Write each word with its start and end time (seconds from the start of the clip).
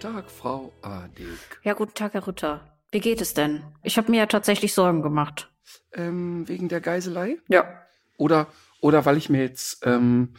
Tag, 0.00 0.30
Frau 0.30 0.72
Adig. 0.80 1.38
Ja, 1.62 1.74
guten 1.74 1.92
Tag, 1.92 2.14
Herr 2.14 2.26
Rütter. 2.26 2.78
Wie 2.90 3.00
geht 3.00 3.20
es 3.20 3.34
denn? 3.34 3.62
Ich 3.82 3.98
habe 3.98 4.10
mir 4.10 4.16
ja 4.16 4.26
tatsächlich 4.26 4.72
Sorgen 4.72 5.02
gemacht. 5.02 5.52
Ähm, 5.92 6.48
wegen 6.48 6.70
der 6.70 6.80
Geiselei? 6.80 7.36
Ja. 7.48 7.82
Oder, 8.16 8.46
oder 8.80 9.04
weil 9.04 9.18
ich 9.18 9.28
mir 9.28 9.42
jetzt 9.42 9.84
ähm, 9.84 10.34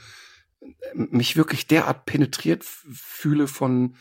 mich 0.95 1.37
wirklich 1.37 1.67
derart 1.67 2.05
penetriert 2.05 2.63
fühle 2.63 3.47
von 3.47 3.95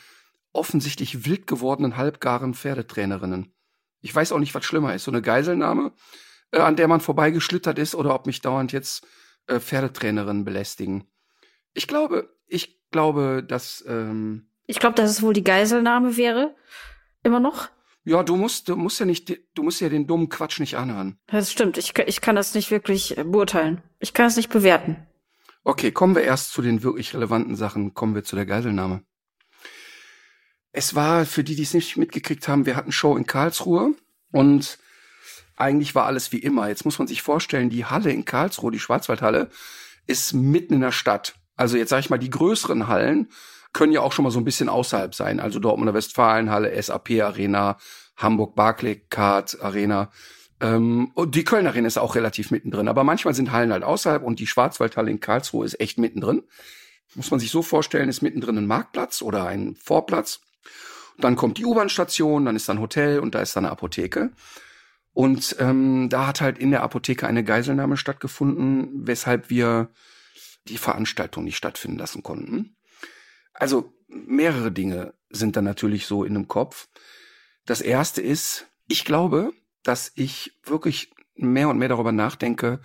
offensichtlich 0.52 1.26
wild 1.26 1.46
gewordenen, 1.46 1.98
halbgaren 1.98 2.54
Pferdetrainerinnen. 2.54 3.52
Ich 4.00 4.14
weiß 4.14 4.32
auch 4.32 4.38
nicht, 4.38 4.54
was 4.54 4.64
schlimmer 4.64 4.94
ist. 4.94 5.04
So 5.04 5.10
eine 5.10 5.20
Geiselnahme, 5.20 5.92
äh, 6.52 6.58
an 6.60 6.76
der 6.76 6.88
man 6.88 7.00
vorbeigeschlittert 7.00 7.78
ist, 7.78 7.94
oder 7.94 8.14
ob 8.14 8.24
mich 8.24 8.40
dauernd 8.40 8.72
jetzt 8.72 9.06
äh, 9.46 9.60
Pferdetrainerinnen 9.60 10.46
belästigen. 10.46 11.04
Ich 11.74 11.86
glaube, 11.86 12.34
ich 12.46 12.80
glaube, 12.90 13.44
dass 13.46 13.84
ähm, 13.86 14.49
Ich 14.70 14.78
glaube, 14.78 14.94
dass 14.94 15.10
es 15.10 15.20
wohl 15.20 15.32
die 15.32 15.44
Geiselnahme 15.44 16.16
wäre. 16.16 16.54
Immer 17.22 17.40
noch? 17.40 17.68
ja, 18.04 18.22
du 18.22 18.36
musst, 18.36 18.68
du 18.68 18.76
musst 18.76 18.98
ja 19.00 19.06
nicht, 19.06 19.36
du 19.54 19.62
musst 19.62 19.80
ja 19.80 19.88
den 19.88 20.06
dummen 20.06 20.28
Quatsch 20.28 20.60
nicht 20.60 20.76
anhören. 20.76 21.18
Das 21.26 21.52
stimmt. 21.52 21.76
Ich, 21.76 21.96
ich 21.98 22.20
kann 22.20 22.36
das 22.36 22.54
nicht 22.54 22.70
wirklich 22.70 23.18
äh, 23.18 23.24
beurteilen. 23.24 23.82
Ich 23.98 24.14
kann 24.14 24.26
es 24.26 24.36
nicht 24.36 24.50
bewerten. 24.50 25.06
Okay, 25.64 25.92
kommen 25.92 26.14
wir 26.14 26.22
erst 26.22 26.52
zu 26.52 26.62
den 26.62 26.82
wirklich 26.82 27.14
relevanten 27.14 27.56
Sachen. 27.56 27.92
Kommen 27.94 28.14
wir 28.14 28.24
zu 28.24 28.36
der 28.36 28.46
Geiselnahme. 28.46 29.02
Es 30.72 30.94
war, 30.94 31.26
für 31.26 31.44
die, 31.44 31.56
die 31.56 31.64
es 31.64 31.74
nicht 31.74 31.96
mitgekriegt 31.96 32.48
haben, 32.48 32.64
wir 32.64 32.76
hatten 32.76 32.92
Show 32.92 33.16
in 33.16 33.26
Karlsruhe 33.26 33.94
und 34.32 34.78
eigentlich 35.56 35.94
war 35.94 36.06
alles 36.06 36.32
wie 36.32 36.38
immer. 36.38 36.68
Jetzt 36.68 36.84
muss 36.84 36.98
man 36.98 37.08
sich 37.08 37.22
vorstellen, 37.22 37.70
die 37.70 37.84
Halle 37.84 38.12
in 38.12 38.24
Karlsruhe, 38.24 38.70
die 38.70 38.78
Schwarzwaldhalle, 38.78 39.50
ist 40.06 40.32
mitten 40.32 40.74
in 40.74 40.80
der 40.80 40.92
Stadt. 40.92 41.34
Also 41.56 41.76
jetzt 41.76 41.90
sage 41.90 42.00
ich 42.00 42.10
mal, 42.10 42.18
die 42.18 42.30
größeren 42.30 42.86
Hallen 42.86 43.28
können 43.72 43.92
ja 43.92 44.00
auch 44.00 44.12
schon 44.12 44.24
mal 44.24 44.30
so 44.30 44.38
ein 44.40 44.44
bisschen 44.44 44.68
außerhalb 44.68 45.14
sein. 45.14 45.40
Also 45.40 45.58
Dortmunder 45.58 45.94
Westfalenhalle, 45.94 46.80
SAP 46.80 47.22
Arena, 47.22 47.78
Hamburg 48.16 48.54
Barclaycard 48.54 49.60
Arena. 49.62 50.10
Ähm, 50.60 51.10
und 51.14 51.34
die 51.34 51.44
Köln 51.44 51.66
Arena 51.66 51.86
ist 51.86 51.98
auch 51.98 52.14
relativ 52.14 52.50
mittendrin. 52.50 52.88
Aber 52.88 53.04
manchmal 53.04 53.34
sind 53.34 53.52
Hallen 53.52 53.72
halt 53.72 53.84
außerhalb 53.84 54.22
und 54.22 54.40
die 54.40 54.46
Schwarzwaldhalle 54.46 55.10
in 55.10 55.20
Karlsruhe 55.20 55.64
ist 55.64 55.80
echt 55.80 55.98
mittendrin. 55.98 56.42
Muss 57.14 57.30
man 57.30 57.40
sich 57.40 57.50
so 57.50 57.62
vorstellen, 57.62 58.08
ist 58.08 58.22
mittendrin 58.22 58.58
ein 58.58 58.66
Marktplatz 58.66 59.22
oder 59.22 59.46
ein 59.46 59.74
Vorplatz. 59.74 60.40
Dann 61.18 61.36
kommt 61.36 61.58
die 61.58 61.64
U-Bahn-Station, 61.64 62.44
dann 62.44 62.56
ist 62.56 62.68
da 62.68 62.74
ein 62.74 62.80
Hotel 62.80 63.18
und 63.18 63.34
da 63.34 63.40
ist 63.40 63.56
dann 63.56 63.64
eine 63.64 63.72
Apotheke. 63.72 64.30
Und 65.12 65.56
ähm, 65.58 66.08
da 66.08 66.28
hat 66.28 66.40
halt 66.40 66.58
in 66.58 66.70
der 66.70 66.82
Apotheke 66.82 67.26
eine 67.26 67.42
Geiselnahme 67.42 67.96
stattgefunden, 67.96 69.06
weshalb 69.06 69.50
wir 69.50 69.90
die 70.68 70.78
Veranstaltung 70.78 71.44
nicht 71.44 71.56
stattfinden 71.56 71.98
lassen 71.98 72.22
konnten. 72.22 72.76
Also 73.60 73.92
mehrere 74.08 74.72
Dinge 74.72 75.12
sind 75.28 75.54
da 75.54 75.62
natürlich 75.62 76.06
so 76.06 76.24
in 76.24 76.32
dem 76.32 76.48
Kopf. 76.48 76.88
Das 77.66 77.82
erste 77.82 78.22
ist, 78.22 78.66
ich 78.88 79.04
glaube, 79.04 79.52
dass 79.82 80.12
ich 80.14 80.58
wirklich 80.64 81.12
mehr 81.34 81.68
und 81.68 81.78
mehr 81.78 81.90
darüber 81.90 82.10
nachdenke, 82.10 82.80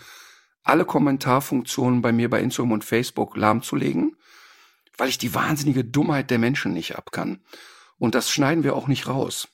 alle 0.64 0.84
Kommentarfunktionen 0.84 2.02
bei 2.02 2.12
mir 2.12 2.30
bei 2.30 2.42
Instagram 2.42 2.74
und 2.74 2.84
Facebook 2.84 3.38
lahmzulegen, 3.38 4.18
weil 4.98 5.08
ich 5.08 5.18
die 5.18 5.34
wahnsinnige 5.34 5.86
Dummheit 5.86 6.30
der 6.30 6.40
Menschen 6.40 6.74
nicht 6.74 6.98
abkann. 6.98 7.40
Und 7.98 8.14
das 8.14 8.30
schneiden 8.30 8.66
wir 8.66 8.76
auch 8.76 8.90
nicht 8.90 9.08
raus. 9.08 9.48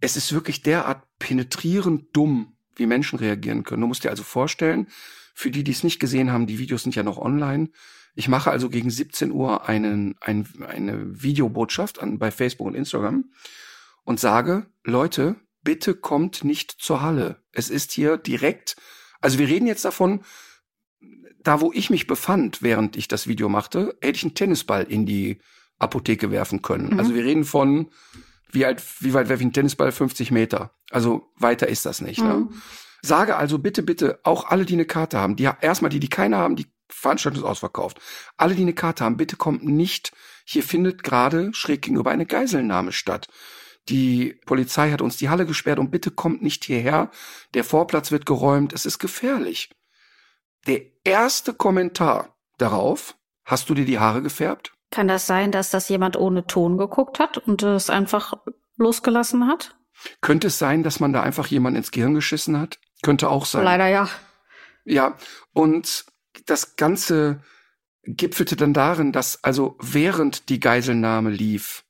Es 0.00 0.16
ist 0.16 0.34
wirklich 0.34 0.62
derart 0.62 1.04
penetrierend 1.18 2.14
dumm, 2.14 2.54
wie 2.76 2.86
Menschen 2.86 3.18
reagieren 3.18 3.64
können. 3.64 3.80
Du 3.80 3.88
musst 3.88 4.04
dir 4.04 4.10
also 4.10 4.24
vorstellen, 4.24 4.88
für 5.34 5.50
die, 5.50 5.64
die 5.64 5.72
es 5.72 5.84
nicht 5.84 6.00
gesehen 6.00 6.30
haben, 6.30 6.46
die 6.46 6.58
Videos 6.58 6.82
sind 6.82 6.94
ja 6.94 7.02
noch 7.02 7.16
online. 7.16 7.70
Ich 8.18 8.26
mache 8.26 8.50
also 8.50 8.68
gegen 8.68 8.90
17 8.90 9.30
Uhr 9.30 9.68
einen, 9.68 10.16
ein, 10.20 10.48
eine 10.66 11.22
Videobotschaft 11.22 12.02
an, 12.02 12.18
bei 12.18 12.32
Facebook 12.32 12.66
und 12.66 12.74
Instagram 12.74 13.30
und 14.02 14.18
sage, 14.18 14.66
Leute, 14.82 15.36
bitte 15.62 15.94
kommt 15.94 16.42
nicht 16.42 16.72
zur 16.72 17.00
Halle. 17.00 17.40
Es 17.52 17.70
ist 17.70 17.92
hier 17.92 18.16
direkt, 18.16 18.74
also 19.20 19.38
wir 19.38 19.46
reden 19.46 19.68
jetzt 19.68 19.84
davon, 19.84 20.24
da 21.44 21.60
wo 21.60 21.70
ich 21.72 21.90
mich 21.90 22.08
befand, 22.08 22.60
während 22.60 22.96
ich 22.96 23.06
das 23.06 23.28
Video 23.28 23.48
machte, 23.48 23.96
hätte 24.00 24.16
ich 24.16 24.24
einen 24.24 24.34
Tennisball 24.34 24.82
in 24.82 25.06
die 25.06 25.38
Apotheke 25.78 26.32
werfen 26.32 26.60
können. 26.60 26.94
Mhm. 26.94 26.98
Also 26.98 27.14
wir 27.14 27.24
reden 27.24 27.44
von, 27.44 27.88
wie, 28.50 28.64
alt, 28.64 28.82
wie 28.98 29.14
weit 29.14 29.28
werfe 29.28 29.42
ich 29.42 29.46
einen 29.46 29.52
Tennisball? 29.52 29.92
50 29.92 30.32
Meter. 30.32 30.72
Also 30.90 31.30
weiter 31.36 31.68
ist 31.68 31.86
das 31.86 32.00
nicht. 32.00 32.20
Ne? 32.20 32.34
Mhm. 32.34 32.62
Sage 33.00 33.36
also 33.36 33.60
bitte, 33.60 33.84
bitte, 33.84 34.18
auch 34.24 34.46
alle, 34.48 34.64
die 34.64 34.74
eine 34.74 34.86
Karte 34.86 35.20
haben, 35.20 35.36
die 35.36 35.48
erstmal 35.60 35.90
die, 35.90 36.00
die 36.00 36.08
keine 36.08 36.36
haben, 36.36 36.56
die 36.56 36.66
Veranstaltung 36.88 37.42
ist 37.42 37.48
ausverkauft. 37.48 38.00
Alle, 38.36 38.54
die 38.54 38.62
eine 38.62 38.74
Karte 38.74 39.04
haben, 39.04 39.16
bitte 39.16 39.36
kommt 39.36 39.64
nicht. 39.64 40.12
Hier 40.44 40.62
findet 40.62 41.02
gerade 41.02 41.52
schräg 41.54 41.82
gegenüber 41.82 42.10
eine 42.10 42.26
Geiselnahme 42.26 42.92
statt. 42.92 43.28
Die 43.88 44.38
Polizei 44.44 44.90
hat 44.90 45.00
uns 45.00 45.16
die 45.16 45.28
Halle 45.28 45.46
gesperrt 45.46 45.78
und 45.78 45.90
bitte 45.90 46.10
kommt 46.10 46.42
nicht 46.42 46.64
hierher. 46.64 47.10
Der 47.54 47.64
Vorplatz 47.64 48.10
wird 48.10 48.26
geräumt. 48.26 48.72
Es 48.72 48.84
ist 48.84 48.98
gefährlich. 48.98 49.70
Der 50.66 50.82
erste 51.04 51.54
Kommentar 51.54 52.36
darauf, 52.58 53.14
hast 53.44 53.70
du 53.70 53.74
dir 53.74 53.86
die 53.86 53.98
Haare 53.98 54.22
gefärbt? 54.22 54.72
Kann 54.90 55.08
das 55.08 55.26
sein, 55.26 55.52
dass 55.52 55.70
das 55.70 55.88
jemand 55.88 56.16
ohne 56.16 56.46
Ton 56.46 56.76
geguckt 56.78 57.18
hat 57.18 57.38
und 57.38 57.62
es 57.62 57.90
einfach 57.90 58.34
losgelassen 58.76 59.46
hat? 59.46 59.76
Könnte 60.20 60.48
es 60.48 60.58
sein, 60.58 60.82
dass 60.82 61.00
man 61.00 61.12
da 61.12 61.22
einfach 61.22 61.46
jemand 61.46 61.76
ins 61.76 61.90
Gehirn 61.90 62.14
geschissen 62.14 62.58
hat? 62.58 62.78
Könnte 63.02 63.28
auch 63.28 63.46
sein. 63.46 63.64
Leider 63.64 63.88
ja. 63.88 64.08
Ja, 64.84 65.16
und 65.52 66.06
das 66.50 66.76
Ganze 66.76 67.40
gipfelte 68.04 68.56
dann 68.56 68.72
darin, 68.72 69.12
dass 69.12 69.42
also 69.44 69.76
während 69.80 70.48
die 70.48 70.60
Geiselnahme 70.60 71.30
lief 71.30 71.84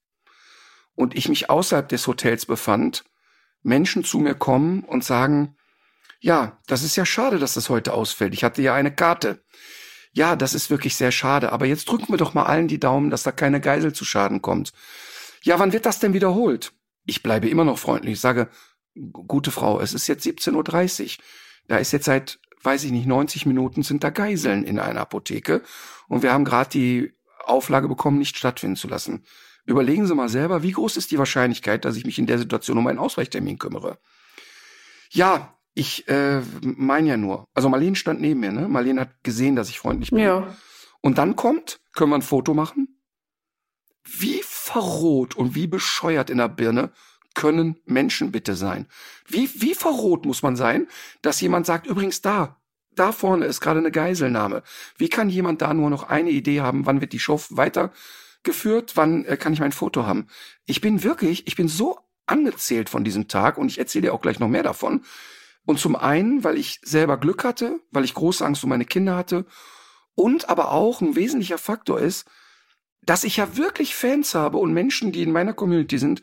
und 0.94 1.16
ich 1.16 1.28
mich 1.28 1.48
außerhalb 1.48 1.88
des 1.88 2.06
Hotels 2.06 2.46
befand, 2.46 3.04
Menschen 3.62 4.04
zu 4.04 4.18
mir 4.18 4.34
kommen 4.34 4.82
und 4.82 5.04
sagen, 5.04 5.56
ja, 6.20 6.58
das 6.66 6.82
ist 6.82 6.96
ja 6.96 7.06
schade, 7.06 7.38
dass 7.38 7.54
das 7.54 7.68
heute 7.68 7.92
ausfällt. 7.94 8.34
Ich 8.34 8.42
hatte 8.42 8.62
ja 8.62 8.74
eine 8.74 8.92
Karte. 8.94 9.44
Ja, 10.12 10.34
das 10.34 10.54
ist 10.54 10.70
wirklich 10.70 10.96
sehr 10.96 11.12
schade, 11.12 11.52
aber 11.52 11.66
jetzt 11.66 11.88
drücken 11.88 12.12
wir 12.12 12.16
doch 12.16 12.34
mal 12.34 12.44
allen 12.44 12.66
die 12.66 12.80
Daumen, 12.80 13.10
dass 13.10 13.22
da 13.22 13.30
keine 13.30 13.60
Geisel 13.60 13.92
zu 13.92 14.04
Schaden 14.04 14.42
kommt. 14.42 14.72
Ja, 15.42 15.58
wann 15.58 15.72
wird 15.72 15.86
das 15.86 16.00
denn 16.00 16.14
wiederholt? 16.14 16.72
Ich 17.04 17.22
bleibe 17.22 17.48
immer 17.48 17.64
noch 17.64 17.78
freundlich. 17.78 18.14
Ich 18.14 18.20
sage, 18.20 18.48
gute 19.12 19.50
Frau, 19.50 19.80
es 19.80 19.94
ist 19.94 20.08
jetzt 20.08 20.26
17.30 20.26 21.18
Uhr. 21.18 21.24
Da 21.68 21.76
ist 21.76 21.92
jetzt 21.92 22.06
seit, 22.06 22.40
weiß 22.62 22.84
ich 22.84 22.92
nicht, 22.92 23.06
90 23.06 23.46
Minuten 23.46 23.82
sind 23.82 24.04
da 24.04 24.10
Geiseln 24.10 24.64
in 24.64 24.78
einer 24.78 25.00
Apotheke. 25.00 25.62
Und 26.08 26.22
wir 26.22 26.32
haben 26.32 26.44
gerade 26.44 26.70
die 26.70 27.12
Auflage 27.44 27.88
bekommen, 27.88 28.18
nicht 28.18 28.36
stattfinden 28.36 28.76
zu 28.76 28.88
lassen. 28.88 29.24
Überlegen 29.64 30.06
Sie 30.06 30.14
mal 30.14 30.28
selber, 30.28 30.62
wie 30.62 30.72
groß 30.72 30.96
ist 30.96 31.10
die 31.10 31.18
Wahrscheinlichkeit, 31.18 31.84
dass 31.84 31.96
ich 31.96 32.06
mich 32.06 32.18
in 32.18 32.26
der 32.26 32.38
Situation 32.38 32.78
um 32.78 32.86
einen 32.86 32.98
Ausweichtermin 32.98 33.58
kümmere? 33.58 33.98
Ja, 35.10 35.58
ich 35.74 36.08
äh, 36.08 36.40
meine 36.62 37.08
ja 37.08 37.16
nur. 37.16 37.46
Also 37.54 37.68
Marlene 37.68 37.96
stand 37.96 38.20
neben 38.20 38.40
mir, 38.40 38.50
ne? 38.50 38.68
Marlene 38.68 39.02
hat 39.02 39.22
gesehen, 39.22 39.56
dass 39.56 39.68
ich 39.68 39.78
freundlich 39.78 40.10
bin. 40.10 40.20
Ja. 40.20 40.56
Und 41.00 41.18
dann 41.18 41.36
kommt, 41.36 41.80
können 41.94 42.10
wir 42.10 42.16
ein 42.16 42.22
Foto 42.22 42.54
machen? 42.54 43.00
Wie 44.04 44.40
verroht 44.42 45.36
und 45.36 45.54
wie 45.54 45.66
bescheuert 45.66 46.30
in 46.30 46.38
der 46.38 46.48
Birne 46.48 46.92
können 47.38 47.78
Menschen 47.86 48.32
bitte 48.32 48.56
sein? 48.56 48.88
Wie, 49.24 49.48
wie 49.54 49.74
verroht 49.74 50.26
muss 50.26 50.42
man 50.42 50.56
sein, 50.56 50.88
dass 51.22 51.40
jemand 51.40 51.66
sagt, 51.66 51.86
übrigens 51.86 52.20
da, 52.20 52.56
da 52.96 53.12
vorne 53.12 53.46
ist 53.46 53.60
gerade 53.60 53.78
eine 53.78 53.92
Geiselnahme. 53.92 54.64
Wie 54.96 55.08
kann 55.08 55.30
jemand 55.30 55.62
da 55.62 55.72
nur 55.72 55.88
noch 55.88 56.08
eine 56.08 56.30
Idee 56.30 56.62
haben, 56.62 56.84
wann 56.84 57.00
wird 57.00 57.12
die 57.12 57.20
Show 57.20 57.40
weitergeführt, 57.50 58.96
wann 58.96 59.24
äh, 59.24 59.36
kann 59.36 59.52
ich 59.52 59.60
mein 59.60 59.70
Foto 59.70 60.04
haben? 60.04 60.26
Ich 60.66 60.80
bin 60.80 61.04
wirklich, 61.04 61.46
ich 61.46 61.54
bin 61.54 61.68
so 61.68 62.00
angezählt 62.26 62.90
von 62.90 63.04
diesem 63.04 63.28
Tag 63.28 63.56
und 63.56 63.68
ich 63.68 63.78
erzähle 63.78 64.08
dir 64.08 64.14
auch 64.14 64.20
gleich 64.20 64.40
noch 64.40 64.48
mehr 64.48 64.64
davon. 64.64 65.04
Und 65.64 65.78
zum 65.78 65.94
einen, 65.94 66.42
weil 66.42 66.58
ich 66.58 66.80
selber 66.82 67.18
Glück 67.18 67.44
hatte, 67.44 67.78
weil 67.92 68.04
ich 68.04 68.14
große 68.14 68.44
Angst 68.44 68.64
um 68.64 68.70
meine 68.70 68.84
Kinder 68.84 69.14
hatte 69.14 69.46
und 70.16 70.48
aber 70.48 70.72
auch 70.72 71.00
ein 71.00 71.14
wesentlicher 71.14 71.58
Faktor 71.58 72.00
ist, 72.00 72.26
dass 73.02 73.22
ich 73.22 73.36
ja 73.36 73.56
wirklich 73.56 73.94
Fans 73.94 74.34
habe 74.34 74.58
und 74.58 74.72
Menschen, 74.72 75.12
die 75.12 75.22
in 75.22 75.30
meiner 75.30 75.52
Community 75.52 75.98
sind, 75.98 76.20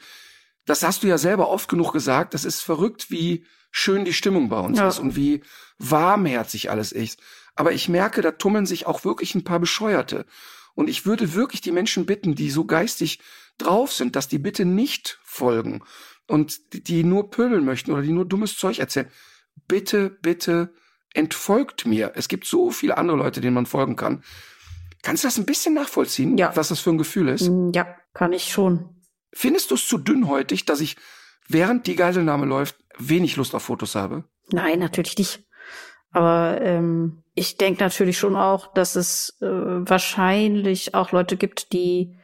das 0.66 0.84
hast 0.84 1.04
du 1.04 1.08
ja 1.08 1.18
selber 1.18 1.50
oft 1.50 1.70
genug 1.70 1.94
gesagt, 1.94 2.34
das 2.34 2.46
ist 2.46 2.62
verrückt, 2.62 3.12
wie 3.12 3.46
schön 3.72 4.06
die 4.06 4.14
Stimmung 4.14 4.50
bei 4.50 4.60
uns 4.60 4.78
Ja. 4.80 4.88
ist 4.88 5.00
und 5.00 5.16
wie 5.16 5.42
warmherzig 5.78 6.70
alles 6.72 6.92
ist. 6.92 7.20
Aber 7.56 7.72
ich 7.72 7.90
merke, 7.90 8.22
da 8.22 8.32
tummeln 8.32 8.66
sich 8.66 8.86
auch 8.86 9.06
wirklich 9.06 9.36
ein 9.36 9.44
paar 9.44 9.60
Bescheuerte. 9.60 10.26
Und 10.74 10.90
ich 10.90 11.06
würde 11.06 11.34
wirklich 11.34 11.62
die 11.62 11.72
Menschen 11.72 12.06
bitten, 12.06 12.36
die 12.36 12.50
so 12.50 12.66
geistig 12.66 13.20
drauf 13.58 13.94
sind, 13.94 14.16
dass 14.16 14.28
die 14.28 14.40
bitte 14.40 14.66
nicht 14.66 15.20
folgen 15.24 15.82
und 16.28 16.74
die, 16.74 16.84
die 16.84 17.04
nur 17.04 17.30
pöbeln 17.30 17.64
möchten 17.64 17.92
oder 17.92 18.02
die 18.02 18.12
nur 18.12 18.26
dummes 18.26 18.58
Zeug 18.58 18.80
erzählen. 18.80 19.08
Bitte, 19.68 20.10
bitte 20.10 20.74
entfolgt 21.14 21.86
mir. 21.86 22.12
Es 22.16 22.28
gibt 22.28 22.46
so 22.46 22.72
viele 22.72 22.98
andere 22.98 23.18
Leute, 23.18 23.40
denen 23.40 23.54
man 23.54 23.66
folgen 23.66 23.96
kann. 23.96 24.24
Kannst 25.02 25.24
du 25.24 25.28
das 25.28 25.38
ein 25.38 25.46
bisschen 25.46 25.74
nachvollziehen, 25.74 26.38
Ja. 26.38 26.52
was 26.56 26.68
das 26.70 26.80
für 26.82 26.90
ein 26.90 26.98
Gefühl 26.98 27.30
ist? 27.30 27.48
Mm, 27.50 27.72
Ja, 27.74 27.88
kann 28.14 28.34
ich 28.34 28.52
schon. 28.52 28.95
Findest 29.38 29.70
du 29.70 29.76
es 29.76 29.86
zu 29.86 29.98
dünnhäutig, 29.98 30.64
dass 30.64 30.80
ich, 30.80 30.96
während 31.50 31.88
die 31.88 31.96
Geiselnahme 31.96 32.46
läuft, 32.46 32.78
wenig 32.98 33.36
Lust 33.36 33.54
auf 33.54 33.64
Fotos 33.64 33.94
habe? 33.94 34.24
Nein, 34.50 34.80
natürlich 34.80 35.18
nicht. 35.18 35.44
Aber 36.12 36.62
ähm, 36.62 37.24
ich 37.34 37.58
denke 37.58 37.84
natürlich 37.84 38.18
schon 38.18 38.38
auch, 38.38 38.74
dass 38.74 38.96
es 38.96 39.38
äh, 39.42 39.46
wahrscheinlich 39.46 40.96
auch 40.96 41.12
Leute 41.12 41.36
gibt, 41.36 41.74
die 41.74 42.18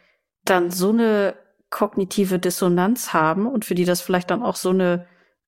dann 0.46 0.72
so 0.72 0.90
eine 0.90 1.36
kognitive 1.70 2.40
Dissonanz 2.40 3.12
haben 3.12 3.46
und 3.46 3.66
für 3.66 3.76
die 3.76 3.86
das 3.86 4.00
vielleicht 4.00 4.32
dann 4.32 4.42
auch 4.42 4.56
so 4.56 4.70
eine 4.70 5.06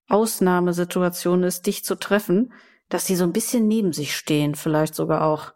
Ausnahmesituation 0.10 1.44
ist, 1.44 1.66
dich 1.66 1.86
zu 1.86 1.96
treffen, 1.96 2.52
dass 2.90 3.06
die 3.06 3.16
so 3.16 3.24
ein 3.24 3.32
bisschen 3.32 3.70
neben 3.70 3.94
sich 3.94 4.16
stehen, 4.16 4.56
vielleicht 4.56 4.96
sogar 4.96 5.24
auch. 5.24 5.54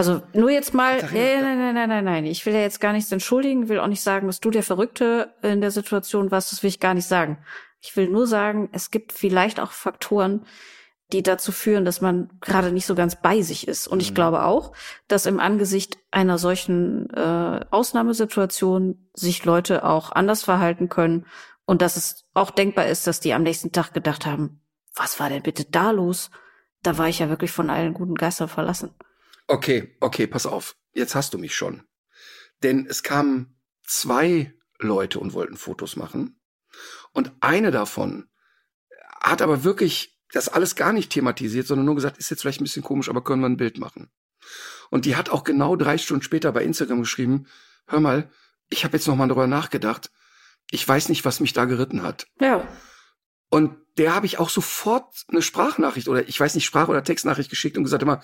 Also 0.00 0.22
nur 0.32 0.48
jetzt 0.48 0.72
mal, 0.72 0.96
nee, 1.12 1.38
nein, 1.42 1.58
nein, 1.58 1.74
nein, 1.74 1.88
nein, 1.90 2.04
nein. 2.06 2.24
Ich 2.24 2.46
will 2.46 2.54
ja 2.54 2.60
jetzt 2.60 2.80
gar 2.80 2.94
nichts 2.94 3.12
entschuldigen, 3.12 3.68
will 3.68 3.80
auch 3.80 3.86
nicht 3.86 4.00
sagen, 4.00 4.28
dass 4.28 4.40
du 4.40 4.48
der 4.48 4.62
Verrückte 4.62 5.34
in 5.42 5.60
der 5.60 5.70
Situation 5.70 6.30
warst, 6.30 6.52
das 6.52 6.62
will 6.62 6.70
ich 6.70 6.80
gar 6.80 6.94
nicht 6.94 7.06
sagen. 7.06 7.36
Ich 7.82 7.94
will 7.98 8.08
nur 8.08 8.26
sagen, 8.26 8.70
es 8.72 8.90
gibt 8.90 9.12
vielleicht 9.12 9.60
auch 9.60 9.72
Faktoren, 9.72 10.46
die 11.12 11.22
dazu 11.22 11.52
führen, 11.52 11.84
dass 11.84 12.00
man 12.00 12.30
gerade 12.40 12.72
nicht 12.72 12.86
so 12.86 12.94
ganz 12.94 13.20
bei 13.20 13.42
sich 13.42 13.68
ist. 13.68 13.88
Und 13.88 14.00
ich 14.00 14.12
Mhm. 14.12 14.14
glaube 14.14 14.44
auch, 14.44 14.72
dass 15.06 15.26
im 15.26 15.38
Angesicht 15.38 15.98
einer 16.10 16.38
solchen 16.38 17.10
äh, 17.10 17.60
Ausnahmesituation 17.70 19.06
sich 19.12 19.44
Leute 19.44 19.84
auch 19.84 20.12
anders 20.12 20.44
verhalten 20.44 20.88
können 20.88 21.26
und 21.66 21.82
dass 21.82 21.98
es 21.98 22.24
auch 22.32 22.50
denkbar 22.50 22.86
ist, 22.86 23.06
dass 23.06 23.20
die 23.20 23.34
am 23.34 23.42
nächsten 23.42 23.70
Tag 23.70 23.92
gedacht 23.92 24.24
haben, 24.24 24.62
was 24.94 25.20
war 25.20 25.28
denn 25.28 25.42
bitte 25.42 25.66
da 25.66 25.90
los? 25.90 26.30
Da 26.82 26.96
war 26.96 27.08
ich 27.08 27.18
ja 27.18 27.28
wirklich 27.28 27.50
von 27.50 27.68
allen 27.68 27.92
guten 27.92 28.14
Geistern 28.14 28.48
verlassen. 28.48 28.94
Okay, 29.50 29.96
okay, 29.98 30.28
pass 30.28 30.46
auf. 30.46 30.76
Jetzt 30.92 31.16
hast 31.16 31.34
du 31.34 31.38
mich 31.38 31.56
schon. 31.56 31.82
Denn 32.62 32.86
es 32.86 33.02
kamen 33.02 33.58
zwei 33.84 34.54
Leute 34.78 35.18
und 35.18 35.32
wollten 35.32 35.56
Fotos 35.56 35.96
machen. 35.96 36.40
Und 37.12 37.32
eine 37.40 37.72
davon 37.72 38.28
hat 39.20 39.42
aber 39.42 39.64
wirklich 39.64 40.22
das 40.32 40.48
alles 40.48 40.76
gar 40.76 40.92
nicht 40.92 41.10
thematisiert, 41.10 41.66
sondern 41.66 41.86
nur 41.86 41.96
gesagt, 41.96 42.16
ist 42.16 42.30
jetzt 42.30 42.42
vielleicht 42.42 42.60
ein 42.60 42.64
bisschen 42.64 42.84
komisch, 42.84 43.08
aber 43.08 43.24
können 43.24 43.42
wir 43.42 43.48
ein 43.48 43.56
Bild 43.56 43.78
machen. 43.78 44.12
Und 44.88 45.04
die 45.04 45.16
hat 45.16 45.30
auch 45.30 45.42
genau 45.42 45.74
drei 45.74 45.98
Stunden 45.98 46.22
später 46.22 46.52
bei 46.52 46.62
Instagram 46.62 47.00
geschrieben, 47.00 47.48
hör 47.88 47.98
mal, 47.98 48.30
ich 48.68 48.84
habe 48.84 48.96
jetzt 48.96 49.08
noch 49.08 49.16
mal 49.16 49.26
darüber 49.26 49.48
nachgedacht. 49.48 50.12
Ich 50.70 50.86
weiß 50.86 51.08
nicht, 51.08 51.24
was 51.24 51.40
mich 51.40 51.54
da 51.54 51.64
geritten 51.64 52.04
hat. 52.04 52.28
Ja. 52.40 52.68
Und 53.48 53.76
der 53.98 54.14
habe 54.14 54.26
ich 54.26 54.38
auch 54.38 54.48
sofort 54.48 55.12
eine 55.26 55.42
Sprachnachricht 55.42 56.06
oder 56.06 56.28
ich 56.28 56.38
weiß 56.38 56.54
nicht, 56.54 56.66
Sprach- 56.66 56.88
oder 56.88 57.02
Textnachricht 57.02 57.50
geschickt 57.50 57.76
und 57.76 57.82
gesagt 57.82 58.04
immer, 58.04 58.22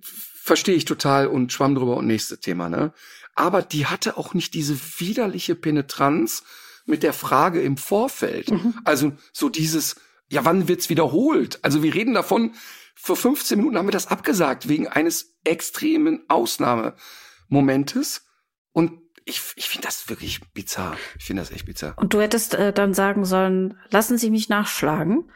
verstehe 0.00 0.74
ich 0.74 0.84
total 0.84 1.26
und 1.26 1.52
schwamm 1.52 1.74
drüber 1.74 1.96
und 1.96 2.06
nächstes 2.06 2.40
Thema, 2.40 2.68
ne? 2.68 2.92
Aber 3.34 3.62
die 3.62 3.86
hatte 3.86 4.16
auch 4.16 4.34
nicht 4.34 4.54
diese 4.54 4.76
widerliche 4.98 5.54
Penetranz 5.54 6.42
mit 6.86 7.02
der 7.02 7.12
Frage 7.12 7.60
im 7.60 7.76
Vorfeld. 7.76 8.50
Also 8.84 9.12
so 9.32 9.48
dieses, 9.48 9.96
ja, 10.28 10.44
wann 10.44 10.66
wird's 10.66 10.88
wiederholt? 10.88 11.60
Also 11.62 11.82
wir 11.82 11.94
reden 11.94 12.14
davon, 12.14 12.54
vor 12.94 13.16
15 13.16 13.58
Minuten 13.58 13.78
haben 13.78 13.86
wir 13.86 13.92
das 13.92 14.08
abgesagt 14.08 14.68
wegen 14.68 14.88
eines 14.88 15.36
extremen 15.44 16.24
Ausnahmemomentes 16.28 18.26
und 18.72 18.92
ich, 19.24 19.42
ich 19.56 19.68
finde 19.68 19.86
das 19.86 20.08
wirklich 20.08 20.40
bizarr. 20.52 20.96
Ich 21.18 21.26
finde 21.26 21.42
das 21.42 21.50
echt 21.52 21.66
bizarr. 21.66 21.94
Und 21.96 22.14
du 22.14 22.20
hättest 22.20 22.54
äh, 22.54 22.72
dann 22.72 22.94
sagen 22.94 23.24
sollen, 23.24 23.78
lassen 23.90 24.18
Sie 24.18 24.30
mich 24.30 24.48
nachschlagen. 24.48 25.30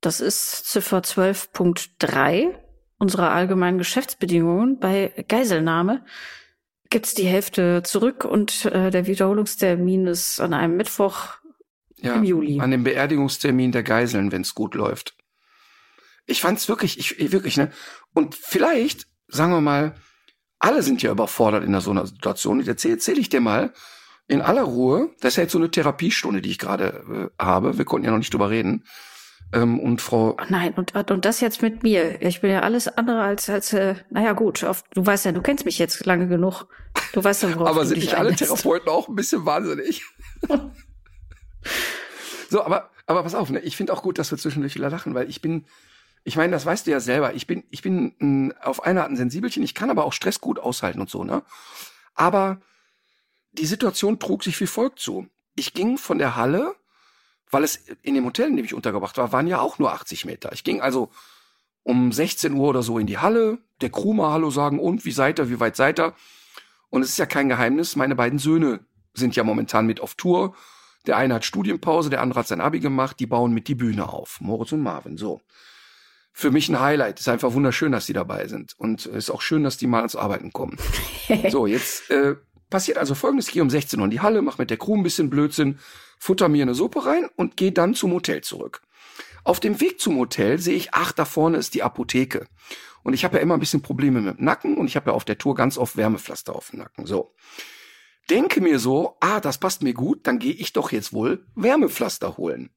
Das 0.00 0.20
ist 0.20 0.66
Ziffer 0.66 1.00
12.3 1.00 2.54
unserer 2.98 3.30
allgemeinen 3.32 3.78
Geschäftsbedingungen. 3.78 4.78
Bei 4.78 5.12
Geiselnahme 5.28 6.04
gibt's 6.90 7.14
die 7.14 7.26
Hälfte 7.26 7.82
zurück 7.84 8.24
und 8.24 8.64
äh, 8.66 8.90
der 8.90 9.06
Wiederholungstermin 9.06 10.06
ist 10.06 10.40
an 10.40 10.54
einem 10.54 10.76
Mittwoch 10.76 11.34
Ja, 11.96 12.14
im 12.14 12.24
Juli. 12.24 12.60
an 12.60 12.70
dem 12.70 12.84
Beerdigungstermin 12.84 13.72
der 13.72 13.82
Geiseln, 13.82 14.32
wenn 14.32 14.42
es 14.42 14.54
gut 14.54 14.74
läuft. 14.74 15.16
Ich 16.26 16.40
fand's 16.40 16.68
wirklich, 16.68 16.98
ich 16.98 17.18
ich- 17.20 17.32
wirklich, 17.32 17.56
ne? 17.56 17.70
Und 18.14 18.34
vielleicht, 18.34 19.06
sagen 19.28 19.52
wir 19.52 19.60
mal, 19.60 19.94
alle 20.58 20.82
sind 20.82 21.02
ja 21.02 21.10
überfordert 21.12 21.64
in 21.64 21.78
so 21.80 21.90
einer 21.90 22.06
Situation. 22.06 22.58
Jetzt 22.60 22.68
erzähle 22.68 22.94
erzähl 22.94 23.18
ich 23.18 23.28
dir 23.28 23.40
mal 23.40 23.72
in 24.26 24.40
aller 24.40 24.62
Ruhe, 24.62 25.10
das 25.20 25.34
ist 25.34 25.36
ja 25.36 25.42
jetzt 25.44 25.52
so 25.52 25.58
eine 25.58 25.70
Therapiestunde, 25.70 26.40
die 26.40 26.50
ich 26.50 26.58
gerade 26.58 27.30
äh, 27.38 27.42
habe. 27.42 27.78
Wir 27.78 27.84
konnten 27.84 28.06
ja 28.06 28.10
noch 28.10 28.18
nicht 28.18 28.32
drüber 28.32 28.50
reden. 28.50 28.84
Ähm, 29.52 29.78
und 29.78 30.02
Frau, 30.02 30.34
Ach 30.38 30.50
Nein, 30.50 30.74
und, 30.74 30.94
und 30.94 31.24
das 31.24 31.40
jetzt 31.40 31.62
mit 31.62 31.82
mir. 31.82 32.20
Ich 32.20 32.40
bin 32.40 32.50
ja 32.50 32.60
alles 32.60 32.88
andere 32.88 33.22
als, 33.22 33.48
als 33.48 33.72
äh, 33.72 33.94
naja 34.10 34.32
gut, 34.32 34.64
auf, 34.64 34.82
du 34.92 35.06
weißt 35.06 35.26
ja, 35.26 35.32
du 35.32 35.40
kennst 35.40 35.64
mich 35.64 35.78
jetzt 35.78 36.04
lange 36.04 36.26
genug. 36.26 36.64
Du 37.12 37.22
weißt 37.22 37.44
ja, 37.44 37.54
worauf 37.54 37.68
aber 37.68 37.86
sind 37.86 37.98
nicht 37.98 38.14
alle. 38.14 38.34
Therapeuten 38.34 38.88
auch 38.88 39.08
ein 39.08 39.14
bisschen 39.14 39.46
wahnsinnig? 39.46 40.04
so, 42.50 42.64
aber, 42.64 42.90
aber 43.06 43.22
pass 43.22 43.34
auf, 43.34 43.50
ne? 43.50 43.60
ich 43.60 43.76
finde 43.76 43.92
auch 43.92 44.02
gut, 44.02 44.18
dass 44.18 44.30
wir 44.30 44.38
zwischendurch 44.38 44.74
wieder 44.74 44.90
lachen, 44.90 45.14
weil 45.14 45.30
ich 45.30 45.40
bin, 45.40 45.66
ich 46.24 46.36
meine, 46.36 46.52
das 46.52 46.66
weißt 46.66 46.86
du 46.86 46.90
ja 46.90 46.98
selber, 46.98 47.34
ich 47.34 47.46
bin, 47.46 47.62
ich 47.70 47.82
bin 47.82 48.14
mh, 48.18 48.54
auf 48.62 48.82
eine 48.82 49.02
Art 49.02 49.10
ein 49.10 49.16
Sensibelchen, 49.16 49.62
ich 49.62 49.74
kann 49.74 49.90
aber 49.90 50.04
auch 50.04 50.12
Stress 50.12 50.40
gut 50.40 50.58
aushalten 50.58 51.00
und 51.00 51.08
so, 51.08 51.22
ne? 51.22 51.42
Aber 52.14 52.60
die 53.52 53.66
Situation 53.66 54.18
trug 54.18 54.42
sich 54.42 54.60
wie 54.60 54.66
folgt 54.66 54.98
zu. 54.98 55.28
Ich 55.54 55.72
ging 55.72 55.98
von 55.98 56.18
der 56.18 56.36
Halle, 56.36 56.74
weil 57.50 57.64
es 57.64 57.76
in 58.02 58.14
dem 58.14 58.24
Hotel, 58.24 58.48
in 58.48 58.56
dem 58.56 58.64
ich 58.64 58.74
untergebracht 58.74 59.16
war, 59.18 59.32
waren 59.32 59.46
ja 59.46 59.60
auch 59.60 59.78
nur 59.78 59.92
80 59.92 60.24
Meter. 60.24 60.52
Ich 60.52 60.64
ging 60.64 60.80
also 60.80 61.10
um 61.82 62.10
16 62.10 62.52
Uhr 62.54 62.68
oder 62.68 62.82
so 62.82 62.98
in 62.98 63.06
die 63.06 63.18
Halle, 63.18 63.58
der 63.80 63.90
Crew 63.90 64.12
mal 64.12 64.32
Hallo 64.32 64.50
sagen, 64.50 64.80
und 64.80 65.04
wie 65.04 65.12
seid 65.12 65.38
ihr, 65.38 65.50
wie 65.50 65.60
weit 65.60 65.76
seid 65.76 66.00
ihr? 66.00 66.14
Und 66.90 67.02
es 67.02 67.10
ist 67.10 67.18
ja 67.18 67.26
kein 67.26 67.48
Geheimnis, 67.48 67.94
meine 67.96 68.16
beiden 68.16 68.38
Söhne 68.38 68.80
sind 69.14 69.36
ja 69.36 69.44
momentan 69.44 69.86
mit 69.86 70.00
auf 70.00 70.14
Tour. 70.14 70.54
Der 71.06 71.16
eine 71.16 71.34
hat 71.34 71.44
Studienpause, 71.44 72.10
der 72.10 72.20
andere 72.20 72.40
hat 72.40 72.48
sein 72.48 72.60
Abi 72.60 72.80
gemacht, 72.80 73.20
die 73.20 73.26
bauen 73.26 73.52
mit 73.52 73.68
die 73.68 73.74
Bühne 73.74 74.08
auf. 74.08 74.40
Moritz 74.40 74.72
und 74.72 74.82
Marvin, 74.82 75.16
so. 75.16 75.40
Für 76.32 76.50
mich 76.50 76.68
ein 76.68 76.80
Highlight. 76.80 77.20
Ist 77.20 77.28
einfach 77.28 77.54
wunderschön, 77.54 77.92
dass 77.92 78.06
die 78.06 78.12
dabei 78.12 78.46
sind. 78.48 78.74
Und 78.76 79.06
es 79.06 79.14
ist 79.14 79.30
auch 79.30 79.40
schön, 79.40 79.62
dass 79.62 79.78
die 79.78 79.86
mal 79.86 79.98
ans 79.98 80.16
Arbeiten 80.16 80.52
kommen. 80.52 80.76
so, 81.50 81.66
jetzt 81.66 82.10
äh, 82.10 82.36
passiert 82.76 82.98
also 82.98 83.14
folgendes. 83.14 83.46
Ich 83.46 83.54
gehe 83.54 83.62
um 83.62 83.70
16 83.70 83.98
Uhr 83.98 84.04
in 84.04 84.10
die 84.10 84.20
Halle, 84.20 84.42
mache 84.42 84.60
mit 84.60 84.68
der 84.68 84.76
Crew 84.76 84.98
ein 84.98 85.02
bisschen 85.02 85.30
Blödsinn, 85.30 85.78
futter 86.18 86.50
mir 86.50 86.60
eine 86.60 86.74
Suppe 86.74 87.06
rein 87.06 87.26
und 87.34 87.56
gehe 87.56 87.72
dann 87.72 87.94
zum 87.94 88.12
Hotel 88.12 88.42
zurück. 88.42 88.82
Auf 89.44 89.60
dem 89.60 89.80
Weg 89.80 89.98
zum 89.98 90.18
Hotel 90.18 90.58
sehe 90.58 90.76
ich, 90.76 90.92
ach, 90.92 91.12
da 91.12 91.24
vorne 91.24 91.56
ist 91.56 91.72
die 91.72 91.82
Apotheke. 91.82 92.46
Und 93.02 93.14
ich 93.14 93.24
habe 93.24 93.36
ja 93.36 93.42
immer 93.42 93.54
ein 93.54 93.60
bisschen 93.60 93.80
Probleme 93.80 94.20
mit 94.20 94.36
dem 94.36 94.44
Nacken 94.44 94.76
und 94.76 94.88
ich 94.88 94.96
habe 94.96 95.08
ja 95.08 95.16
auf 95.16 95.24
der 95.24 95.38
Tour 95.38 95.54
ganz 95.54 95.78
oft 95.78 95.96
Wärmepflaster 95.96 96.54
auf 96.54 96.68
dem 96.68 96.80
Nacken. 96.80 97.06
So. 97.06 97.34
Denke 98.28 98.60
mir 98.60 98.78
so, 98.78 99.16
ah, 99.20 99.40
das 99.40 99.56
passt 99.56 99.82
mir 99.82 99.94
gut, 99.94 100.26
dann 100.26 100.38
gehe 100.38 100.52
ich 100.52 100.74
doch 100.74 100.92
jetzt 100.92 101.14
wohl 101.14 101.46
Wärmepflaster 101.54 102.36
holen. 102.36 102.68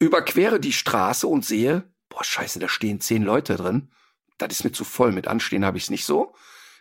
Überquere 0.00 0.58
die 0.58 0.72
Straße 0.72 1.28
und 1.28 1.44
sehe, 1.44 1.88
boah, 2.08 2.24
scheiße, 2.24 2.58
da 2.58 2.68
stehen 2.68 3.00
zehn 3.00 3.22
Leute 3.22 3.54
drin. 3.54 3.92
Das 4.38 4.50
ist 4.50 4.64
mir 4.64 4.72
zu 4.72 4.82
voll, 4.82 5.12
mit 5.12 5.28
Anstehen 5.28 5.64
habe 5.64 5.78
ich 5.78 5.84
es 5.84 5.90
nicht 5.90 6.04
so. 6.04 6.34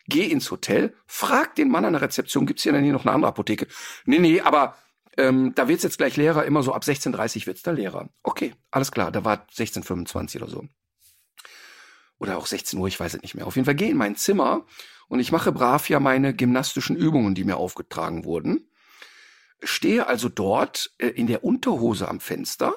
Geh 0.08 0.25
ins 0.25 0.50
Hotel, 0.51 0.93
frag 1.05 1.55
den 1.55 1.70
Mann 1.70 1.86
an 1.86 1.93
der 1.93 2.01
Rezeption, 2.01 2.46
gibt's 2.46 2.63
hier 2.63 2.72
denn 2.72 2.84
hier 2.84 2.93
noch 2.93 3.05
eine 3.05 3.13
andere 3.13 3.29
Apotheke? 3.29 3.67
Nee, 4.05 4.20
nee, 4.20 4.41
aber 4.41 4.75
ähm, 5.17 5.53
da 5.55 5.67
wird's 5.67 5.84
jetzt 5.84 5.98
gleich 5.98 6.17
leerer, 6.17 6.46
immer 6.46 6.63
so 6.63 6.74
ab 6.74 6.84
16.30 6.84 7.46
wird's 7.46 7.63
da 7.63 7.72
leerer. 7.72 8.10
Okay, 8.24 8.53
alles 8.72 8.91
klar, 8.91 9.12
da 9.12 9.25
war 9.25 9.46
16.25 9.53 10.38
oder 10.38 10.48
so. 10.48 10.65
Oder 12.17 12.38
auch 12.38 12.46
16 12.46 12.79
Uhr, 12.79 12.88
ich 12.88 13.00
weiß 13.00 13.15
es 13.15 13.22
nicht 13.22 13.36
mehr. 13.36 13.48
Auf 13.48 13.55
jeden 13.55 13.65
Fall 13.65 13.75
gehe 13.75 13.89
in 13.89 13.98
mein 13.98 14.15
Zimmer 14.15 14.65
und 15.08 15.20
ich 15.20 15.31
mache 15.31 15.51
brav 15.51 15.89
ja 15.89 16.00
meine 16.00 16.34
gymnastischen 16.34 16.96
Übungen, 16.96 17.36
die 17.36 17.43
mir 17.43 17.58
aufgetragen 17.58 18.25
wurden. 18.25 18.70
Stehe 19.63 20.08
also 20.08 20.29
dort 20.29 20.93
äh, 20.98 21.08
in 21.08 21.27
der 21.27 21.43
Unterhose 21.43 22.08
am 22.08 22.20
Fenster 22.20 22.75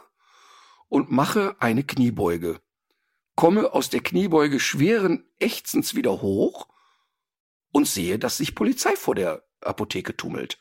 und 0.89 1.11
mache 1.11 1.57
eine 1.61 1.85
Kniebeuge. 1.85 2.61
Komme 3.37 3.73
aus 3.73 3.91
der 3.91 4.01
Kniebeuge 4.01 4.61
schweren 4.61 5.25
Ächzens 5.39 5.95
wieder 5.95 6.23
hoch 6.23 6.69
und 7.75 7.89
sehe, 7.89 8.21
dass 8.21 8.37
sich 8.37 8.55
Polizei 8.55 8.95
vor 8.95 9.17
der 9.17 9.43
Apotheke 9.61 10.17
tummelt. 10.17 10.59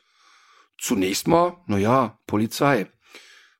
Zunächst 0.79 1.27
mal, 1.27 1.61
na 1.67 1.77
ja, 1.77 2.19
Polizei. 2.25 2.91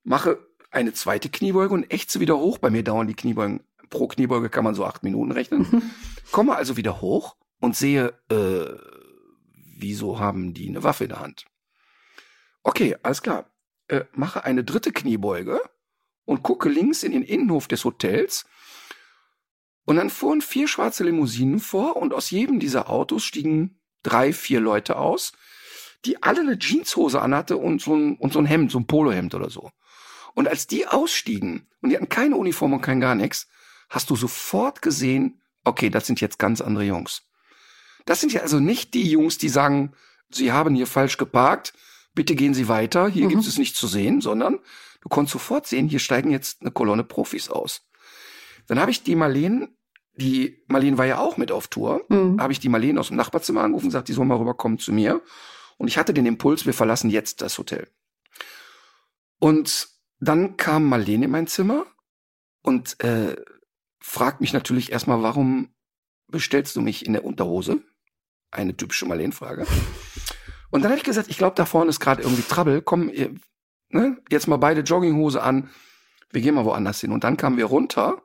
Mache 0.04 0.40
eine 0.72 0.94
zweite 0.94 1.30
Kniebeuge 1.30 1.72
und 1.76 1.94
ächze 1.94 2.20
wieder 2.20 2.36
hoch. 2.36 2.58
Bei 2.58 2.72
mir 2.72 2.84
dauern 2.84 3.08
die 3.08 3.14
Kniebeugen, 3.14 3.64
pro 3.92 4.08
Kniebeuge 4.08 4.50
kann 4.50 4.64
man 4.64 4.74
so 4.74 4.86
acht 4.86 5.04
Minuten 5.04 5.32
rechnen. 5.32 5.94
Komme 6.32 6.56
also 6.56 6.78
wieder 6.78 7.00
hoch 7.00 7.36
und 7.60 7.76
sehe, 7.76 8.20
äh, 8.30 8.74
wieso 9.78 10.20
haben 10.20 10.56
die 10.56 10.68
eine 10.68 10.82
Waffe 10.82 11.04
in 11.04 11.12
der 11.12 11.20
Hand? 11.20 11.46
Okay, 12.64 12.98
alles 13.04 13.22
klar. 13.22 13.54
Äh, 13.88 14.06
mache 14.14 14.46
eine 14.46 14.64
dritte 14.64 14.92
Kniebeuge 14.92 15.62
und 16.26 16.42
gucke 16.42 16.70
links 16.70 17.04
in 17.04 17.12
den 17.12 17.24
Innenhof 17.24 17.68
des 17.68 17.86
Hotels 17.86 18.48
Und 19.86 19.98
dann 19.98 20.10
fuhren 20.10 20.42
vier 20.42 20.68
schwarze 20.68 21.04
Limousinen 21.04 21.60
vor 21.60 21.98
und 21.98 22.14
aus 22.14 22.30
jedem 22.30 22.60
dieser 22.60 22.90
Autos 22.90 23.24
stiegen 23.24 23.80
drei, 24.02 24.34
vier 24.34 24.60
Leute 24.60 24.98
aus, 24.98 25.34
die 26.06 26.22
alle 26.22 26.42
eine 26.42 26.60
Jeanshose 26.60 27.22
anhatte 27.22 27.58
und 27.58 27.82
so 27.82 27.96
ein, 27.96 28.16
und 28.18 28.34
so 28.34 28.40
ein 28.40 28.46
Hemd, 28.46 28.72
so 28.72 28.80
ein 28.80 28.88
Polohemd 28.88 29.36
oder 29.36 29.50
so. 29.50 29.72
Und 30.34 30.48
als 30.48 30.68
die 30.68 30.88
ausstiegen 30.88 31.68
und 31.82 31.90
die 31.90 31.96
hatten 31.96 32.10
keine 32.10 32.36
Uniform 32.36 32.74
und 32.74 32.82
kein 32.82 33.00
gar 33.00 33.16
nichts, 33.16 33.48
hast 33.90 34.10
du 34.10 34.16
sofort 34.16 34.82
gesehen, 34.82 35.42
okay, 35.64 35.90
das 35.90 36.08
sind 36.08 36.22
jetzt 36.22 36.40
ganz 36.40 36.62
andere 36.62 36.86
Jungs. 36.86 37.24
Das 38.06 38.20
sind 38.20 38.34
ja 38.34 38.42
also 38.42 38.60
nicht 38.60 38.94
die 38.94 39.10
Jungs, 39.10 39.38
die 39.38 39.50
sagen, 39.50 39.94
sie 40.30 40.52
haben 40.52 40.76
hier 40.76 40.88
falsch 40.88 41.18
geparkt, 41.18 41.74
bitte 42.14 42.36
gehen 42.36 42.54
Sie 42.54 42.68
weiter, 42.68 43.08
hier 43.08 43.26
mhm. 43.26 43.30
gibt 43.30 43.48
es 43.48 43.58
nichts 43.58 43.80
zu 43.80 43.88
sehen, 43.88 44.22
sondern 44.22 44.60
du 45.02 45.10
konntest 45.10 45.34
sofort 45.34 45.68
sehen, 45.68 45.88
hier 45.88 46.00
steigen 46.00 46.32
jetzt 46.32 46.62
eine 46.62 46.72
Kolonne 46.72 47.04
Profis 47.04 47.50
aus. 47.50 47.84
Dann 48.68 48.80
habe 48.80 48.92
ich 48.92 49.04
die 49.04 49.16
Marlene, 49.16 49.70
die 50.16 50.64
Marlene 50.68 50.98
war 50.98 51.06
ja 51.06 51.20
auch 51.20 51.38
mit 51.38 51.52
auf 51.52 51.68
Tour, 51.68 52.06
mhm. 52.10 52.40
habe 52.42 52.54
ich 52.54 52.60
die 52.60 52.70
Marlene 52.70 53.00
aus 53.00 53.08
dem 53.08 53.18
Nachbarzimmer 53.18 53.62
angerufen 53.62 53.86
und 53.86 53.90
gesagt, 53.90 54.08
die 54.08 54.14
soll 54.14 54.26
mal 54.26 54.38
rüberkommen 54.38 54.80
zu 54.80 54.94
mir. 54.94 55.22
Und 55.78 55.88
ich 55.88 55.98
hatte 55.98 56.14
den 56.14 56.26
Impuls, 56.26 56.66
wir 56.66 56.74
verlassen 56.74 57.10
jetzt 57.10 57.42
das 57.42 57.58
Hotel. 57.58 57.88
Und 59.40 59.90
dann 60.20 60.56
kam 60.56 60.88
Marlene 60.88 61.26
in 61.26 61.32
mein 61.32 61.48
Zimmer 61.48 61.86
und 62.62 63.04
äh, 63.04 63.36
fragt 64.00 64.42
mich 64.42 64.54
natürlich 64.54 64.92
erstmal, 64.92 65.22
warum 65.22 65.74
bestellst 66.28 66.76
du 66.76 66.82
mich 66.82 67.06
in 67.06 67.14
der 67.14 67.26
Unterhose? 67.26 67.82
Eine 68.52 68.78
typische 68.78 69.06
Marlene-Frage. 69.06 69.66
Und 70.74 70.82
dann 70.82 70.92
habe 70.92 70.98
ich 70.98 71.04
gesagt, 71.04 71.30
ich 71.30 71.38
glaube, 71.38 71.56
da 71.56 71.66
vorne 71.66 71.90
ist 71.90 72.00
gerade 72.00 72.24
irgendwie 72.24 72.42
Trouble. 72.42 72.82
Komm, 72.82 73.10
ihr, 73.10 73.36
ne, 73.90 74.18
jetzt 74.30 74.48
mal 74.48 74.58
beide 74.58 74.82
Jogginghose 74.82 75.42
an. 75.42 75.70
Wir 76.32 76.42
gehen 76.42 76.56
mal 76.56 76.66
woanders 76.66 77.02
hin. 77.02 77.12
Und 77.12 77.24
dann 77.24 77.38
kamen 77.38 77.58
wir 77.58 77.66
runter. 77.66 78.23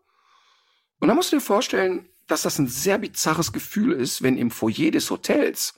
Und 1.00 1.08
dann 1.08 1.16
musst 1.16 1.32
du 1.32 1.36
dir 1.36 1.42
vorstellen, 1.42 2.08
dass 2.26 2.42
das 2.42 2.58
ein 2.58 2.68
sehr 2.68 2.98
bizarres 2.98 3.52
Gefühl 3.52 3.92
ist, 3.92 4.22
wenn 4.22 4.36
im 4.36 4.50
Foyer 4.50 4.90
des 4.90 5.10
Hotels 5.10 5.74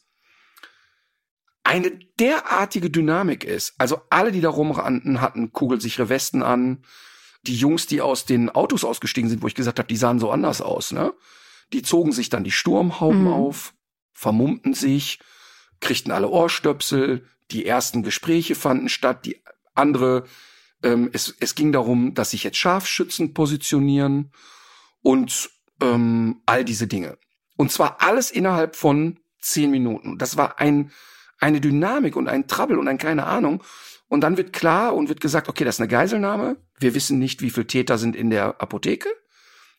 eine 1.62 1.90
derartige 2.18 2.90
Dynamik 2.90 3.44
ist. 3.44 3.74
Also 3.78 4.00
alle, 4.10 4.32
die 4.32 4.40
da 4.40 4.50
rumrannten, 4.50 5.20
hatten 5.20 5.52
kugelsichere 5.52 6.08
Westen 6.08 6.42
an. 6.42 6.84
Die 7.42 7.54
Jungs, 7.54 7.86
die 7.86 8.00
aus 8.00 8.26
den 8.26 8.50
Autos 8.50 8.84
ausgestiegen 8.84 9.30
sind, 9.30 9.42
wo 9.42 9.46
ich 9.46 9.54
gesagt 9.54 9.78
habe, 9.78 9.88
die 9.88 9.96
sahen 9.96 10.18
so 10.18 10.30
anders 10.30 10.60
aus, 10.60 10.92
ne? 10.92 11.14
Die 11.72 11.82
zogen 11.82 12.12
sich 12.12 12.28
dann 12.28 12.44
die 12.44 12.50
Sturmhauben 12.50 13.24
mhm. 13.24 13.32
auf, 13.32 13.74
vermummten 14.12 14.74
sich, 14.74 15.20
kriegten 15.78 16.12
alle 16.12 16.28
Ohrstöpsel, 16.28 17.24
die 17.52 17.64
ersten 17.64 18.02
Gespräche 18.02 18.54
fanden 18.56 18.88
statt, 18.88 19.24
die 19.24 19.40
andere, 19.74 20.24
ähm, 20.82 21.10
es, 21.12 21.34
es 21.38 21.54
ging 21.54 21.72
darum, 21.72 22.14
dass 22.14 22.30
sich 22.30 22.42
jetzt 22.42 22.58
Scharfschützen 22.58 23.32
positionieren 23.32 24.32
und 25.02 25.50
ähm, 25.82 26.42
all 26.46 26.64
diese 26.64 26.86
Dinge. 26.86 27.18
Und 27.56 27.72
zwar 27.72 28.00
alles 28.00 28.30
innerhalb 28.30 28.76
von 28.76 29.18
zehn 29.40 29.70
Minuten. 29.70 30.18
Das 30.18 30.36
war 30.36 30.60
ein 30.60 30.90
eine 31.40 31.60
Dynamik 31.60 32.16
und 32.16 32.28
ein 32.28 32.46
Trouble 32.46 32.78
und 32.78 32.86
ein 32.86 32.98
keine 32.98 33.26
Ahnung. 33.26 33.62
Und 34.08 34.20
dann 34.22 34.36
wird 34.36 34.52
klar 34.52 34.94
und 34.94 35.08
wird 35.08 35.20
gesagt, 35.20 35.48
okay, 35.48 35.64
das 35.64 35.76
ist 35.76 35.80
eine 35.80 35.88
Geiselnahme. 35.88 36.56
Wir 36.78 36.94
wissen 36.94 37.18
nicht, 37.18 37.42
wie 37.42 37.50
viele 37.50 37.66
Täter 37.66 37.96
sind 37.96 38.14
in 38.14 38.30
der 38.30 38.60
Apotheke. 38.60 39.08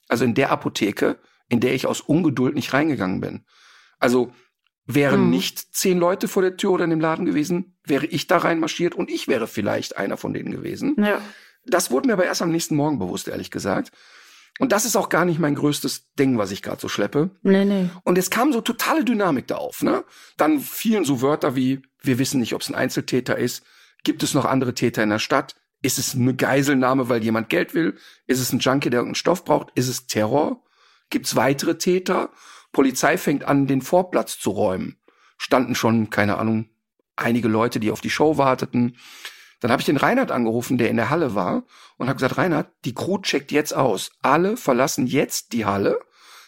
Also 0.07 0.25
in 0.25 0.33
der 0.33 0.51
Apotheke, 0.51 1.19
in 1.49 1.59
der 1.59 1.73
ich 1.73 1.85
aus 1.85 2.01
Ungeduld 2.01 2.55
nicht 2.55 2.73
reingegangen 2.73 3.21
bin. 3.21 3.45
Also 3.99 4.33
wären 4.85 5.21
hm. 5.21 5.29
nicht 5.29 5.75
zehn 5.75 5.99
Leute 5.99 6.27
vor 6.27 6.41
der 6.41 6.57
Tür 6.57 6.71
oder 6.71 6.85
in 6.85 6.89
dem 6.89 6.99
Laden 6.99 7.25
gewesen, 7.25 7.77
wäre 7.85 8.05
ich 8.05 8.27
da 8.27 8.37
reinmarschiert 8.37 8.95
und 8.95 9.09
ich 9.09 9.27
wäre 9.27 9.47
vielleicht 9.47 9.97
einer 9.97 10.17
von 10.17 10.33
denen 10.33 10.51
gewesen. 10.51 10.95
Ja. 10.97 11.21
Das 11.65 11.91
wurde 11.91 12.07
mir 12.07 12.13
aber 12.13 12.25
erst 12.25 12.41
am 12.41 12.51
nächsten 12.51 12.75
Morgen 12.75 12.97
bewusst, 12.97 13.27
ehrlich 13.27 13.51
gesagt. 13.51 13.91
Und 14.59 14.71
das 14.71 14.85
ist 14.85 14.95
auch 14.95 15.09
gar 15.09 15.25
nicht 15.25 15.39
mein 15.39 15.55
größtes 15.55 16.13
Ding, 16.13 16.37
was 16.37 16.51
ich 16.51 16.61
gerade 16.61 16.79
so 16.79 16.87
schleppe. 16.87 17.31
Nee, 17.41 17.65
nee. 17.65 17.89
Und 18.03 18.17
es 18.17 18.29
kam 18.29 18.53
so 18.53 18.61
totale 18.61 19.03
Dynamik 19.03 19.47
da 19.47 19.55
auf, 19.55 19.81
ne? 19.81 20.03
Dann 20.37 20.59
fielen 20.59 21.05
so 21.05 21.21
Wörter 21.21 21.55
wie, 21.55 21.81
wir 22.01 22.19
wissen 22.19 22.39
nicht, 22.39 22.53
ob 22.53 22.61
es 22.61 22.69
ein 22.69 22.75
Einzeltäter 22.75 23.37
ist. 23.37 23.63
Gibt 24.03 24.23
es 24.23 24.33
noch 24.33 24.45
andere 24.45 24.73
Täter 24.73 25.03
in 25.03 25.09
der 25.09 25.19
Stadt? 25.19 25.55
Ist 25.81 25.97
es 25.97 26.13
eine 26.13 26.35
Geiselnahme, 26.35 27.09
weil 27.09 27.23
jemand 27.23 27.49
Geld 27.49 27.73
will? 27.73 27.97
Ist 28.27 28.39
es 28.39 28.53
ein 28.53 28.59
Junkie, 28.59 28.89
der 28.89 28.99
irgendeinen 28.99 29.15
Stoff 29.15 29.45
braucht? 29.45 29.69
Ist 29.73 29.87
es 29.87 30.05
Terror? 30.05 30.63
Gibt 31.09 31.25
es 31.25 31.35
weitere 31.35 31.77
Täter? 31.77 32.29
Polizei 32.71 33.17
fängt 33.17 33.43
an, 33.43 33.67
den 33.67 33.81
Vorplatz 33.81 34.37
zu 34.37 34.51
räumen. 34.51 34.97
Standen 35.37 35.73
schon, 35.73 36.09
keine 36.11 36.37
Ahnung, 36.37 36.69
einige 37.15 37.47
Leute, 37.47 37.79
die 37.79 37.91
auf 37.91 38.01
die 38.01 38.09
Show 38.09 38.37
warteten. 38.37 38.97
Dann 39.61 39.71
habe 39.71 39.79
ich 39.79 39.85
den 39.85 39.97
Reinhard 39.97 40.31
angerufen, 40.31 40.77
der 40.77 40.89
in 40.89 40.97
der 40.97 41.09
Halle 41.09 41.35
war, 41.35 41.63
und 41.97 42.09
habe 42.09 42.17
gesagt, 42.17 42.37
Reinhard, 42.37 42.69
die 42.83 42.93
Crew 42.93 43.19
checkt 43.19 43.51
jetzt 43.51 43.73
aus. 43.73 44.11
Alle 44.21 44.57
verlassen 44.57 45.07
jetzt 45.07 45.53
die 45.53 45.65
Halle, 45.65 45.99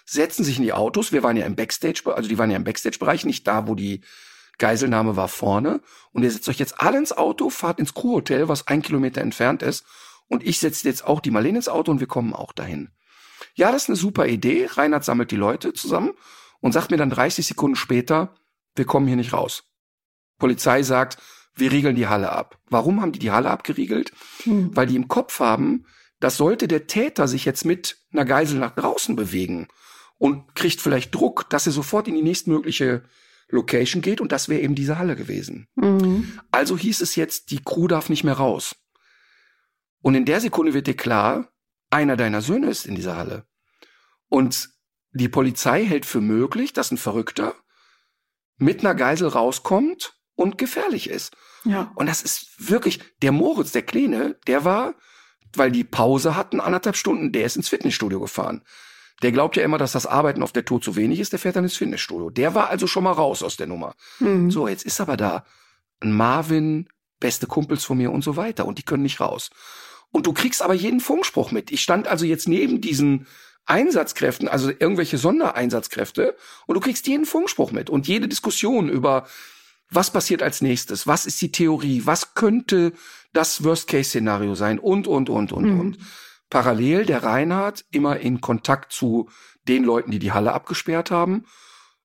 setzen 0.06 0.44
sich 0.44 0.58
in 0.58 0.64
die 0.64 0.74
Autos. 0.74 1.12
Wir 1.12 1.24
waren 1.24 1.38
ja 1.38 1.46
im 1.46 1.56
Backstage, 1.56 2.02
also 2.14 2.28
die 2.28 2.38
waren 2.38 2.50
ja 2.50 2.58
im 2.58 2.64
Backstage-Bereich, 2.64 3.24
nicht 3.24 3.48
da, 3.48 3.68
wo 3.68 3.76
die 3.76 4.02
Geiselnahme 4.58 5.16
war 5.16 5.28
vorne. 5.28 5.82
Und 6.12 6.24
ihr 6.24 6.32
setzt 6.32 6.50
euch 6.50 6.58
jetzt 6.58 6.82
alle 6.82 6.98
ins 6.98 7.16
Auto, 7.16 7.50
fahrt 7.50 7.80
ins 7.80 7.94
Crewhotel, 7.94 8.48
was 8.50 8.68
ein 8.68 8.82
Kilometer 8.82 9.22
entfernt 9.22 9.62
ist. 9.62 9.86
Und 10.28 10.44
ich 10.44 10.60
setze 10.60 10.88
jetzt 10.88 11.06
auch 11.06 11.20
die 11.20 11.32
Marlene 11.32 11.60
ins 11.60 11.70
Auto 11.70 11.92
und 11.92 12.00
wir 12.00 12.08
kommen 12.08 12.34
auch 12.34 12.52
dahin. 12.52 12.90
Ja, 13.54 13.72
das 13.72 13.84
ist 13.84 13.90
eine 13.90 13.96
super 13.96 14.26
Idee. 14.26 14.68
Reinhard 14.72 15.04
sammelt 15.04 15.30
die 15.30 15.36
Leute 15.36 15.74
zusammen 15.74 16.14
und 16.62 16.72
sagt 16.72 16.90
mir 16.90 16.98
dann 16.98 17.12
30 17.12 17.46
Sekunden 17.46 17.76
später, 17.76 18.34
wir 18.76 18.86
kommen 18.86 19.06
hier 19.06 19.18
nicht 19.18 19.34
raus. 19.34 19.66
Polizei 20.40 20.82
sagt, 20.82 21.18
wir 21.56 21.72
riegeln 21.72 21.96
die 21.96 22.08
Halle 22.08 22.32
ab. 22.32 22.60
Warum 22.70 23.02
haben 23.02 23.12
die 23.12 23.20
die 23.20 23.32
Halle 23.32 23.50
abgeriegelt? 23.50 24.12
Hm. 24.44 24.76
Weil 24.76 24.88
die 24.88 24.96
im 24.96 25.08
Kopf 25.08 25.40
haben, 25.40 25.86
das 26.20 26.38
sollte 26.38 26.68
der 26.68 26.88
Täter 26.88 27.28
sich 27.28 27.46
jetzt 27.46 27.66
mit 27.66 27.98
einer 28.12 28.26
Geisel 28.26 28.60
nach 28.60 28.76
draußen 28.76 29.16
bewegen 29.16 29.68
und 30.18 30.56
kriegt 30.56 30.82
vielleicht 30.82 31.14
Druck, 31.14 31.50
dass 31.50 31.66
er 31.66 31.74
sofort 31.74 32.08
in 32.08 32.16
die 32.16 32.22
nächstmögliche 32.22 33.04
Location 33.50 34.02
geht 34.02 34.22
und 34.22 34.32
das 34.32 34.50
wäre 34.50 34.62
eben 34.62 34.74
diese 34.74 34.98
Halle 34.98 35.16
gewesen. 35.16 35.68
Mhm. 35.76 36.40
Also 36.52 36.78
hieß 36.78 37.02
es 37.02 37.16
jetzt, 37.16 37.52
die 37.52 37.62
Crew 37.64 37.88
darf 37.88 38.10
nicht 38.10 38.24
mehr 38.24 38.36
raus. 38.36 38.76
Und 40.02 40.16
in 40.16 40.26
der 40.26 40.42
Sekunde 40.42 40.74
wird 40.74 40.88
dir 40.88 40.96
klar, 40.96 41.50
einer 41.90 42.18
deiner 42.18 42.42
Söhne 42.42 42.70
ist 42.70 42.86
in 42.86 42.96
dieser 42.96 43.16
Halle. 43.16 43.46
Und 44.28 44.70
die 45.12 45.30
Polizei 45.30 45.86
hält 45.86 46.06
für 46.06 46.22
möglich, 46.22 46.74
dass 46.74 46.92
ein 46.92 46.98
Verrückter 46.98 47.56
mit 48.58 48.80
einer 48.80 48.96
Geisel 48.96 49.28
rauskommt 49.28 50.16
und 50.36 50.58
gefährlich 50.58 51.10
ist. 51.10 51.36
Ja. 51.64 51.92
Und 51.96 52.08
das 52.08 52.22
ist 52.22 52.70
wirklich, 52.70 53.00
der 53.22 53.32
Moritz, 53.32 53.72
der 53.72 53.84
Kleine, 53.84 54.36
der 54.48 54.66
war, 54.66 54.96
weil 55.56 55.72
die 55.72 55.84
Pause 55.84 56.36
hatten, 56.36 56.60
anderthalb 56.60 56.96
Stunden, 56.96 57.32
der 57.32 57.46
ist 57.46 57.56
ins 57.56 57.70
Fitnessstudio 57.70 58.20
gefahren. 58.20 58.64
Der 59.22 59.32
glaubt 59.32 59.56
ja 59.56 59.64
immer, 59.64 59.78
dass 59.78 59.92
das 59.92 60.06
Arbeiten 60.06 60.44
auf 60.44 60.52
der 60.52 60.66
Tour 60.66 60.82
zu 60.82 60.96
wenig 60.96 61.20
ist, 61.20 61.32
der 61.32 61.40
fährt 61.40 61.56
dann 61.56 61.64
ins 61.64 61.78
Fitnessstudio. 61.78 62.30
Der 62.30 62.56
war 62.56 62.70
also 62.70 62.88
schon 62.88 63.04
mal 63.04 63.12
raus 63.12 63.44
aus 63.44 63.56
der 63.56 63.68
Nummer. 63.68 63.96
Mhm. 64.20 64.52
So, 64.52 64.68
jetzt 64.68 64.86
ist 64.86 65.00
aber 65.00 65.16
da 65.16 65.46
ein 66.02 66.12
Marvin, 66.12 66.90
beste 67.20 67.48
Kumpels 67.48 67.86
von 67.86 67.98
mir 67.98 68.12
und 68.12 68.24
so 68.24 68.36
weiter 68.36 68.66
und 68.66 68.80
die 68.80 68.84
können 68.84 69.04
nicht 69.04 69.22
raus. 69.22 69.50
Und 70.12 70.28
du 70.28 70.34
kriegst 70.34 70.62
aber 70.62 70.74
jeden 70.74 71.00
Funkspruch 71.00 71.52
mit. 71.52 71.72
Ich 71.72 71.82
stand 71.82 72.08
also 72.08 72.26
jetzt 72.26 72.48
neben 72.48 72.82
diesen 72.82 73.28
Einsatzkräften, 73.66 74.50
also 74.50 74.70
irgendwelche 74.70 75.18
Sondereinsatzkräfte, 75.18 76.36
und 76.68 76.76
du 76.76 76.82
kriegst 76.82 77.08
jeden 77.08 77.26
Funkspruch 77.26 77.72
mit 77.72 77.90
und 77.90 78.08
jede 78.08 78.28
Diskussion 78.28 78.90
über 78.90 79.26
was 79.96 80.12
passiert 80.12 80.42
als 80.42 80.62
nächstes? 80.62 81.08
Was 81.08 81.26
ist 81.26 81.42
die 81.42 81.52
Theorie? 81.52 82.02
Was 82.06 82.36
könnte 82.36 82.94
das 83.34 83.64
Worst-Case-Szenario 83.64 84.56
sein? 84.56 84.80
Und, 84.80 85.08
und, 85.08 85.30
und, 85.30 85.52
und, 85.52 85.66
mhm. 85.66 85.80
und. 85.80 85.98
Parallel 86.50 87.06
der 87.06 87.24
Reinhard 87.24 87.84
immer 87.90 88.20
in 88.20 88.40
Kontakt 88.40 88.92
zu 88.92 89.28
den 89.68 89.84
Leuten, 89.84 90.12
die 90.12 90.20
die 90.20 90.34
Halle 90.34 90.54
abgesperrt 90.54 91.10
haben. 91.10 91.46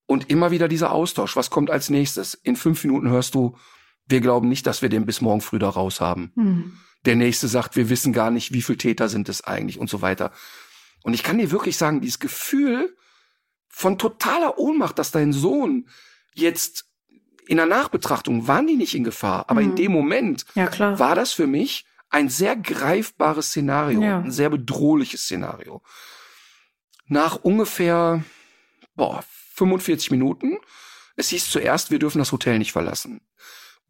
Und 0.06 0.30
immer 0.30 0.50
wieder 0.50 0.68
dieser 0.68 0.92
Austausch. 0.92 1.36
Was 1.36 1.50
kommt 1.50 1.70
als 1.70 1.90
nächstes? 1.90 2.32
In 2.32 2.56
fünf 2.56 2.82
Minuten 2.82 3.10
hörst 3.10 3.34
du, 3.34 3.58
wir 4.06 4.20
glauben 4.20 4.48
nicht, 4.48 4.66
dass 4.66 4.80
wir 4.80 4.88
den 4.88 5.04
bis 5.04 5.20
morgen 5.20 5.42
früh 5.42 5.58
da 5.58 5.68
raus 5.68 6.00
haben. 6.00 6.32
Mhm. 6.34 6.78
Der 7.04 7.14
nächste 7.14 7.46
sagt, 7.46 7.76
wir 7.76 7.90
wissen 7.90 8.12
gar 8.14 8.30
nicht, 8.30 8.52
wie 8.52 8.62
viele 8.62 8.78
Täter 8.78 9.08
sind 9.08 9.28
es 9.28 9.44
eigentlich 9.44 9.78
und 9.78 9.90
so 9.90 10.00
weiter. 10.00 10.32
Und 11.02 11.14
ich 11.14 11.22
kann 11.22 11.38
dir 11.38 11.50
wirklich 11.50 11.76
sagen, 11.76 12.00
dieses 12.00 12.18
Gefühl 12.18 12.96
von 13.68 13.98
totaler 13.98 14.58
Ohnmacht, 14.58 14.98
dass 14.98 15.10
dein 15.10 15.32
Sohn 15.32 15.88
jetzt 16.34 16.87
in 17.48 17.56
der 17.56 17.66
Nachbetrachtung 17.66 18.46
waren 18.46 18.66
die 18.66 18.76
nicht 18.76 18.94
in 18.94 19.04
Gefahr, 19.04 19.46
aber 19.48 19.60
mhm. 19.60 19.70
in 19.70 19.76
dem 19.76 19.92
Moment 19.92 20.44
ja, 20.54 20.98
war 20.98 21.14
das 21.14 21.32
für 21.32 21.46
mich 21.46 21.84
ein 22.10 22.28
sehr 22.28 22.56
greifbares 22.56 23.48
Szenario, 23.48 24.02
ja. 24.02 24.18
ein 24.20 24.30
sehr 24.30 24.50
bedrohliches 24.50 25.22
Szenario. 25.22 25.82
Nach 27.06 27.36
ungefähr 27.36 28.22
boah, 28.98 29.24
45 29.54 30.10
Minuten, 30.10 30.58
es 31.16 31.30
hieß 31.30 31.50
zuerst, 31.50 31.90
wir 31.90 31.98
dürfen 31.98 32.18
das 32.18 32.32
Hotel 32.32 32.58
nicht 32.58 32.72
verlassen. 32.72 33.22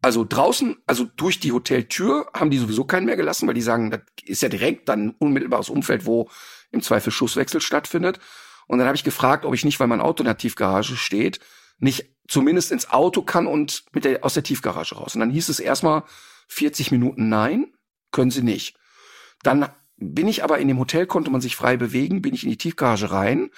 Also 0.01 0.25
draußen, 0.27 0.77
also 0.87 1.03
durch 1.03 1.41
die 1.41 1.51
Hoteltür 1.51 2.31
haben 2.33 2.49
die 2.49 2.57
sowieso 2.57 2.85
keinen 2.85 3.05
mehr 3.05 3.17
gelassen, 3.17 3.47
weil 3.47 3.53
die 3.53 3.61
sagen, 3.61 3.91
das 3.91 4.01
ist 4.23 4.41
ja 4.41 4.47
direkt 4.47 4.87
dann 4.87 5.07
ein 5.07 5.15
unmittelbares 5.19 5.69
Umfeld, 5.69 6.05
wo 6.05 6.29
im 6.71 6.81
Zweifel 6.81 7.11
Schusswechsel 7.11 7.59
stattfindet. 7.59 8.19
Und 8.67 8.77
dann 8.77 8.87
habe 8.87 8.95
ich 8.95 9.03
gefragt, 9.03 9.43
ob 9.43 9.53
ich 9.53 9.65
nicht, 9.65 9.79
weil 9.81 9.87
mein 9.87 9.99
Auto 9.99 10.21
in 10.21 10.27
der 10.27 10.37
Tiefgarage 10.37 10.95
steht, 10.95 11.41
nicht 11.79 12.11
zumindest 12.27 12.71
ins 12.71 12.89
Auto 12.89 13.23
kann 13.23 13.47
und 13.47 13.83
mit 13.91 14.05
der, 14.05 14.23
aus 14.23 14.35
der 14.35 14.43
Tiefgarage 14.43 14.95
raus. 14.95 15.15
Und 15.15 15.21
dann 15.21 15.31
hieß 15.31 15.49
es 15.49 15.59
erstmal 15.59 16.03
40 16.47 16.91
Minuten 16.91 17.29
nein, 17.29 17.73
können 18.11 18.31
sie 18.31 18.43
nicht. 18.43 18.77
Dann 19.43 19.69
bin 19.97 20.27
ich 20.27 20.43
aber 20.43 20.59
in 20.59 20.67
dem 20.67 20.79
Hotel, 20.79 21.07
konnte 21.07 21.31
man 21.31 21.41
sich 21.41 21.55
frei 21.55 21.77
bewegen, 21.77 22.21
bin 22.21 22.33
ich 22.33 22.43
in 22.43 22.49
die 22.49 22.57
Tiefgarage 22.57 23.11
rein 23.11 23.49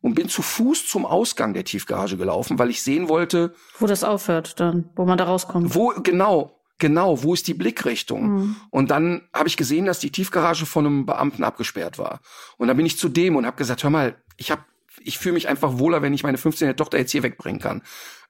und 0.00 0.14
bin 0.14 0.28
zu 0.28 0.42
Fuß 0.42 0.86
zum 0.86 1.04
Ausgang 1.04 1.54
der 1.54 1.64
Tiefgarage 1.64 2.16
gelaufen, 2.16 2.58
weil 2.58 2.70
ich 2.70 2.82
sehen 2.82 3.08
wollte. 3.08 3.54
Wo 3.78 3.86
das 3.86 4.04
aufhört 4.04 4.60
dann, 4.60 4.90
wo 4.94 5.04
man 5.04 5.18
da 5.18 5.24
rauskommt. 5.24 5.74
Wo, 5.74 5.88
genau, 6.02 6.60
genau, 6.78 7.22
wo 7.22 7.34
ist 7.34 7.48
die 7.48 7.54
Blickrichtung? 7.54 8.28
Mhm. 8.28 8.56
Und 8.70 8.90
dann 8.90 9.28
habe 9.34 9.48
ich 9.48 9.56
gesehen, 9.56 9.86
dass 9.86 9.98
die 9.98 10.12
Tiefgarage 10.12 10.66
von 10.66 10.86
einem 10.86 11.06
Beamten 11.06 11.42
abgesperrt 11.42 11.98
war. 11.98 12.20
Und 12.58 12.68
dann 12.68 12.76
bin 12.76 12.86
ich 12.86 12.98
zu 12.98 13.08
dem 13.08 13.36
und 13.36 13.46
habe 13.46 13.56
gesagt, 13.56 13.82
hör 13.82 13.90
mal, 13.90 14.16
ich 14.36 14.50
habe 14.50 14.62
ich 15.04 15.18
fühle 15.18 15.34
mich 15.34 15.48
einfach 15.48 15.78
wohler, 15.78 16.02
wenn 16.02 16.14
ich 16.14 16.22
meine 16.22 16.38
15-jährige 16.38 16.76
Tochter 16.76 16.98
jetzt 16.98 17.12
hier 17.12 17.22
wegbringen 17.22 17.60
kann. 17.60 17.82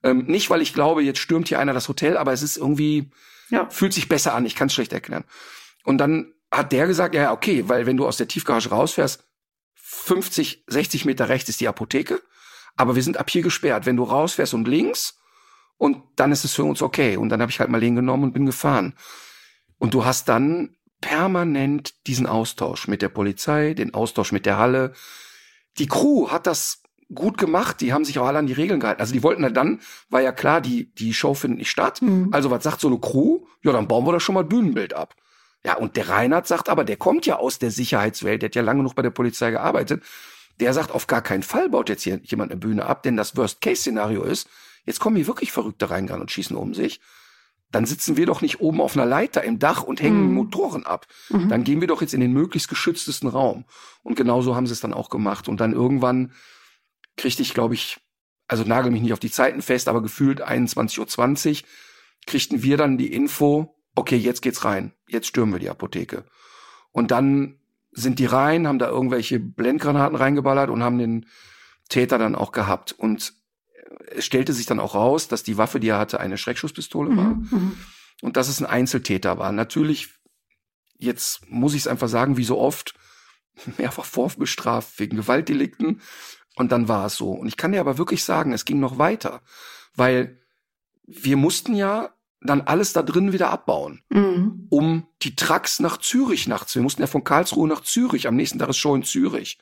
Ähm, 0.03 0.25
nicht, 0.25 0.49
weil 0.49 0.61
ich 0.61 0.73
glaube, 0.73 1.03
jetzt 1.03 1.19
stürmt 1.19 1.47
hier 1.47 1.59
einer 1.59 1.73
das 1.73 1.87
Hotel, 1.87 2.17
aber 2.17 2.33
es 2.33 2.41
ist 2.41 2.57
irgendwie, 2.57 3.11
ja. 3.49 3.69
fühlt 3.69 3.93
sich 3.93 4.09
besser 4.09 4.33
an. 4.33 4.45
Ich 4.45 4.55
kann 4.55 4.67
es 4.67 4.73
schlecht 4.73 4.93
erklären. 4.93 5.25
Und 5.83 5.97
dann 5.97 6.33
hat 6.51 6.71
der 6.71 6.87
gesagt, 6.87 7.15
ja, 7.15 7.31
okay, 7.31 7.65
weil 7.67 7.85
wenn 7.85 7.97
du 7.97 8.07
aus 8.07 8.17
der 8.17 8.27
Tiefgarage 8.27 8.69
rausfährst, 8.69 9.25
50, 9.75 10.65
60 10.67 11.05
Meter 11.05 11.29
rechts 11.29 11.49
ist 11.49 11.61
die 11.61 11.67
Apotheke, 11.67 12.21
aber 12.75 12.95
wir 12.95 13.03
sind 13.03 13.17
ab 13.17 13.29
hier 13.29 13.41
gesperrt. 13.41 13.85
Wenn 13.85 13.97
du 13.97 14.03
rausfährst 14.03 14.53
und 14.53 14.67
links, 14.67 15.19
und 15.79 16.03
dann 16.17 16.31
ist 16.31 16.43
es 16.43 16.53
für 16.53 16.65
uns 16.65 16.81
okay. 16.81 17.17
Und 17.17 17.29
dann 17.29 17.41
habe 17.41 17.51
ich 17.51 17.59
halt 17.59 17.69
mal 17.69 17.79
genommen 17.79 18.25
und 18.25 18.33
bin 18.33 18.45
gefahren. 18.45 18.93
Und 19.79 19.93
du 19.93 20.05
hast 20.05 20.27
dann 20.27 20.75
permanent 21.01 22.05
diesen 22.05 22.27
Austausch 22.27 22.87
mit 22.89 23.01
der 23.01 23.07
Polizei, 23.07 23.73
den 23.73 23.93
Austausch 23.93 24.33
mit 24.33 24.45
der 24.45 24.57
Halle. 24.57 24.93
Die 25.79 25.87
Crew 25.87 26.29
hat 26.29 26.45
das 26.45 26.81
gut 27.13 27.37
gemacht, 27.37 27.81
die 27.81 27.91
haben 27.91 28.05
sich 28.05 28.19
auch 28.19 28.27
alle 28.27 28.39
an 28.39 28.47
die 28.47 28.53
Regeln 28.53 28.79
gehalten. 28.79 29.01
Also 29.01 29.13
die 29.13 29.23
wollten 29.23 29.43
halt 29.43 29.57
dann, 29.57 29.81
war 30.09 30.21
ja 30.21 30.31
klar, 30.31 30.61
die, 30.61 30.93
die 30.93 31.13
Show 31.13 31.33
findet 31.33 31.59
nicht 31.59 31.71
statt. 31.71 32.01
Mhm. 32.01 32.29
Also 32.31 32.51
was 32.51 32.63
sagt 32.63 32.81
so 32.81 32.87
eine 32.87 32.99
Crew? 32.99 33.39
Ja, 33.63 33.71
dann 33.71 33.87
bauen 33.87 34.05
wir 34.05 34.11
da 34.11 34.19
schon 34.19 34.35
mal 34.35 34.43
Bühnenbild 34.43 34.93
ab. 34.93 35.15
Ja, 35.65 35.75
und 35.75 35.97
der 35.97 36.09
Reinhard 36.09 36.47
sagt 36.47 36.69
aber, 36.69 36.83
der 36.85 36.97
kommt 36.97 37.25
ja 37.25 37.37
aus 37.37 37.59
der 37.59 37.71
Sicherheitswelt, 37.71 38.41
der 38.41 38.49
hat 38.49 38.55
ja 38.55 38.61
lange 38.61 38.83
noch 38.83 38.93
bei 38.93 39.01
der 39.01 39.09
Polizei 39.09 39.51
gearbeitet. 39.51 40.03
Der 40.59 40.73
sagt, 40.73 40.91
auf 40.91 41.07
gar 41.07 41.21
keinen 41.21 41.43
Fall 41.43 41.69
baut 41.69 41.89
jetzt 41.89 42.03
hier 42.03 42.19
jemand 42.23 42.51
eine 42.51 42.59
Bühne 42.59 42.85
ab, 42.85 43.03
denn 43.03 43.17
das 43.17 43.35
Worst-Case-Szenario 43.35 44.23
ist, 44.23 44.47
jetzt 44.85 44.99
kommen 44.99 45.15
hier 45.15 45.27
wirklich 45.27 45.51
Verrückte 45.51 45.89
reingehen 45.89 46.21
und 46.21 46.31
schießen 46.31 46.55
um 46.55 46.73
sich. 46.73 47.01
Dann 47.71 47.85
sitzen 47.85 48.17
wir 48.17 48.25
doch 48.25 48.41
nicht 48.41 48.61
oben 48.61 48.81
auf 48.81 48.95
einer 48.95 49.05
Leiter 49.05 49.43
im 49.43 49.59
Dach 49.59 49.83
und 49.83 50.01
hängen 50.01 50.29
mhm. 50.29 50.33
Motoren 50.33 50.85
ab. 50.85 51.05
Mhm. 51.29 51.49
Dann 51.49 51.63
gehen 51.63 51.81
wir 51.81 51.87
doch 51.87 52.01
jetzt 52.01 52.13
in 52.13 52.19
den 52.19 52.33
möglichst 52.33 52.67
geschütztesten 52.67 53.29
Raum. 53.29 53.65
Und 54.01 54.15
genauso 54.15 54.55
haben 54.55 54.65
sie 54.65 54.73
es 54.73 54.79
dann 54.79 54.93
auch 54.93 55.09
gemacht. 55.09 55.47
Und 55.47 55.59
dann 55.59 55.73
irgendwann 55.73 56.33
kriegte 57.15 57.41
ich, 57.41 57.53
glaube 57.53 57.75
ich, 57.75 57.99
also 58.47 58.63
nagel 58.63 58.91
mich 58.91 59.01
nicht 59.01 59.13
auf 59.13 59.19
die 59.19 59.29
Zeiten 59.29 59.61
fest, 59.61 59.87
aber 59.87 60.01
gefühlt 60.01 60.43
21.20 60.43 61.61
Uhr 61.61 61.67
kriegten 62.25 62.63
wir 62.63 62.77
dann 62.77 62.97
die 62.97 63.13
Info, 63.13 63.75
okay, 63.95 64.17
jetzt 64.17 64.41
geht's 64.41 64.65
rein, 64.65 64.93
jetzt 65.07 65.27
stürmen 65.27 65.53
wir 65.53 65.59
die 65.59 65.69
Apotheke. 65.69 66.25
Und 66.91 67.11
dann 67.11 67.59
sind 67.91 68.19
die 68.19 68.25
rein, 68.25 68.67
haben 68.67 68.79
da 68.79 68.89
irgendwelche 68.89 69.39
Blendgranaten 69.39 70.15
reingeballert 70.15 70.69
und 70.69 70.83
haben 70.83 70.97
den 70.97 71.25
Täter 71.89 72.17
dann 72.17 72.35
auch 72.35 72.51
gehabt. 72.51 72.91
Und 72.91 73.33
es 74.11 74.25
stellte 74.25 74.53
sich 74.53 74.65
dann 74.65 74.79
auch 74.79 74.95
raus, 74.95 75.27
dass 75.27 75.43
die 75.43 75.57
Waffe, 75.57 75.79
die 75.79 75.89
er 75.89 75.99
hatte, 75.99 76.19
eine 76.19 76.37
Schreckschusspistole 76.37 77.15
war. 77.15 77.35
Mhm. 77.35 77.47
mhm. 77.51 77.77
Und 78.21 78.35
dass 78.35 78.49
es 78.49 78.59
ein 78.59 78.65
Einzeltäter 78.65 79.37
war. 79.37 79.53
Natürlich, 79.53 80.09
jetzt 80.97 81.49
muss 81.49 81.73
ich 81.73 81.81
es 81.81 81.87
einfach 81.87 82.09
sagen, 82.09 82.35
wie 82.35 82.43
so 82.43 82.59
oft, 82.59 82.93
mehrfach 83.77 84.03
vorbestraft 84.03 84.99
wegen 84.99 85.15
Gewaltdelikten. 85.15 86.01
Und 86.55 86.73
dann 86.73 86.89
war 86.89 87.05
es 87.05 87.15
so. 87.15 87.31
Und 87.31 87.47
ich 87.47 87.55
kann 87.55 87.71
dir 87.71 87.79
aber 87.79 87.97
wirklich 87.97 88.25
sagen, 88.25 88.51
es 88.51 88.65
ging 88.65 88.81
noch 88.81 88.97
weiter. 88.97 89.41
Weil 89.95 90.41
wir 91.05 91.37
mussten 91.37 91.75
ja 91.75 92.13
dann 92.41 92.61
alles 92.61 92.93
da 92.93 93.03
drin 93.03 93.33
wieder 93.33 93.49
abbauen, 93.49 94.03
mhm. 94.09 94.67
um 94.69 95.07
die 95.21 95.35
Trucks 95.35 95.79
nach 95.79 95.97
Zürich 95.97 96.47
nachts. 96.47 96.75
Wir 96.75 96.81
mussten 96.81 97.01
ja 97.01 97.07
von 97.07 97.23
Karlsruhe 97.23 97.67
nach 97.67 97.81
Zürich. 97.81 98.27
Am 98.27 98.35
nächsten 98.35 98.59
Tag 98.59 98.69
ist 98.69 98.77
Show 98.77 98.95
in 98.95 99.03
Zürich. 99.03 99.59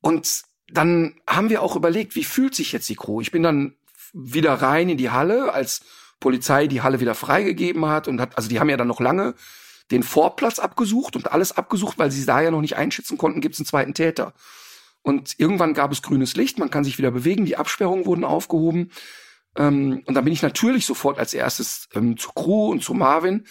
Und 0.00 0.42
dann 0.72 1.14
haben 1.26 1.50
wir 1.50 1.62
auch 1.62 1.76
überlegt, 1.76 2.16
wie 2.16 2.24
fühlt 2.24 2.54
sich 2.54 2.72
jetzt 2.72 2.88
die 2.88 2.96
Crew? 2.96 3.20
Ich 3.20 3.30
bin 3.30 3.42
dann 3.42 3.74
wieder 4.12 4.54
rein 4.54 4.88
in 4.88 4.98
die 4.98 5.10
Halle, 5.10 5.52
als 5.52 5.82
Polizei 6.20 6.66
die 6.66 6.82
Halle 6.82 7.00
wieder 7.00 7.14
freigegeben 7.14 7.86
hat 7.86 8.08
und 8.08 8.20
hat, 8.20 8.36
also 8.36 8.48
die 8.48 8.60
haben 8.60 8.70
ja 8.70 8.76
dann 8.76 8.88
noch 8.88 9.00
lange 9.00 9.34
den 9.90 10.02
Vorplatz 10.02 10.58
abgesucht 10.58 11.16
und 11.16 11.32
alles 11.32 11.52
abgesucht, 11.52 11.98
weil 11.98 12.10
sie 12.10 12.24
da 12.24 12.40
ja 12.40 12.50
noch 12.50 12.60
nicht 12.60 12.76
einschätzen 12.76 13.18
konnten, 13.18 13.40
gibt 13.40 13.54
es 13.54 13.60
einen 13.60 13.66
zweiten 13.66 13.94
Täter. 13.94 14.32
Und 15.02 15.34
irgendwann 15.38 15.74
gab 15.74 15.92
es 15.92 16.00
grünes 16.00 16.36
Licht, 16.36 16.58
man 16.58 16.70
kann 16.70 16.84
sich 16.84 16.96
wieder 16.96 17.10
bewegen, 17.10 17.44
die 17.44 17.56
Absperrungen 17.56 18.06
wurden 18.06 18.24
aufgehoben. 18.24 18.90
Ähm, 19.56 20.02
und 20.06 20.14
dann 20.14 20.24
bin 20.24 20.32
ich 20.32 20.42
natürlich 20.42 20.86
sofort 20.86 21.18
als 21.18 21.34
erstes 21.34 21.88
ähm, 21.94 22.16
zur 22.16 22.34
Crew 22.34 22.70
und 22.70 22.82
zu 22.82 22.94
Marvin, 22.94 23.44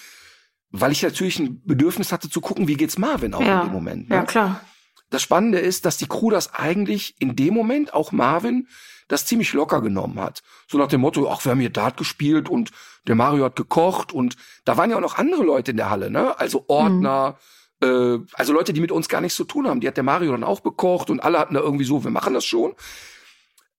weil 0.71 0.91
ich 0.91 1.03
natürlich 1.03 1.37
ein 1.37 1.61
Bedürfnis 1.63 2.11
hatte 2.11 2.29
zu 2.29 2.41
gucken, 2.41 2.67
wie 2.67 2.77
geht's 2.77 2.97
Marvin 2.97 3.33
auch 3.33 3.41
ja. 3.41 3.61
in 3.61 3.67
dem 3.67 3.73
Moment. 3.73 4.09
Ne? 4.09 4.15
Ja, 4.15 4.23
klar. 4.23 4.61
Das 5.11 5.21
Spannende 5.21 5.59
ist, 5.59 5.85
dass 5.85 5.97
die 5.97 6.07
Crew 6.07 6.31
das 6.31 6.53
eigentlich 6.55 7.15
in 7.19 7.35
dem 7.35 7.53
Moment, 7.53 7.93
auch 7.93 8.11
Marvin, 8.11 8.67
das 9.09 9.25
ziemlich 9.25 9.51
locker 9.51 9.81
genommen 9.81 10.19
hat. 10.19 10.41
So 10.67 10.77
nach 10.77 10.87
dem 10.87 11.01
Motto, 11.01 11.29
ach, 11.29 11.43
wir 11.43 11.51
haben 11.51 11.59
hier 11.59 11.69
Dart 11.69 11.97
gespielt 11.97 12.49
und 12.49 12.71
der 13.05 13.15
Mario 13.15 13.43
hat 13.43 13.57
gekocht 13.57 14.13
und 14.13 14.37
da 14.63 14.77
waren 14.77 14.89
ja 14.89 14.95
auch 14.95 15.01
noch 15.01 15.17
andere 15.17 15.43
Leute 15.43 15.71
in 15.71 15.77
der 15.77 15.89
Halle, 15.89 16.09
ne? 16.09 16.39
Also 16.39 16.63
Ordner, 16.69 17.37
mhm. 17.81 17.87
äh, 17.87 18.19
also 18.33 18.53
Leute, 18.53 18.71
die 18.71 18.79
mit 18.79 18.91
uns 18.91 19.09
gar 19.09 19.19
nichts 19.19 19.35
zu 19.35 19.43
tun 19.43 19.67
haben. 19.67 19.81
Die 19.81 19.87
hat 19.87 19.97
der 19.97 20.05
Mario 20.05 20.31
dann 20.31 20.45
auch 20.45 20.61
bekocht 20.61 21.09
und 21.09 21.19
alle 21.19 21.39
hatten 21.39 21.55
da 21.55 21.59
irgendwie 21.59 21.85
so, 21.85 22.05
wir 22.05 22.11
machen 22.11 22.33
das 22.33 22.45
schon. 22.45 22.73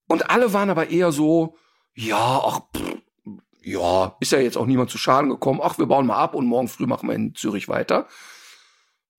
Und 0.07 0.29
alle 0.29 0.53
waren 0.53 0.69
aber 0.69 0.91
eher 0.91 1.13
so, 1.13 1.57
ja, 1.95 2.43
ach, 2.45 2.61
pff, 2.77 2.99
ja, 3.63 4.17
ist 4.21 4.33
ja 4.33 4.39
jetzt 4.39 4.59
auch 4.59 4.67
niemand 4.67 4.91
zu 4.91 4.99
Schaden 4.99 5.31
gekommen. 5.31 5.61
Ach, 5.63 5.79
wir 5.79 5.87
bauen 5.87 6.07
mal 6.07 6.17
ab 6.17 6.35
und 6.35 6.47
morgen 6.47 6.69
früh 6.69 6.85
machen 6.85 7.09
wir 7.09 7.15
in 7.15 7.35
Zürich 7.35 7.69
weiter. 7.69 8.07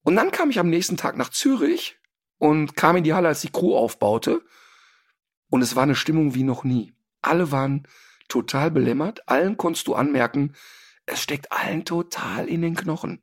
Und 0.04 0.16
dann 0.16 0.32
kam 0.32 0.52
ich 0.52 0.60
am 0.60 0.70
nächsten 0.70 0.98
Tag 0.98 1.18
nach 1.18 1.30
Zürich 1.30 1.98
und 2.38 2.76
kam 2.76 2.98
in 2.98 3.04
die 3.04 3.14
Halle, 3.14 3.30
als 3.30 3.42
die 3.42 3.52
Crew 3.52 3.76
aufbaute. 3.76 4.42
Und 5.50 5.62
es 5.62 5.76
war 5.76 5.84
eine 5.84 5.96
Stimmung 5.96 6.36
wie 6.36 6.44
noch 6.44 6.64
nie. 6.64 6.94
Alle 7.22 7.52
waren 7.52 7.88
total 8.28 8.72
belämmert. 8.72 9.28
Allen 9.30 9.58
konntest 9.58 9.88
du 9.88 9.96
anmerken, 9.96 10.54
es 11.06 11.22
steckt 11.22 11.52
allen 11.52 11.86
total 11.86 12.48
in 12.48 12.62
den 12.62 12.76
Knochen. 12.76 13.22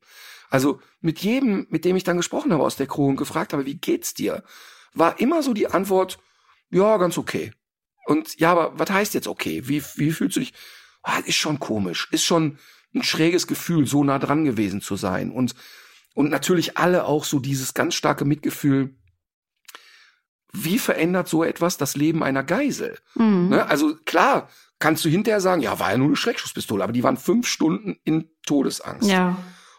Also 0.51 0.81
mit 1.01 1.21
jedem, 1.21 1.67
mit 1.71 1.85
dem 1.85 1.97
ich 1.97 2.05
dann 2.05 2.17
gesprochen 2.17 2.53
habe 2.53 2.65
aus 2.65 2.77
der 2.77 2.87
Crew 2.87 3.09
und 3.09 3.17
gefragt 3.17 3.53
habe, 3.53 3.67
wie 3.67 3.77
geht's 3.77 4.15
dir, 4.15 4.43
war 4.93 5.21
immer 5.21 5.43
so 5.43 5.55
die 5.55 5.69
Antwort, 5.69 6.19
ja, 6.71 6.97
ganz 6.97 7.19
okay. 7.19 7.53
Und 8.07 8.39
ja, 8.39 8.51
aber 8.51 8.79
was 8.79 8.91
heißt 8.91 9.15
jetzt 9.15 9.29
okay? 9.29 9.63
Wie, 9.69 9.83
wie 9.95 10.11
fühlst 10.11 10.37
du 10.37 10.41
dich? 10.41 10.53
Ah, 11.03 11.19
ist 11.19 11.37
schon 11.37 11.61
komisch, 11.61 12.09
ist 12.11 12.25
schon 12.25 12.59
ein 12.95 13.03
schräges 13.03 13.47
Gefühl, 13.47 13.87
so 13.87 14.03
nah 14.03 14.19
dran 14.19 14.45
gewesen 14.45 14.81
zu 14.81 14.97
sein. 14.97 15.31
Und, 15.31 15.55
und 16.15 16.31
natürlich 16.31 16.77
alle 16.77 17.05
auch 17.05 17.25
so 17.25 17.39
dieses 17.39 17.73
ganz 17.73 17.95
starke 17.95 18.25
Mitgefühl. 18.25 18.97
Wie 20.53 20.79
verändert 20.79 21.29
so 21.29 21.45
etwas 21.45 21.77
das 21.77 21.97
Leben 21.97 22.23
einer 22.23 22.43
Geisel? 22.43 22.99
Mhm. 23.15 23.49
Ne? 23.51 23.67
Also 23.67 23.97
klar, 24.05 24.49
kannst 24.79 25.05
du 25.05 25.09
hinterher 25.09 25.41
sagen, 25.41 25.63
ja, 25.63 25.79
war 25.79 25.93
ja 25.93 25.99
nur 25.99 26.09
eine 26.09 26.17
Schreckschusspistole, 26.17 26.83
aber 26.83 26.93
die 26.93 27.03
waren 27.03 27.17
fünf 27.17 27.47
Stunden 27.47 27.99
in 28.05 28.31
Todesangst. 28.47 29.09
Ja. 29.09 29.37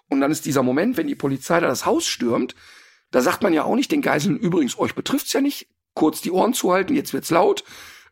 Und 0.07 0.21
dann 0.21 0.31
ist 0.31 0.45
dieser 0.45 0.63
Moment, 0.63 0.97
wenn 0.97 1.07
die 1.07 1.15
Polizei 1.15 1.59
da 1.59 1.67
das 1.67 1.85
Haus 1.85 2.05
stürmt, 2.05 2.55
da 3.11 3.21
sagt 3.21 3.43
man 3.43 3.53
ja 3.53 3.63
auch 3.63 3.75
nicht 3.75 3.91
den 3.91 4.01
Geiseln, 4.01 4.37
übrigens, 4.37 4.77
euch 4.77 4.95
betrifft's 4.95 5.33
ja 5.33 5.41
nicht, 5.41 5.67
kurz 5.93 6.21
die 6.21 6.31
Ohren 6.31 6.53
zuhalten, 6.53 6.95
jetzt 6.95 7.13
wird's 7.13 7.29
laut, 7.29 7.63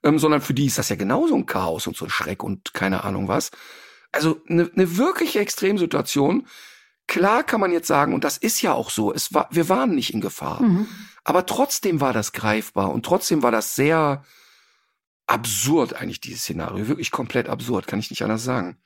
ähm, 0.03 0.19
sondern 0.19 0.41
für 0.41 0.53
die 0.53 0.65
ist 0.65 0.77
das 0.77 0.89
ja 0.89 0.95
genauso 0.95 1.35
ein 1.35 1.45
Chaos 1.45 1.87
und 1.87 1.95
so 1.95 2.05
ein 2.05 2.11
Schreck 2.11 2.43
und 2.43 2.73
keine 2.73 3.03
Ahnung 3.03 3.27
was. 3.27 3.51
Also 4.11 4.41
eine 4.49 4.69
ne 4.73 4.97
wirkliche 4.97 5.39
Extremsituation. 5.39 6.47
Klar 7.09 7.43
kann 7.43 7.59
man 7.59 7.71
jetzt 7.71 7.87
sagen, 7.87 8.13
und 8.13 8.23
das 8.23 8.37
ist 8.37 8.61
ja 8.61 8.73
auch 8.73 8.91
so, 8.91 9.11
es 9.11 9.33
war, 9.33 9.47
wir 9.49 9.67
waren 9.67 9.95
nicht 9.95 10.13
in 10.13 10.21
Gefahr. 10.21 10.61
Mhm. 10.61 10.87
Aber 11.23 11.47
trotzdem 11.47 12.01
war 12.01 12.13
das 12.13 12.33
greifbar 12.33 12.91
und 12.91 13.03
trotzdem 13.03 13.41
war 13.41 13.51
das 13.51 13.73
sehr 13.73 14.23
absurd 15.25 15.95
eigentlich, 15.95 16.21
dieses 16.21 16.41
Szenario. 16.41 16.87
Wirklich 16.87 17.09
komplett 17.09 17.49
absurd, 17.49 17.87
kann 17.87 17.97
ich 17.97 18.11
nicht 18.11 18.21
anders 18.21 18.43
sagen. 18.43 18.77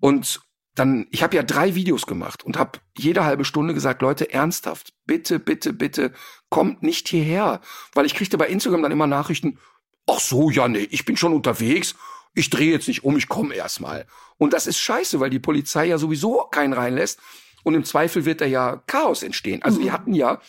Und 0.00 0.40
dann, 0.74 1.06
ich 1.12 1.22
habe 1.22 1.36
ja 1.36 1.44
drei 1.44 1.76
Videos 1.76 2.06
gemacht 2.06 2.42
und 2.42 2.58
habe 2.58 2.80
jede 2.98 3.24
halbe 3.24 3.44
Stunde 3.44 3.72
gesagt, 3.72 4.02
Leute, 4.02 4.32
ernsthaft, 4.32 4.92
bitte, 5.04 5.38
bitte, 5.38 5.72
bitte, 5.72 6.12
kommt 6.48 6.82
nicht 6.82 7.06
hierher. 7.06 7.60
Weil 7.94 8.04
ich 8.04 8.16
kriegte 8.16 8.36
bei 8.36 8.48
Instagram 8.48 8.82
dann 8.82 8.90
immer 8.90 9.06
Nachrichten, 9.06 9.60
ach 10.08 10.18
so, 10.18 10.50
ja, 10.50 10.66
nee, 10.66 10.88
ich 10.90 11.04
bin 11.04 11.16
schon 11.16 11.34
unterwegs, 11.34 11.94
ich 12.34 12.50
drehe 12.50 12.72
jetzt 12.72 12.88
nicht 12.88 13.04
um, 13.04 13.16
ich 13.16 13.28
komme 13.28 13.54
erstmal. 13.54 14.06
Und 14.38 14.52
das 14.52 14.66
ist 14.66 14.78
scheiße, 14.78 15.20
weil 15.20 15.30
die 15.30 15.38
Polizei 15.38 15.86
ja 15.86 15.98
sowieso 15.98 16.44
keinen 16.50 16.72
reinlässt 16.72 17.20
und 17.62 17.74
im 17.74 17.84
Zweifel 17.84 18.24
wird 18.24 18.40
da 18.40 18.46
ja 18.46 18.82
Chaos 18.86 19.22
entstehen. 19.22 19.62
Also 19.62 19.78
mhm. 19.78 19.82
die 19.82 19.92
hatten 19.92 20.14
ja 20.14 20.40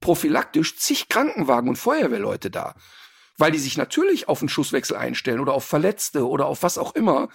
prophylaktisch 0.00 0.76
zig 0.76 1.08
Krankenwagen 1.08 1.68
und 1.68 1.76
Feuerwehrleute 1.76 2.50
da, 2.50 2.74
weil 3.38 3.52
die 3.52 3.58
sich 3.58 3.76
natürlich 3.76 4.28
auf 4.28 4.40
einen 4.40 4.48
Schusswechsel 4.48 4.96
einstellen 4.96 5.40
oder 5.40 5.54
auf 5.54 5.64
Verletzte 5.64 6.28
oder 6.28 6.46
auf 6.46 6.62
was 6.62 6.78
auch 6.78 6.94
immer. 6.94 7.28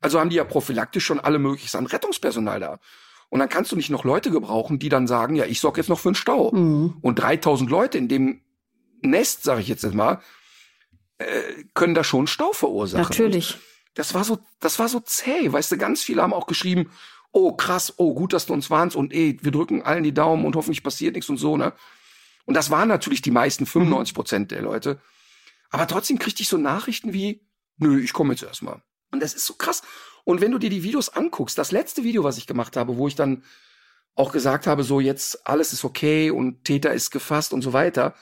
Also 0.00 0.20
haben 0.20 0.30
die 0.30 0.36
ja 0.36 0.44
prophylaktisch 0.44 1.04
schon 1.04 1.20
alle 1.20 1.38
möglichst 1.38 1.76
an 1.76 1.86
Rettungspersonal 1.86 2.60
da. 2.60 2.78
Und 3.28 3.38
dann 3.38 3.48
kannst 3.48 3.70
du 3.70 3.76
nicht 3.76 3.90
noch 3.90 4.04
Leute 4.04 4.30
gebrauchen, 4.30 4.78
die 4.78 4.88
dann 4.88 5.06
sagen, 5.06 5.36
ja, 5.36 5.44
ich 5.44 5.60
sorge 5.60 5.80
jetzt 5.80 5.88
noch 5.88 6.00
für 6.00 6.08
einen 6.08 6.14
Stau. 6.16 6.50
Mhm. 6.52 6.96
Und 7.00 7.16
3000 7.16 7.70
Leute 7.70 7.96
in 7.96 8.08
dem 8.08 8.42
Nest, 9.02 9.44
sage 9.44 9.60
ich 9.60 9.68
jetzt 9.68 9.84
mal, 9.94 10.20
äh, 11.20 11.64
können 11.74 11.94
da 11.94 12.02
schon 12.02 12.26
Stau 12.26 12.52
verursachen. 12.52 13.02
Natürlich. 13.02 13.58
das 13.94 14.14
war 14.14 14.24
so, 14.24 14.38
das 14.58 14.78
war 14.78 14.88
so 14.88 15.00
zäh. 15.00 15.52
Weißt 15.52 15.70
du, 15.70 15.76
ganz 15.76 16.02
viele 16.02 16.22
haben 16.22 16.32
auch 16.32 16.46
geschrieben, 16.46 16.90
oh 17.32 17.52
krass, 17.52 17.92
oh 17.98 18.14
gut, 18.14 18.32
dass 18.32 18.46
du 18.46 18.54
uns 18.54 18.70
warnst 18.70 18.96
und 18.96 19.12
eh, 19.12 19.36
wir 19.42 19.52
drücken 19.52 19.82
allen 19.82 20.02
die 20.02 20.14
Daumen 20.14 20.44
und 20.46 20.56
hoffentlich 20.56 20.82
passiert 20.82 21.14
nichts 21.14 21.28
und 21.28 21.36
so, 21.36 21.56
ne? 21.56 21.74
Und 22.46 22.54
das 22.54 22.70
waren 22.70 22.88
natürlich 22.88 23.22
die 23.22 23.30
meisten, 23.30 23.66
95 23.66 24.14
Prozent 24.14 24.50
der 24.50 24.62
Leute. 24.62 24.98
Aber 25.68 25.86
trotzdem 25.86 26.18
kriegte 26.18 26.42
ich 26.42 26.48
so 26.48 26.56
Nachrichten 26.56 27.12
wie, 27.12 27.46
nö, 27.76 28.00
ich 28.00 28.12
komme 28.12 28.32
jetzt 28.32 28.42
erstmal. 28.42 28.82
Und 29.12 29.22
das 29.22 29.34
ist 29.34 29.46
so 29.46 29.54
krass. 29.54 29.82
Und 30.24 30.40
wenn 30.40 30.50
du 30.50 30.58
dir 30.58 30.70
die 30.70 30.82
Videos 30.82 31.10
anguckst, 31.10 31.58
das 31.58 31.70
letzte 31.70 32.02
Video, 32.02 32.24
was 32.24 32.38
ich 32.38 32.46
gemacht 32.46 32.76
habe, 32.76 32.96
wo 32.96 33.06
ich 33.06 33.14
dann 33.14 33.44
auch 34.14 34.32
gesagt 34.32 34.66
habe, 34.66 34.82
so 34.84 35.00
jetzt 35.00 35.46
alles 35.46 35.72
ist 35.72 35.84
okay 35.84 36.30
und 36.30 36.64
Täter 36.64 36.92
ist 36.92 37.10
gefasst 37.10 37.52
und 37.52 37.62
so 37.62 37.72
weiter, 37.72 38.14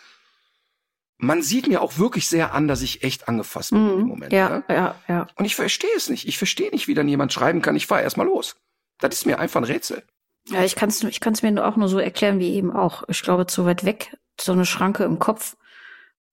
man 1.19 1.43
sieht 1.43 1.67
mir 1.67 1.83
auch 1.83 1.99
wirklich 1.99 2.29
sehr 2.29 2.55
an, 2.55 2.69
dass 2.69 2.81
ich 2.81 3.03
echt 3.03 3.29
angefasst 3.29 3.71
bin 3.71 3.85
Mhm. 3.85 4.01
im 4.01 4.07
Moment. 4.07 4.33
Ja, 4.33 4.49
ne? 4.49 4.65
ja, 4.69 4.95
ja. 5.09 5.27
Und 5.35 5.45
ich 5.45 5.57
verstehe 5.57 5.91
es 5.97 6.09
nicht. 6.09 6.27
Ich 6.29 6.39
verstehe 6.39 6.71
nicht, 6.71 6.87
wie 6.89 6.95
dann 6.95 7.09
jemand 7.09 7.33
schreiben 7.33 7.61
kann, 7.61 7.77
ich 7.77 7.87
fahr 7.87 8.01
erstmal 8.03 8.27
los. 8.27 8.57
Das 9.01 9.15
ist 9.15 9.27
mir 9.27 9.39
einfach 9.39 9.61
ein 9.61 9.65
Rätsel. 9.65 10.03
Ja, 10.49 10.65
ich 10.65 10.77
kann 10.77 10.89
es 10.89 11.03
ich 11.03 11.21
kann's 11.21 11.43
mir 11.43 11.67
auch 11.67 11.77
nur 11.77 11.89
so 11.89 11.99
erklären 11.99 12.39
wie 12.39 12.55
eben 12.55 12.73
auch. 12.73 13.03
Ich 13.09 13.23
glaube, 13.23 13.47
zu 13.47 13.67
weit 13.67 13.85
weg, 13.85 14.17
so 14.41 14.53
eine 14.53 14.65
Schranke 14.65 15.05
im 15.05 15.19
Kopf, 15.19 15.57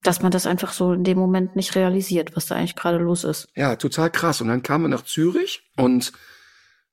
dass 0.04 0.22
man 0.22 0.32
das 0.32 0.46
einfach 0.46 0.72
so 0.72 0.94
in 0.94 1.04
dem 1.04 1.18
Moment 1.18 1.56
nicht 1.56 1.76
realisiert, 1.76 2.36
was 2.36 2.46
da 2.46 2.56
eigentlich 2.56 2.76
gerade 2.76 2.98
los 3.00 3.24
ist. 3.24 3.48
Ja, 3.56 3.76
total 3.76 4.12
krass. 4.12 4.40
Und 4.40 4.48
dann 4.48 4.64
kamen 4.64 4.86
wir 4.86 4.90
nach 4.90 5.04
Zürich 5.04 5.64
und 5.76 6.14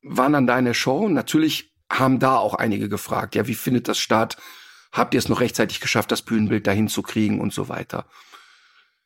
waren 0.02 0.32
dann 0.32 0.46
da 0.46 0.58
in 0.58 0.64
der 0.64 0.74
Show. 0.74 0.98
Und 0.98 1.12
natürlich 1.12 1.72
haben 1.90 2.18
da 2.18 2.38
auch 2.38 2.54
einige 2.54 2.88
gefragt, 2.88 3.34
ja, 3.34 3.46
wie 3.46 3.54
findet 3.54 3.86
das 3.86 3.98
statt? 3.98 4.38
Habt 4.92 5.14
ihr 5.14 5.18
es 5.18 5.28
noch 5.28 5.40
rechtzeitig 5.40 5.80
geschafft, 5.80 6.12
das 6.12 6.22
Bühnenbild 6.22 6.66
dahin 6.66 6.86
zu 6.86 7.02
kriegen 7.02 7.40
und 7.40 7.52
so 7.52 7.68
weiter? 7.68 8.06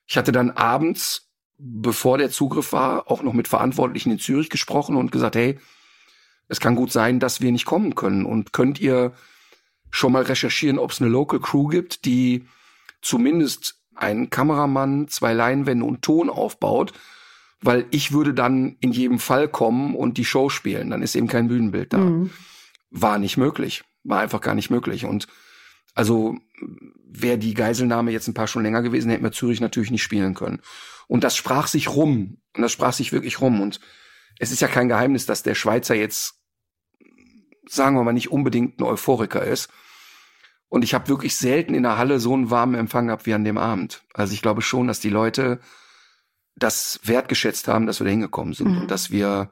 Ich 0.06 0.16
hatte 0.16 0.32
dann 0.32 0.50
abends, 0.50 1.30
bevor 1.58 2.18
der 2.18 2.30
Zugriff 2.30 2.72
war, 2.72 3.10
auch 3.10 3.22
noch 3.22 3.32
mit 3.32 3.48
Verantwortlichen 3.48 4.10
in 4.10 4.18
Zürich 4.18 4.50
gesprochen 4.50 4.96
und 4.96 5.12
gesagt, 5.12 5.36
hey, 5.36 5.58
es 6.48 6.60
kann 6.60 6.74
gut 6.74 6.92
sein, 6.92 7.20
dass 7.20 7.40
wir 7.40 7.52
nicht 7.52 7.64
kommen 7.64 7.94
können. 7.94 8.26
Und 8.26 8.52
könnt 8.52 8.80
ihr 8.80 9.12
schon 9.90 10.12
mal 10.12 10.22
recherchieren, 10.22 10.78
ob 10.78 10.90
es 10.90 11.00
eine 11.00 11.10
Local 11.10 11.40
Crew 11.40 11.68
gibt, 11.68 12.04
die 12.04 12.46
zumindest 13.00 13.80
einen 13.94 14.30
Kameramann, 14.30 15.08
zwei 15.08 15.32
Leinwände 15.32 15.84
und 15.84 16.02
Ton 16.02 16.28
aufbaut, 16.28 16.92
weil 17.60 17.86
ich 17.90 18.12
würde 18.12 18.34
dann 18.34 18.76
in 18.80 18.92
jedem 18.92 19.18
Fall 19.18 19.48
kommen 19.48 19.94
und 19.94 20.18
die 20.18 20.24
Show 20.24 20.50
spielen. 20.50 20.90
Dann 20.90 21.02
ist 21.02 21.14
eben 21.14 21.28
kein 21.28 21.48
Bühnenbild 21.48 21.92
da. 21.92 21.98
Mhm. 21.98 22.30
War 22.90 23.18
nicht 23.18 23.36
möglich. 23.36 23.84
War 24.04 24.20
einfach 24.20 24.40
gar 24.40 24.54
nicht 24.54 24.70
möglich. 24.70 25.04
Und 25.04 25.26
also 25.96 26.36
wäre 27.08 27.38
die 27.38 27.54
Geiselnahme 27.54 28.12
jetzt 28.12 28.28
ein 28.28 28.34
paar 28.34 28.46
Stunden 28.46 28.66
länger 28.66 28.82
gewesen, 28.82 29.10
hätten 29.10 29.24
wir 29.24 29.32
Zürich 29.32 29.60
natürlich 29.60 29.90
nicht 29.90 30.02
spielen 30.02 30.34
können. 30.34 30.60
Und 31.08 31.24
das 31.24 31.34
sprach 31.36 31.66
sich 31.66 31.88
rum. 31.88 32.38
Und 32.54 32.62
das 32.62 32.70
sprach 32.72 32.92
sich 32.92 33.12
wirklich 33.12 33.40
rum. 33.40 33.60
Und 33.60 33.80
es 34.38 34.52
ist 34.52 34.60
ja 34.60 34.68
kein 34.68 34.88
Geheimnis, 34.88 35.26
dass 35.26 35.42
der 35.42 35.54
Schweizer 35.54 35.94
jetzt, 35.94 36.34
sagen 37.68 37.96
wir 37.96 38.04
mal, 38.04 38.12
nicht 38.12 38.30
unbedingt 38.30 38.78
ein 38.78 38.84
Euphoriker 38.84 39.42
ist. 39.42 39.70
Und 40.68 40.84
ich 40.84 40.94
habe 40.94 41.08
wirklich 41.08 41.36
selten 41.36 41.74
in 41.74 41.84
der 41.84 41.96
Halle 41.96 42.20
so 42.20 42.34
einen 42.34 42.50
warmen 42.50 42.74
Empfang 42.74 43.06
gehabt 43.06 43.24
wie 43.24 43.34
an 43.34 43.44
dem 43.44 43.56
Abend. 43.56 44.02
Also 44.14 44.34
ich 44.34 44.42
glaube 44.42 44.62
schon, 44.62 44.88
dass 44.88 45.00
die 45.00 45.10
Leute 45.10 45.60
das 46.56 47.00
wertgeschätzt 47.04 47.68
haben, 47.68 47.86
dass 47.86 48.00
wir 48.00 48.04
da 48.04 48.10
hingekommen 48.10 48.52
sind 48.52 48.72
Mhm. 48.72 48.78
und 48.82 48.90
dass 48.90 49.10
wir 49.10 49.50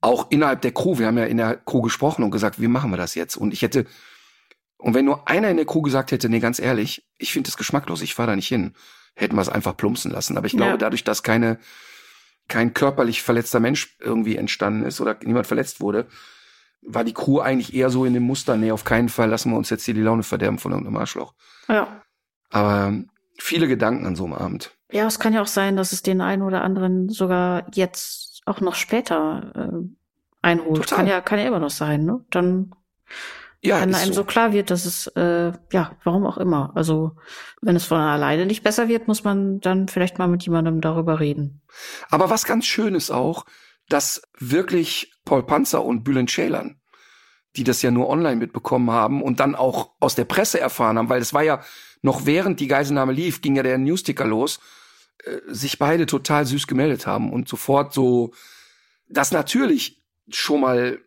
auch 0.00 0.30
innerhalb 0.30 0.62
der 0.62 0.72
Crew, 0.72 0.98
wir 0.98 1.06
haben 1.06 1.18
ja 1.18 1.26
in 1.26 1.36
der 1.36 1.56
Crew 1.56 1.82
gesprochen 1.82 2.24
und 2.24 2.30
gesagt, 2.32 2.60
wie 2.60 2.68
machen 2.68 2.90
wir 2.90 2.96
das 2.96 3.14
jetzt? 3.14 3.36
Und 3.36 3.52
ich 3.52 3.62
hätte, 3.62 3.86
und 4.82 4.94
wenn 4.94 5.04
nur 5.04 5.28
einer 5.28 5.48
in 5.50 5.56
der 5.56 5.66
Crew 5.66 5.82
gesagt 5.82 6.12
hätte, 6.12 6.28
nee, 6.28 6.40
ganz 6.40 6.58
ehrlich, 6.58 7.06
ich 7.18 7.32
finde 7.32 7.48
es 7.48 7.56
geschmacklos, 7.56 8.02
ich 8.02 8.14
fahre 8.14 8.30
da 8.30 8.36
nicht 8.36 8.48
hin, 8.48 8.74
hätten 9.14 9.36
wir 9.36 9.42
es 9.42 9.48
einfach 9.48 9.76
plumpsen 9.76 10.10
lassen. 10.10 10.36
Aber 10.36 10.46
ich 10.46 10.52
glaube, 10.56 10.72
Ja. 10.72 10.76
dadurch, 10.76 11.04
dass 11.04 11.22
keine, 11.22 11.58
kein 12.48 12.74
körperlich 12.74 13.22
verletzter 13.22 13.60
Mensch 13.60 13.96
irgendwie 14.00 14.36
entstanden 14.36 14.84
ist 14.84 15.00
oder 15.00 15.16
niemand 15.24 15.46
verletzt 15.46 15.80
wurde, 15.80 16.06
war 16.84 17.04
die 17.04 17.14
Crew 17.14 17.38
eigentlich 17.38 17.74
eher 17.74 17.90
so 17.90 18.04
in 18.04 18.14
dem 18.14 18.24
Muster, 18.24 18.56
nee, 18.56 18.72
auf 18.72 18.84
keinen 18.84 19.08
Fall 19.08 19.28
lassen 19.30 19.50
wir 19.52 19.56
uns 19.56 19.70
jetzt 19.70 19.84
hier 19.84 19.94
die 19.94 20.00
Laune 20.02 20.24
verderben 20.24 20.58
von 20.58 20.72
irgendeinem 20.72 20.96
Arschloch. 20.96 21.34
Ja. 21.68 22.02
Aber 22.50 22.92
viele 23.38 23.68
Gedanken 23.68 24.06
an 24.06 24.16
so 24.16 24.24
einem 24.24 24.34
Abend. 24.34 24.72
Ja, 24.90 25.06
es 25.06 25.18
kann 25.20 25.32
ja 25.32 25.40
auch 25.42 25.46
sein, 25.46 25.76
dass 25.76 25.92
es 25.92 26.02
den 26.02 26.20
einen 26.20 26.42
oder 26.42 26.62
anderen 26.62 27.08
sogar 27.08 27.66
jetzt 27.72 28.42
auch 28.46 28.60
noch 28.60 28.74
später 28.74 29.52
äh, 29.54 29.86
einholt. 30.42 30.82
Total. 30.82 30.98
Kann 30.98 31.06
ja, 31.06 31.20
kann 31.20 31.38
ja 31.38 31.46
immer 31.46 31.60
noch 31.60 31.70
sein, 31.70 32.04
ne? 32.04 32.24
Dann, 32.30 32.74
Ja, 33.64 33.80
wenn 33.80 33.94
einem 33.94 34.12
so. 34.12 34.22
so. 34.22 34.24
klar 34.24 34.52
wird, 34.52 34.70
dass 34.70 34.84
es, 34.84 35.06
äh, 35.08 35.52
ja, 35.72 35.96
warum 36.02 36.26
auch 36.26 36.36
immer. 36.36 36.72
Also, 36.74 37.12
wenn 37.60 37.76
es 37.76 37.84
von 37.84 37.98
alleine 37.98 38.44
nicht 38.44 38.64
besser 38.64 38.88
wird, 38.88 39.06
muss 39.06 39.22
man 39.22 39.60
dann 39.60 39.86
vielleicht 39.86 40.18
mal 40.18 40.26
mit 40.26 40.42
jemandem 40.42 40.80
darüber 40.80 41.20
reden. 41.20 41.62
Aber 42.10 42.28
was 42.28 42.44
ganz 42.44 42.66
schön 42.66 42.96
ist 42.96 43.12
auch, 43.12 43.46
dass 43.88 44.22
wirklich 44.38 45.12
Paul 45.24 45.44
Panzer 45.44 45.84
und 45.84 46.02
Bülent 46.02 46.30
Ceylan, 46.30 46.80
die 47.54 47.62
das 47.62 47.82
ja 47.82 47.92
nur 47.92 48.08
online 48.08 48.36
mitbekommen 48.36 48.90
haben 48.90 49.22
und 49.22 49.38
dann 49.38 49.54
auch 49.54 49.92
aus 50.00 50.16
der 50.16 50.24
Presse 50.24 50.58
erfahren 50.58 50.98
haben, 50.98 51.08
weil 51.08 51.20
es 51.20 51.32
war 51.32 51.42
ja 51.42 51.62
noch 52.00 52.26
während 52.26 52.58
die 52.58 52.66
Geiselnahme 52.66 53.12
lief, 53.12 53.42
ging 53.42 53.54
ja 53.54 53.62
der 53.62 53.78
Newsticker 53.78 54.26
los, 54.26 54.58
äh, 55.24 55.38
sich 55.46 55.78
beide 55.78 56.06
total 56.06 56.46
süß 56.46 56.66
gemeldet 56.66 57.06
haben 57.06 57.32
und 57.32 57.48
sofort 57.48 57.92
so 57.92 58.32
das 59.08 59.30
natürlich 59.30 60.02
schon 60.30 60.62
mal 60.62 60.98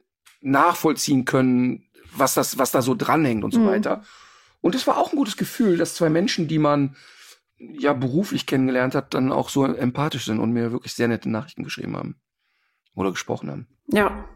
nachvollziehen 0.42 1.26
können, 1.26 1.90
was 2.18 2.34
das, 2.34 2.58
was 2.58 2.72
da 2.72 2.82
so 2.82 2.96
dranhängt 2.96 3.44
und 3.44 3.54
so 3.54 3.60
Mhm. 3.60 3.68
weiter. 3.68 4.04
Und 4.62 4.76
es 4.76 4.88
war 4.88 4.98
auch 4.98 5.12
ein 5.12 5.18
gutes 5.18 5.38
Gefühl, 5.38 5.78
dass 5.78 5.94
zwei 5.96 6.10
Menschen, 6.10 6.48
die 6.48 6.60
man 6.60 6.96
ja 7.58 7.94
beruflich 7.94 8.46
kennengelernt 8.46 8.96
hat, 8.96 9.14
dann 9.14 9.32
auch 9.32 9.50
so 9.50 9.64
empathisch 9.66 10.26
sind 10.26 10.40
und 10.40 10.52
mir 10.52 10.72
wirklich 10.72 10.94
sehr 10.94 11.08
nette 11.08 11.30
Nachrichten 11.30 11.64
geschrieben 11.64 11.96
haben 11.96 12.20
oder 12.96 13.12
gesprochen 13.12 13.50
haben. 13.50 13.68
Ja. 13.88 14.28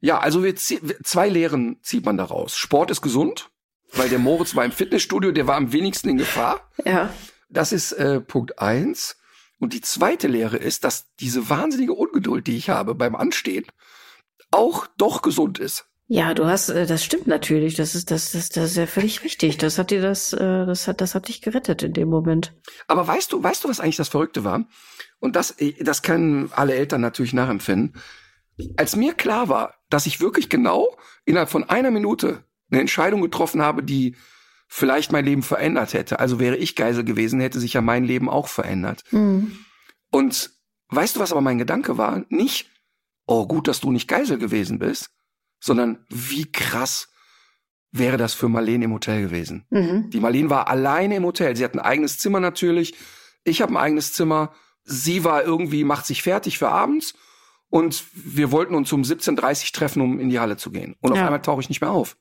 Ja, 0.00 0.18
also 0.18 0.42
wir 0.44 0.54
zwei 0.56 1.28
Lehren 1.28 1.78
zieht 1.82 2.04
man 2.04 2.16
daraus. 2.16 2.56
Sport 2.56 2.90
ist 2.90 3.02
gesund, 3.02 3.50
weil 3.92 4.08
der 4.08 4.18
Moritz 4.18 4.54
war 4.56 4.64
im 4.64 4.72
Fitnessstudio, 4.72 5.32
der 5.32 5.46
war 5.46 5.56
am 5.56 5.72
wenigsten 5.72 6.08
in 6.08 6.16
Gefahr. 6.18 6.70
Ja. 6.84 7.12
Das 7.48 7.72
ist 7.72 7.92
äh, 7.92 8.20
Punkt 8.20 8.58
eins. 8.60 9.16
Und 9.58 9.74
die 9.74 9.82
zweite 9.82 10.26
Lehre 10.28 10.56
ist, 10.56 10.84
dass 10.84 11.12
diese 11.16 11.50
wahnsinnige 11.50 11.92
Ungeduld, 11.92 12.46
die 12.46 12.56
ich 12.56 12.70
habe 12.70 12.94
beim 12.94 13.14
Anstehen, 13.14 13.66
auch 14.50 14.86
doch 14.96 15.20
gesund 15.20 15.58
ist. 15.58 15.89
Ja, 16.12 16.34
du 16.34 16.44
hast, 16.46 16.70
äh, 16.70 16.86
das 16.86 17.04
stimmt 17.04 17.28
natürlich. 17.28 17.76
Das 17.76 17.94
ist, 17.94 18.10
das, 18.10 18.32
das, 18.32 18.48
das 18.48 18.72
ist 18.72 18.76
ja 18.76 18.88
völlig 18.88 19.22
richtig. 19.22 19.58
Das 19.58 19.78
hat 19.78 19.92
dir 19.92 20.02
das, 20.02 20.32
äh, 20.32 20.66
das 20.66 20.88
hat, 20.88 21.00
das 21.00 21.14
hat 21.14 21.28
dich 21.28 21.40
gerettet 21.40 21.84
in 21.84 21.92
dem 21.92 22.08
Moment. 22.08 22.52
Aber 22.88 23.06
weißt 23.06 23.32
du, 23.32 23.40
weißt 23.40 23.62
du, 23.62 23.68
was 23.68 23.78
eigentlich 23.78 23.94
das 23.94 24.08
Verrückte 24.08 24.42
war? 24.42 24.64
Und 25.20 25.36
das, 25.36 25.52
äh, 25.60 25.72
das 25.84 26.02
können 26.02 26.50
alle 26.52 26.74
Eltern 26.74 27.00
natürlich 27.00 27.32
nachempfinden. 27.32 27.94
Als 28.76 28.96
mir 28.96 29.14
klar 29.14 29.48
war, 29.48 29.76
dass 29.88 30.06
ich 30.06 30.20
wirklich 30.20 30.48
genau 30.48 30.88
innerhalb 31.26 31.48
von 31.48 31.62
einer 31.70 31.92
Minute 31.92 32.42
eine 32.72 32.80
Entscheidung 32.80 33.22
getroffen 33.22 33.62
habe, 33.62 33.84
die 33.84 34.16
vielleicht 34.66 35.12
mein 35.12 35.24
Leben 35.24 35.44
verändert 35.44 35.94
hätte. 35.94 36.18
Also 36.18 36.40
wäre 36.40 36.56
ich 36.56 36.74
Geisel 36.74 37.04
gewesen, 37.04 37.38
hätte 37.38 37.60
sich 37.60 37.74
ja 37.74 37.82
mein 37.82 38.02
Leben 38.02 38.28
auch 38.28 38.48
verändert. 38.48 39.04
Mhm. 39.12 39.58
Und 40.10 40.50
weißt 40.88 41.14
du, 41.14 41.20
was 41.20 41.30
aber 41.30 41.40
mein 41.40 41.58
Gedanke 41.58 41.98
war? 41.98 42.24
Nicht, 42.30 42.68
oh 43.26 43.46
gut, 43.46 43.68
dass 43.68 43.78
du 43.78 43.92
nicht 43.92 44.08
Geisel 44.08 44.38
gewesen 44.38 44.80
bist, 44.80 45.10
sondern 45.60 46.04
wie 46.08 46.50
krass 46.50 47.08
wäre 47.92 48.16
das 48.16 48.34
für 48.34 48.48
Marlene 48.48 48.84
im 48.86 48.92
Hotel 48.92 49.22
gewesen. 49.22 49.66
Mhm. 49.70 50.10
Die 50.10 50.20
Marlene 50.20 50.48
war 50.50 50.68
alleine 50.68 51.16
im 51.16 51.24
Hotel. 51.24 51.56
Sie 51.56 51.64
hat 51.64 51.74
ein 51.74 51.80
eigenes 51.80 52.18
Zimmer 52.18 52.40
natürlich. 52.40 52.94
Ich 53.44 53.60
habe 53.62 53.72
ein 53.72 53.76
eigenes 53.76 54.12
Zimmer. 54.12 54.52
Sie 54.84 55.24
war 55.24 55.44
irgendwie, 55.44 55.84
macht 55.84 56.06
sich 56.06 56.22
fertig 56.22 56.58
für 56.58 56.68
abends. 56.68 57.14
Und 57.68 58.04
wir 58.14 58.50
wollten 58.52 58.74
uns 58.74 58.92
um 58.92 59.02
17.30 59.02 59.66
Uhr 59.66 59.72
treffen, 59.72 60.02
um 60.02 60.18
in 60.18 60.28
die 60.30 60.40
Halle 60.40 60.56
zu 60.56 60.70
gehen. 60.70 60.96
Und 61.00 61.12
auf 61.12 61.18
Ja. 61.18 61.24
einmal 61.26 61.42
tauche 61.42 61.60
ich 61.60 61.68
nicht 61.68 61.80
mehr 61.80 61.90
auf. 61.90 62.16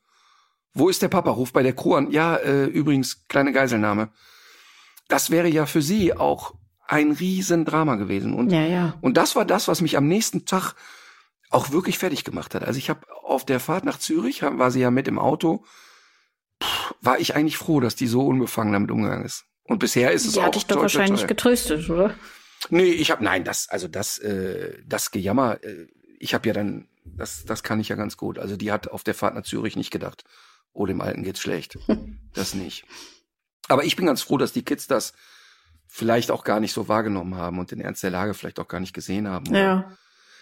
Wo 0.74 0.90
ist 0.90 1.02
der 1.02 1.08
Papa? 1.08 1.32
Ruft 1.32 1.54
bei 1.54 1.64
der 1.64 1.74
Crew 1.74 1.96
an. 1.96 2.12
Ja, 2.12 2.36
äh, 2.36 2.66
übrigens, 2.66 3.28
kleine 3.28 3.52
Geiselnahme. 3.52 4.10
Das 5.08 5.32
wäre 5.32 5.48
ja 5.48 5.66
für 5.66 5.82
sie 5.82 6.14
auch 6.16 6.54
ein 6.88 7.12
Riesendrama 7.12 7.96
gewesen. 7.96 8.34
Und 8.34 8.52
Ja, 8.52 8.62
ja. 8.66 8.98
und 9.02 9.18
das 9.18 9.36
war 9.36 9.46
das, 9.46 9.68
was 9.68 9.82
mich 9.82 9.98
am 9.98 10.08
nächsten 10.08 10.46
Tag 10.46 10.74
auch 11.50 11.72
wirklich 11.72 11.98
fertig 11.98 12.24
gemacht 12.24 12.56
hat. 12.56 12.64
Also 12.64 12.78
ich 12.78 12.90
habe 12.90 13.02
auf 13.24 13.46
der 13.46 13.60
Fahrt 13.60 13.84
nach 13.84 13.98
Zürich, 13.98 14.42
war 14.44 14.72
sie 14.72 14.82
ja 14.82 14.92
mit 14.92 15.08
im 15.08 15.20
Auto, 15.20 15.66
Puh, 16.60 16.94
war 17.02 17.20
ich 17.20 17.36
eigentlich 17.36 17.58
froh, 17.58 17.80
dass 17.80 17.96
die 17.96 18.08
so 18.08 18.26
unbefangen 18.26 18.74
damit 18.74 18.92
umgegangen 18.92 19.26
ist. 19.26 19.46
Und 19.64 19.80
bisher 19.80 20.12
ist 20.12 20.26
es 20.26 20.34
Die 20.34 20.40
auch 20.40 20.46
hat 20.46 20.56
dich 20.56 20.66
doch 20.66 20.82
wahrscheinlich 20.82 21.28
getröstet, 21.28 21.90
oder? 21.90 22.16
Nee, 22.70 22.84
ich 22.84 23.12
habe 23.12 23.24
nein, 23.24 23.44
das 23.44 23.70
also 23.70 23.88
das 23.88 24.18
äh, 24.18 24.78
das 24.86 25.12
Gejammer, 25.12 25.64
äh, 25.64 25.88
ich 26.20 26.34
habe 26.34 26.48
ja 26.48 26.54
dann 26.54 26.90
das 27.06 27.46
das 27.46 27.64
kann 27.64 27.80
ich 27.80 27.90
ja 27.90 27.96
ganz 27.96 28.18
gut. 28.18 28.38
Also 28.38 28.58
die 28.58 28.72
hat 28.72 28.90
auf 28.90 29.04
der 29.04 29.14
Fahrt 29.14 29.36
nach 29.36 29.44
Zürich 29.44 29.76
nicht 29.76 29.92
gedacht, 29.92 30.26
oh 30.74 30.86
dem 30.86 31.02
alten 31.02 31.24
geht's 31.24 31.40
schlecht. 31.40 31.78
das 32.34 32.54
nicht. 32.54 32.86
Aber 33.68 33.86
ich 33.86 33.96
bin 33.96 34.06
ganz 34.06 34.22
froh, 34.22 34.38
dass 34.38 34.52
die 34.52 34.64
Kids 34.64 34.88
das 34.88 35.14
vielleicht 35.88 36.32
auch 36.32 36.44
gar 36.44 36.60
nicht 36.60 36.74
so 36.74 36.88
wahrgenommen 36.88 37.36
haben 37.36 37.60
und 37.60 37.72
den 37.72 37.80
Ernst 37.80 38.04
der 38.04 38.12
Lage 38.12 38.34
vielleicht 38.34 38.60
auch 38.60 38.68
gar 38.68 38.80
nicht 38.80 38.94
gesehen 38.94 39.28
haben. 39.28 39.54
Ja. 39.54 39.96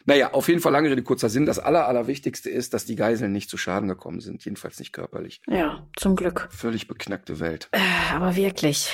Naja, 0.07 0.31
auf 0.31 0.47
jeden 0.47 0.61
Fall 0.61 0.71
lange 0.71 0.89
Rede, 0.89 1.03
kurzer 1.03 1.27
Sinn. 1.27 1.45
Das 1.45 1.59
Aller, 1.59 1.85
Allerwichtigste 1.85 2.49
ist, 2.49 2.73
dass 2.73 2.85
die 2.85 2.95
Geiseln 2.95 3.33
nicht 3.33 3.49
zu 3.49 3.57
Schaden 3.57 3.89
gekommen 3.89 4.21
sind. 4.21 4.43
Jedenfalls 4.45 4.79
nicht 4.79 4.93
körperlich. 4.93 5.41
Ja, 5.47 5.85
zum 5.97 6.15
Glück. 6.15 6.47
Völlig 6.49 6.87
beknackte 6.87 7.41
Welt. 7.41 7.67
Äh, 7.73 7.79
aber 8.13 8.37
wirklich. 8.37 8.89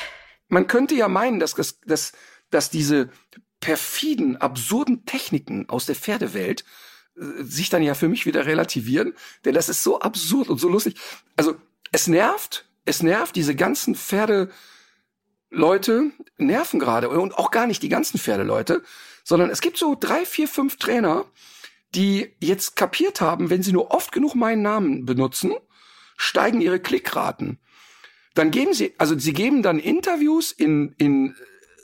Man 0.47 0.65
könnte 0.65 0.95
ja 0.95 1.07
meinen, 1.07 1.39
dass, 1.39 1.53
dass, 1.53 1.79
dass, 1.81 2.13
dass 2.49 2.71
diese 2.71 3.09
perfiden, 3.59 4.37
absurden 4.37 5.05
Techniken 5.05 5.69
aus 5.69 5.85
der 5.85 5.95
Pferdewelt 5.95 6.65
äh, 7.15 7.43
sich 7.43 7.69
dann 7.69 7.83
ja 7.83 7.93
für 7.93 8.09
mich 8.09 8.25
wieder 8.25 8.47
relativieren, 8.47 9.13
denn 9.45 9.53
das 9.53 9.69
ist 9.69 9.83
so 9.83 9.99
absurd 9.99 10.49
und 10.49 10.59
so 10.59 10.67
lustig. 10.67 10.95
Also 11.35 11.55
es 11.91 12.07
nervt, 12.07 12.65
es 12.85 13.03
nervt 13.03 13.35
diese 13.35 13.55
ganzen 13.55 13.93
Pferde. 13.93 14.49
Leute 15.51 16.09
nerven 16.37 16.79
gerade 16.79 17.09
und 17.09 17.37
auch 17.37 17.51
gar 17.51 17.67
nicht 17.67 17.83
die 17.83 17.89
ganzen 17.89 18.17
Pferdeleute, 18.17 18.81
sondern 19.23 19.49
es 19.49 19.61
gibt 19.61 19.77
so 19.77 19.95
drei, 19.99 20.25
vier, 20.25 20.47
fünf 20.47 20.77
Trainer, 20.77 21.25
die 21.95 22.33
jetzt 22.39 22.75
kapiert 22.75 23.21
haben, 23.21 23.49
wenn 23.49 23.63
sie 23.63 23.73
nur 23.73 23.91
oft 23.91 24.11
genug 24.11 24.35
meinen 24.35 24.61
Namen 24.61 25.05
benutzen, 25.05 25.53
steigen 26.17 26.61
ihre 26.61 26.79
Klickraten. 26.79 27.59
Dann 28.33 28.51
geben 28.51 28.73
sie, 28.73 28.93
also 28.97 29.17
sie 29.17 29.33
geben 29.33 29.61
dann 29.61 29.79
Interviews 29.79 30.51
in, 30.51 30.95
in 30.97 31.35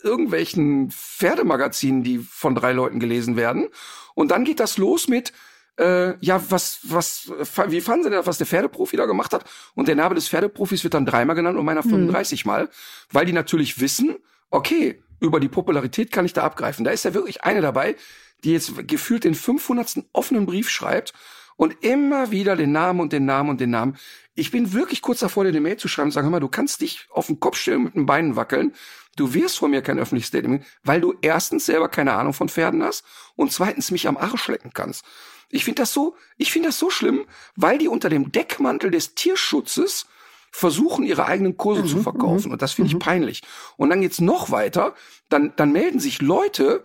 irgendwelchen 0.04 0.90
Pferdemagazinen, 0.92 2.04
die 2.04 2.20
von 2.20 2.56
drei 2.56 2.72
Leuten 2.72 3.00
gelesen 3.00 3.36
werden. 3.36 3.68
Und 4.16 4.32
dann 4.32 4.46
geht 4.46 4.60
das 4.60 4.78
los 4.78 5.08
mit, 5.08 5.34
äh, 5.78 6.16
ja, 6.20 6.42
was, 6.50 6.80
was, 6.84 7.32
wie 7.68 7.82
fanden 7.82 8.04
Sie 8.04 8.10
denn, 8.10 8.26
was 8.26 8.38
der 8.38 8.48
Pferdeprofi 8.48 8.98
da 8.98 9.06
gemacht 9.06 9.34
hat? 9.34 9.46
Und 9.76 9.88
der 9.88 9.96
Name 9.96 10.16
des 10.16 10.28
Pferdeprofis 10.28 10.84
wird 10.84 10.94
dann 10.94 11.06
dreimal 11.06 11.36
genannt 11.36 11.58
und 11.58 11.66
meiner 11.66 11.84
35 11.84 12.44
hm. 12.44 12.48
Mal, 12.48 12.70
weil 13.12 13.26
die 13.26 13.34
natürlich 13.34 13.80
wissen, 13.80 14.18
okay, 14.50 15.02
über 15.20 15.40
die 15.40 15.50
Popularität 15.50 16.12
kann 16.12 16.26
ich 16.26 16.34
da 16.34 16.44
abgreifen. 16.44 16.86
Da 16.86 16.92
ist 16.92 17.06
ja 17.06 17.14
wirklich 17.14 17.44
eine 17.44 17.62
dabei, 17.62 17.96
die 18.44 18.54
jetzt 18.54 18.88
gefühlt 18.88 19.24
den 19.24 19.36
500. 19.36 20.06
offenen 20.14 20.46
Brief 20.46 20.70
schreibt 20.70 21.14
und 21.56 21.84
immer 21.84 22.32
wieder 22.32 22.56
den 22.56 22.72
Namen 22.72 23.02
und 23.02 23.12
den 23.12 23.26
Namen 23.26 23.50
und 23.50 23.60
den 23.60 23.70
Namen. 23.70 23.98
Ich 24.34 24.52
bin 24.52 24.72
wirklich 24.72 25.02
kurz 25.02 25.20
davor, 25.20 25.44
dir 25.44 25.50
eine 25.50 25.60
Mail 25.60 25.78
zu 25.78 25.90
schreiben 25.90 26.08
und 26.08 26.12
sagen, 26.14 26.26
hör 26.26 26.32
mal, 26.32 26.40
du 26.40 26.48
kannst 26.48 26.82
dich 26.82 27.08
auf 27.10 27.28
den 27.28 27.42
Kopf 27.42 27.58
stellen 27.58 27.84
mit 27.84 27.96
den 27.96 28.06
Beinen 28.06 28.38
wackeln. 28.38 28.74
Du 29.18 29.34
wirst 29.34 29.58
von 29.58 29.72
mir 29.72 29.82
kein 29.82 30.00
öffentliches 30.00 30.30
Statement, 30.30 30.64
weil 30.84 31.02
du 31.02 31.16
erstens 31.22 31.66
selber 31.66 31.90
keine 31.90 32.14
Ahnung 32.14 32.32
von 32.32 32.48
Pferden 32.48 32.82
hast 32.82 33.04
und 33.36 33.52
zweitens 33.52 33.92
mich 33.92 34.08
am 34.08 34.16
Arsch 34.16 34.48
lecken 34.48 34.72
kannst. 34.74 35.04
Ich 35.50 35.66
finde 35.66 35.82
das 35.82 35.92
so, 35.92 36.16
ich 36.38 36.54
finde 36.54 36.70
das 36.70 36.80
so 36.80 36.90
schlimm, 36.90 37.26
weil 37.56 37.78
die 37.78 37.90
unter 37.90 38.08
dem 38.08 38.32
Deckmantel 38.32 38.92
des 38.92 39.16
Tierschutzes 39.16 40.06
versuchen, 40.52 41.06
ihre 41.06 41.26
eigenen 41.26 41.58
Kurse 41.58 41.84
mhm, 41.84 41.88
zu 41.88 42.02
verkaufen. 42.02 42.48
Mhm. 42.48 42.54
Und 42.54 42.62
das 42.62 42.74
finde 42.74 42.90
ich 42.90 42.96
mhm. 42.96 43.00
peinlich. 43.00 43.42
Und 43.78 43.90
dann 43.90 44.02
geht's 44.02 44.22
noch 44.22 44.52
weiter. 44.52 44.94
Dann, 45.30 45.54
dann 45.56 45.72
melden 45.72 46.00
sich 46.00 46.22
Leute, 46.22 46.84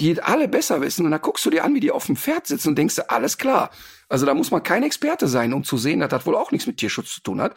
die 0.00 0.20
alle 0.22 0.48
besser 0.48 0.80
wissen. 0.80 1.04
Und 1.04 1.12
dann 1.12 1.22
guckst 1.22 1.44
du 1.46 1.50
dir 1.50 1.64
an, 1.64 1.74
wie 1.74 1.80
die 1.80 1.90
auf 1.90 2.06
dem 2.06 2.16
Pferd 2.16 2.46
sitzen 2.46 2.68
und 2.68 2.76
denkst 2.76 2.98
alles 3.08 3.38
klar. 3.38 3.70
Also 4.08 4.26
da 4.26 4.34
muss 4.34 4.50
man 4.50 4.62
kein 4.62 4.82
Experte 4.82 5.28
sein, 5.28 5.52
um 5.52 5.64
zu 5.64 5.76
sehen, 5.76 6.00
dass 6.00 6.10
das 6.10 6.26
wohl 6.26 6.36
auch 6.36 6.50
nichts 6.50 6.66
mit 6.66 6.76
Tierschutz 6.76 7.12
zu 7.12 7.20
tun 7.22 7.40
hat. 7.40 7.54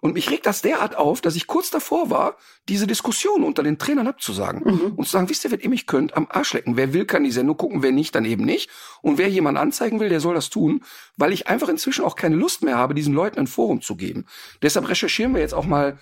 Und 0.00 0.14
mich 0.14 0.30
regt 0.30 0.44
das 0.44 0.60
derart 0.60 0.96
auf, 0.96 1.20
dass 1.20 1.34
ich 1.34 1.46
kurz 1.46 1.70
davor 1.70 2.10
war, 2.10 2.36
diese 2.68 2.86
Diskussion 2.86 3.42
unter 3.42 3.62
den 3.62 3.78
Trainern 3.78 4.06
abzusagen. 4.06 4.62
Mhm. 4.64 4.92
Und 4.96 5.06
zu 5.06 5.12
sagen, 5.12 5.30
wisst 5.30 5.44
ihr, 5.44 5.50
wenn 5.50 5.60
ihr 5.60 5.70
mich 5.70 5.86
könnt, 5.86 6.14
am 6.16 6.26
Arsch 6.28 6.52
lecken. 6.52 6.76
Wer 6.76 6.92
will, 6.92 7.06
kann 7.06 7.24
die 7.24 7.30
Sendung 7.30 7.56
gucken, 7.56 7.82
wer 7.82 7.92
nicht, 7.92 8.14
dann 8.14 8.26
eben 8.26 8.44
nicht. 8.44 8.68
Und 9.00 9.16
wer 9.16 9.28
jemand 9.30 9.56
anzeigen 9.56 10.00
will, 10.00 10.10
der 10.10 10.20
soll 10.20 10.34
das 10.34 10.50
tun, 10.50 10.84
weil 11.16 11.32
ich 11.32 11.48
einfach 11.48 11.68
inzwischen 11.68 12.04
auch 12.04 12.16
keine 12.16 12.36
Lust 12.36 12.62
mehr 12.62 12.76
habe, 12.76 12.94
diesen 12.94 13.14
Leuten 13.14 13.38
ein 13.38 13.46
Forum 13.46 13.80
zu 13.80 13.96
geben. 13.96 14.26
Deshalb 14.60 14.88
recherchieren 14.88 15.32
wir 15.34 15.40
jetzt 15.40 15.54
auch 15.54 15.66
mal 15.66 15.98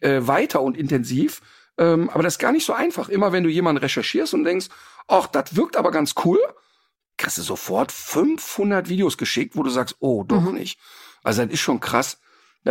äh, 0.00 0.20
weiter 0.20 0.60
und 0.60 0.76
intensiv. 0.76 1.40
Ähm, 1.78 2.10
aber 2.10 2.22
das 2.22 2.34
ist 2.34 2.38
gar 2.38 2.52
nicht 2.52 2.64
so 2.64 2.72
einfach. 2.72 3.08
Immer 3.08 3.32
wenn 3.32 3.44
du 3.44 3.50
jemanden 3.50 3.82
recherchierst 3.82 4.34
und 4.34 4.44
denkst, 4.44 4.68
ach, 5.08 5.26
das 5.26 5.56
wirkt 5.56 5.76
aber 5.76 5.90
ganz 5.90 6.14
cool, 6.24 6.40
kriegst 7.16 7.38
du 7.38 7.42
sofort 7.42 7.92
500 7.92 8.88
Videos 8.88 9.16
geschickt, 9.16 9.56
wo 9.56 9.62
du 9.62 9.70
sagst, 9.70 9.96
oh, 10.00 10.24
doch 10.24 10.42
mhm. 10.42 10.54
nicht. 10.54 10.78
Also 11.22 11.42
das 11.42 11.52
ist 11.52 11.60
schon 11.60 11.80
krass. 11.80 12.18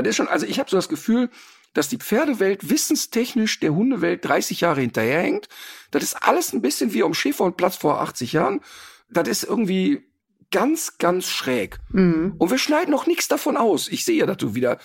Das 0.02 0.12
ist 0.12 0.16
schon, 0.16 0.28
also 0.28 0.46
ich 0.46 0.60
habe 0.60 0.70
so 0.70 0.78
das 0.78 0.90
Gefühl, 0.90 1.30
dass 1.74 1.90
die 1.90 1.98
Pferdewelt 1.98 2.70
wissenstechnisch 2.70 3.60
der 3.60 3.74
Hundewelt 3.76 4.24
30 4.26 4.62
Jahre 4.62 4.82
hinterherhängt. 4.82 5.50
Das 5.92 6.04
ist 6.04 6.16
alles 6.16 6.54
ein 6.54 6.62
bisschen 6.62 6.94
wie 6.94 7.04
um 7.04 7.14
Schäfer 7.14 7.44
und 7.44 7.58
Platz 7.58 7.76
vor 7.76 8.02
80 8.02 8.34
Jahren. 8.34 8.62
Das 9.10 9.28
ist 9.28 9.44
irgendwie 9.44 10.06
ganz, 10.52 10.98
ganz 10.98 11.28
schräg. 11.28 11.80
Mhm. 11.90 12.36
Und 12.38 12.50
wir 12.50 12.58
schneiden 12.58 12.92
noch 12.92 13.08
nichts 13.08 13.28
davon 13.28 13.58
aus. 13.58 13.90
Ich 13.90 14.06
sehe 14.06 14.18
ja, 14.18 14.26
dass 14.26 14.38
du 14.38 14.56
wieder 14.56 14.80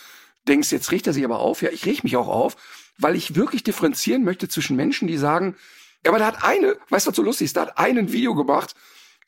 denkst, 0.48 0.72
jetzt 0.72 0.90
riecht 0.90 1.06
er 1.06 1.12
sich 1.12 1.24
aber 1.24 1.38
auf. 1.38 1.62
Ja, 1.62 1.70
ich 1.70 1.86
rieche 1.86 2.02
mich 2.02 2.16
auch 2.16 2.28
auf, 2.28 2.56
weil 2.98 3.14
ich 3.14 3.36
wirklich 3.36 3.62
differenzieren 3.62 4.24
möchte 4.24 4.48
zwischen 4.48 4.76
Menschen, 4.76 5.06
die 5.06 5.16
sagen, 5.16 5.56
ja, 6.04 6.10
aber 6.10 6.18
da 6.18 6.26
hat 6.26 6.42
eine, 6.42 6.76
weißt 6.88 7.06
du, 7.06 7.10
was 7.10 7.16
so 7.16 7.22
lustig 7.22 7.46
ist, 7.46 7.56
da 7.56 7.62
hat 7.62 7.78
einen 7.78 8.12
Video 8.12 8.34
gemacht, 8.34 8.74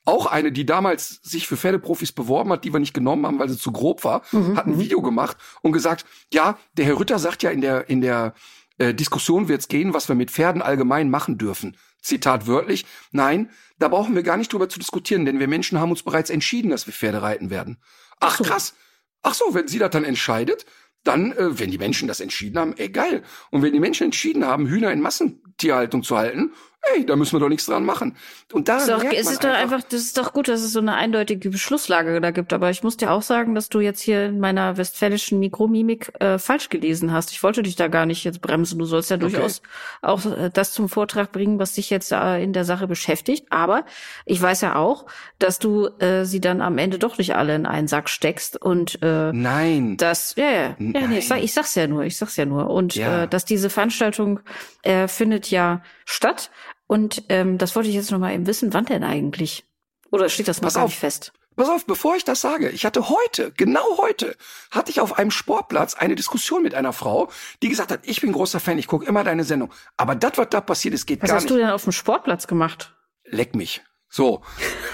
auch 0.05 0.27
eine, 0.27 0.51
die 0.51 0.67
damals 0.67 1.21
sich 1.23 1.47
für 1.47 1.57
Pferdeprofis 1.57 2.13
beworben 2.13 2.51
hat, 2.51 2.65
die 2.65 2.73
wir 2.73 2.81
nicht 2.81 2.95
genommen 2.95 3.27
haben, 3.27 3.39
weil 3.39 3.49
sie 3.49 3.59
zu 3.59 3.73
grob 3.73 4.05
war, 4.05 4.23
mhm. 4.33 4.57
hat 4.57 4.67
ein 4.67 4.75
mhm. 4.75 4.81
Video 4.81 5.01
gemacht 5.01 5.37
und 5.63 5.73
gesagt, 5.73 6.05
ja, 6.33 6.59
der 6.77 6.87
Herr 6.87 6.99
Rütter 6.99 7.19
sagt 7.19 7.43
ja 7.43 7.51
in 7.51 7.61
der, 7.61 7.89
in 7.89 8.01
der 8.01 8.35
äh, 8.79 8.95
Diskussion 8.95 9.49
wird's 9.49 9.69
gehen, 9.69 9.95
was 9.95 10.09
wir 10.09 10.17
mit 10.17 10.31
Pferden 10.31 10.63
allgemein 10.63 11.11
machen 11.11 11.39
dürfen. 11.39 11.77
Zitat 12.01 12.49
wörtlich, 12.49 12.85
nein, 13.13 13.51
da 13.79 13.89
brauchen 13.89 14.17
wir 14.17 14.25
gar 14.25 14.37
nicht 14.37 14.53
drüber 14.53 14.69
zu 14.69 14.81
diskutieren, 14.81 15.25
denn 15.25 15.39
wir 15.39 15.47
Menschen 15.47 15.79
haben 15.79 15.91
uns 15.91 16.03
bereits 16.03 16.31
entschieden, 16.31 16.71
dass 16.71 16.87
wir 16.87 16.95
Pferde 16.95 17.23
reiten 17.23 17.51
werden. 17.51 17.79
Ach 18.19 18.41
krass. 18.41 18.75
Ach 19.23 19.35
so, 19.35 19.55
wenn 19.55 19.69
sie 19.69 19.79
das 19.79 19.91
dann 19.91 20.05
entscheidet, 20.05 20.67
dann, 21.05 21.33
äh, 21.33 21.59
wenn 21.59 21.71
die 21.71 21.79
Menschen 21.79 22.09
das 22.09 22.21
entschieden 22.21 22.59
haben, 22.59 22.75
ey 22.77 22.89
geil. 22.89 23.23
Und 23.51 23.63
wenn 23.63 23.73
die 23.73 23.81
Menschen 23.81 24.05
entschieden 24.05 24.45
haben, 24.45 24.67
Hühner 24.67 24.93
in 24.93 25.01
Massentierhaltung 25.01 26.03
zu 26.03 26.17
halten, 26.17 26.53
ey, 26.83 27.07
da 27.07 27.17
müssen 27.17 27.35
wir 27.35 27.41
doch 27.41 27.49
nichts 27.49 27.67
dran 27.67 27.85
machen. 27.85 28.17
Und 28.53 28.69
da 28.69 28.79
ist, 28.79 28.89
doch, 28.89 29.03
ist 29.05 29.31
es 29.31 29.39
doch 29.39 29.51
einfach, 29.51 29.83
das 29.83 30.01
ist 30.01 30.19
doch 30.19 30.33
gut, 30.33 30.49
dass 30.49 30.63
es 30.63 30.73
so 30.73 30.81
eine 30.81 30.95
eindeutige 30.95 31.51
Beschlusslage 31.51 32.21
da 32.21 32.31
gibt. 32.33 32.53
Aber 32.53 32.71
ich 32.71 32.83
muss 32.83 32.97
dir 32.97 33.13
auch 33.13 33.23
sagen, 33.23 33.55
dass 33.55 33.69
du 33.69 33.81
jetzt 33.81 34.01
hier 34.01 34.27
in 34.27 34.41
meiner 34.41 34.77
westfälischen 34.77 35.39
Mikromimik 35.39 36.13
äh, 36.21 36.39
falsch 36.39 36.69
gelesen 36.71 37.13
hast. 37.13 37.31
Ich 37.31 37.43
wollte 37.43 37.63
dich 37.63 37.77
da 37.77 37.89
gar 37.89 38.05
nicht 38.05 38.25
jetzt 38.25 38.41
bremsen. 38.41 38.79
Du 38.79 38.85
sollst 38.85 39.11
ja 39.11 39.17
okay. 39.17 39.31
durchaus 39.31 39.63
auch 40.03 40.25
äh, 40.27 40.51
das 40.53 40.73
zum 40.73 40.89
Vortrag 40.89 41.31
bringen, 41.31 41.59
was 41.59 41.75
dich 41.75 41.89
jetzt 41.89 42.11
äh, 42.11 42.43
in 42.43 42.53
der 42.53 42.65
Sache 42.65 42.89
beschäftigt. 42.89 43.47
Aber 43.51 43.85
ich 44.27 44.43
weiß 44.43 44.61
ja 44.63 44.77
auch, 44.77 45.07
dass 45.39 45.59
du 45.59 45.87
äh, 45.99 46.25
sie 46.25 46.41
dann 46.41 46.61
am 46.61 46.79
Ende 46.79 46.99
doch 46.99 47.17
nicht 47.19 47.37
alle 47.37 47.55
in 47.55 47.67
einen 47.67 47.87
Sack 47.87 48.09
steckst 48.09 48.61
und 48.61 48.99
äh, 49.03 49.33
Nein. 49.33 49.97
Das, 49.99 50.35
ja, 50.37 50.51
ja, 50.51 50.77
ja 50.79 51.07
nee, 51.07 51.19
ich, 51.19 51.29
sag, 51.29 51.43
ich 51.43 51.53
sag's 51.53 51.75
ja 51.77 51.87
nur, 51.87 52.03
ich 52.03 52.17
sag's 52.17 52.37
ja 52.37 52.45
nur. 52.45 52.71
Und 52.71 52.97
ja. 52.97 53.23
äh, 53.23 53.29
dass 53.29 53.45
diese 53.45 53.71
Veranstaltung 53.71 54.41
äh, 54.83 55.07
findet 55.07 55.51
ja 55.51 55.83
statt. 56.13 56.51
Und 56.87 57.25
ähm, 57.29 57.59
das 57.59 57.75
wollte 57.75 57.89
ich 57.89 57.95
jetzt 57.95 58.11
noch 58.11 58.19
mal 58.19 58.33
eben 58.33 58.47
wissen, 58.47 58.73
wann 58.75 58.85
denn 58.85 59.05
eigentlich? 59.05 59.65
Oder 60.11 60.29
steht 60.29 60.49
das 60.49 60.61
noch 60.61 60.67
Pass 60.67 60.75
gar 60.75 60.85
auf. 60.85 60.91
nicht 60.91 60.99
fest? 60.99 61.33
Pass 61.57 61.69
auf, 61.69 61.85
bevor 61.85 62.17
ich 62.17 62.25
das 62.25 62.41
sage, 62.41 62.71
ich 62.71 62.87
hatte 62.87 63.11
heute, 63.11 63.53
genau 63.53 63.99
heute, 63.99 64.37
hatte 64.71 64.91
ich 64.91 65.01
auf 65.01 65.19
einem 65.19 65.31
Sportplatz 65.31 65.95
eine 65.95 66.15
Diskussion 66.15 66.63
mit 66.63 66.75
einer 66.75 66.95
Frau, 66.95 67.31
die 67.63 67.69
gesagt 67.69 67.91
hat, 67.91 68.01
ich 68.05 68.23
bin 68.23 68.33
großer 68.33 68.59
Fan, 68.59 68.79
ich 68.79 68.87
gucke 68.87 69.05
immer 69.05 69.23
deine 69.23 69.45
Sendung. 69.45 69.71
Aber 69.99 70.15
das, 70.15 70.33
was 70.37 70.49
da 70.49 70.63
passiert 70.63 70.95
ist, 70.95 71.07
geht 71.07 71.23
was 71.23 71.29
gar 71.29 71.37
nicht. 71.37 71.45
Was 71.45 71.51
hast 71.51 71.51
du 71.51 71.59
denn 71.59 71.71
auf 71.71 71.83
dem 71.83 71.93
Sportplatz 71.93 72.47
gemacht? 72.47 72.95
Leck 73.25 73.55
mich. 73.55 73.83
So, 74.15 74.43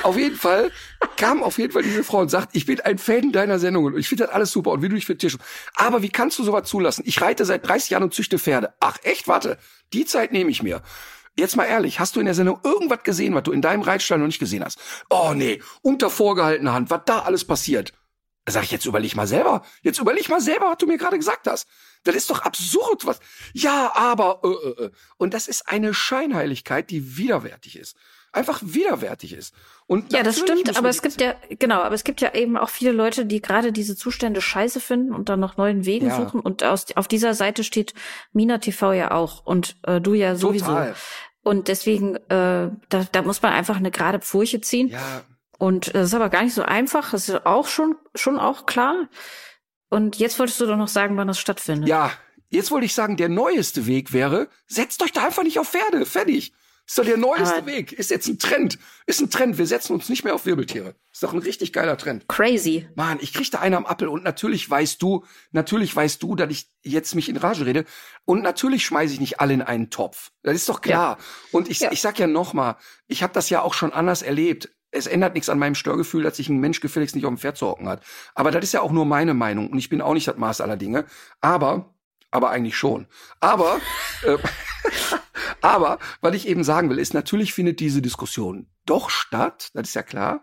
auf 0.05 0.17
jeden 0.17 0.37
Fall 0.37 0.71
kam 1.17 1.43
auf 1.43 1.59
jeden 1.59 1.73
Fall 1.73 1.83
diese 1.83 2.05
Frau 2.05 2.21
und 2.21 2.29
sagt, 2.29 2.51
ich 2.53 2.67
bin 2.67 2.81
ein 2.83 2.99
Fan 2.99 3.33
deiner 3.33 3.59
Sendung 3.59 3.87
und 3.87 3.99
ich 3.99 4.09
finde 4.09 4.27
das 4.27 4.33
alles 4.33 4.53
super 4.53 4.71
und 4.71 4.83
wie 4.83 4.89
du 4.89 4.95
dich 4.95 5.07
für 5.07 5.19
Tisch. 5.19 5.37
Aber 5.75 6.03
wie 6.03 6.09
kannst 6.09 6.39
du 6.39 6.45
sowas 6.45 6.69
zulassen? 6.69 7.03
Ich 7.05 7.21
reite 7.21 7.45
seit 7.45 7.67
30 7.67 7.91
Jahren 7.91 8.05
und 8.05 8.15
züchte 8.15 8.39
Pferde. 8.39 8.75
Ach 8.79 8.97
echt, 9.03 9.27
warte, 9.27 9.59
die 9.93 10.05
Zeit 10.05 10.31
nehme 10.31 10.53
ich 10.53 10.63
mir. 10.63 10.83
Jetzt 11.37 11.57
mal 11.57 11.65
ehrlich, 11.65 11.99
hast 11.99 12.15
du 12.15 12.21
in 12.21 12.27
der 12.27 12.35
Sendung 12.37 12.61
irgendwas 12.63 13.03
gesehen, 13.03 13.35
was 13.35 13.43
du 13.43 13.51
in 13.51 13.61
deinem 13.61 13.83
Reitstall 13.83 14.19
noch 14.19 14.27
nicht 14.27 14.39
gesehen 14.39 14.65
hast? 14.65 14.79
Oh 15.11 15.33
nee, 15.35 15.61
unter 15.83 16.11
vorgehaltener 16.11 16.73
Hand, 16.73 16.91
was 16.91 17.01
da 17.07 17.23
alles 17.23 17.45
passiert. 17.45 17.93
Da 18.45 18.53
sag 18.53 18.63
ich, 18.63 18.71
jetzt 18.71 18.87
überleg 18.87 19.17
mal 19.17 19.27
selber. 19.27 19.65
Jetzt 19.83 19.99
überleg 19.99 20.29
mal 20.29 20.41
selber, 20.41 20.71
was 20.71 20.79
du 20.79 20.87
mir 20.87 20.97
gerade 20.97 21.19
gesagt 21.19 21.49
hast. 21.49 21.67
Das 22.05 22.15
ist 22.15 22.31
doch 22.31 22.43
absurd, 22.43 23.05
was. 23.05 23.19
Ja, 23.53 23.93
aber. 23.97 24.41
Äh, 24.45 24.49
äh. 24.49 24.85
äh. 24.85 24.91
Und 25.17 25.35
das 25.35 25.49
ist 25.49 25.69
eine 25.69 25.93
Scheinheiligkeit, 25.93 26.89
die 26.89 27.17
widerwärtig 27.17 27.77
ist. 27.77 27.97
Einfach 28.39 28.61
widerwärtig 28.63 29.33
ist. 29.33 29.53
Und 29.87 30.13
ja, 30.13 30.23
das 30.23 30.39
stimmt, 30.39 30.77
aber 30.79 30.89
es 30.89 31.03
gibt 31.03 31.21
ja, 31.21 31.35
genau, 31.59 31.81
aber 31.81 31.95
es 31.95 32.05
gibt 32.05 32.21
ja 32.21 32.35
eben 32.35 32.57
auch 32.57 32.69
viele 32.69 32.93
Leute, 32.93 33.27
die 33.27 33.43
gerade 33.43 33.73
diese 33.73 33.97
Zustände 33.97 34.41
scheiße 34.41 34.79
finden 34.79 35.13
und 35.13 35.29
dann 35.29 35.41
noch 35.41 35.57
neuen 35.57 35.85
Wegen 35.85 36.07
ja. 36.07 36.17
suchen. 36.17 36.41
Und 36.41 36.63
aus, 36.63 36.87
auf 36.95 37.09
dieser 37.09 37.35
Seite 37.35 37.65
steht 37.65 37.95
Mina 38.33 38.59
TV 38.59 38.93
ja 38.93 39.11
auch 39.11 39.45
und 39.45 39.77
äh, 39.83 40.01
du 40.01 40.15
ja 40.15 40.37
sowieso. 40.37 40.67
Total. 40.67 40.95
Und 41.43 41.67
deswegen, 41.67 42.15
äh, 42.15 42.71
da, 42.89 43.07
da 43.11 43.23
muss 43.23 43.43
man 43.43 43.53
einfach 43.53 43.77
eine 43.77 43.91
gerade 43.91 44.21
Furche 44.21 44.61
ziehen. 44.61 44.89
Ja. 44.89 45.23
Und 45.59 45.95
das 45.95 46.09
ist 46.09 46.15
aber 46.15 46.29
gar 46.29 46.45
nicht 46.45 46.55
so 46.55 46.63
einfach. 46.63 47.11
Das 47.11 47.29
ist 47.29 47.45
auch 47.45 47.67
schon, 47.67 47.97
schon 48.15 48.39
auch 48.39 48.67
klar. 48.67 49.09
Und 49.91 50.17
jetzt 50.17 50.39
wolltest 50.39 50.61
du 50.61 50.67
doch 50.67 50.77
noch 50.77 50.89
sagen, 50.89 51.17
wann 51.17 51.27
das 51.27 51.41
stattfindet. 51.41 51.89
Ja, 51.89 52.13
jetzt 52.51 52.71
wollte 52.71 52.87
ich 52.87 52.95
sagen, 52.95 53.17
der 53.17 53.29
neueste 53.29 53.87
Weg 53.87 54.13
wäre, 54.13 54.49
setzt 54.67 55.03
euch 55.03 55.13
da 55.13 55.25
einfach 55.25 55.43
nicht 55.43 55.59
auf 55.59 55.71
Pferde. 55.71 56.07
Fertig. 56.07 56.53
Ist 56.89 56.97
doch 56.97 57.05
der 57.05 57.19
neueste 57.19 57.57
Aber 57.59 57.67
Weg. 57.67 57.93
Ist 57.93 58.11
jetzt 58.11 58.29
ein 58.29 58.39
Trend. 58.39 58.79
Ist 59.05 59.21
ein 59.21 59.29
Trend. 59.29 59.59
Wir 59.59 59.67
setzen 59.67 59.93
uns 59.93 60.09
nicht 60.09 60.25
mehr 60.25 60.35
auf 60.35 60.47
Wirbeltiere. 60.47 60.95
Ist 61.13 61.23
doch 61.23 61.35
ein 61.35 61.39
richtig 61.39 61.75
geiler 61.75 61.99
Trend. 61.99 62.27
Crazy. 62.29 62.89
Mann, 62.95 63.19
ich 63.21 63.35
krieg 63.35 63.51
da 63.51 63.59
einen 63.59 63.75
am 63.75 63.85
Appel 63.85 64.09
und 64.09 64.25
natürlich 64.25 64.69
weißt 64.69 65.03
du, 65.03 65.23
natürlich 65.53 65.95
weißt 65.95 66.23
du, 66.23 66.35
dass 66.35 66.49
ich 66.49 66.67
jetzt 66.83 67.15
mich 67.15 67.29
in 67.29 67.37
Rage 67.37 67.67
rede 67.67 67.85
und 68.25 68.43
natürlich 68.43 68.87
schmeiße 68.87 69.13
ich 69.13 69.21
nicht 69.21 69.39
alle 69.39 69.53
in 69.53 69.61
einen 69.61 69.91
Topf. 69.91 70.31
Das 70.43 70.55
ist 70.55 70.67
doch 70.71 70.81
klar. 70.81 71.19
Ja. 71.19 71.25
Und 71.53 71.69
ich, 71.69 71.81
ja. 71.81 71.93
ich 71.93 72.01
sag 72.01 72.19
ja 72.19 72.27
noch 72.27 72.55
mal, 72.55 72.79
ich 73.07 73.23
habe 73.23 73.35
das 73.35 73.51
ja 73.51 73.61
auch 73.61 73.75
schon 73.75 73.93
anders 73.93 74.23
erlebt. 74.23 74.71
Es 74.91 75.07
ändert 75.07 75.35
nichts 75.35 75.51
an 75.51 75.59
meinem 75.59 75.75
Störgefühl, 75.75 76.23
dass 76.23 76.39
sich 76.39 76.49
ein 76.49 76.57
Mensch 76.57 76.81
gefälligst 76.81 77.15
nicht 77.15 77.27
auf 77.27 77.31
dem 77.35 77.39
Pferd 77.39 77.59
zu 77.59 77.67
hocken 77.67 77.87
hat. 77.87 78.03
Aber 78.35 78.51
das 78.51 78.65
ist 78.65 78.73
ja 78.73 78.81
auch 78.81 78.93
nur 78.93 79.05
meine 79.05 79.35
Meinung 79.35 79.69
und 79.69 79.79
ich 79.79 79.91
bin 79.91 80.01
auch 80.01 80.15
nicht 80.15 80.27
das 80.27 80.39
Maß 80.39 80.63
aller 80.63 80.79
Dinge. 80.79 81.05
Aber 81.43 81.95
aber 82.31 82.51
eigentlich 82.51 82.77
schon. 82.77 83.07
Aber, 83.41 83.81
äh, 84.23 84.37
aber, 85.61 85.99
was 86.21 86.35
ich 86.35 86.49
eben 86.49 86.65
sagen 86.65 86.91
will, 86.91 86.99
ist, 86.99 87.15
natürlich 87.15 87.55
findet 87.55 87.81
diese 87.81 88.03
Diskussion 88.03 88.67
doch 88.87 89.11
statt, 89.11 89.71
das 89.75 89.89
ist 89.89 89.95
ja 89.95 90.03
klar. 90.03 90.43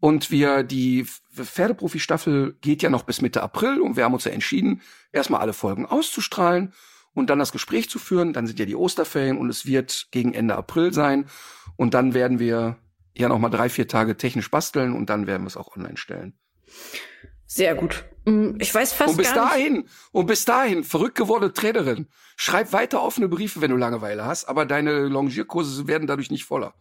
Und 0.00 0.30
wir, 0.30 0.62
die 0.62 1.06
Pferdeprofi-Staffel 1.34 2.56
geht 2.60 2.82
ja 2.82 2.88
noch 2.88 3.02
bis 3.02 3.20
Mitte 3.20 3.42
April 3.42 3.80
und 3.80 3.96
wir 3.96 4.04
haben 4.04 4.14
uns 4.14 4.24
ja 4.24 4.32
entschieden, 4.32 4.80
erstmal 5.12 5.40
alle 5.40 5.52
Folgen 5.52 5.84
auszustrahlen 5.84 6.72
und 7.12 7.28
dann 7.28 7.38
das 7.38 7.52
Gespräch 7.52 7.90
zu 7.90 7.98
führen. 7.98 8.32
Dann 8.32 8.46
sind 8.46 8.58
ja 8.58 8.64
die 8.64 8.76
Osterferien 8.76 9.36
und 9.36 9.50
es 9.50 9.66
wird 9.66 10.08
gegen 10.10 10.32
Ende 10.32 10.56
April 10.56 10.94
sein. 10.94 11.26
Und 11.76 11.92
dann 11.92 12.14
werden 12.14 12.38
wir 12.38 12.78
ja 13.16 13.28
noch 13.28 13.38
mal 13.38 13.50
drei, 13.50 13.68
vier 13.68 13.88
Tage 13.88 14.16
technisch 14.16 14.50
basteln 14.50 14.94
und 14.94 15.10
dann 15.10 15.26
werden 15.26 15.42
wir 15.42 15.48
es 15.48 15.56
auch 15.56 15.76
online 15.76 15.96
stellen. 15.96 16.34
Sehr 17.52 17.74
gut. 17.74 18.04
Mm, 18.26 18.60
ich 18.60 18.72
weiß 18.72 18.92
fast 18.92 19.10
und 19.10 19.16
bis 19.16 19.34
gar 19.34 19.50
dahin, 19.50 19.72
nicht. 19.78 19.88
und 20.12 20.26
bis 20.26 20.44
dahin, 20.44 20.84
verrückt 20.84 21.16
gewordene 21.16 21.52
Trainerin, 21.52 22.06
schreib 22.36 22.72
weiter 22.72 23.02
offene 23.02 23.26
Briefe, 23.26 23.60
wenn 23.60 23.72
du 23.72 23.76
Langeweile 23.76 24.24
hast, 24.24 24.44
aber 24.44 24.66
deine 24.66 25.08
Longierkurse 25.08 25.88
werden 25.88 26.06
dadurch 26.06 26.30
nicht 26.30 26.44
voller. 26.44 26.74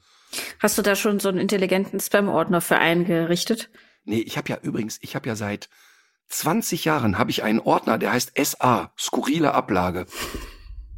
Hast 0.59 0.77
du 0.77 0.83
da 0.83 0.95
schon 0.95 1.19
so 1.19 1.27
einen 1.27 1.39
intelligenten 1.39 1.99
Spam-Ordner 1.99 2.61
für 2.61 2.77
eingerichtet? 2.77 3.71
Nee, 4.05 4.19
ich 4.19 4.37
habe 4.37 4.47
ja 4.49 4.59
übrigens, 4.61 4.99
ich 5.01 5.15
habe 5.15 5.27
ja 5.27 5.35
seit 5.35 5.69
20 6.27 6.85
Jahren 6.85 7.17
habe 7.17 7.31
ich 7.31 7.41
einen 7.41 7.59
Ordner, 7.59 7.97
der 7.97 8.11
heißt 8.11 8.33
SA, 8.39 8.93
skurrile 8.95 9.55
Ablage. 9.55 10.05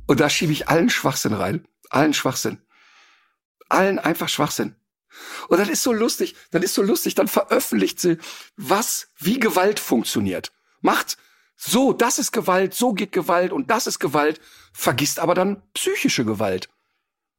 Und 0.06 0.20
da 0.20 0.30
schiebe 0.30 0.52
ich 0.52 0.68
allen 0.68 0.90
Schwachsinn 0.90 1.34
rein. 1.34 1.66
Allen 1.90 2.14
Schwachsinn. 2.14 2.58
Allen 3.70 4.00
einfach 4.00 4.28
Schwachsinn. 4.28 4.76
Und 5.48 5.60
das 5.60 5.70
ist 5.70 5.84
so 5.84 5.94
lustig, 5.94 6.36
das 6.52 6.64
ist 6.64 6.74
so 6.74 6.82
lustig, 6.82 7.16
dann 7.16 7.28
veröffentlicht 7.28 8.00
sie, 8.00 8.18
was, 8.56 9.10
wie 9.18 9.40
Gewalt 9.40 9.80
funktioniert. 9.80 10.52
Macht 10.82 11.18
so, 11.56 11.94
das 11.94 12.18
ist 12.18 12.32
Gewalt, 12.32 12.74
so 12.74 12.94
geht 12.94 13.12
Gewalt 13.12 13.52
und 13.52 13.70
das 13.70 13.86
ist 13.86 14.00
Gewalt, 14.00 14.42
vergisst 14.74 15.20
aber 15.20 15.36
dann 15.36 15.62
psychische 15.74 16.26
Gewalt. 16.26 16.70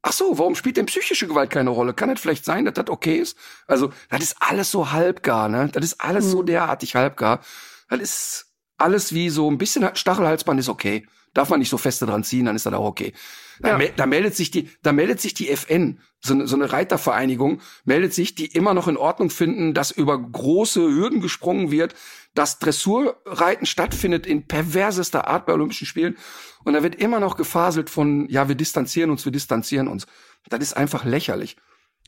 Ach 0.01 0.13
so, 0.13 0.37
warum 0.37 0.55
spielt 0.55 0.77
denn 0.77 0.85
psychische 0.85 1.27
Gewalt 1.27 1.49
keine 1.49 1.69
Rolle? 1.69 1.93
Kann 1.93 2.09
es 2.09 2.19
vielleicht 2.19 2.45
sein, 2.45 2.65
dass 2.65 2.73
das 2.73 2.89
okay 2.89 3.17
ist? 3.17 3.37
Also, 3.67 3.91
das 4.09 4.21
ist 4.21 4.35
alles 4.39 4.69
so 4.69 4.91
halbgar, 4.91 5.47
ne? 5.47 5.69
Das 5.71 5.83
ist 5.83 6.01
alles 6.01 6.29
so 6.29 6.43
derartig 6.43 6.95
halbgar. 6.95 7.41
Das 7.89 8.01
ist 8.01 8.45
alles 8.77 9.13
wie 9.13 9.29
so 9.29 9.49
ein 9.49 9.57
bisschen 9.57 9.95
Stachelhalsband 9.95 10.59
ist 10.59 10.69
okay. 10.69 11.07
Darf 11.33 11.49
man 11.49 11.59
nicht 11.59 11.69
so 11.69 11.77
feste 11.77 12.05
dran 12.05 12.23
ziehen, 12.23 12.45
dann 12.45 12.55
ist 12.55 12.65
das 12.65 12.73
auch 12.73 12.85
okay. 12.85 13.13
Da, 13.59 13.79
Ja. 13.79 13.89
da 13.95 14.05
meldet 14.05 14.35
sich 14.35 14.51
die, 14.51 14.69
da 14.81 14.91
meldet 14.91 15.19
sich 15.21 15.33
die 15.33 15.49
FN, 15.49 15.99
so 16.19 16.33
eine, 16.33 16.47
so 16.47 16.55
eine 16.55 16.71
Reitervereinigung, 16.71 17.61
meldet 17.85 18.13
sich, 18.13 18.35
die 18.35 18.45
immer 18.45 18.73
noch 18.73 18.87
in 18.87 18.97
Ordnung 18.97 19.29
finden, 19.29 19.73
dass 19.73 19.91
über 19.91 20.17
große 20.17 20.81
Hürden 20.81 21.21
gesprungen 21.21 21.69
wird, 21.71 21.95
dass 22.33 22.59
Dressurreiten 22.59 23.65
stattfindet 23.65 24.25
in 24.25 24.47
perversester 24.47 25.27
Art 25.27 25.45
bei 25.45 25.53
Olympischen 25.53 25.85
Spielen. 25.85 26.17
Und 26.63 26.73
da 26.73 26.83
wird 26.83 26.95
immer 26.95 27.19
noch 27.19 27.35
gefaselt 27.35 27.89
von, 27.89 28.27
ja, 28.29 28.47
wir 28.47 28.55
distanzieren 28.55 29.09
uns, 29.09 29.25
wir 29.25 29.31
distanzieren 29.31 29.87
uns. 29.87 30.07
Das 30.49 30.59
ist 30.61 30.77
einfach 30.77 31.05
lächerlich. 31.05 31.57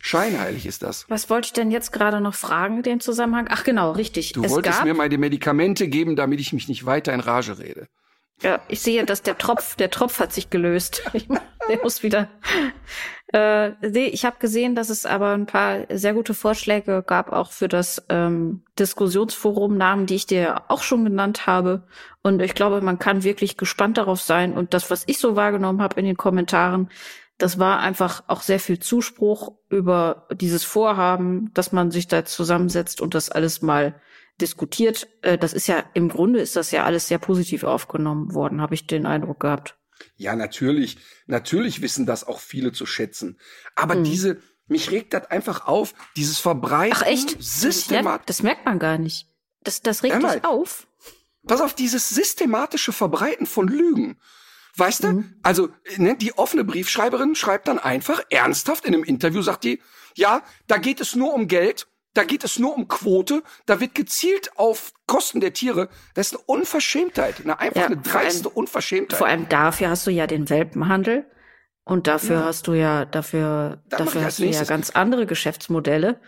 Scheinheilig 0.01 0.65
ist 0.65 0.83
das. 0.83 1.05
Was 1.09 1.29
wollte 1.29 1.47
ich 1.47 1.53
denn 1.53 1.71
jetzt 1.71 1.91
gerade 1.91 2.21
noch 2.21 2.35
fragen 2.35 2.77
in 2.77 2.83
dem 2.83 2.99
Zusammenhang? 2.99 3.47
Ach 3.49 3.63
genau, 3.63 3.91
richtig. 3.91 4.33
Du 4.33 4.43
es 4.43 4.51
wolltest 4.51 4.79
gab, 4.79 4.85
mir 4.85 4.93
mal 4.93 5.09
die 5.09 5.17
Medikamente 5.17 5.87
geben, 5.87 6.15
damit 6.15 6.39
ich 6.39 6.53
mich 6.53 6.67
nicht 6.67 6.85
weiter 6.85 7.13
in 7.13 7.21
Rage 7.21 7.57
rede. 7.59 7.87
Ja, 8.41 8.59
ich 8.67 8.81
sehe, 8.81 9.05
dass 9.05 9.21
der 9.21 9.37
Tropf, 9.37 9.75
der 9.75 9.89
Tropf 9.89 10.19
hat 10.19 10.33
sich 10.33 10.49
gelöst. 10.49 11.03
Der 11.67 11.81
muss 11.81 12.03
wieder. 12.03 12.29
Äh, 13.33 13.71
nee, 13.81 14.05
ich 14.05 14.23
habe 14.23 14.37
gesehen, 14.37 14.75
dass 14.75 14.89
es 14.89 15.07
aber 15.07 15.31
ein 15.31 15.47
paar 15.47 15.85
sehr 15.89 16.13
gute 16.13 16.35
Vorschläge 16.35 17.03
gab, 17.05 17.31
auch 17.31 17.51
für 17.51 17.67
das 17.67 18.05
ähm, 18.09 18.61
Diskussionsforum, 18.77 19.75
Namen, 19.75 20.05
die 20.05 20.13
ich 20.13 20.27
dir 20.27 20.61
auch 20.67 20.83
schon 20.83 21.03
genannt 21.03 21.47
habe. 21.47 21.87
Und 22.21 22.39
ich 22.41 22.53
glaube, 22.53 22.81
man 22.81 22.99
kann 22.99 23.23
wirklich 23.23 23.57
gespannt 23.57 23.97
darauf 23.97 24.21
sein. 24.21 24.53
Und 24.53 24.75
das, 24.75 24.91
was 24.91 25.05
ich 25.07 25.17
so 25.17 25.35
wahrgenommen 25.35 25.81
habe 25.81 25.99
in 25.99 26.05
den 26.05 26.17
Kommentaren, 26.17 26.89
das 27.37 27.57
war 27.57 27.79
einfach 27.79 28.23
auch 28.27 28.41
sehr 28.41 28.59
viel 28.59 28.79
Zuspruch 28.79 29.53
über 29.69 30.27
dieses 30.31 30.63
Vorhaben, 30.63 31.51
dass 31.53 31.71
man 31.71 31.91
sich 31.91 32.07
da 32.07 32.25
zusammensetzt 32.25 33.01
und 33.01 33.15
das 33.15 33.29
alles 33.29 33.61
mal 33.61 33.95
diskutiert. 34.41 35.07
Äh, 35.21 35.37
Das 35.37 35.53
ist 35.53 35.67
ja 35.67 35.83
im 35.93 36.09
Grunde 36.09 36.39
ist 36.39 36.55
das 36.55 36.71
ja 36.71 36.83
alles 36.83 37.07
sehr 37.07 37.19
positiv 37.19 37.63
aufgenommen 37.63 38.33
worden, 38.33 38.61
habe 38.61 38.73
ich 38.75 38.87
den 38.87 39.05
Eindruck 39.05 39.39
gehabt. 39.39 39.77
Ja, 40.17 40.35
natürlich. 40.35 40.97
Natürlich 41.25 41.81
wissen 41.81 42.05
das 42.05 42.25
auch 42.25 42.39
viele 42.39 42.71
zu 42.71 42.85
schätzen. 42.85 43.39
Aber 43.75 43.95
Hm. 43.95 44.03
diese, 44.03 44.41
mich 44.67 44.91
regt 44.91 45.13
das 45.13 45.29
einfach 45.31 45.67
auf, 45.67 45.93
dieses 46.17 46.39
Verbreiten 46.39 46.97
Ach 46.99 47.05
echt? 47.05 47.37
Systemat 47.41 48.23
Das 48.29 48.43
merkt 48.43 48.65
man 48.65 48.79
gar 48.79 48.97
nicht. 48.97 49.27
Das, 49.63 49.81
das 49.81 50.03
regt 50.03 50.15
Hör 50.15 50.21
mal. 50.21 50.35
dich 50.35 50.43
auf. 50.45 50.87
Pass 51.47 51.61
auf, 51.61 51.73
dieses 51.73 52.09
systematische 52.09 52.91
Verbreiten 52.91 53.45
von 53.45 53.67
Lügen. 53.67 54.19
Weißt 54.77 55.03
du? 55.03 55.07
Mhm. 55.07 55.35
Also, 55.43 55.69
ne, 55.97 56.17
die 56.17 56.37
offene 56.37 56.63
Briefschreiberin 56.65 57.35
schreibt 57.35 57.67
dann 57.69 57.79
einfach 57.79 58.21
ernsthaft 58.29 58.85
in 58.85 58.93
einem 58.93 59.03
Interview, 59.05 59.41
sagt 59.41 59.63
die, 59.63 59.81
ja, 60.15 60.41
da 60.67 60.77
geht 60.77 60.99
es 60.99 61.15
nur 61.15 61.33
um 61.33 61.47
Geld, 61.47 61.87
da 62.15 62.23
geht 62.23 62.43
es 62.43 62.57
nur 62.57 62.75
um 62.75 62.87
Quote, 62.87 63.43
da 63.67 63.79
wird 63.79 63.93
gezielt 63.93 64.57
auf 64.57 64.93
Kosten 65.05 65.39
der 65.41 65.53
Tiere. 65.53 65.89
Das 66.15 66.27
ist 66.27 66.33
eine 66.33 66.43
Unverschämtheit, 66.47 67.41
eine 67.43 67.59
einfach 67.59 67.81
Ja, 67.81 67.85
eine 67.87 68.01
vor 68.03 68.15
allem- 68.19 68.23
dreiste 68.27 68.49
Unverschämtheit. 68.49 69.17
Vor 69.17 69.27
allem 69.27 69.47
dafür 69.49 69.89
hast 69.89 70.07
du 70.07 70.11
ja 70.11 70.25
den 70.25 70.49
Welpenhandel 70.49 71.25
und 71.83 72.07
dafür 72.07 72.37
Ja. 72.39 72.45
hast 72.45 72.65
du 72.67 72.73
ja 72.73 73.05
dafür 73.05 73.83
dafür 73.89 74.23
hast 74.23 74.39
du 74.39 74.45
ja 74.45 74.63
ganz 74.63 74.89
andere 74.91 75.25
Geschäftsmodelle 75.27 76.19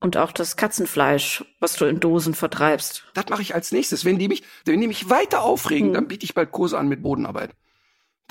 und 0.00 0.16
auch 0.16 0.32
das 0.32 0.56
Katzenfleisch, 0.56 1.44
was 1.60 1.74
du 1.76 1.84
in 1.86 1.98
Dosen 2.00 2.34
vertreibst. 2.34 3.04
Das 3.14 3.26
mache 3.28 3.42
ich 3.42 3.54
als 3.54 3.72
nächstes. 3.72 4.04
Wenn 4.04 4.18
die 4.18 4.28
mich, 4.28 4.42
wenn 4.64 4.80
die 4.80 4.86
mich 4.88 5.08
weiter 5.10 5.42
aufregen, 5.42 5.88
Hm. 5.88 5.94
dann 5.94 6.08
biete 6.08 6.24
ich 6.24 6.34
bald 6.34 6.52
Kurse 6.52 6.78
an 6.78 6.88
mit 6.88 7.02
Bodenarbeit. 7.02 7.50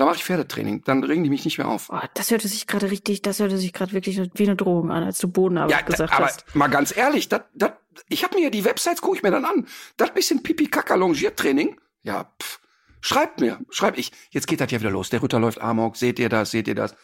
Da 0.01 0.05
mache 0.05 0.15
ich 0.15 0.23
Pferdetraining. 0.23 0.83
Dann 0.83 1.03
regen 1.03 1.23
die 1.23 1.29
mich 1.29 1.45
nicht 1.45 1.59
mehr 1.59 1.67
auf. 1.67 1.91
Oh, 1.93 1.99
das 2.15 2.31
hörte 2.31 2.47
sich 2.47 2.65
gerade 2.65 2.89
richtig, 2.89 3.21
das 3.21 3.37
hörte 3.37 3.59
sich 3.59 3.71
gerade 3.71 3.91
wirklich 3.91 4.19
wie 4.33 4.43
eine 4.47 4.55
Drohung 4.55 4.89
an, 4.89 5.03
als 5.03 5.19
du 5.19 5.27
Bodenarbeit 5.27 5.69
Ja, 5.69 5.81
gesagt 5.81 6.11
aber 6.11 6.25
hast. 6.25 6.55
mal 6.55 6.69
ganz 6.69 6.97
ehrlich, 6.97 7.29
das, 7.29 7.41
das, 7.53 7.73
ich 8.09 8.23
habe 8.23 8.35
mir 8.35 8.45
ja 8.45 8.49
die 8.49 8.65
Websites 8.65 8.99
gucke 8.99 9.17
ich 9.17 9.21
mir 9.21 9.29
dann 9.29 9.45
an. 9.45 9.67
Das 9.97 10.11
bisschen 10.11 10.41
pipi 10.41 10.65
kaka 10.65 10.95
Longiertraining, 10.95 11.79
ja, 12.01 12.33
pff, 12.41 12.61
schreibt 12.99 13.41
mir, 13.41 13.59
schreibt 13.69 13.99
ich. 13.99 14.11
Jetzt 14.31 14.47
geht 14.47 14.59
das 14.59 14.71
ja 14.71 14.79
wieder 14.79 14.89
los. 14.89 15.11
Der 15.11 15.21
Ritter 15.21 15.39
läuft 15.39 15.61
Amok. 15.61 15.95
Seht 15.95 16.17
ihr 16.17 16.29
das? 16.29 16.49
Seht 16.49 16.67
ihr 16.67 16.73
das? 16.73 16.95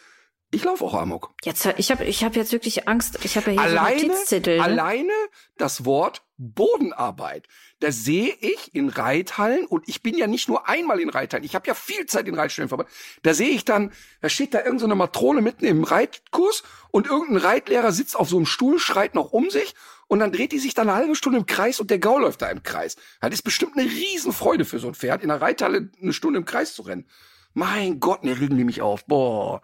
Ich 0.50 0.64
laufe 0.64 0.84
auch 0.84 0.96
Amok. 0.96 1.36
Jetzt, 1.44 1.68
ich 1.78 1.92
habe 1.92 2.04
ich 2.04 2.24
hab 2.24 2.36
jetzt 2.36 2.52
wirklich 2.52 2.88
Angst. 2.88 3.20
Ich 3.26 3.36
habe 3.38 3.52
ja 3.52 3.62
hier 3.62 3.80
Alleine, 3.80 4.00
so 4.00 4.08
Notizzettel. 4.08 4.58
Ne? 4.58 4.64
alleine 4.64 5.14
das 5.58 5.86
Wort 5.86 6.24
Bodenarbeit. 6.38 7.48
Das 7.80 8.04
sehe 8.04 8.34
ich 8.40 8.74
in 8.74 8.90
Reithallen 8.90 9.66
und 9.68 9.88
ich 9.88 10.02
bin 10.02 10.18
ja 10.18 10.26
nicht 10.26 10.50
nur 10.50 10.68
einmal 10.68 11.00
in 11.00 11.10
Reithallen. 11.10 11.44
Ich 11.44 11.54
habe 11.54 11.68
ja 11.68 11.76
viel 11.76 12.08
Zeit 12.08 12.28
in 12.28 12.34
Reitstellen 12.34 12.70
verbracht. 12.70 12.90
Da 13.22 13.36
sehe 13.36 13.50
ich 13.50 13.66
dann, 13.66 13.92
da 14.22 14.30
steht 14.30 14.56
da 14.56 14.60
irgendeine 14.60 14.94
so 14.94 14.96
Matrone 14.96 15.42
mitten 15.42 15.66
im 15.66 15.84
Reitkurs 15.84 16.64
und 16.90 17.06
irgendein 17.06 17.38
Reitlehrer 17.38 17.92
sitzt 17.92 18.16
auf 18.16 18.30
so 18.30 18.38
einem 18.38 18.48
Stuhl, 18.48 18.80
schreit 18.80 19.14
noch 19.14 19.32
um 19.32 19.52
sich 19.52 19.76
und 20.08 20.20
dann 20.20 20.32
dreht 20.32 20.54
die 20.54 20.60
sich 20.60 20.74
dann 20.74 20.90
eine 20.90 20.98
halbe 20.98 21.16
Stunde 21.16 21.38
im 21.38 21.46
Kreis 21.46 21.80
und 21.80 21.92
der 21.92 22.00
Gau 22.00 22.18
läuft 22.18 22.42
da 22.42 22.50
im 22.50 22.64
Kreis. 22.64 22.96
Das 23.22 23.32
ist 23.34 23.44
bestimmt 23.44 23.78
eine 23.78 23.88
Riesenfreude 23.88 24.66
für 24.66 24.80
so 24.80 24.88
ein 24.88 24.96
Pferd, 24.96 25.22
in 25.22 25.30
der 25.30 25.42
Reithalle 25.42 25.92
eine 26.02 26.14
Stunde 26.14 26.40
im 26.40 26.46
Kreis 26.46 26.74
zu 26.74 26.82
rennen. 26.82 27.06
Mein 27.54 28.00
Gott, 28.00 28.24
ne, 28.24 28.40
regen 28.40 28.58
die 28.58 28.64
mich 28.64 28.82
auf. 28.82 29.06
Boah. 29.06 29.62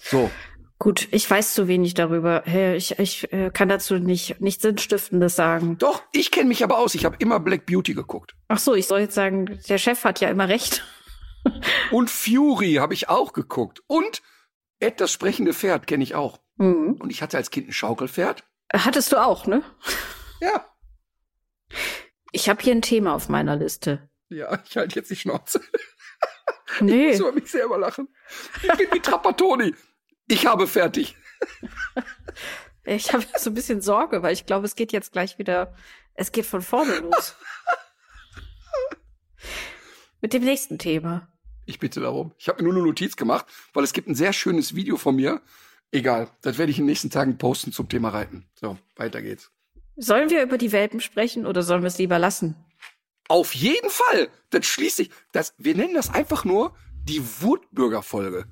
So. 0.00 0.30
Gut, 0.78 1.08
ich 1.10 1.28
weiß 1.28 1.54
zu 1.54 1.68
wenig 1.68 1.94
darüber. 1.94 2.46
Ich, 2.46 2.98
ich 2.98 3.32
äh, 3.32 3.50
kann 3.50 3.68
dazu 3.68 3.94
nicht 3.94 4.40
nichts 4.40 4.62
Sinnstiftendes 4.62 5.34
sagen. 5.34 5.78
Doch, 5.78 6.02
ich 6.12 6.30
kenne 6.30 6.48
mich 6.48 6.62
aber 6.62 6.78
aus. 6.78 6.94
Ich 6.94 7.06
habe 7.06 7.16
immer 7.18 7.40
Black 7.40 7.64
Beauty 7.64 7.94
geguckt. 7.94 8.34
Ach 8.48 8.58
so, 8.58 8.74
ich 8.74 8.86
soll 8.86 9.00
jetzt 9.00 9.14
sagen, 9.14 9.58
der 9.68 9.78
Chef 9.78 10.04
hat 10.04 10.20
ja 10.20 10.28
immer 10.28 10.48
recht. 10.48 10.84
Und 11.90 12.10
Fury 12.10 12.74
habe 12.74 12.92
ich 12.92 13.08
auch 13.08 13.32
geguckt. 13.32 13.82
Und 13.86 14.22
Ed, 14.78 15.00
das 15.00 15.12
sprechende 15.12 15.54
Pferd, 15.54 15.86
kenne 15.86 16.02
ich 16.04 16.14
auch. 16.14 16.40
Mhm. 16.56 16.96
Und 17.00 17.10
ich 17.10 17.22
hatte 17.22 17.38
als 17.38 17.50
Kind 17.50 17.68
ein 17.68 17.72
Schaukelpferd. 17.72 18.44
Hattest 18.72 19.12
du 19.12 19.24
auch, 19.24 19.46
ne? 19.46 19.62
Ja. 20.40 20.66
Ich 22.32 22.50
habe 22.50 22.62
hier 22.62 22.74
ein 22.74 22.82
Thema 22.82 23.14
auf 23.14 23.28
meiner 23.30 23.56
Liste. 23.56 24.10
Ja, 24.28 24.62
ich 24.68 24.76
halte 24.76 24.96
jetzt 24.96 25.10
die 25.10 25.16
Schnauze. 25.16 25.60
Ich 26.74 26.80
Nee, 26.82 27.08
muss 27.12 27.20
über 27.20 27.32
mich 27.32 27.50
selber 27.50 27.78
lachen. 27.78 28.08
Ich 28.62 28.72
bin 28.72 28.88
wie 28.92 29.00
Trapattoni. 29.00 29.74
Ich 30.28 30.46
habe 30.46 30.66
fertig. 30.66 31.16
ich 32.84 33.12
habe 33.12 33.24
so 33.38 33.50
ein 33.50 33.54
bisschen 33.54 33.80
Sorge, 33.80 34.22
weil 34.22 34.32
ich 34.32 34.46
glaube, 34.46 34.66
es 34.66 34.74
geht 34.74 34.92
jetzt 34.92 35.12
gleich 35.12 35.38
wieder, 35.38 35.74
es 36.14 36.32
geht 36.32 36.46
von 36.46 36.62
vorne 36.62 36.98
los. 36.98 37.36
Mit 40.20 40.32
dem 40.32 40.44
nächsten 40.44 40.78
Thema. 40.78 41.28
Ich 41.66 41.78
bitte 41.78 42.00
darum. 42.00 42.32
Ich 42.38 42.48
habe 42.48 42.62
mir 42.62 42.68
nur 42.68 42.76
eine 42.76 42.86
Notiz 42.86 43.16
gemacht, 43.16 43.46
weil 43.72 43.84
es 43.84 43.92
gibt 43.92 44.08
ein 44.08 44.14
sehr 44.14 44.32
schönes 44.32 44.74
Video 44.74 44.96
von 44.96 45.16
mir. 45.16 45.42
Egal, 45.92 46.30
das 46.42 46.58
werde 46.58 46.72
ich 46.72 46.78
in 46.78 46.84
den 46.84 46.90
nächsten 46.90 47.10
Tagen 47.10 47.38
posten 47.38 47.72
zum 47.72 47.88
Thema 47.88 48.08
Reiten. 48.08 48.48
So, 48.54 48.78
weiter 48.96 49.22
geht's. 49.22 49.50
Sollen 49.96 50.30
wir 50.30 50.42
über 50.42 50.58
die 50.58 50.72
Welpen 50.72 51.00
sprechen 51.00 51.46
oder 51.46 51.62
sollen 51.62 51.82
wir 51.82 51.88
es 51.88 51.98
lieber 51.98 52.18
lassen? 52.18 52.56
Auf 53.28 53.54
jeden 53.54 53.90
Fall. 53.90 54.28
Das 54.50 54.66
schließt 54.66 54.96
sich. 54.96 55.10
Das, 55.32 55.54
wir 55.58 55.74
nennen 55.74 55.94
das 55.94 56.12
einfach 56.12 56.44
nur 56.44 56.74
die 57.04 57.22
Wutbürger-Folge. 57.40 58.46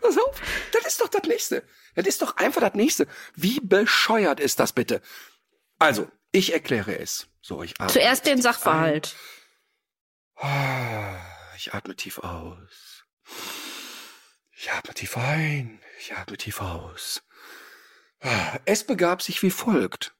Pass 0.00 0.16
auf, 0.18 0.40
das 0.72 0.86
ist 0.86 1.00
doch 1.00 1.08
das 1.08 1.22
Nächste. 1.24 1.66
Das 1.94 2.06
ist 2.06 2.22
doch 2.22 2.36
einfach 2.36 2.60
das 2.60 2.74
Nächste. 2.74 3.06
Wie 3.34 3.60
bescheuert 3.60 4.40
ist 4.40 4.60
das 4.60 4.72
bitte? 4.72 5.00
Also, 5.78 6.10
ich 6.32 6.52
erkläre 6.52 6.98
es. 6.98 7.28
So, 7.40 7.62
ich 7.62 7.74
atme 7.80 7.92
Zuerst 7.92 8.26
den 8.26 8.40
Sachverhalt. 8.40 9.16
ein. 10.36 11.20
Ich 11.56 11.74
atme 11.74 11.94
tief 11.94 12.18
aus. 12.18 13.04
Ich 14.56 14.70
atme 14.72 14.94
tief 14.94 15.16
ein. 15.16 15.80
Ich 15.98 16.14
atme 16.14 16.36
tief 16.36 16.60
aus. 16.60 17.22
Es 18.64 18.84
begab 18.84 19.22
sich 19.22 19.42
wie 19.42 19.50
folgt. 19.50 20.14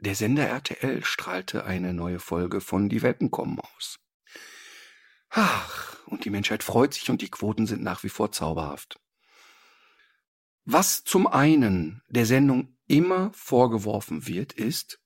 Der 0.00 0.14
Sender 0.14 0.46
RTL 0.46 1.04
strahlte 1.04 1.64
eine 1.64 1.92
neue 1.92 2.20
Folge 2.20 2.60
von 2.60 2.88
Die 2.88 3.02
Welpen 3.02 3.30
kommen 3.30 3.60
aus. 3.60 3.98
Ach, 5.30 5.96
und 6.06 6.24
die 6.24 6.30
Menschheit 6.30 6.62
freut 6.62 6.94
sich 6.94 7.10
und 7.10 7.22
die 7.22 7.30
Quoten 7.30 7.66
sind 7.66 7.82
nach 7.82 8.02
wie 8.02 8.08
vor 8.08 8.32
zauberhaft. 8.32 8.98
Was 10.64 11.04
zum 11.04 11.26
einen 11.26 12.02
der 12.08 12.26
Sendung 12.26 12.76
immer 12.86 13.30
vorgeworfen 13.32 14.26
wird, 14.26 14.52
ist, 14.52 15.00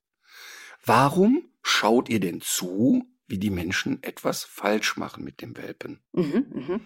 warum 0.85 1.51
schaut 1.63 2.09
ihr 2.09 2.21
denn 2.21 2.41
zu, 2.41 3.05
wie 3.27 3.39
die 3.39 3.51
Menschen 3.51 4.03
etwas 4.03 4.45
falsch 4.45 4.97
machen 4.97 5.25
mit 5.25 5.41
dem 5.41 5.57
Welpen? 5.57 6.03
Mhm, 6.13 6.47
mhm. 6.51 6.81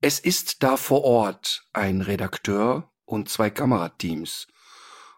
Es 0.00 0.18
ist 0.18 0.62
da 0.62 0.76
vor 0.76 1.04
Ort 1.04 1.68
ein 1.72 2.00
Redakteur 2.00 2.90
und 3.04 3.28
zwei 3.28 3.50
Kamerateams. 3.50 4.46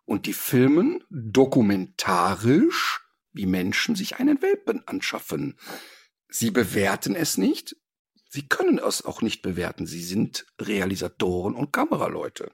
Und 0.04 0.26
die 0.26 0.32
filmen 0.32 1.04
dokumentarisch, 1.10 3.00
wie 3.32 3.46
Menschen 3.46 3.94
sich 3.94 4.16
einen 4.16 4.42
Welpen 4.42 4.86
anschaffen. 4.88 5.56
Sie 6.32 6.50
bewerten 6.50 7.14
es 7.14 7.36
nicht. 7.36 7.76
Sie 8.30 8.48
können 8.48 8.78
es 8.78 9.04
auch 9.04 9.20
nicht 9.20 9.42
bewerten. 9.42 9.86
Sie 9.86 10.02
sind 10.02 10.46
Realisatoren 10.58 11.54
und 11.54 11.72
Kameraleute. 11.72 12.50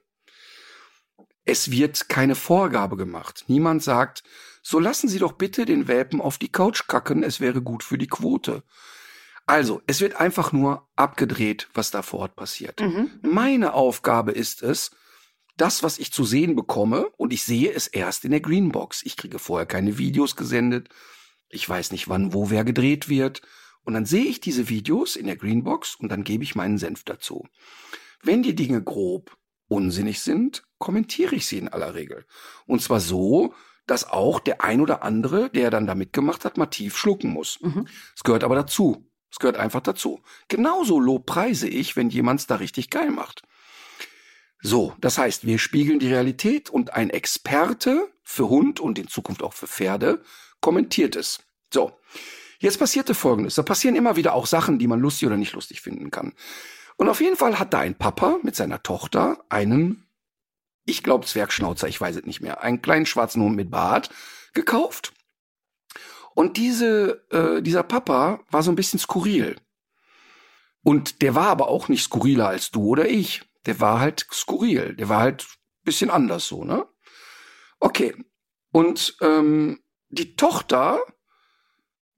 Es 1.45 1.71
wird 1.71 2.09
keine 2.09 2.35
Vorgabe 2.35 2.97
gemacht. 2.97 3.45
Niemand 3.47 3.81
sagt, 3.81 4.23
so 4.61 4.79
lassen 4.79 5.07
Sie 5.07 5.19
doch 5.19 5.31
bitte 5.31 5.65
den 5.65 5.87
Welpen 5.87 6.19
auf 6.19 6.37
die 6.37 6.51
Couch 6.51 6.87
kacken, 6.87 7.23
es 7.23 7.39
wäre 7.39 7.61
gut 7.61 7.83
für 7.83 7.97
die 7.97 8.07
Quote. 8.07 8.63
Also, 9.45 9.81
es 9.87 10.01
wird 10.01 10.17
einfach 10.17 10.51
nur 10.51 10.87
abgedreht, 10.95 11.69
was 11.73 11.89
da 11.89 12.01
vor 12.01 12.19
Ort 12.19 12.35
passiert. 12.35 12.81
Mhm. 12.81 13.09
Meine 13.21 13.73
Aufgabe 13.73 14.33
ist 14.33 14.61
es, 14.61 14.91
das, 15.55 15.81
was 15.81 15.97
ich 15.97 16.11
zu 16.11 16.25
sehen 16.25 16.55
bekomme, 16.55 17.09
und 17.17 17.33
ich 17.33 17.43
sehe 17.43 17.71
es 17.71 17.87
erst 17.87 18.25
in 18.25 18.31
der 18.31 18.41
Greenbox. 18.41 19.01
Ich 19.03 19.17
kriege 19.17 19.39
vorher 19.39 19.65
keine 19.65 19.97
Videos 19.97 20.35
gesendet. 20.35 20.89
Ich 21.47 21.67
weiß 21.67 21.91
nicht, 21.91 22.09
wann, 22.09 22.33
wo 22.33 22.49
wer 22.49 22.63
gedreht 22.63 23.09
wird. 23.09 23.41
Und 23.89 23.95
dann 23.95 24.05
sehe 24.05 24.25
ich 24.25 24.39
diese 24.39 24.69
Videos 24.69 25.15
in 25.15 25.25
der 25.25 25.35
Greenbox 25.35 25.95
und 25.95 26.09
dann 26.09 26.23
gebe 26.23 26.43
ich 26.43 26.53
meinen 26.53 26.77
Senf 26.77 27.03
dazu. 27.05 27.47
Wenn 28.21 28.43
die 28.43 28.53
Dinge 28.53 28.83
grob 28.83 29.35
unsinnig 29.67 30.19
sind, 30.19 30.61
kommentiere 30.77 31.33
ich 31.33 31.47
sie 31.47 31.57
in 31.57 31.69
aller 31.69 31.95
Regel. 31.95 32.27
Und 32.67 32.83
zwar 32.83 32.99
so, 32.99 33.55
dass 33.87 34.07
auch 34.07 34.39
der 34.41 34.63
ein 34.63 34.79
oder 34.81 35.01
andere, 35.01 35.49
der 35.49 35.71
dann 35.71 35.87
da 35.87 35.95
mitgemacht 35.95 36.45
hat, 36.45 36.55
mal 36.55 36.67
tief 36.67 36.95
schlucken 36.95 37.31
muss. 37.31 37.55
Es 37.55 37.61
Mhm. 37.63 37.87
gehört 38.23 38.43
aber 38.43 38.53
dazu. 38.53 39.09
Es 39.31 39.39
gehört 39.39 39.57
einfach 39.57 39.81
dazu. 39.81 40.21
Genauso 40.49 40.99
lobpreise 40.99 41.67
ich, 41.67 41.95
wenn 41.95 42.11
jemand 42.11 42.41
es 42.41 42.45
da 42.45 42.57
richtig 42.57 42.91
geil 42.91 43.09
macht. 43.09 43.41
So, 44.61 44.93
das 45.01 45.17
heißt, 45.17 45.47
wir 45.47 45.57
spiegeln 45.57 45.97
die 45.97 46.09
Realität 46.09 46.69
und 46.69 46.93
ein 46.93 47.09
Experte 47.09 48.07
für 48.21 48.49
Hund 48.49 48.79
und 48.79 48.99
in 48.99 49.07
Zukunft 49.07 49.41
auch 49.41 49.53
für 49.53 49.65
Pferde 49.65 50.21
kommentiert 50.61 51.15
es. 51.15 51.39
So, 51.73 51.93
jetzt 52.59 52.79
passierte 52.79 53.13
Folgendes. 53.13 53.55
Da 53.55 53.63
passieren 53.63 53.95
immer 53.95 54.15
wieder 54.15 54.33
auch 54.33 54.45
Sachen, 54.45 54.79
die 54.79 54.87
man 54.87 54.99
lustig 54.99 55.27
oder 55.27 55.37
nicht 55.37 55.53
lustig 55.53 55.81
finden 55.81 56.11
kann. 56.11 56.33
Und 56.97 57.09
auf 57.09 57.21
jeden 57.21 57.37
Fall 57.37 57.59
hat 57.59 57.73
da 57.73 57.79
ein 57.79 57.97
Papa 57.97 58.39
mit 58.43 58.55
seiner 58.55 58.83
Tochter 58.83 59.43
einen, 59.49 60.05
ich 60.85 61.01
glaube 61.03 61.25
Zwergschnauzer, 61.25 61.87
ich 61.87 61.99
weiß 61.99 62.17
es 62.17 62.25
nicht 62.25 62.41
mehr, 62.41 62.61
einen 62.61 62.81
kleinen 62.81 63.05
schwarzen 63.05 63.41
Hund 63.41 63.55
mit 63.55 63.71
Bart 63.71 64.09
gekauft. 64.53 65.13
Und 66.35 66.57
diese, 66.57 67.25
äh, 67.31 67.61
dieser 67.61 67.83
Papa 67.83 68.41
war 68.51 68.63
so 68.63 68.71
ein 68.71 68.75
bisschen 68.75 68.99
skurril. 68.99 69.57
Und 70.83 71.21
der 71.21 71.35
war 71.35 71.47
aber 71.47 71.67
auch 71.67 71.87
nicht 71.87 72.03
skurriler 72.03 72.47
als 72.47 72.71
du 72.71 72.87
oder 72.87 73.07
ich. 73.07 73.43
Der 73.65 73.79
war 73.79 73.99
halt 73.99 74.25
skurril. 74.31 74.95
Der 74.95 75.09
war 75.09 75.19
halt 75.19 75.47
bisschen 75.83 76.09
anders 76.09 76.47
so, 76.47 76.63
ne? 76.63 76.87
Okay. 77.79 78.15
Und 78.71 79.17
ähm, 79.21 79.79
die 80.09 80.35
Tochter 80.35 81.01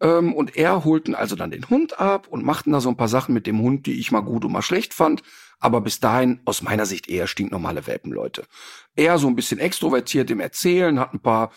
ähm, 0.02 0.34
und 0.34 0.58
er 0.58 0.84
holten 0.84 1.16
also 1.16 1.36
dann 1.36 1.52
den 1.52 1.70
Hund 1.70 2.00
ab 2.00 2.28
und 2.28 2.44
machten 2.44 2.72
da 2.72 2.82
so 2.82 2.90
ein 2.90 2.98
paar 2.98 3.08
Sachen 3.08 3.34
mit 3.34 3.48
dem 3.48 3.62
Hund, 3.62 3.86
die 3.86 4.00
ich 4.00 4.12
mal 4.12 4.22
gut 4.22 4.44
und 4.44 4.52
mal 4.52 4.62
schlecht 4.62 4.94
fand. 4.94 5.22
Aber 5.60 5.80
bis 5.80 6.00
dahin 6.00 6.42
aus 6.44 6.64
meiner 6.64 6.88
Sicht 6.88 7.08
eher 7.08 7.28
stinknormale 7.28 7.86
Welpenleute. 7.86 8.46
Er 8.96 9.20
so 9.20 9.28
ein 9.28 9.36
bisschen 9.36 9.60
extrovertiert 9.60 10.32
im 10.32 10.40
Erzählen, 10.40 11.00
hat 11.00 11.14
ein 11.14 11.22
paar 11.22 11.52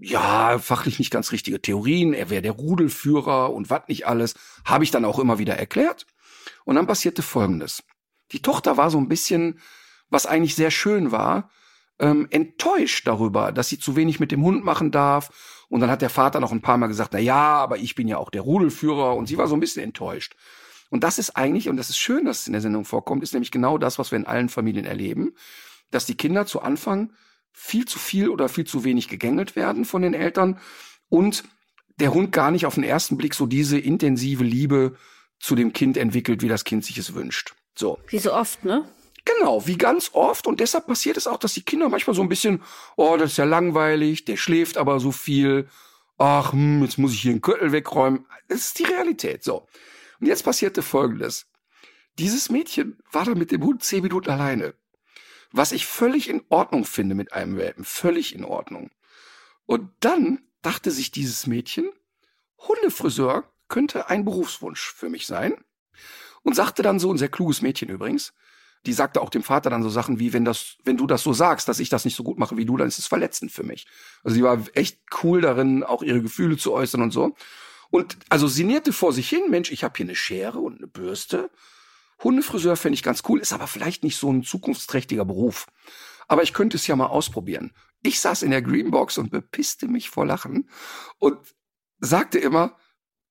ja, 0.00 0.58
fachlich 0.58 0.98
nicht 0.98 1.10
ganz 1.10 1.32
richtige 1.32 1.60
Theorien, 1.60 2.14
er 2.14 2.30
wäre 2.30 2.42
der 2.42 2.52
Rudelführer 2.52 3.52
und 3.52 3.70
was 3.70 3.82
nicht 3.88 4.06
alles, 4.06 4.34
habe 4.64 4.84
ich 4.84 4.90
dann 4.90 5.04
auch 5.04 5.18
immer 5.18 5.38
wieder 5.38 5.56
erklärt. 5.56 6.06
Und 6.64 6.76
dann 6.76 6.86
passierte 6.86 7.22
Folgendes. 7.22 7.82
Die 8.30 8.42
Tochter 8.42 8.76
war 8.76 8.90
so 8.90 8.98
ein 8.98 9.08
bisschen, 9.08 9.60
was 10.08 10.26
eigentlich 10.26 10.54
sehr 10.54 10.70
schön 10.70 11.10
war, 11.10 11.50
ähm, 11.98 12.26
enttäuscht 12.30 13.06
darüber, 13.06 13.52
dass 13.52 13.68
sie 13.68 13.78
zu 13.78 13.96
wenig 13.96 14.20
mit 14.20 14.32
dem 14.32 14.42
Hund 14.42 14.64
machen 14.64 14.90
darf. 14.90 15.64
Und 15.68 15.80
dann 15.80 15.90
hat 15.90 16.02
der 16.02 16.10
Vater 16.10 16.40
noch 16.40 16.52
ein 16.52 16.62
paar 16.62 16.78
Mal 16.78 16.88
gesagt, 16.88 17.12
na 17.12 17.18
ja, 17.18 17.56
aber 17.56 17.78
ich 17.78 17.94
bin 17.94 18.08
ja 18.08 18.18
auch 18.18 18.30
der 18.30 18.42
Rudelführer. 18.42 19.16
Und 19.16 19.26
sie 19.26 19.38
war 19.38 19.46
so 19.46 19.54
ein 19.54 19.60
bisschen 19.60 19.82
enttäuscht. 19.82 20.34
Und 20.90 21.04
das 21.04 21.18
ist 21.18 21.36
eigentlich, 21.36 21.68
und 21.68 21.78
das 21.78 21.88
ist 21.88 21.98
schön, 21.98 22.26
dass 22.26 22.40
es 22.40 22.46
in 22.46 22.52
der 22.52 22.60
Sendung 22.60 22.84
vorkommt, 22.84 23.22
ist 23.22 23.32
nämlich 23.32 23.50
genau 23.50 23.78
das, 23.78 23.98
was 23.98 24.10
wir 24.10 24.18
in 24.18 24.26
allen 24.26 24.50
Familien 24.50 24.84
erleben, 24.84 25.34
dass 25.90 26.04
die 26.04 26.16
Kinder 26.16 26.44
zu 26.44 26.60
Anfang 26.60 27.12
viel 27.52 27.86
zu 27.86 27.98
viel 27.98 28.28
oder 28.28 28.48
viel 28.48 28.64
zu 28.64 28.84
wenig 28.84 29.08
gegängelt 29.08 29.56
werden 29.56 29.84
von 29.84 30.02
den 30.02 30.14
Eltern 30.14 30.58
und 31.08 31.44
der 31.98 32.12
Hund 32.12 32.32
gar 32.32 32.50
nicht 32.50 32.66
auf 32.66 32.74
den 32.74 32.84
ersten 32.84 33.16
Blick 33.16 33.34
so 33.34 33.46
diese 33.46 33.78
intensive 33.78 34.44
Liebe 34.44 34.96
zu 35.38 35.54
dem 35.54 35.72
Kind 35.72 35.96
entwickelt, 35.96 36.42
wie 36.42 36.48
das 36.48 36.64
Kind 36.64 36.84
sich 36.84 36.98
es 36.98 37.14
wünscht. 37.14 37.54
So. 37.74 37.98
Wie 38.08 38.18
so 38.18 38.32
oft, 38.32 38.64
ne? 38.64 38.84
Genau, 39.24 39.66
wie 39.66 39.78
ganz 39.78 40.10
oft. 40.14 40.46
Und 40.46 40.60
deshalb 40.60 40.86
passiert 40.86 41.16
es 41.16 41.26
auch, 41.26 41.38
dass 41.38 41.54
die 41.54 41.64
Kinder 41.64 41.88
manchmal 41.88 42.14
so 42.14 42.22
ein 42.22 42.28
bisschen, 42.28 42.62
oh, 42.96 43.16
das 43.16 43.32
ist 43.32 43.36
ja 43.36 43.44
langweilig, 43.44 44.24
der 44.24 44.36
schläft 44.36 44.76
aber 44.76 45.00
so 45.00 45.12
viel. 45.12 45.68
Ach, 46.18 46.52
hm, 46.52 46.82
jetzt 46.82 46.98
muss 46.98 47.12
ich 47.12 47.22
hier 47.22 47.32
einen 47.32 47.40
Köttel 47.40 47.72
wegräumen. 47.72 48.26
Das 48.48 48.60
ist 48.60 48.78
die 48.78 48.84
Realität. 48.84 49.44
So. 49.44 49.66
Und 50.20 50.26
jetzt 50.26 50.44
passierte 50.44 50.82
Folgendes. 50.82 51.46
Dieses 52.18 52.50
Mädchen 52.50 52.98
war 53.10 53.24
dann 53.24 53.38
mit 53.38 53.52
dem 53.52 53.62
Hund 53.62 53.82
zehn 53.82 54.02
Minuten 54.02 54.30
alleine. 54.30 54.74
Was 55.52 55.72
ich 55.72 55.86
völlig 55.86 56.28
in 56.28 56.42
Ordnung 56.48 56.84
finde 56.84 57.14
mit 57.14 57.32
einem 57.32 57.56
Welpen. 57.56 57.84
Völlig 57.84 58.34
in 58.34 58.44
Ordnung. 58.44 58.90
Und 59.66 59.90
dann 60.00 60.40
dachte 60.62 60.90
sich 60.90 61.10
dieses 61.10 61.46
Mädchen, 61.46 61.90
Hundefriseur 62.58 63.52
könnte 63.68 64.08
ein 64.08 64.24
Berufswunsch 64.24 64.92
für 64.92 65.08
mich 65.08 65.26
sein. 65.26 65.64
Und 66.42 66.56
sagte 66.56 66.82
dann 66.82 66.98
so, 66.98 67.12
ein 67.12 67.18
sehr 67.18 67.28
kluges 67.28 67.62
Mädchen 67.62 67.88
übrigens, 67.88 68.32
die 68.86 68.92
sagte 68.92 69.20
auch 69.20 69.30
dem 69.30 69.42
Vater 69.42 69.70
dann 69.70 69.82
so 69.82 69.88
Sachen 69.88 70.18
wie, 70.18 70.32
wenn 70.32 70.44
das, 70.44 70.76
wenn 70.84 70.96
du 70.96 71.06
das 71.06 71.22
so 71.22 71.32
sagst, 71.32 71.68
dass 71.68 71.78
ich 71.78 71.88
das 71.88 72.04
nicht 72.04 72.16
so 72.16 72.24
gut 72.24 72.38
mache 72.38 72.56
wie 72.56 72.64
du, 72.64 72.76
dann 72.76 72.88
ist 72.88 72.98
es 72.98 73.06
verletzend 73.06 73.52
für 73.52 73.62
mich. 73.62 73.86
Also 74.24 74.34
sie 74.34 74.42
war 74.42 74.60
echt 74.74 74.98
cool 75.22 75.40
darin, 75.40 75.84
auch 75.84 76.02
ihre 76.02 76.22
Gefühle 76.22 76.56
zu 76.56 76.72
äußern 76.72 77.02
und 77.02 77.12
so. 77.12 77.34
Und 77.90 78.16
also 78.28 78.48
sinnierte 78.48 78.92
vor 78.92 79.12
sich 79.12 79.28
hin, 79.28 79.50
Mensch, 79.50 79.70
ich 79.70 79.84
habe 79.84 79.94
hier 79.96 80.06
eine 80.06 80.16
Schere 80.16 80.58
und 80.58 80.78
eine 80.78 80.86
Bürste. 80.86 81.50
Hundefriseur 82.24 82.76
fände 82.76 82.94
ich 82.94 83.02
ganz 83.02 83.22
cool, 83.28 83.40
ist 83.40 83.52
aber 83.52 83.66
vielleicht 83.66 84.02
nicht 84.02 84.16
so 84.16 84.32
ein 84.32 84.42
zukunftsträchtiger 84.42 85.24
Beruf. 85.24 85.66
Aber 86.26 86.42
ich 86.42 86.52
könnte 86.52 86.76
es 86.76 86.86
ja 86.86 86.96
mal 86.96 87.06
ausprobieren. 87.06 87.72
Ich 88.02 88.20
saß 88.20 88.42
in 88.42 88.50
der 88.50 88.62
Greenbox 88.62 89.18
und 89.18 89.30
bepisste 89.30 89.86
mich 89.86 90.10
vor 90.10 90.26
Lachen 90.26 90.68
und 91.18 91.38
sagte 92.00 92.38
immer, 92.38 92.76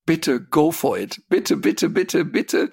bitte 0.05 0.41
go 0.41 0.71
for 0.71 0.97
it. 0.97 1.23
Bitte, 1.27 1.57
bitte, 1.57 1.89
bitte, 1.89 2.23
bitte, 2.23 2.71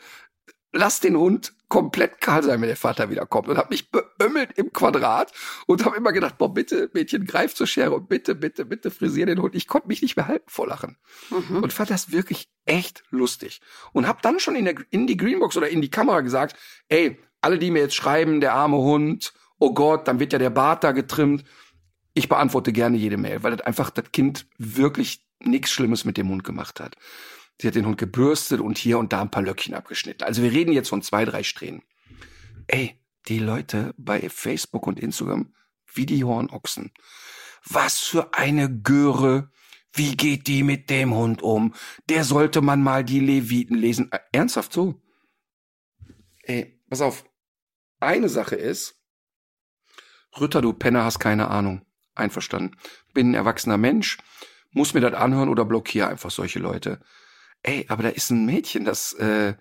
lass 0.73 1.01
den 1.01 1.17
Hund 1.17 1.55
komplett 1.69 2.21
kahl 2.21 2.43
sein, 2.43 2.61
wenn 2.61 2.69
der 2.69 2.77
Vater 2.77 3.11
wiederkommt. 3.11 3.49
Und 3.49 3.59
habe 3.59 3.69
mich 3.71 3.91
beömmelt 3.91 4.53
im 4.57 4.73
Quadrat 4.73 5.33
und 5.67 5.85
habe 5.85 5.97
immer 5.97 6.13
gedacht, 6.13 6.39
boah, 6.39 6.53
bitte, 6.53 6.91
Mädchen, 6.95 7.27
greif 7.27 7.55
zur 7.55 7.67
Schere 7.67 7.95
und 7.95 8.09
bitte, 8.09 8.35
bitte, 8.35 8.65
bitte 8.65 8.91
frisier 8.91 9.27
den 9.27 9.41
Hund. 9.41 9.55
Ich 9.55 9.67
konnte 9.67 9.89
mich 9.89 10.03
nicht 10.03 10.17
mehr 10.17 10.29
halten 10.29 10.49
vor 10.49 10.67
Lachen. 10.67 10.97
Mhm. 11.31 11.63
Und 11.63 11.73
fand 11.73 11.91
das 11.91 12.11
wirklich 12.11 12.49
echt 12.65 13.03
lustig. 13.11 13.61
Und 13.93 14.07
habe 14.07 14.21
dann 14.23 14.41
schon 14.41 14.57
in, 14.57 14.65
der, 14.65 14.75
in 14.91 15.07
die 15.07 15.17
Greenbox 15.17 15.57
oder 15.57 15.69
in 15.69 15.83
die 15.83 15.91
Kamera 15.91 16.23
gesagt, 16.23 16.57
ey, 16.89 17.19
alle, 17.41 17.59
die 17.59 17.71
mir 17.71 17.81
jetzt 17.81 17.95
schreiben, 17.95 18.41
der 18.41 18.55
arme 18.55 18.79
Hund, 18.79 19.33
oh 19.59 19.75
Gott, 19.75 20.09
dann 20.09 20.21
wird 20.21 20.33
ja 20.33 20.39
der 20.39 20.51
Bart 20.51 20.85
da 20.85 20.93
getrimmt. 20.93 21.45
Ich 22.15 22.29
beantworte 22.29 22.73
gerne 22.73 22.97
jede 22.97 23.17
Mail, 23.17 23.43
weil 23.43 23.57
das 23.57 23.67
einfach 23.67 23.91
das 23.91 24.11
Kind 24.13 24.47
wirklich 24.57 25.25
nichts 25.41 25.71
Schlimmes 25.71 26.05
mit 26.05 26.17
dem 26.17 26.29
Hund 26.31 26.45
gemacht 26.45 26.81
hat. 26.81 26.97
Sie 27.61 27.67
hat 27.67 27.75
den 27.75 27.87
Hund 27.87 27.99
gebürstet 27.99 28.61
und 28.61 28.79
hier 28.79 28.99
und 28.99 29.13
da 29.13 29.21
ein 29.21 29.31
paar 29.31 29.43
Löckchen 29.43 29.75
abgeschnitten. 29.75 30.25
Also 30.25 30.43
wir 30.43 30.53
reden 30.53 30.73
jetzt 30.73 30.89
von 30.89 31.03
zwei, 31.03 31.25
drei 31.25 31.43
Strähnen. 31.43 31.83
Ey, 32.67 33.01
die 33.27 33.39
Leute 33.39 33.95
bei 33.97 34.29
Facebook 34.29 34.87
und 34.87 35.01
Instagram 35.01 35.53
wie 35.93 36.07
die 36.07 36.25
Hornochsen. 36.25 36.93
Was 37.65 37.99
für 37.99 38.35
eine 38.35 38.71
Göre. 38.83 39.51
Wie 39.93 40.17
geht 40.17 40.47
die 40.47 40.63
mit 40.63 40.91
dem 40.91 41.15
Hund 41.15 41.43
um? 41.43 41.75
Der 42.09 42.25
sollte 42.25 42.61
man 42.61 42.83
mal 42.83 43.05
die 43.05 43.21
Leviten 43.21 43.77
lesen. 43.77 44.13
Äh, 44.13 44.21
ernsthaft 44.33 44.73
so? 44.73 45.03
Ey, 46.43 46.81
pass 46.89 47.01
auf. 47.01 47.25
Eine 48.01 48.29
Sache 48.29 48.55
ist, 48.55 48.99
Rütter, 50.39 50.63
du 50.63 50.73
Penner, 50.73 51.05
hast 51.05 51.19
keine 51.19 51.49
Ahnung. 51.49 51.85
Einverstanden. 52.15 52.77
Bin 53.15 53.31
ein 53.31 53.35
erwachsener 53.35 53.79
Mensch, 53.79 54.19
muss 54.71 54.95
mir 54.95 55.01
das 55.01 55.15
anhören 55.15 55.49
oder 55.49 55.65
blockiere 55.65 56.09
einfach 56.09 56.31
solche 56.31 56.59
Leute. 56.59 57.01
Ey, 57.63 57.87
aber 57.89 58.05
da 58.05 58.09
ist 58.11 58.31
ein 58.31 58.47
Mädchen, 58.47 58.85
das, 58.85 59.13
äh, 59.15 59.55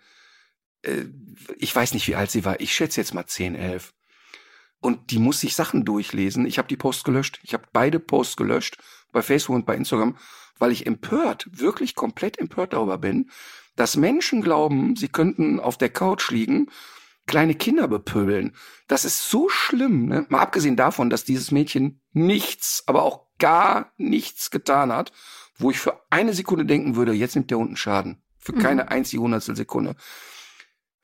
äh, 0.84 1.06
ich 1.58 1.76
weiß 1.76 1.94
nicht, 1.94 2.08
wie 2.08 2.16
alt 2.16 2.32
sie 2.32 2.46
war. 2.46 2.60
Ich 2.60 2.74
schätze 2.74 3.02
jetzt 3.02 3.14
mal 3.14 3.26
10, 3.26 3.56
11. 3.56 3.94
und 4.80 5.12
die 5.12 5.20
muss 5.20 5.42
sich 5.42 5.56
Sachen 5.56 5.86
durchlesen. 5.86 6.46
Ich 6.46 6.58
habe 6.58 6.68
die 6.68 6.78
Posts 6.78 7.04
gelöscht. 7.04 7.40
Ich 7.44 7.54
habe 7.54 7.68
beide 7.74 8.00
Posts 8.00 8.38
gelöscht 8.38 8.78
bei 9.12 9.22
Facebook 9.22 9.56
und 9.56 9.66
bei 9.66 9.76
Instagram, 9.76 10.18
weil 10.60 10.72
ich 10.72 10.86
empört, 10.86 11.48
wirklich 11.52 11.96
komplett 11.96 12.38
empört 12.38 12.74
darüber 12.74 12.98
bin, 12.98 13.32
dass 13.76 13.96
Menschen 13.96 14.42
glauben, 14.42 14.96
sie 14.96 15.08
könnten 15.08 15.60
auf 15.60 15.78
der 15.78 15.90
Couch 15.90 16.30
liegen, 16.32 16.70
kleine 17.28 17.56
Kinder 17.56 17.88
bepöbeln. 17.88 18.56
Das 18.88 19.06
ist 19.06 19.30
so 19.30 19.50
schlimm, 19.50 20.08
ne? 20.08 20.26
Mal 20.30 20.40
abgesehen 20.40 20.76
davon, 20.76 21.10
dass 21.10 21.26
dieses 21.26 21.52
Mädchen 21.52 22.02
nichts, 22.14 22.84
aber 22.88 23.04
auch 23.04 23.28
gar 23.38 23.94
nichts 23.98 24.50
getan 24.50 24.92
hat, 24.92 25.12
wo 25.58 25.72
ich 25.72 25.80
für 25.80 26.02
eine 26.10 26.34
Sekunde 26.34 26.66
denken 26.66 26.96
würde, 26.96 27.14
jetzt 27.14 27.36
nimmt 27.36 27.52
der 27.52 27.58
unten 27.58 27.78
Schaden. 27.78 28.22
Für 28.38 28.54
mhm. 28.54 28.60
keine 28.60 28.90
einzige 28.90 29.22
Hundertstel 29.22 29.56
Sekunde. 29.56 29.96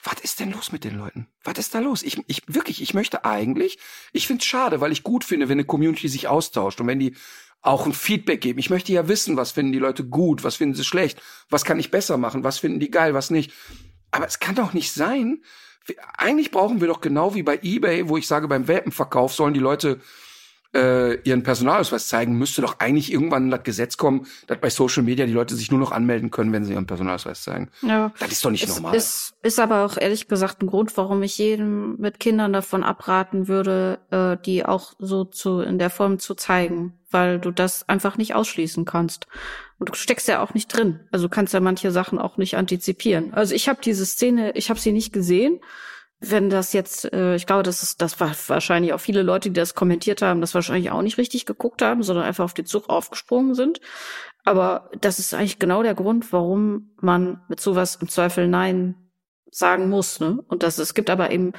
Was 0.04 0.20
ist 0.22 0.40
denn 0.42 0.52
los 0.52 0.72
mit 0.72 0.84
den 0.84 0.98
Leuten? 0.98 1.28
Was 1.44 1.58
ist 1.58 1.74
da 1.74 1.80
los? 1.80 2.04
Ich, 2.04 2.22
ich 2.28 2.44
wirklich, 2.48 2.82
ich 2.82 2.94
möchte 2.94 3.24
eigentlich, 3.24 3.80
ich 4.12 4.28
find's 4.28 4.46
schade, 4.46 4.82
weil 4.82 4.92
ich 4.92 5.04
gut 5.04 5.24
finde, 5.24 5.48
wenn 5.48 5.58
eine 5.58 5.66
Community 5.66 6.10
sich 6.10 6.28
austauscht 6.28 6.82
und 6.82 6.88
wenn 6.88 7.00
die 7.00 7.16
auch 7.62 7.86
ein 7.86 7.94
Feedback 7.94 8.42
geben. 8.42 8.60
Ich 8.60 8.70
möchte 8.70 8.92
ja 8.92 9.08
wissen, 9.08 9.38
was 9.38 9.52
finden 9.52 9.72
die 9.72 9.80
Leute 9.80 10.04
gut, 10.04 10.44
was 10.44 10.58
finden 10.58 10.76
sie 10.76 10.84
schlecht, 10.84 11.22
was 11.50 11.64
kann 11.64 11.80
ich 11.80 11.92
besser 11.92 12.18
machen, 12.18 12.44
was 12.44 12.60
finden 12.60 12.82
die 12.82 12.92
geil, 12.92 13.14
was 13.14 13.30
nicht. 13.30 13.54
Aber 14.12 14.28
es 14.28 14.40
kann 14.40 14.56
doch 14.56 14.74
nicht 14.74 14.92
sein. 14.92 15.42
Eigentlich 16.18 16.52
brauchen 16.52 16.82
wir 16.82 16.90
doch 16.90 17.00
genau 17.00 17.34
wie 17.36 17.44
bei 17.44 17.60
eBay, 17.64 18.10
wo 18.10 18.18
ich 18.18 18.28
sage, 18.28 18.50
beim 18.50 18.68
Welpenverkauf 18.68 19.34
sollen 19.34 19.54
die 19.54 19.62
Leute 19.62 20.02
äh, 20.74 21.16
ihren 21.22 21.44
Personalausweis 21.44 22.08
zeigen, 22.08 22.38
müsste 22.38 22.62
doch 22.62 22.80
eigentlich 22.80 23.12
irgendwann 23.12 23.52
das 23.52 23.64
Gesetz 23.64 23.98
kommen, 23.98 24.26
dass 24.48 24.60
bei 24.60 24.70
Social 24.70 25.04
Media 25.04 25.26
die 25.26 25.34
Leute 25.34 25.56
sich 25.56 25.72
nur 25.72 25.80
noch 25.80 25.92
anmelden 25.92 26.32
können, 26.32 26.52
wenn 26.52 26.64
sie 26.64 26.74
ihren 26.74 26.88
Personalausweis 26.88 27.44
zeigen. 27.44 27.70
Ja. 27.82 28.12
Das 28.20 28.32
ist 28.32 28.44
doch 28.44 28.52
nicht 28.52 28.64
es 28.64 28.76
normal. 28.76 28.96
Ist, 28.96 29.36
ist 29.44 29.60
aber 29.60 29.86
auch 29.86 29.98
ehrlich 29.98 30.28
gesagt 30.28 30.62
ein 30.62 30.68
Grund, 30.68 30.96
warum 30.98 31.22
ich 31.24 31.38
jedem 31.38 31.98
mit 31.98 32.20
Kindern 32.20 32.54
davon 32.54 32.84
abraten 32.84 33.48
würde, 33.48 34.00
äh, 34.10 34.38
die 34.44 34.66
auch 34.66 34.94
so 35.00 35.26
zu 35.26 35.62
in 35.62 35.78
der 35.78 35.90
Form 35.90 36.20
zu 36.20 36.34
zeigen, 36.34 36.94
weil 37.12 37.40
du 37.40 37.52
das 37.52 37.88
einfach 37.88 38.18
nicht 38.18 38.34
ausschließen 38.34 38.86
kannst. 38.86 39.28
Und 39.78 39.90
du 39.90 39.94
steckst 39.94 40.28
ja 40.28 40.42
auch 40.42 40.54
nicht 40.54 40.68
drin. 40.68 41.02
Also 41.12 41.30
kannst 41.30 41.54
ja 41.54 41.60
manche 41.60 41.92
Sachen 41.92 42.18
auch 42.18 42.38
nicht 42.38 42.58
antizipieren. 42.58 43.34
Also 43.34 43.54
ich 43.54 43.70
habe 43.70 43.80
diese 43.84 44.06
Szene, 44.06 44.52
ich 44.56 44.70
habe 44.70 44.80
sie 44.80 44.92
nicht 44.92 45.14
gesehen 45.14 45.60
wenn 46.26 46.50
das 46.50 46.74
jetzt, 46.74 47.12
äh, 47.12 47.36
ich 47.36 47.46
glaube, 47.46 47.64
das 47.64 47.84
ist, 47.84 48.02
das 48.02 48.20
war 48.20 48.32
wahrscheinlich 48.48 48.94
auch 48.94 49.00
viele 49.00 49.24
Leute, 49.24 49.50
die 49.50 49.60
das 49.60 49.76
kommentiert 49.76 50.22
haben, 50.22 50.42
das 50.42 50.56
wahrscheinlich 50.56 50.92
auch 50.92 51.02
nicht 51.02 51.18
richtig 51.18 51.46
geguckt 51.46 51.82
haben, 51.82 52.04
sondern 52.04 52.26
einfach 52.26 52.46
auf 52.46 52.54
den 52.54 52.66
Zug 52.66 52.90
aufgesprungen 52.90 53.56
sind. 53.56 53.82
Aber 54.46 54.90
das 55.00 55.20
ist 55.20 55.34
eigentlich 55.34 55.60
genau 55.60 55.84
der 55.84 55.96
Grund, 55.96 56.32
warum 56.32 56.92
man 57.02 57.42
mit 57.50 57.60
sowas 57.60 57.98
im 57.98 58.08
Zweifel 58.08 58.48
Nein 58.48 58.96
sagen 59.52 59.90
muss. 59.90 60.20
Ne? 60.20 60.44
Und 60.48 60.64
das, 60.64 60.78
es 60.78 60.94
gibt 60.94 61.10
aber 61.10 61.32
eben, 61.32 61.54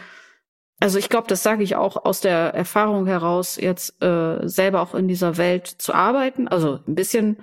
also 0.81 0.99
ich 0.99 1.09
glaube, 1.09 1.29
das 1.29 1.43
sage 1.43 1.63
ich 1.63 1.77
auch 1.77 2.05
aus 2.05 2.21
der 2.21 2.55
Erfahrung 2.55 3.07
heraus, 3.07 3.57
jetzt 3.57 4.03
äh, 4.03 4.49
selber 4.49 4.81
auch 4.81 4.95
in 4.95 5.09
dieser 5.09 5.37
Welt 5.37 5.67
zu 5.67 5.95
arbeiten. 5.95 6.49
Also 6.49 6.81
ein 6.87 6.95
bisschen 6.95 7.43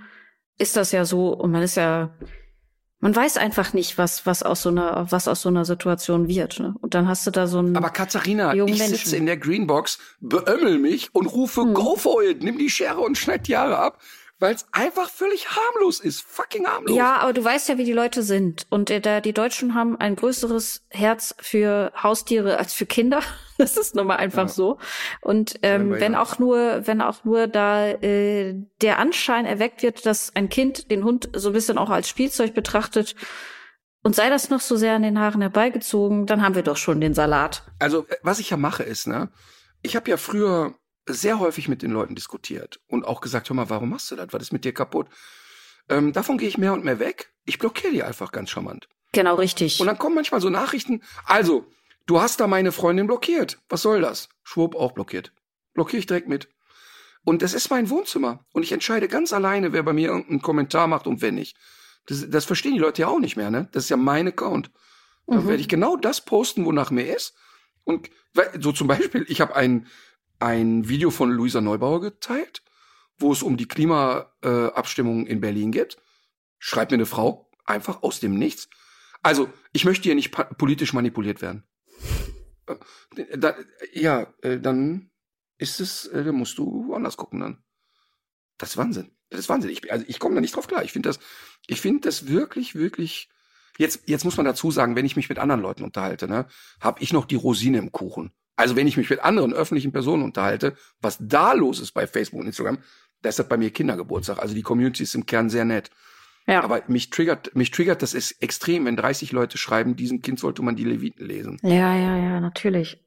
ist 0.58 0.76
das 0.76 0.92
ja 0.92 1.06
so, 1.06 1.30
und 1.30 1.52
man 1.52 1.62
ist 1.62 1.76
ja 1.76 2.12
man 3.02 3.16
weiß 3.16 3.38
einfach 3.38 3.74
nicht, 3.74 3.98
was, 3.98 4.26
was 4.26 4.44
aus 4.44 4.62
so 4.62 4.70
einer, 4.70 5.08
was 5.10 5.28
aus 5.28 5.42
so 5.42 5.50
einer 5.50 5.66
Situation 5.66 6.28
wird. 6.28 6.60
Ne? 6.60 6.76
Und 6.82 6.94
dann 6.94 7.08
hast 7.08 7.28
du 7.28 7.32
da 7.32 7.48
so 7.48 7.60
einen. 7.60 7.76
Aber 7.76 7.90
Katharina, 7.90 8.54
ich 8.54 8.64
Menschen. 8.64 8.96
sitze 8.96 9.18
in 9.18 9.26
der 9.26 9.38
Greenbox, 9.38 10.00
beömmel 10.22 10.78
mich 10.78 11.14
und 11.14 11.26
rufe 11.26 11.62
hm. 11.62 11.74
Go 11.74 11.96
for 11.96 12.24
it, 12.24 12.44
nimm 12.44 12.58
die 12.58 12.70
Schere 12.70 13.02
und 13.02 13.18
schneid 13.18 13.48
die 13.48 13.58
Haare 13.58 13.78
ab 13.78 14.00
weil 14.42 14.56
es 14.56 14.66
einfach 14.72 15.08
völlig 15.08 15.52
harmlos 15.52 16.00
ist. 16.00 16.24
Fucking 16.24 16.66
harmlos. 16.66 16.98
Ja, 16.98 17.18
aber 17.18 17.32
du 17.32 17.44
weißt 17.44 17.70
ja, 17.70 17.78
wie 17.78 17.84
die 17.84 17.94
Leute 17.94 18.24
sind. 18.24 18.66
Und 18.70 18.90
äh, 18.90 19.22
die 19.22 19.34
Deutschen 19.34 19.76
haben 19.76 19.98
ein 19.98 20.16
größeres 20.16 20.82
Herz 20.90 21.36
für 21.40 21.94
Haustiere 22.02 22.58
als 22.58 22.74
für 22.74 22.88
Kinder. 22.88 23.22
Das 23.72 23.78
ist 23.78 23.96
nun 23.96 24.08
mal 24.08 24.16
einfach 24.16 24.48
ja. 24.48 24.48
so. 24.48 24.80
Und 25.22 25.60
ähm, 25.62 25.92
wenn 25.92 26.14
ja. 26.14 26.22
auch 26.22 26.40
nur, 26.40 26.88
wenn 26.88 27.02
auch 27.02 27.24
nur 27.24 27.48
da 27.48 27.88
äh, 27.88 28.56
der 28.82 28.98
Anschein 28.98 29.46
erweckt 29.46 29.84
wird, 29.84 30.06
dass 30.06 30.36
ein 30.36 30.50
Kind 30.50 30.90
den 30.90 31.04
Hund 31.04 31.30
so 31.34 31.50
ein 31.50 31.54
bisschen 31.54 31.78
auch 31.78 31.90
als 31.90 32.10
Spielzeug 32.10 32.54
betrachtet, 32.54 33.16
und 34.04 34.16
sei 34.16 34.30
das 34.30 34.50
noch 34.50 34.62
so 34.62 34.76
sehr 34.78 34.96
an 34.96 35.04
den 35.04 35.20
Haaren 35.20 35.42
herbeigezogen, 35.42 36.26
dann 36.26 36.42
haben 36.42 36.56
wir 36.56 36.64
doch 36.64 36.78
schon 36.78 37.00
den 37.00 37.14
Salat. 37.14 37.64
Also, 37.80 38.08
äh, 38.08 38.16
was 38.24 38.40
ich 38.40 38.50
ja 38.50 38.58
mache, 38.58 38.84
ist, 38.84 39.08
ne, 39.08 39.30
ich 39.84 39.96
habe 39.96 40.10
ja 40.10 40.18
früher 40.18 40.76
sehr 41.08 41.40
häufig 41.40 41.68
mit 41.68 41.82
den 41.82 41.92
Leuten 41.92 42.16
diskutiert 42.16 42.80
und 42.88 43.06
auch 43.06 43.22
gesagt, 43.22 43.50
hör 43.50 43.56
mal, 43.56 43.70
warum 43.70 43.90
machst 43.90 44.10
du 44.12 44.16
das? 44.16 44.28
Was 44.32 44.42
ist 44.42 44.54
mit 44.54 44.66
dir 44.66 44.74
kaputt? 44.74 45.08
Ähm, 45.90 46.14
davon 46.14 46.38
gehe 46.38 46.48
ich 46.48 46.58
mehr 46.58 46.74
und 46.74 46.84
mehr 46.84 47.00
weg. 47.00 47.32
Ich 47.46 47.60
blockiere 47.60 47.92
die 47.92 48.04
einfach 48.04 48.32
ganz 48.32 48.50
charmant. 48.50 48.88
Genau, 49.14 49.36
richtig. 49.36 49.80
Und 49.80 49.88
dann 49.88 49.98
kommen 49.98 50.16
manchmal 50.16 50.42
so 50.42 50.50
Nachrichten, 50.50 51.02
also, 51.26 51.66
du 52.12 52.20
hast 52.20 52.42
da 52.42 52.48
meine 52.48 52.74
Freundin 52.74 53.08
blockiert. 53.08 53.58
Was 53.70 53.84
soll 53.84 54.02
das? 54.02 54.28
Schwupp, 54.44 54.76
auch 54.76 54.92
blockiert. 54.92 55.32
Blockiere 55.74 56.02
ich 56.02 56.08
direkt 56.08 56.28
mit. 56.28 56.50
Und 57.24 57.42
das 57.42 57.54
ist 57.54 57.70
mein 57.70 57.90
Wohnzimmer. 57.90 58.46
Und 58.52 58.64
ich 58.64 58.74
entscheide 58.74 59.08
ganz 59.08 59.32
alleine, 59.32 59.72
wer 59.72 59.82
bei 59.84 59.94
mir 59.94 60.10
irgendeinen 60.10 60.42
Kommentar 60.42 60.88
macht 60.88 61.08
und 61.08 61.22
wer 61.22 61.32
nicht. 61.32 61.56
Das, 62.08 62.30
das 62.30 62.44
verstehen 62.44 62.74
die 62.74 62.80
Leute 62.80 63.04
ja 63.04 63.08
auch 63.08 63.20
nicht 63.20 63.38
mehr, 63.38 63.50
ne? 63.50 63.70
Das 63.72 63.86
ist 63.86 63.90
ja 63.90 63.96
mein 63.96 64.28
Account. 64.28 64.72
Dann 65.26 65.44
mhm. 65.44 65.48
werde 65.48 65.62
ich 65.62 65.70
genau 65.70 65.96
das 65.96 66.20
posten, 66.20 66.66
wonach 66.66 66.92
mir 66.92 67.16
ist. 67.16 67.34
Und 67.86 68.10
so 68.60 68.74
zum 68.74 68.88
Beispiel, 68.88 69.26
ich 69.30 69.40
habe 69.40 69.56
einen 69.56 69.88
ein 70.40 70.90
Video 70.90 71.12
von 71.12 71.32
Luisa 71.32 71.62
Neubauer 71.62 72.02
geteilt, 72.02 72.62
wo 73.20 73.32
es 73.32 73.42
um 73.42 73.56
die 73.56 73.68
Klimaabstimmung 73.70 75.28
äh, 75.28 75.30
in 75.30 75.40
Berlin 75.40 75.72
geht. 75.72 75.96
Schreibt 76.60 76.92
mir 76.92 76.96
eine 76.96 77.06
Frau 77.06 77.50
einfach 77.66 78.04
aus 78.04 78.20
dem 78.20 78.38
Nichts. 78.38 78.68
Also, 79.22 79.50
ich 79.72 79.86
möchte 79.86 80.04
hier 80.04 80.16
nicht 80.16 80.32
politisch 80.58 80.92
manipuliert 80.92 81.42
werden. 81.42 81.64
Äh, 83.16 83.38
da, 83.38 83.56
ja, 83.94 84.34
äh, 84.42 84.60
dann 84.60 85.12
ist 85.58 85.80
es, 85.80 86.08
äh, 86.08 86.24
dann 86.24 86.36
musst 86.36 86.58
du 86.58 86.88
woanders 86.88 87.18
gucken 87.18 87.40
dann. 87.40 87.64
Das 88.58 88.72
ist 88.72 88.78
Wahnsinn. 88.78 89.12
Das 89.30 89.40
ist 89.40 89.50
Wahnsinn. 89.50 89.72
Ich, 89.72 89.92
also 89.92 90.06
ich 90.08 90.20
komme 90.20 90.36
da 90.36 90.42
nicht 90.42 90.56
drauf 90.56 90.68
klar. 90.68 90.84
Ich 90.84 90.92
finde 90.92 91.10
das, 91.10 91.20
ich 91.68 91.82
finde 91.82 92.02
das 92.02 92.28
wirklich, 92.28 92.76
wirklich. 92.76 93.30
Jetzt, 93.78 94.02
jetzt 94.06 94.26
muss 94.26 94.38
man 94.38 94.46
dazu 94.46 94.70
sagen, 94.70 94.96
wenn 94.96 95.06
ich 95.06 95.16
mich 95.16 95.30
mit 95.30 95.40
anderen 95.40 95.62
Leuten 95.62 95.84
unterhalte, 95.84 96.28
ne, 96.28 96.46
habe 96.82 97.02
ich 97.02 97.14
noch 97.14 97.26
die 97.26 97.36
Rosine 97.36 97.78
im 97.78 97.92
Kuchen. 97.92 98.32
Also 98.56 98.76
wenn 98.76 98.86
ich 98.86 98.98
mich 98.98 99.10
mit 99.10 99.22
anderen 99.22 99.54
öffentlichen 99.54 99.92
Personen 99.92 100.24
unterhalte, 100.24 100.76
was 101.00 101.18
da 101.20 101.54
los 101.54 101.80
ist 101.80 101.94
bei 101.94 102.06
Facebook 102.06 102.42
und 102.42 102.48
Instagram, 102.48 102.80
das 103.22 103.40
ist 103.40 103.50
bei 103.50 103.58
mir 103.58 103.72
Kindergeburtstag. 103.72 104.40
Also 104.40 104.54
die 104.54 104.62
Community 104.62 105.04
ist 105.04 105.16
im 105.16 105.26
Kern 105.26 105.50
sehr 105.50 105.66
nett. 105.66 105.90
Ja. 106.52 106.64
Aber 106.64 106.82
mich 106.88 107.10
triggert, 107.10 107.56
mich 107.56 107.72
triggert 107.72 108.02
das 108.02 108.14
ist 108.14 108.42
extrem, 108.42 108.86
wenn 108.86 108.98
30 108.98 109.32
Leute 109.32 109.58
schreiben, 109.58 109.96
diesem 109.96 110.22
Kind 110.22 110.40
sollte 110.40 110.62
man 110.62 110.76
die 110.76 110.84
Leviten 110.84 111.26
lesen. 111.26 111.58
Ja, 111.64 111.96
ja, 111.96 112.18
ja, 112.18 112.40
natürlich. 112.40 113.04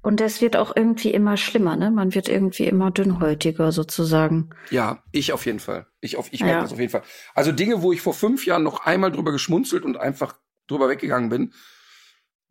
Und 0.00 0.20
es 0.20 0.40
wird 0.40 0.56
auch 0.56 0.74
irgendwie 0.74 1.12
immer 1.12 1.36
schlimmer, 1.36 1.76
ne? 1.76 1.90
Man 1.90 2.14
wird 2.14 2.28
irgendwie 2.28 2.64
immer 2.64 2.90
dünnhäutiger 2.90 3.70
sozusagen. 3.70 4.50
Ja, 4.70 5.04
ich 5.12 5.32
auf 5.32 5.46
jeden 5.46 5.60
Fall. 5.60 5.86
Ich, 6.00 6.16
auf, 6.16 6.32
ich 6.32 6.40
merke 6.40 6.56
ja. 6.56 6.62
das 6.62 6.72
auf 6.72 6.80
jeden 6.80 6.90
Fall. 6.90 7.02
Also 7.34 7.52
Dinge, 7.52 7.82
wo 7.82 7.92
ich 7.92 8.00
vor 8.00 8.14
fünf 8.14 8.46
Jahren 8.46 8.64
noch 8.64 8.84
einmal 8.84 9.12
drüber 9.12 9.30
geschmunzelt 9.30 9.84
und 9.84 9.96
einfach 9.96 10.34
drüber 10.66 10.88
weggegangen 10.88 11.28
bin, 11.28 11.52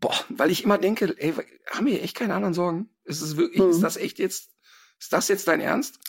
Boah, 0.01 0.15
weil 0.30 0.49
ich 0.49 0.63
immer 0.63 0.80
denke, 0.80 1.15
ey, 1.17 1.34
haben 1.69 1.86
wir 1.86 2.03
echt 2.03 2.17
keine 2.17 2.34
anderen 2.34 2.55
Sorgen? 2.55 2.89
Ist 3.03 3.22
es 3.22 3.38
wirklich, 3.38 3.61
mhm. 3.61 3.69
ist 3.69 3.82
das 3.82 3.97
echt 3.97 4.17
jetzt, 4.17 4.49
ist 4.99 5.13
das 5.13 5.28
jetzt 5.28 5.47
dein 5.47 5.61
Ernst? 5.61 5.99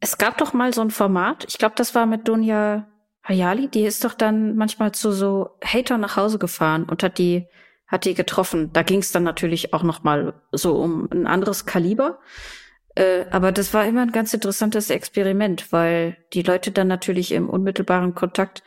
Es 0.00 0.16
gab 0.16 0.38
doch 0.38 0.54
mal 0.54 0.72
so 0.72 0.80
ein 0.80 0.90
Format, 0.90 1.44
ich 1.46 1.58
glaube, 1.58 1.74
das 1.76 1.94
war 1.94 2.06
mit 2.06 2.26
Dunja 2.26 2.88
Hayali, 3.24 3.68
die 3.68 3.84
ist 3.84 4.04
doch 4.04 4.14
dann 4.14 4.56
manchmal 4.56 4.92
zu 4.92 5.12
so 5.12 5.50
Hater 5.64 5.98
nach 5.98 6.16
Hause 6.16 6.38
gefahren 6.38 6.84
und 6.84 7.02
hat 7.02 7.18
die, 7.18 7.46
hat 7.86 8.04
die 8.04 8.14
getroffen. 8.14 8.72
Da 8.72 8.82
ging 8.82 8.98
es 8.98 9.12
dann 9.12 9.22
natürlich 9.22 9.72
auch 9.72 9.82
noch 9.82 10.02
mal 10.02 10.34
so 10.50 10.76
um 10.76 11.08
ein 11.12 11.26
anderes 11.26 11.64
Kaliber. 11.66 12.18
Äh, 12.94 13.26
aber 13.30 13.52
das 13.52 13.72
war 13.72 13.86
immer 13.86 14.02
ein 14.02 14.12
ganz 14.12 14.34
interessantes 14.34 14.90
Experiment, 14.90 15.72
weil 15.72 16.16
die 16.32 16.42
Leute 16.42 16.72
dann 16.72 16.88
natürlich 16.88 17.32
im 17.32 17.48
unmittelbaren 17.48 18.14
Kontakt 18.14 18.62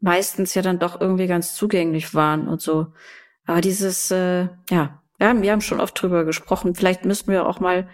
meistens 0.00 0.54
ja 0.54 0.62
dann 0.62 0.80
doch 0.80 1.00
irgendwie 1.00 1.28
ganz 1.28 1.54
zugänglich 1.54 2.12
waren 2.14 2.48
und 2.48 2.60
so. 2.60 2.88
Aber 3.46 3.60
dieses, 3.60 4.10
äh, 4.10 4.48
ja, 4.70 5.02
ja, 5.20 5.40
wir 5.40 5.52
haben 5.52 5.60
schon 5.60 5.80
oft 5.80 6.00
drüber 6.00 6.24
gesprochen. 6.24 6.74
Vielleicht 6.74 7.04
müssten 7.04 7.30
wir 7.30 7.46
auch 7.46 7.60
mal 7.60 7.88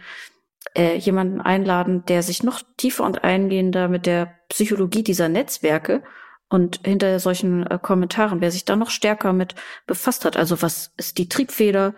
äh, 0.78 0.96
jemanden 0.96 1.40
einladen, 1.40 2.04
der 2.06 2.22
sich 2.22 2.42
noch 2.42 2.62
tiefer 2.76 3.04
und 3.04 3.24
eingehender 3.24 3.88
mit 3.88 4.06
der 4.06 4.34
Psychologie 4.48 5.02
dieser 5.02 5.28
Netzwerke 5.28 6.02
und 6.48 6.80
hinter 6.84 7.18
solchen 7.20 7.66
äh, 7.66 7.78
Kommentaren, 7.80 8.40
wer 8.40 8.50
sich 8.50 8.64
da 8.64 8.76
noch 8.76 8.90
stärker 8.90 9.32
mit 9.32 9.54
befasst 9.86 10.24
hat. 10.24 10.36
Also 10.36 10.62
was 10.62 10.92
ist 10.96 11.18
die 11.18 11.28
Triebfeder? 11.28 11.94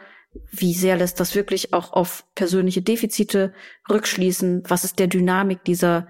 Wie 0.50 0.74
sehr 0.74 0.96
lässt 0.96 1.20
das 1.20 1.34
wirklich 1.34 1.72
auch 1.72 1.92
auf 1.92 2.24
persönliche 2.34 2.82
Defizite 2.82 3.52
rückschließen? 3.88 4.64
Was 4.66 4.84
ist 4.84 4.98
der 4.98 5.08
Dynamik 5.08 5.64
dieser, 5.64 6.08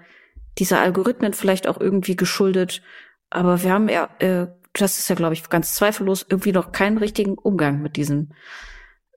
dieser 0.57 0.79
Algorithmen 0.79 1.33
vielleicht 1.33 1.67
auch 1.67 1.79
irgendwie 1.79 2.15
geschuldet? 2.15 2.81
Aber 3.29 3.63
wir 3.63 3.71
haben 3.71 3.89
ja 3.89 4.09
äh, 4.19 4.47
das 4.73 4.99
ist 4.99 5.09
ja, 5.09 5.15
glaube 5.15 5.33
ich, 5.33 5.49
ganz 5.49 5.75
zweifellos 5.75 6.25
irgendwie 6.29 6.51
noch 6.51 6.71
keinen 6.71 6.97
richtigen 6.97 7.37
Umgang 7.37 7.81
mit 7.81 7.97
diesem 7.97 8.29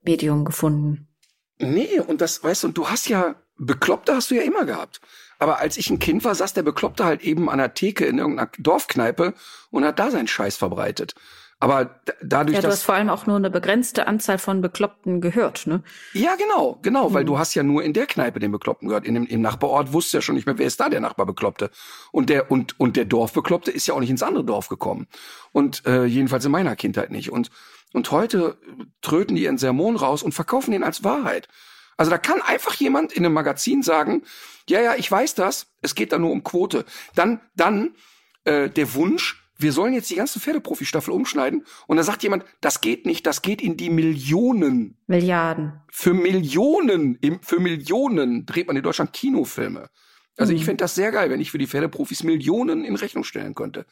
Medium 0.03 0.45
gefunden. 0.45 1.09
Nee, 1.59 2.01
und 2.01 2.21
das, 2.21 2.43
weißt 2.43 2.65
du, 2.65 2.69
und 2.69 2.79
du 2.79 2.89
hast 2.89 3.09
ja, 3.09 3.37
Bekloppte 3.57 4.15
hast 4.15 4.31
du 4.31 4.35
ja 4.35 4.43
immer 4.43 4.65
gehabt. 4.65 5.01
Aber 5.39 5.59
als 5.59 5.77
ich 5.77 5.91
ein 5.91 5.99
Kind 5.99 6.25
war, 6.25 6.35
saß 6.35 6.55
der 6.55 6.63
Bekloppte 6.63 7.05
halt 7.05 7.23
eben 7.23 7.51
an 7.51 7.59
der 7.59 7.75
Theke 7.75 8.05
in 8.07 8.19
irgendeiner 8.19 8.51
Dorfkneipe 8.59 9.35
und 9.71 9.85
hat 9.85 9.99
da 9.99 10.11
seinen 10.11 10.29
Scheiß 10.29 10.57
verbreitet. 10.57 11.15
Aber 11.61 12.01
dadurch, 12.21 12.57
Ja, 12.57 12.63
du 12.63 12.69
hast 12.69 12.83
vor 12.83 12.95
allem 12.95 13.09
auch 13.09 13.27
nur 13.27 13.37
eine 13.37 13.49
begrenzte 13.49 14.07
Anzahl 14.07 14.39
von 14.39 14.61
Bekloppten 14.61 15.21
gehört, 15.21 15.67
ne? 15.67 15.83
Ja, 16.13 16.35
genau, 16.35 16.79
genau, 16.83 17.15
weil 17.15 17.23
Mhm. 17.23 17.29
du 17.29 17.39
hast 17.39 17.55
ja 17.55 17.63
nur 17.63 17.83
in 17.83 17.93
der 17.93 18.07
Kneipe 18.07 18.39
den 18.39 18.53
Bekloppten 18.53 18.89
gehört. 18.89 19.07
In 19.07 19.15
dem, 19.15 19.27
Im 19.27 19.41
Nachbarort 19.41 19.93
wusstest 19.93 20.13
du 20.15 20.19
ja 20.19 20.23
schon 20.23 20.35
nicht 20.35 20.47
mehr, 20.47 20.59
wer 20.59 20.67
ist 20.67 20.81
da 20.81 20.89
der 20.89 21.01
Nachbarbekloppte. 21.01 21.71
Und 22.13 22.29
der, 22.29 22.51
und, 22.51 22.79
und 22.79 22.97
der 22.97 23.05
Dorfbekloppte 23.07 23.71
ist 23.71 23.87
ja 23.87 23.95
auch 23.95 24.01
nicht 24.01 24.11
ins 24.11 24.23
andere 24.23 24.45
Dorf 24.45 24.69
gekommen. 24.69 25.07
Und 25.53 25.87
äh, 25.87 26.05
jedenfalls 26.05 26.45
in 26.45 26.51
meiner 26.53 26.77
Kindheit 26.77 27.11
nicht. 27.11 27.31
Und, 27.31 27.51
und 27.93 28.11
heute 28.11 28.59
tröten 29.01 29.37
die 29.37 29.45
ihren 29.45 29.57
Sermon 29.59 29.97
raus 29.97 30.23
und 30.23 30.33
verkaufen 30.35 30.73
den 30.73 30.83
als 30.83 31.03
Wahrheit. 31.05 31.49
Also 31.97 32.11
da 32.11 32.19
kann 32.19 32.43
einfach 32.43 32.75
jemand 32.75 33.13
in 33.13 33.25
einem 33.25 33.35
Magazin 33.35 33.83
sagen, 33.83 34.23
ja, 34.69 34.81
ja, 34.81 34.95
ich 34.97 35.11
weiß 35.11 35.35
das, 35.35 35.67
es 35.83 35.95
geht 35.95 36.13
da 36.13 36.19
nur 36.19 36.31
um 36.31 36.43
Quote. 36.43 36.85
Dann, 37.15 37.41
dann 37.55 37.95
äh, 38.45 38.69
der 38.71 38.95
Wunsch, 38.95 39.43
wir 39.57 39.73
sollen 39.73 39.95
jetzt 39.95 40.11
die 40.11 40.17
ganze 40.17 40.41
Pferdeprofi-Staffel 40.41 41.13
umschneiden. 41.13 41.65
Und 41.87 41.97
da 41.97 42.03
sagt 42.03 42.23
jemand, 42.23 42.45
das 42.61 42.81
geht 42.81 43.07
nicht, 43.07 43.27
das 43.27 43.43
geht 43.43 43.63
in 43.63 43.77
die 43.77 43.91
Millionen 43.91 44.97
Milliarden. 45.07 45.81
für 45.91 46.15
Millionen, 46.15 47.17
im, 47.21 47.41
für 47.43 47.61
Millionen 47.61 48.47
dreht 48.47 48.67
man 48.67 48.77
in 48.77 48.83
Deutschland 48.83 49.13
Kinofilme. 49.13 49.91
Also 50.37 50.53
ich 50.53 50.63
Mhm. 50.63 50.65
fände 50.65 50.83
das 50.85 50.97
sehr 50.97 51.13
geil, 51.13 51.31
wenn 51.31 51.41
ich 51.41 51.53
für 51.53 51.59
die 51.59 51.69
Pferdeprofis 51.69 52.25
Millionen 52.25 52.85
in 52.85 52.97
Rechnung 52.97 53.23
stellen 53.23 53.55
könnte. 53.55 53.87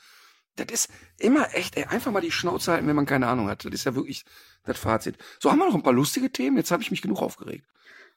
Das 0.57 0.67
ist 0.71 0.91
immer 1.19 1.55
echt, 1.55 1.77
ey, 1.77 1.85
einfach 1.85 2.11
mal 2.13 2.21
die 2.21 2.31
Schnauze 2.31 2.73
halten, 2.73 2.87
wenn 2.87 2.97
man 2.97 3.07
keine 3.07 3.27
Ahnung 3.27 3.49
hat. 3.49 3.65
Das 3.65 3.73
ist 3.73 3.85
ja 3.85 3.95
wirklich 3.95 4.25
das 4.65 4.79
Fazit. 4.79 5.17
So, 5.41 5.51
haben 5.51 5.59
wir 5.59 5.67
noch 5.67 5.75
ein 5.75 5.83
paar 5.83 5.93
lustige 5.95 6.31
Themen? 6.31 6.57
Jetzt 6.59 6.71
habe 6.71 6.83
ich 6.83 6.91
mich 6.91 7.01
genug 7.03 7.21
aufgeregt. 7.23 7.65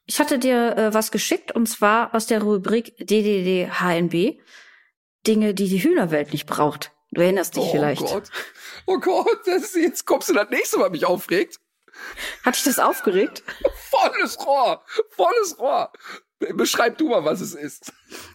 Ich 0.04 0.20
hatte 0.20 0.38
dir 0.38 0.76
äh, 0.76 0.94
was 0.94 1.10
geschickt 1.10 1.50
und 1.52 1.66
zwar 1.66 2.14
aus 2.14 2.26
der 2.26 2.42
Rubrik 2.42 2.94
DDD 2.98 3.70
HNB. 3.80 4.38
Dinge, 5.26 5.54
die 5.54 5.68
die 5.68 5.82
Hühnerwelt 5.82 6.32
nicht 6.32 6.46
braucht. 6.46 6.92
Du 7.10 7.20
erinnerst 7.20 7.56
dich 7.56 7.64
oh 7.64 7.70
vielleicht. 7.72 8.02
Gott. 8.02 8.30
Oh 8.86 8.98
Gott, 9.00 9.40
das 9.46 9.62
ist, 9.64 9.76
jetzt 9.76 10.04
kommst 10.06 10.28
du 10.28 10.34
das 10.34 10.50
nächste 10.50 10.78
Mal 10.78 10.90
mich 10.90 11.06
aufregt. 11.06 11.58
Hat 12.44 12.54
dich 12.54 12.62
das 12.64 12.78
aufgeregt? 12.78 13.42
Volles 13.90 14.38
Rohr, 14.46 14.84
volles 15.10 15.58
Rohr. 15.58 15.90
Be- 16.38 16.52
Beschreib 16.54 16.98
du 16.98 17.08
mal, 17.08 17.24
was 17.24 17.40
es 17.40 17.54
ist. 17.54 17.92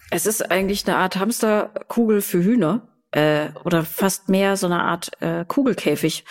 Es 0.09 0.25
ist 0.25 0.49
eigentlich 0.51 0.87
eine 0.87 0.97
Art 0.97 1.17
Hamsterkugel 1.17 2.21
für 2.21 2.43
Hühner 2.43 2.87
äh, 3.11 3.49
oder 3.63 3.83
fast 3.83 4.29
mehr 4.29 4.57
so 4.57 4.67
eine 4.67 4.83
Art 4.83 5.11
äh, 5.21 5.45
Kugelkäfig. 5.45 6.25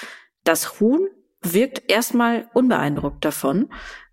Das 0.45 0.81
Huhn 0.81 1.09
wirkt 1.43 1.91
erstmal 1.91 2.49
unbeeindruckt 2.53 3.25
davon, 3.25 3.71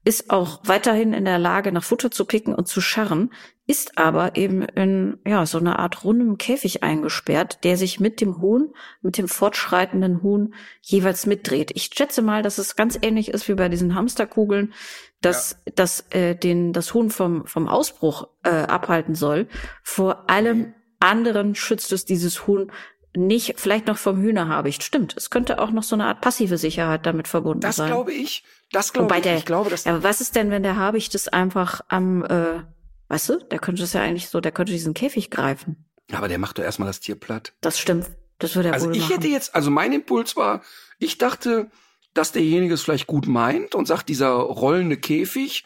ist 0.07 0.30
auch 0.30 0.61
weiterhin 0.63 1.11
in 1.11 1.26
der 1.26 1.38
Lage, 1.38 1.74
nach 1.74 1.84
Futter 1.84 2.09
zu 2.09 2.24
picken 2.24 2.55
und 2.55 2.70
zu 2.70 2.80
scharren, 2.80 3.34
ist 3.65 3.97
aber 3.97 4.38
eben 4.38 4.61
in 4.61 5.20
ja 5.28 5.45
so 5.45 5.57
eine 5.57 5.80
Art 5.80 6.05
rundem 6.05 6.38
Käfig 6.38 6.82
eingesperrt, 6.82 7.65
der 7.65 7.76
sich 7.76 7.99
mit 7.99 8.22
dem 8.22 8.39
Huhn, 8.39 8.74
mit 9.01 9.18
dem 9.18 9.28
fortschreitenden 9.28 10.24
Huhn 10.24 10.53
jeweils 10.82 11.26
mitdreht. 11.26 11.72
Ich 11.76 11.91
schätze 11.93 12.22
mal, 12.22 12.41
dass 12.41 12.57
es 12.57 12.78
ganz 12.78 12.97
ähnlich 13.01 13.28
ist 13.28 13.49
wie 13.49 13.55
bei 13.55 13.68
diesen 13.68 13.95
Hamsterkugeln, 13.95 14.74
dass 15.20 15.61
das 15.76 16.05
äh, 16.11 16.36
den 16.36 16.72
das 16.72 16.93
Huhn 16.93 17.09
vom 17.09 17.45
vom 17.45 17.68
Ausbruch 17.68 18.30
äh, 18.43 18.49
abhalten 18.49 19.13
soll. 19.15 19.49
Vor 19.84 20.30
allem 20.30 20.74
anderen 21.00 21.56
schützt 21.56 21.91
es 21.91 22.06
dieses 22.06 22.48
Huhn 22.48 22.72
nicht, 23.16 23.60
vielleicht 23.60 23.88
noch 23.88 23.98
vom 23.98 24.22
Hühnerhabicht. 24.22 24.84
Stimmt, 24.84 25.16
es 25.18 25.30
könnte 25.30 25.60
auch 25.60 25.72
noch 25.72 25.84
so 25.84 25.95
eine 25.95 26.06
Art 26.06 26.22
passive 26.22 26.58
Sicherheit 26.58 27.06
damit 27.06 27.28
verbunden 27.28 27.62
Das 27.62 27.78
sein. 27.78 27.88
glaube 27.88 28.14
ich. 28.14 28.43
Das 28.72 28.93
glaube 28.93 29.06
Wobei 29.06 29.18
ich. 29.18 29.24
der, 29.24 29.38
ich 29.38 29.45
glaube, 29.45 29.70
dass 29.70 29.88
aber 29.88 30.04
was 30.04 30.22
ist 30.22 30.36
denn, 30.36 30.52
wenn 30.52 30.62
der 30.64 30.76
Habicht 30.76 31.14
das 31.16 31.28
einfach 31.28 31.82
am, 31.88 32.24
äh, 32.26 32.62
weißt 33.08 33.30
du, 33.30 33.38
der 33.50 33.60
könnte 33.60 33.82
das 33.82 33.93
ja 33.93 34.02
eigentlich 34.02 34.30
so, 34.30 34.39
der 34.41 34.52
könnte 34.52 34.72
diesen 34.74 34.93
Käfig 34.93 35.32
greifen. 35.32 35.86
aber 36.12 36.28
der 36.28 36.38
macht 36.38 36.60
doch 36.60 36.64
erstmal 36.64 36.88
das 36.88 37.00
Tier 37.00 37.16
platt. 37.16 37.54
Das 37.62 37.80
stimmt. 37.80 38.08
Das 38.39 38.56
würde 38.56 38.70
er 38.70 38.74
Also 38.76 38.88
wohl 38.88 38.95
ich 38.95 39.04
machen. 39.04 39.14
hätte 39.16 39.28
jetzt, 39.30 39.56
also 39.56 39.72
mein 39.72 39.93
Impuls 39.93 40.36
war, 40.36 40.62
ich 41.00 41.18
dachte, 41.18 41.72
dass 42.14 42.34
derjenige 42.34 42.74
es 42.76 42.84
vielleicht 42.84 43.08
gut 43.08 43.26
meint 43.26 43.74
und 43.74 43.88
sagt, 43.88 44.10
dieser 44.10 44.30
rollende 44.34 44.98
Käfig 44.98 45.64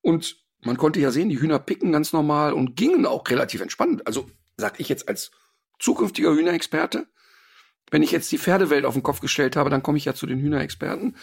und 0.00 0.36
man 0.62 0.76
konnte 0.76 0.98
ja 0.98 1.12
sehen, 1.12 1.28
die 1.28 1.38
Hühner 1.40 1.60
picken 1.60 1.92
ganz 1.92 2.12
normal 2.12 2.52
und 2.54 2.74
gingen 2.74 3.06
auch 3.06 3.28
relativ 3.28 3.60
entspannt. 3.60 4.04
Also 4.06 4.26
sag 4.58 4.78
ich 4.80 4.90
jetzt 4.90 5.08
als 5.08 5.30
zukünftiger 5.78 6.34
Hühnerexperte, 6.34 7.06
wenn 7.90 8.02
ich 8.02 8.10
jetzt 8.10 8.30
die 8.30 8.38
Pferdewelt 8.38 8.84
auf 8.84 8.94
den 8.94 9.02
Kopf 9.02 9.20
gestellt 9.20 9.56
habe, 9.56 9.70
dann 9.70 9.82
komme 9.82 9.96
ich 9.96 10.04
ja 10.04 10.12
zu 10.12 10.26
den 10.26 10.40
Hühnerexperten. 10.40 11.16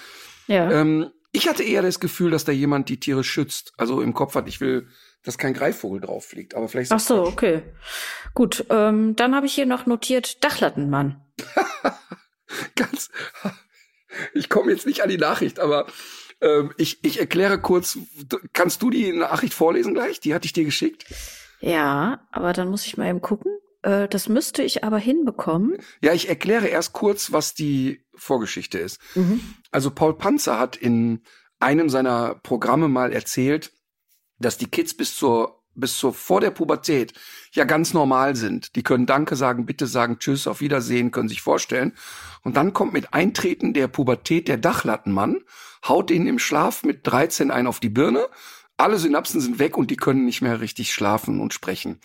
ja. 0.47 0.71
Ähm, 0.71 1.11
ich 1.31 1.49
hatte 1.49 1.63
eher 1.63 1.81
das 1.81 1.99
Gefühl, 1.99 2.31
dass 2.31 2.45
da 2.45 2.53
jemand 2.53 2.88
die 2.88 2.97
Tiere 2.97 3.25
schützt. 3.25 3.73
Also 3.75 3.99
im 3.99 4.13
Kopf 4.13 4.36
hat, 4.36 4.47
ich 4.47 4.61
will, 4.61 4.88
dass 5.21 5.38
kein 5.38 5.53
Greifvogel 5.53 5.99
drauf 5.99 6.23
fliegt. 6.23 6.55
Aber 6.55 6.69
vielleicht 6.69 6.93
Ach 6.93 6.99
so, 7.01 7.23
okay. 7.23 7.61
Gut, 8.33 8.65
ähm, 8.69 9.17
dann 9.17 9.36
habe 9.36 9.45
ich 9.45 9.53
hier 9.53 9.65
noch 9.65 9.86
notiert 9.86 10.41
Dachlattenmann. 10.45 11.21
ganz. 12.75 13.09
Ich 14.33 14.47
komme 14.47 14.71
jetzt 14.71 14.86
nicht 14.86 15.03
an 15.03 15.09
die 15.09 15.17
Nachricht, 15.17 15.59
aber 15.59 15.88
ähm, 16.39 16.73
ich, 16.77 17.03
ich 17.03 17.19
erkläre 17.19 17.59
kurz. 17.59 17.97
Kannst 18.53 18.81
du 18.81 18.89
die 18.89 19.11
Nachricht 19.11 19.53
vorlesen 19.53 19.93
gleich? 19.93 20.21
Die 20.21 20.33
hatte 20.33 20.45
ich 20.45 20.53
dir 20.53 20.63
geschickt. 20.63 21.05
Ja, 21.60 22.28
aber 22.32 22.53
dann 22.53 22.70
muss 22.70 22.86
ich 22.86 22.97
mal 22.97 23.10
eben 23.10 23.22
gucken. 23.22 23.51
Äh, 23.82 24.08
das 24.08 24.28
müsste 24.30 24.64
ich 24.64 24.84
aber 24.84 24.97
hinbekommen. 24.97 25.78
Ja, 26.01 26.14
ich 26.14 26.28
erkläre 26.28 26.68
erst 26.68 26.93
kurz, 26.93 27.32
was 27.32 27.53
die 27.53 28.06
Vorgeschichte 28.16 28.78
ist. 28.78 28.99
Mhm. 29.16 29.41
Also 29.72 29.91
Paul 29.91 30.18
Panzer 30.18 30.60
hat 30.60 30.76
in 30.76 31.22
einem 31.60 31.89
seiner 31.89 32.36
Programme 32.36 32.88
mal 32.88 33.14
erzählt, 33.14 33.72
dass 34.39 34.58
die 34.58 34.68
Kids 34.68 34.95
bis 34.95 35.16
zur 35.16 35.64
bis 35.76 35.97
zur 35.97 36.14
vor 36.14 36.41
der 36.41 36.51
Pubertät 36.51 37.14
ja 37.51 37.66
ganz 37.66 37.93
normal 37.93 38.36
sind. 38.36 38.76
Die 38.76 38.84
können 38.84 39.06
Danke 39.06 39.36
sagen, 39.36 39.66
Bitte 39.66 39.88
sagen, 39.88 40.20
Tschüss, 40.20 40.47
auf 40.47 40.62
Wiedersehen, 40.62 41.12
können 41.12 41.30
sich 41.30 41.41
vorstellen. 41.41 41.93
Und 42.43 42.58
dann 42.58 42.74
kommt 42.74 42.93
mit 42.93 43.14
Eintreten 43.14 43.74
der 43.74 43.88
Pubertät 43.88 44.47
der 44.47 44.58
Dachlattenmann, 44.58 45.41
haut 45.86 46.12
ihnen 46.12 46.28
im 46.28 46.39
Schlaf 46.39 46.84
mit 46.84 47.06
13 47.06 47.51
ein 47.51 47.68
auf 47.68 47.80
die 47.80 47.89
Birne. 47.89 48.28
Alle 48.78 48.97
Synapsen 48.97 49.41
sind 49.41 49.59
weg 49.59 49.78
und 49.78 49.91
die 49.91 49.95
können 49.95 50.26
nicht 50.26 50.41
mehr 50.41 50.61
richtig 50.61 50.93
schlafen 50.93 51.39
und 51.39 51.53
sprechen. 51.53 51.99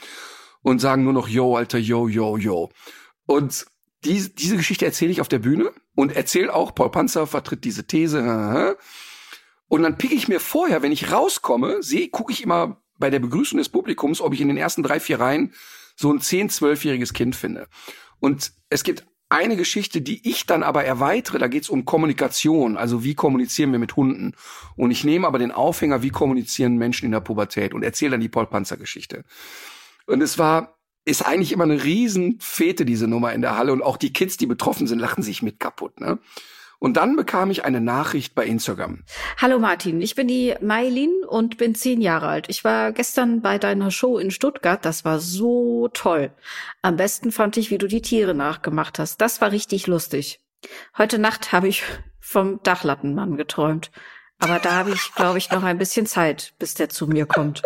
Und 0.62 0.80
sagen 0.80 1.04
nur 1.04 1.12
noch 1.12 1.28
Yo, 1.28 1.56
Alter, 1.56 1.78
yo, 1.78 2.08
yo, 2.08 2.36
yo. 2.36 2.70
Und 3.26 3.66
diese, 4.04 4.30
diese 4.30 4.56
Geschichte 4.56 4.84
erzähle 4.84 5.12
ich 5.12 5.20
auf 5.20 5.28
der 5.28 5.38
Bühne 5.38 5.72
und 5.94 6.12
erzähle 6.12 6.54
auch, 6.54 6.74
Paul 6.74 6.90
Panzer 6.90 7.26
vertritt 7.26 7.64
diese 7.64 7.86
These. 7.86 8.76
Und 9.68 9.82
dann 9.82 9.98
pick 9.98 10.12
ich 10.12 10.28
mir 10.28 10.40
vorher, 10.40 10.82
wenn 10.82 10.92
ich 10.92 11.12
rauskomme, 11.12 11.82
sehe, 11.82 12.08
gucke 12.08 12.32
ich 12.32 12.42
immer 12.42 12.82
bei 12.98 13.10
der 13.10 13.18
Begrüßung 13.18 13.58
des 13.58 13.68
Publikums, 13.68 14.20
ob 14.20 14.34
ich 14.34 14.40
in 14.40 14.48
den 14.48 14.56
ersten 14.56 14.82
drei, 14.82 15.00
vier 15.00 15.20
Reihen 15.20 15.54
so 15.96 16.12
ein 16.12 16.20
zehn, 16.20 16.48
zwölfjähriges 16.48 17.12
Kind 17.12 17.36
finde. 17.36 17.68
Und 18.20 18.52
es 18.68 18.84
gibt 18.84 19.06
eine 19.30 19.56
Geschichte, 19.56 20.02
die 20.02 20.28
ich 20.28 20.44
dann 20.44 20.62
aber 20.62 20.84
erweitere, 20.84 21.38
da 21.38 21.46
geht 21.46 21.62
es 21.62 21.70
um 21.70 21.84
Kommunikation, 21.84 22.76
also 22.76 23.04
wie 23.04 23.14
kommunizieren 23.14 23.72
wir 23.72 23.78
mit 23.78 23.96
Hunden. 23.96 24.34
Und 24.76 24.90
ich 24.90 25.04
nehme 25.04 25.26
aber 25.26 25.38
den 25.38 25.52
Aufhänger, 25.52 26.02
wie 26.02 26.10
kommunizieren 26.10 26.76
Menschen 26.76 27.06
in 27.06 27.12
der 27.12 27.20
Pubertät 27.20 27.72
und 27.72 27.84
erzähle 27.84 28.12
dann 28.12 28.20
die 28.20 28.28
Paul 28.28 28.46
Panzer 28.46 28.76
Geschichte. 28.76 29.24
Und 30.06 30.20
es 30.20 30.36
war, 30.36 30.76
ist 31.04 31.24
eigentlich 31.24 31.52
immer 31.52 31.64
eine 31.64 31.82
Riesenfete, 31.82 32.84
diese 32.84 33.06
Nummer 33.06 33.32
in 33.32 33.40
der 33.40 33.56
Halle. 33.56 33.72
Und 33.72 33.82
auch 33.82 33.96
die 33.96 34.12
Kids, 34.12 34.36
die 34.36 34.46
betroffen 34.46 34.88
sind, 34.88 34.98
lachen 34.98 35.22
sich 35.22 35.42
mit 35.42 35.60
kaputt. 35.60 36.00
Ne? 36.00 36.18
Und 36.80 36.96
dann 36.96 37.14
bekam 37.14 37.50
ich 37.50 37.64
eine 37.64 37.82
Nachricht 37.82 38.34
bei 38.34 38.46
Instagram. 38.46 39.04
Hallo 39.36 39.58
Martin, 39.58 40.00
ich 40.00 40.14
bin 40.14 40.26
die 40.26 40.54
Mailin 40.62 41.12
und 41.28 41.58
bin 41.58 41.74
zehn 41.74 42.00
Jahre 42.00 42.26
alt. 42.26 42.46
Ich 42.48 42.64
war 42.64 42.92
gestern 42.92 43.42
bei 43.42 43.58
deiner 43.58 43.90
Show 43.90 44.18
in 44.18 44.30
Stuttgart. 44.30 44.82
Das 44.82 45.04
war 45.04 45.20
so 45.20 45.88
toll. 45.92 46.32
Am 46.80 46.96
besten 46.96 47.32
fand 47.32 47.58
ich, 47.58 47.70
wie 47.70 47.76
du 47.76 47.86
die 47.86 48.00
Tiere 48.00 48.34
nachgemacht 48.34 48.98
hast. 48.98 49.20
Das 49.20 49.42
war 49.42 49.52
richtig 49.52 49.86
lustig. 49.88 50.40
Heute 50.96 51.18
Nacht 51.18 51.52
habe 51.52 51.68
ich 51.68 51.84
vom 52.18 52.62
Dachlattenmann 52.62 53.36
geträumt. 53.36 53.90
Aber 54.38 54.58
da 54.58 54.72
habe 54.72 54.92
ich, 54.92 55.14
glaube 55.14 55.36
ich, 55.36 55.50
noch 55.50 55.62
ein 55.62 55.76
bisschen 55.76 56.06
Zeit, 56.06 56.54
bis 56.58 56.72
der 56.72 56.88
zu 56.88 57.06
mir 57.06 57.26
kommt. 57.26 57.62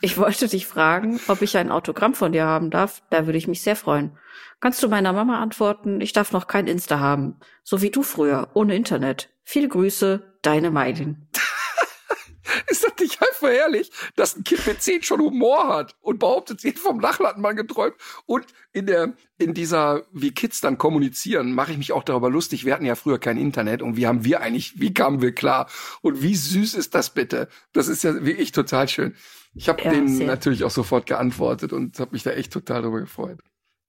Ich 0.00 0.18
wollte 0.18 0.48
dich 0.48 0.66
fragen, 0.66 1.20
ob 1.28 1.42
ich 1.42 1.56
ein 1.56 1.70
Autogramm 1.70 2.14
von 2.14 2.32
dir 2.32 2.44
haben 2.44 2.70
darf. 2.70 3.02
Da 3.10 3.26
würde 3.26 3.38
ich 3.38 3.48
mich 3.48 3.62
sehr 3.62 3.76
freuen. 3.76 4.16
Kannst 4.60 4.82
du 4.82 4.88
meiner 4.88 5.12
Mama 5.12 5.40
antworten, 5.40 6.00
ich 6.00 6.12
darf 6.12 6.32
noch 6.32 6.46
kein 6.46 6.66
Insta 6.66 7.00
haben. 7.00 7.40
So 7.62 7.80
wie 7.80 7.90
du 7.90 8.02
früher, 8.02 8.50
ohne 8.54 8.76
Internet. 8.76 9.30
Viele 9.42 9.68
Grüße, 9.68 10.36
deine 10.42 10.70
Meilin. 10.70 11.28
Ist 12.66 12.84
das 12.84 12.92
nicht 13.00 13.20
einfach 13.22 13.48
herrlich, 13.48 13.90
dass 14.16 14.36
ein 14.36 14.44
Kind 14.44 14.66
mit 14.66 14.82
zehn 14.82 15.02
schon 15.02 15.20
Humor 15.20 15.68
hat 15.68 15.96
und 16.00 16.18
behauptet, 16.18 16.60
sie 16.60 16.68
hätte 16.68 16.80
vom 16.80 16.98
Nachlattenmann 16.98 17.56
geträumt? 17.56 17.94
Und 18.26 18.46
in 18.72 18.86
der, 18.86 19.14
in 19.38 19.54
dieser, 19.54 20.02
wie 20.12 20.32
Kids 20.32 20.60
dann 20.60 20.76
kommunizieren, 20.76 21.52
mache 21.52 21.72
ich 21.72 21.78
mich 21.78 21.92
auch 21.92 22.02
darüber 22.02 22.28
lustig. 22.28 22.64
Wir 22.64 22.74
hatten 22.74 22.84
ja 22.84 22.96
früher 22.96 23.18
kein 23.18 23.38
Internet 23.38 23.82
und 23.82 23.96
wie 23.96 24.06
haben 24.06 24.24
wir 24.24 24.40
eigentlich, 24.40 24.80
wie 24.80 24.92
kamen 24.92 25.22
wir 25.22 25.32
klar? 25.32 25.68
Und 26.02 26.22
wie 26.22 26.34
süß 26.34 26.74
ist 26.74 26.94
das 26.94 27.10
bitte? 27.10 27.48
Das 27.72 27.88
ist 27.88 28.04
ja 28.04 28.24
wirklich 28.24 28.52
total 28.52 28.88
schön. 28.88 29.14
Ich 29.54 29.68
habe 29.68 29.82
Ja, 29.82 29.90
denen 29.90 30.08
sehr. 30.08 30.26
natürlich 30.26 30.64
auch 30.64 30.70
sofort 30.70 31.06
geantwortet 31.06 31.72
und 31.72 31.98
habe 31.98 32.12
mich 32.12 32.22
da 32.22 32.30
echt 32.30 32.52
total 32.52 32.82
darüber 32.82 33.00
gefreut. 33.00 33.40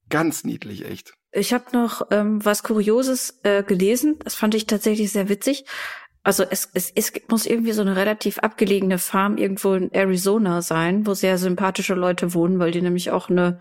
Ganz 0.08 0.44
niedlich, 0.44 0.84
echt. 0.84 1.14
Ich 1.30 1.54
habe 1.54 1.64
noch 1.72 2.02
ähm, 2.10 2.44
was 2.44 2.62
Kurioses 2.62 3.40
äh, 3.44 3.62
gelesen. 3.62 4.18
Das 4.24 4.34
fand 4.34 4.54
ich 4.54 4.66
tatsächlich 4.66 5.12
sehr 5.12 5.28
witzig. 5.28 5.64
Also 6.24 6.44
es, 6.44 6.70
es, 6.74 6.92
es 6.94 7.12
muss 7.28 7.46
irgendwie 7.46 7.72
so 7.72 7.80
eine 7.80 7.96
relativ 7.96 8.38
abgelegene 8.38 8.98
Farm 8.98 9.38
irgendwo 9.38 9.74
in 9.74 9.90
Arizona 9.92 10.62
sein, 10.62 11.06
wo 11.06 11.14
sehr 11.14 11.38
sympathische 11.38 11.94
Leute 11.94 12.34
wohnen, 12.34 12.58
weil 12.58 12.70
die 12.70 12.82
nämlich 12.82 13.10
auch 13.10 13.28
eine 13.28 13.60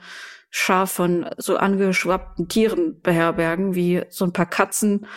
Schar 0.49 0.85
von 0.85 1.27
so 1.37 1.55
angeschwappten 1.57 2.49
Tieren 2.49 2.99
beherbergen, 3.01 3.73
wie 3.73 4.03
so 4.09 4.25
ein 4.25 4.33
paar 4.33 4.45
Katzen, 4.45 5.07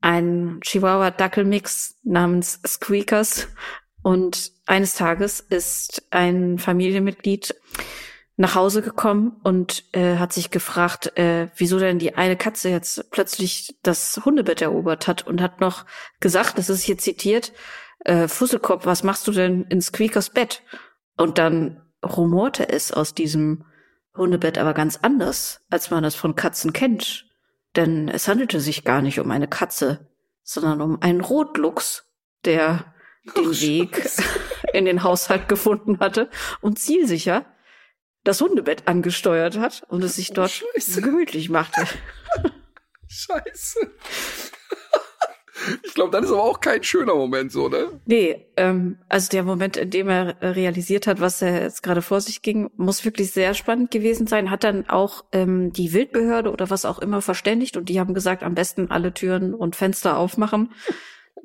ein 0.00 0.60
Chihuahua-Dackel-Mix 0.62 1.98
namens 2.04 2.60
Squeakers. 2.66 3.48
Und 4.04 4.52
eines 4.66 4.96
Tages 4.96 5.40
ist 5.40 6.06
ein 6.10 6.58
Familienmitglied 6.58 7.54
nach 8.36 8.54
Hause 8.54 8.82
gekommen 8.82 9.40
und 9.44 9.82
äh, 9.92 10.18
hat 10.18 10.34
sich 10.34 10.50
gefragt, 10.50 11.16
äh, 11.16 11.48
wieso 11.56 11.78
denn 11.78 11.98
die 11.98 12.14
eine 12.14 12.36
Katze 12.36 12.68
jetzt 12.68 13.10
plötzlich 13.10 13.78
das 13.82 14.20
Hundebett 14.22 14.60
erobert 14.60 15.08
hat 15.08 15.26
und 15.26 15.40
hat 15.40 15.62
noch 15.62 15.86
gesagt, 16.20 16.58
das 16.58 16.68
ist 16.68 16.82
hier 16.82 16.98
zitiert, 16.98 17.54
äh, 18.00 18.28
Fusselkopf, 18.28 18.84
was 18.84 19.04
machst 19.04 19.26
du 19.26 19.32
denn 19.32 19.64
in 19.70 19.80
Squeakers 19.80 20.28
Bett? 20.28 20.60
Und 21.16 21.38
dann 21.38 21.80
rumorte 22.04 22.68
es 22.68 22.92
aus 22.92 23.14
diesem 23.14 23.64
Hundebett 24.14 24.58
aber 24.58 24.74
ganz 24.74 24.98
anders, 25.00 25.64
als 25.70 25.90
man 25.90 26.04
es 26.04 26.14
von 26.14 26.34
Katzen 26.34 26.74
kennt. 26.74 27.24
Denn 27.74 28.10
es 28.10 28.28
handelte 28.28 28.60
sich 28.60 28.84
gar 28.84 29.00
nicht 29.00 29.18
um 29.18 29.30
eine 29.30 29.48
Katze, 29.48 30.10
sondern 30.42 30.82
um 30.82 31.00
einen 31.00 31.22
Rotluchs, 31.22 32.04
der 32.44 32.93
den 33.24 33.50
Ach, 33.50 33.60
Weg 33.60 34.10
in 34.72 34.84
den 34.84 35.02
Haushalt 35.02 35.48
gefunden 35.48 35.98
hatte 36.00 36.28
und 36.60 36.78
zielsicher 36.78 37.46
das 38.24 38.40
Hundebett 38.40 38.88
angesteuert 38.88 39.58
hat 39.58 39.84
und 39.88 40.02
es 40.02 40.16
sich 40.16 40.32
dort 40.32 40.64
oh, 40.64 41.00
gemütlich 41.00 41.50
machte. 41.50 41.86
Scheiße. 43.08 43.90
Ich 45.82 45.94
glaube, 45.94 46.10
das 46.10 46.26
ist 46.26 46.32
aber 46.32 46.42
auch 46.42 46.60
kein 46.60 46.82
schöner 46.82 47.14
Moment, 47.14 47.52
so, 47.52 47.68
ne? 47.68 48.00
Nee, 48.06 48.46
ähm, 48.56 48.98
also 49.08 49.28
der 49.30 49.44
Moment, 49.44 49.76
in 49.76 49.90
dem 49.90 50.08
er 50.08 50.36
realisiert 50.42 51.06
hat, 51.06 51.20
was 51.20 51.40
er 51.40 51.62
jetzt 51.62 51.82
gerade 51.82 52.02
vor 52.02 52.20
sich 52.20 52.42
ging, 52.42 52.70
muss 52.76 53.04
wirklich 53.04 53.30
sehr 53.30 53.54
spannend 53.54 53.90
gewesen 53.90 54.26
sein. 54.26 54.50
Hat 54.50 54.64
dann 54.64 54.88
auch 54.88 55.24
ähm, 55.32 55.72
die 55.72 55.92
Wildbehörde 55.92 56.50
oder 56.50 56.70
was 56.70 56.84
auch 56.84 56.98
immer 56.98 57.22
verständigt 57.22 57.76
und 57.76 57.88
die 57.88 58.00
haben 58.00 58.14
gesagt, 58.14 58.42
am 58.42 58.54
besten 58.54 58.90
alle 58.90 59.14
Türen 59.14 59.54
und 59.54 59.76
Fenster 59.76 60.18
aufmachen, 60.18 60.72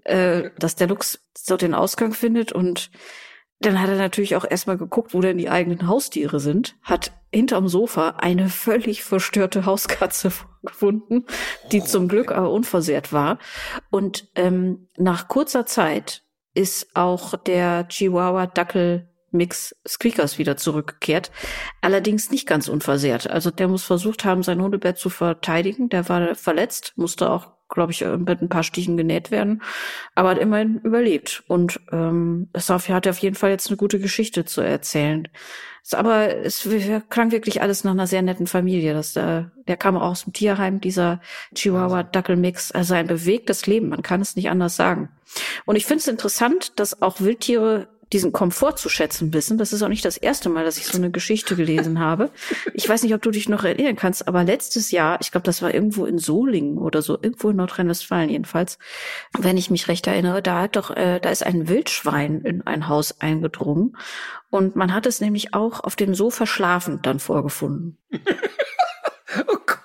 äh, 0.03 0.51
dass 0.57 0.75
der 0.75 0.87
Lux 0.87 1.25
so 1.37 1.57
den 1.57 1.73
Ausgang 1.73 2.13
findet 2.13 2.51
und 2.51 2.91
dann 3.61 3.81
hat 3.81 3.89
er 3.89 3.97
natürlich 3.97 4.35
auch 4.35 4.45
erstmal 4.49 4.77
geguckt, 4.77 5.13
wo 5.13 5.19
denn 5.19 5.37
die 5.37 5.49
eigenen 5.49 5.87
Haustiere 5.87 6.39
sind, 6.39 6.77
hat 6.81 7.11
hinterm 7.31 7.67
Sofa 7.67 8.15
eine 8.17 8.47
völlig 8.49 9.03
verstörte 9.03 9.65
Hauskatze 9.65 10.31
gefunden, 10.63 11.25
die 11.71 11.83
zum 11.83 12.07
Glück 12.07 12.31
aber 12.31 12.51
unversehrt 12.51 13.11
war. 13.11 13.37
Und 13.91 14.29
ähm, 14.35 14.87
nach 14.97 15.27
kurzer 15.27 15.65
Zeit 15.65 16.23
ist 16.53 16.95
auch 16.95 17.35
der 17.35 17.87
Chihuahua 17.89 18.47
Dackel 18.47 19.09
Mix 19.31 19.75
Squeakers 19.87 20.39
wieder 20.39 20.57
zurückgekehrt. 20.57 21.29
Allerdings 21.81 22.31
nicht 22.31 22.47
ganz 22.47 22.67
unversehrt. 22.67 23.29
Also 23.29 23.51
der 23.51 23.67
muss 23.67 23.83
versucht 23.83 24.25
haben, 24.25 24.41
sein 24.41 24.61
Hundebett 24.61 24.97
zu 24.97 25.09
verteidigen. 25.09 25.89
Der 25.89 26.09
war 26.09 26.33
verletzt, 26.33 26.93
musste 26.95 27.29
auch 27.29 27.58
glaube 27.69 27.91
ich, 27.91 28.03
mit 28.03 28.41
ein 28.41 28.49
paar 28.49 28.63
Stichen 28.63 28.97
genäht 28.97 29.31
werden, 29.31 29.61
aber 30.15 30.29
hat 30.29 30.37
immerhin 30.39 30.79
überlebt. 30.79 31.43
Und 31.47 31.79
ähm, 31.91 32.49
hat 32.53 33.07
auf 33.07 33.17
jeden 33.19 33.35
Fall 33.35 33.51
jetzt 33.51 33.67
eine 33.67 33.77
gute 33.77 33.99
Geschichte 33.99 34.45
zu 34.45 34.61
erzählen. 34.61 35.27
Aber 35.91 36.35
es 36.35 36.67
klang 37.09 37.31
wirklich 37.31 37.61
alles 37.61 37.83
nach 37.83 37.91
einer 37.91 38.07
sehr 38.07 38.21
netten 38.21 38.47
Familie. 38.47 38.93
Das, 38.93 39.15
äh, 39.15 39.45
der 39.67 39.77
kam 39.77 39.97
auch 39.97 40.11
aus 40.11 40.23
dem 40.23 40.33
Tierheim, 40.33 40.81
dieser 40.81 41.21
Chihuahua-Dackel-Mix. 41.55 42.71
Also 42.71 42.93
ein 42.93 43.07
bewegtes 43.07 43.65
Leben, 43.65 43.89
man 43.89 44.03
kann 44.03 44.21
es 44.21 44.35
nicht 44.35 44.49
anders 44.49 44.75
sagen. 44.75 45.09
Und 45.65 45.75
ich 45.75 45.85
finde 45.85 46.01
es 46.01 46.07
interessant, 46.07 46.79
dass 46.79 47.01
auch 47.01 47.21
Wildtiere 47.21 47.87
diesen 48.13 48.31
Komfort 48.31 48.77
zu 48.77 48.89
schätzen 48.89 49.33
wissen. 49.33 49.57
Das 49.57 49.71
ist 49.71 49.83
auch 49.83 49.87
nicht 49.87 50.03
das 50.03 50.17
erste 50.17 50.49
Mal, 50.49 50.63
dass 50.63 50.77
ich 50.77 50.85
so 50.85 50.97
eine 50.97 51.11
Geschichte 51.11 51.55
gelesen 51.55 51.99
habe. 51.99 52.31
Ich 52.73 52.89
weiß 52.89 53.03
nicht, 53.03 53.13
ob 53.13 53.21
du 53.21 53.31
dich 53.31 53.49
noch 53.49 53.63
erinnern 53.63 53.95
kannst, 53.95 54.27
aber 54.27 54.43
letztes 54.43 54.91
Jahr, 54.91 55.19
ich 55.21 55.31
glaube, 55.31 55.45
das 55.45 55.61
war 55.61 55.73
irgendwo 55.73 56.05
in 56.05 56.17
Solingen 56.17 56.77
oder 56.77 57.01
so, 57.01 57.17
irgendwo 57.21 57.49
in 57.49 57.57
Nordrhein-Westfalen 57.57 58.29
jedenfalls, 58.29 58.79
wenn 59.37 59.57
ich 59.57 59.69
mich 59.69 59.87
recht 59.87 60.07
erinnere, 60.07 60.41
da 60.41 60.61
hat 60.61 60.75
doch, 60.75 60.89
äh, 60.95 61.19
da 61.19 61.29
ist 61.29 61.45
ein 61.45 61.67
Wildschwein 61.67 62.41
in 62.41 62.61
ein 62.65 62.87
Haus 62.87 63.21
eingedrungen 63.21 63.95
und 64.49 64.75
man 64.75 64.93
hat 64.93 65.05
es 65.05 65.21
nämlich 65.21 65.53
auch 65.53 65.83
auf 65.83 65.95
dem 65.95 66.15
Sofa 66.15 66.47
schlafend 66.47 67.05
dann 67.05 67.19
vorgefunden. 67.19 67.97
oh 69.47 69.57
Gott. 69.65 69.79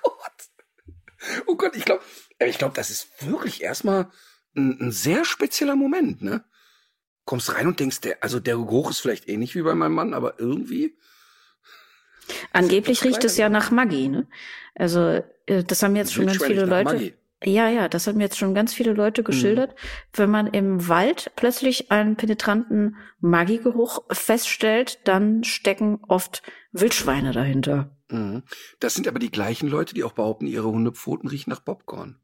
Oh 1.45 1.55
Gott, 1.55 1.75
ich 1.75 1.85
glaube, 1.85 2.01
ich 2.39 2.57
glaube, 2.57 2.73
das 2.75 2.89
ist 2.89 3.07
wirklich 3.21 3.61
erstmal 3.61 4.09
ein, 4.55 4.77
ein 4.79 4.91
sehr 4.91 5.25
spezieller 5.25 5.75
Moment, 5.75 6.21
ne? 6.23 6.43
Kommst 7.25 7.53
rein 7.53 7.67
und 7.67 7.79
denkst, 7.79 8.01
der, 8.01 8.23
also 8.23 8.39
der 8.39 8.55
Geruch 8.55 8.91
ist 8.91 8.99
vielleicht 8.99 9.27
ähnlich 9.27 9.55
wie 9.55 9.61
bei 9.61 9.75
meinem 9.75 9.93
Mann, 9.93 10.13
aber 10.13 10.39
irgendwie. 10.39 10.95
Angeblich 12.53 13.03
riecht 13.03 13.23
es 13.23 13.37
ja 13.37 13.49
nach 13.49 13.71
Maggi, 13.71 14.07
ne? 14.07 14.27
Also, 14.73 15.21
äh, 15.45 15.63
das 15.63 15.83
haben 15.83 15.95
jetzt 15.95 16.13
schon 16.13 16.27
ganz 16.27 16.43
viele 16.43 16.65
Leute. 16.65 16.93
Maggi. 16.93 17.13
Ja, 17.43 17.69
ja, 17.69 17.87
das 17.87 18.07
haben 18.07 18.19
jetzt 18.21 18.37
schon 18.37 18.55
ganz 18.55 18.73
viele 18.73 18.93
Leute 18.93 19.19
hm. 19.19 19.25
geschildert. 19.25 19.71
Mhm. 19.71 19.77
Wenn 20.13 20.29
man 20.31 20.47
im 20.47 20.87
Wald 20.87 21.31
plötzlich 21.35 21.91
einen 21.91 22.15
penetranten 22.15 22.95
Maggi-Geruch 23.19 24.03
feststellt, 24.11 24.99
dann 25.07 25.43
stecken 25.43 25.99
oft 26.07 26.41
Wildschweine 26.71 27.33
dahinter. 27.33 27.95
Mhm. 28.09 28.43
Das 28.79 28.93
sind 28.93 29.07
aber 29.07 29.19
die 29.19 29.31
gleichen 29.31 29.67
Leute, 29.67 29.93
die 29.93 30.03
auch 30.03 30.13
behaupten, 30.13 30.47
ihre 30.47 30.67
Hundepfoten 30.67 31.29
riechen 31.29 31.49
nach 31.49 31.63
Popcorn. 31.63 32.19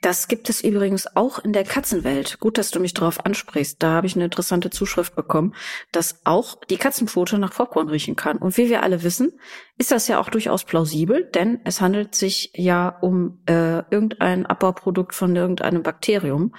Das 0.00 0.28
gibt 0.28 0.48
es 0.48 0.62
übrigens 0.62 1.16
auch 1.16 1.38
in 1.38 1.52
der 1.52 1.64
Katzenwelt. 1.64 2.38
Gut, 2.40 2.58
dass 2.58 2.70
du 2.70 2.80
mich 2.80 2.94
darauf 2.94 3.24
ansprichst. 3.24 3.82
Da 3.82 3.90
habe 3.90 4.06
ich 4.06 4.14
eine 4.14 4.24
interessante 4.24 4.70
Zuschrift 4.70 5.14
bekommen, 5.14 5.54
dass 5.92 6.20
auch 6.24 6.56
die 6.70 6.76
Katzenpfote 6.76 7.38
nach 7.38 7.54
Popcorn 7.54 7.88
riechen 7.88 8.16
kann. 8.16 8.38
Und 8.38 8.56
wie 8.56 8.68
wir 8.68 8.82
alle 8.82 9.02
wissen, 9.02 9.32
ist 9.76 9.90
das 9.90 10.08
ja 10.08 10.18
auch 10.18 10.28
durchaus 10.28 10.64
plausibel, 10.64 11.24
denn 11.24 11.60
es 11.64 11.80
handelt 11.80 12.14
sich 12.14 12.52
ja 12.54 12.88
um 12.88 13.40
äh, 13.46 13.82
irgendein 13.90 14.46
Abbauprodukt 14.46 15.14
von 15.14 15.34
irgendeinem 15.34 15.82
Bakterium, 15.82 16.54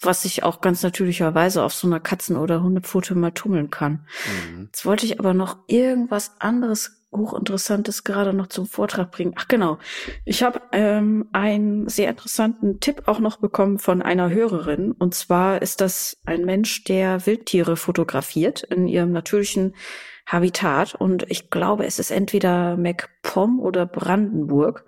was 0.00 0.22
sich 0.22 0.42
auch 0.44 0.60
ganz 0.60 0.82
natürlicherweise 0.82 1.62
auf 1.62 1.74
so 1.74 1.86
einer 1.86 2.00
Katzen- 2.00 2.36
oder 2.36 2.62
Hundepfote 2.62 3.14
mal 3.14 3.32
tummeln 3.32 3.70
kann. 3.70 4.06
Mhm. 4.52 4.66
Jetzt 4.66 4.86
wollte 4.86 5.06
ich 5.06 5.18
aber 5.18 5.34
noch 5.34 5.58
irgendwas 5.66 6.40
anderes 6.40 6.97
hochinteressantes 7.12 8.04
gerade 8.04 8.32
noch 8.32 8.48
zum 8.48 8.66
Vortrag 8.66 9.10
bringen. 9.10 9.32
Ach 9.36 9.48
genau, 9.48 9.78
ich 10.24 10.42
habe 10.42 10.60
ähm, 10.72 11.28
einen 11.32 11.88
sehr 11.88 12.10
interessanten 12.10 12.80
Tipp 12.80 13.02
auch 13.06 13.18
noch 13.18 13.38
bekommen 13.38 13.78
von 13.78 14.02
einer 14.02 14.30
Hörerin. 14.30 14.92
Und 14.92 15.14
zwar 15.14 15.62
ist 15.62 15.80
das 15.80 16.18
ein 16.26 16.44
Mensch, 16.44 16.84
der 16.84 17.26
Wildtiere 17.26 17.76
fotografiert 17.76 18.62
in 18.62 18.86
ihrem 18.86 19.12
natürlichen 19.12 19.74
Habitat. 20.26 20.94
Und 20.94 21.24
ich 21.30 21.50
glaube, 21.50 21.86
es 21.86 21.98
ist 21.98 22.10
entweder 22.10 22.76
MacPom 22.76 23.60
oder 23.60 23.86
Brandenburg. 23.86 24.84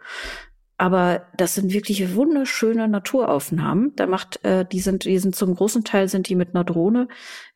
Aber 0.77 1.27
das 1.37 1.55
sind 1.55 1.75
wirklich 1.75 2.15
wunderschöne 2.15 2.89
Naturaufnahmen. 2.89 3.93
Da 3.97 4.07
macht, 4.07 4.43
äh, 4.47 4.65
die 4.65 4.81
sind, 4.81 5.05
die 5.05 5.19
sind 5.19 5.37
zum 5.37 5.55
großen 5.55 5.85
Teil 5.85 6.09
sind 6.09 6.29
die 6.31 6.35
mit 6.35 6.55
einer 6.55 6.65
Drohne 6.65 7.09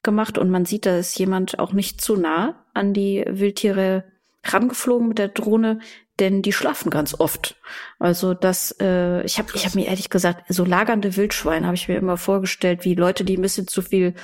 gemacht 0.02 0.36
und 0.36 0.50
man 0.50 0.66
sieht, 0.66 0.84
da 0.84 0.98
ist 0.98 1.18
jemand 1.18 1.58
auch 1.58 1.72
nicht 1.72 2.02
zu 2.02 2.16
nah 2.16 2.66
an 2.74 2.92
die 2.92 3.24
Wildtiere 3.26 4.04
rangeflogen 4.44 5.08
mit 5.08 5.18
der 5.18 5.28
Drohne, 5.28 5.80
denn 6.20 6.42
die 6.42 6.52
schlafen 6.52 6.90
ganz 6.90 7.18
oft. 7.18 7.56
Also 7.98 8.34
das, 8.34 8.76
äh, 8.80 9.22
ich 9.24 9.38
habe 9.38 9.48
ich 9.54 9.66
hab 9.66 9.74
mir 9.74 9.86
ehrlich 9.86 10.10
gesagt, 10.10 10.44
so 10.48 10.64
lagernde 10.64 11.16
Wildschweine 11.16 11.66
habe 11.66 11.74
ich 11.74 11.88
mir 11.88 11.96
immer 11.96 12.16
vorgestellt, 12.16 12.84
wie 12.84 12.94
Leute, 12.94 13.24
die 13.24 13.36
ein 13.36 13.42
bisschen 13.42 13.66
zu 13.66 13.82
viel 13.82 14.14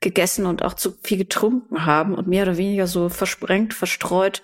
gegessen 0.00 0.46
und 0.46 0.62
auch 0.62 0.74
zu 0.74 0.92
viel 1.02 1.18
getrunken 1.18 1.86
haben 1.86 2.14
und 2.14 2.28
mehr 2.28 2.42
oder 2.42 2.58
weniger 2.58 2.86
so 2.86 3.08
versprengt, 3.08 3.72
verstreut 3.72 4.42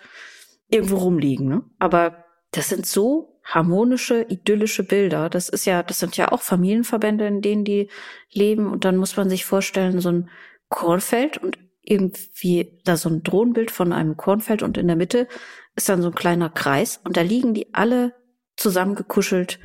irgendwo 0.68 0.96
rumliegen. 0.96 1.48
Ne? 1.48 1.62
Aber 1.78 2.24
das 2.52 2.70
sind 2.70 2.86
so 2.86 3.40
harmonische, 3.44 4.22
idyllische 4.22 4.84
Bilder. 4.84 5.28
Das 5.28 5.50
ist 5.50 5.66
ja, 5.66 5.82
das 5.82 5.98
sind 5.98 6.16
ja 6.16 6.32
auch 6.32 6.40
Familienverbände, 6.40 7.26
in 7.26 7.42
denen 7.42 7.64
die 7.64 7.90
leben. 8.30 8.70
Und 8.70 8.86
dann 8.86 8.96
muss 8.96 9.16
man 9.16 9.28
sich 9.28 9.44
vorstellen, 9.44 10.00
so 10.00 10.10
ein 10.10 10.30
Kornfeld 10.70 11.38
und 11.38 11.58
irgendwie 11.84 12.80
da 12.84 12.96
so 12.96 13.08
ein 13.08 13.22
Drohnenbild 13.22 13.70
von 13.70 13.92
einem 13.92 14.16
Kornfeld 14.16 14.62
und 14.62 14.78
in 14.78 14.86
der 14.86 14.96
Mitte 14.96 15.28
ist 15.76 15.88
dann 15.88 16.02
so 16.02 16.08
ein 16.08 16.14
kleiner 16.14 16.50
Kreis 16.50 17.00
und 17.04 17.16
da 17.16 17.22
liegen 17.22 17.54
die 17.54 17.74
alle 17.74 18.14
zusammengekuschelt 18.56 19.58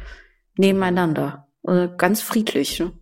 nebeneinander. 0.58 1.48
Also 1.64 1.96
ganz 1.96 2.22
friedlich. 2.22 2.80
Ne? 2.80 2.94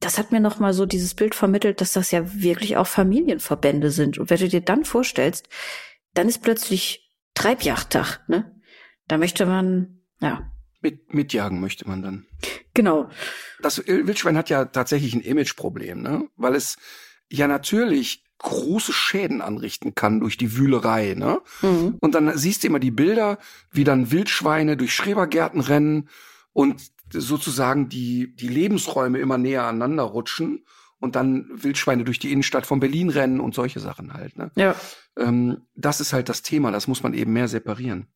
Das 0.00 0.18
hat 0.18 0.32
mir 0.32 0.40
noch 0.40 0.58
mal 0.58 0.72
so 0.74 0.86
dieses 0.86 1.14
Bild 1.14 1.34
vermittelt, 1.34 1.80
dass 1.80 1.92
das 1.92 2.10
ja 2.10 2.42
wirklich 2.42 2.76
auch 2.76 2.86
Familienverbände 2.86 3.90
sind. 3.90 4.18
Und 4.18 4.30
wenn 4.30 4.40
du 4.40 4.48
dir 4.48 4.60
dann 4.60 4.84
vorstellst, 4.84 5.48
dann 6.14 6.28
ist 6.28 6.42
plötzlich 6.42 7.12
Treibjagdtag, 7.34 8.28
ne? 8.28 8.60
Da 9.08 9.18
möchte 9.18 9.46
man, 9.46 10.02
ja. 10.20 10.50
Mit, 10.80 11.14
mitjagen 11.14 11.60
möchte 11.60 11.86
man 11.86 12.02
dann. 12.02 12.26
Genau. 12.74 13.08
Das 13.62 13.86
Wildschwein 13.86 14.36
hat 14.36 14.50
ja 14.50 14.64
tatsächlich 14.64 15.14
ein 15.14 15.20
Imageproblem, 15.20 16.02
ne? 16.02 16.28
Weil 16.36 16.54
es 16.54 16.76
ja 17.32 17.48
natürlich 17.48 18.24
große 18.38 18.92
Schäden 18.92 19.40
anrichten 19.40 19.94
kann 19.94 20.20
durch 20.20 20.36
die 20.36 20.56
Wühlerei, 20.56 21.14
ne? 21.14 21.40
Mhm. 21.62 21.96
Und 22.00 22.14
dann 22.14 22.36
siehst 22.36 22.62
du 22.62 22.66
immer 22.66 22.80
die 22.80 22.90
Bilder, 22.90 23.38
wie 23.70 23.84
dann 23.84 24.10
Wildschweine 24.10 24.76
durch 24.76 24.94
Schrebergärten 24.94 25.60
rennen 25.60 26.08
und 26.52 26.82
sozusagen 27.12 27.88
die, 27.88 28.34
die 28.34 28.48
Lebensräume 28.48 29.18
immer 29.18 29.38
näher 29.38 29.64
aneinander 29.64 30.02
rutschen 30.02 30.64
und 30.98 31.14
dann 31.14 31.48
Wildschweine 31.52 32.04
durch 32.04 32.18
die 32.18 32.32
Innenstadt 32.32 32.66
von 32.66 32.80
Berlin 32.80 33.10
rennen 33.10 33.40
und 33.40 33.54
solche 33.54 33.80
Sachen 33.80 34.12
halt, 34.12 34.36
ne? 34.36 34.50
Ja. 34.56 34.74
Ähm, 35.16 35.62
das 35.74 36.00
ist 36.00 36.12
halt 36.12 36.28
das 36.28 36.42
Thema, 36.42 36.70
das 36.72 36.88
muss 36.88 37.02
man 37.02 37.14
eben 37.14 37.32
mehr 37.32 37.48
separieren. 37.48 38.08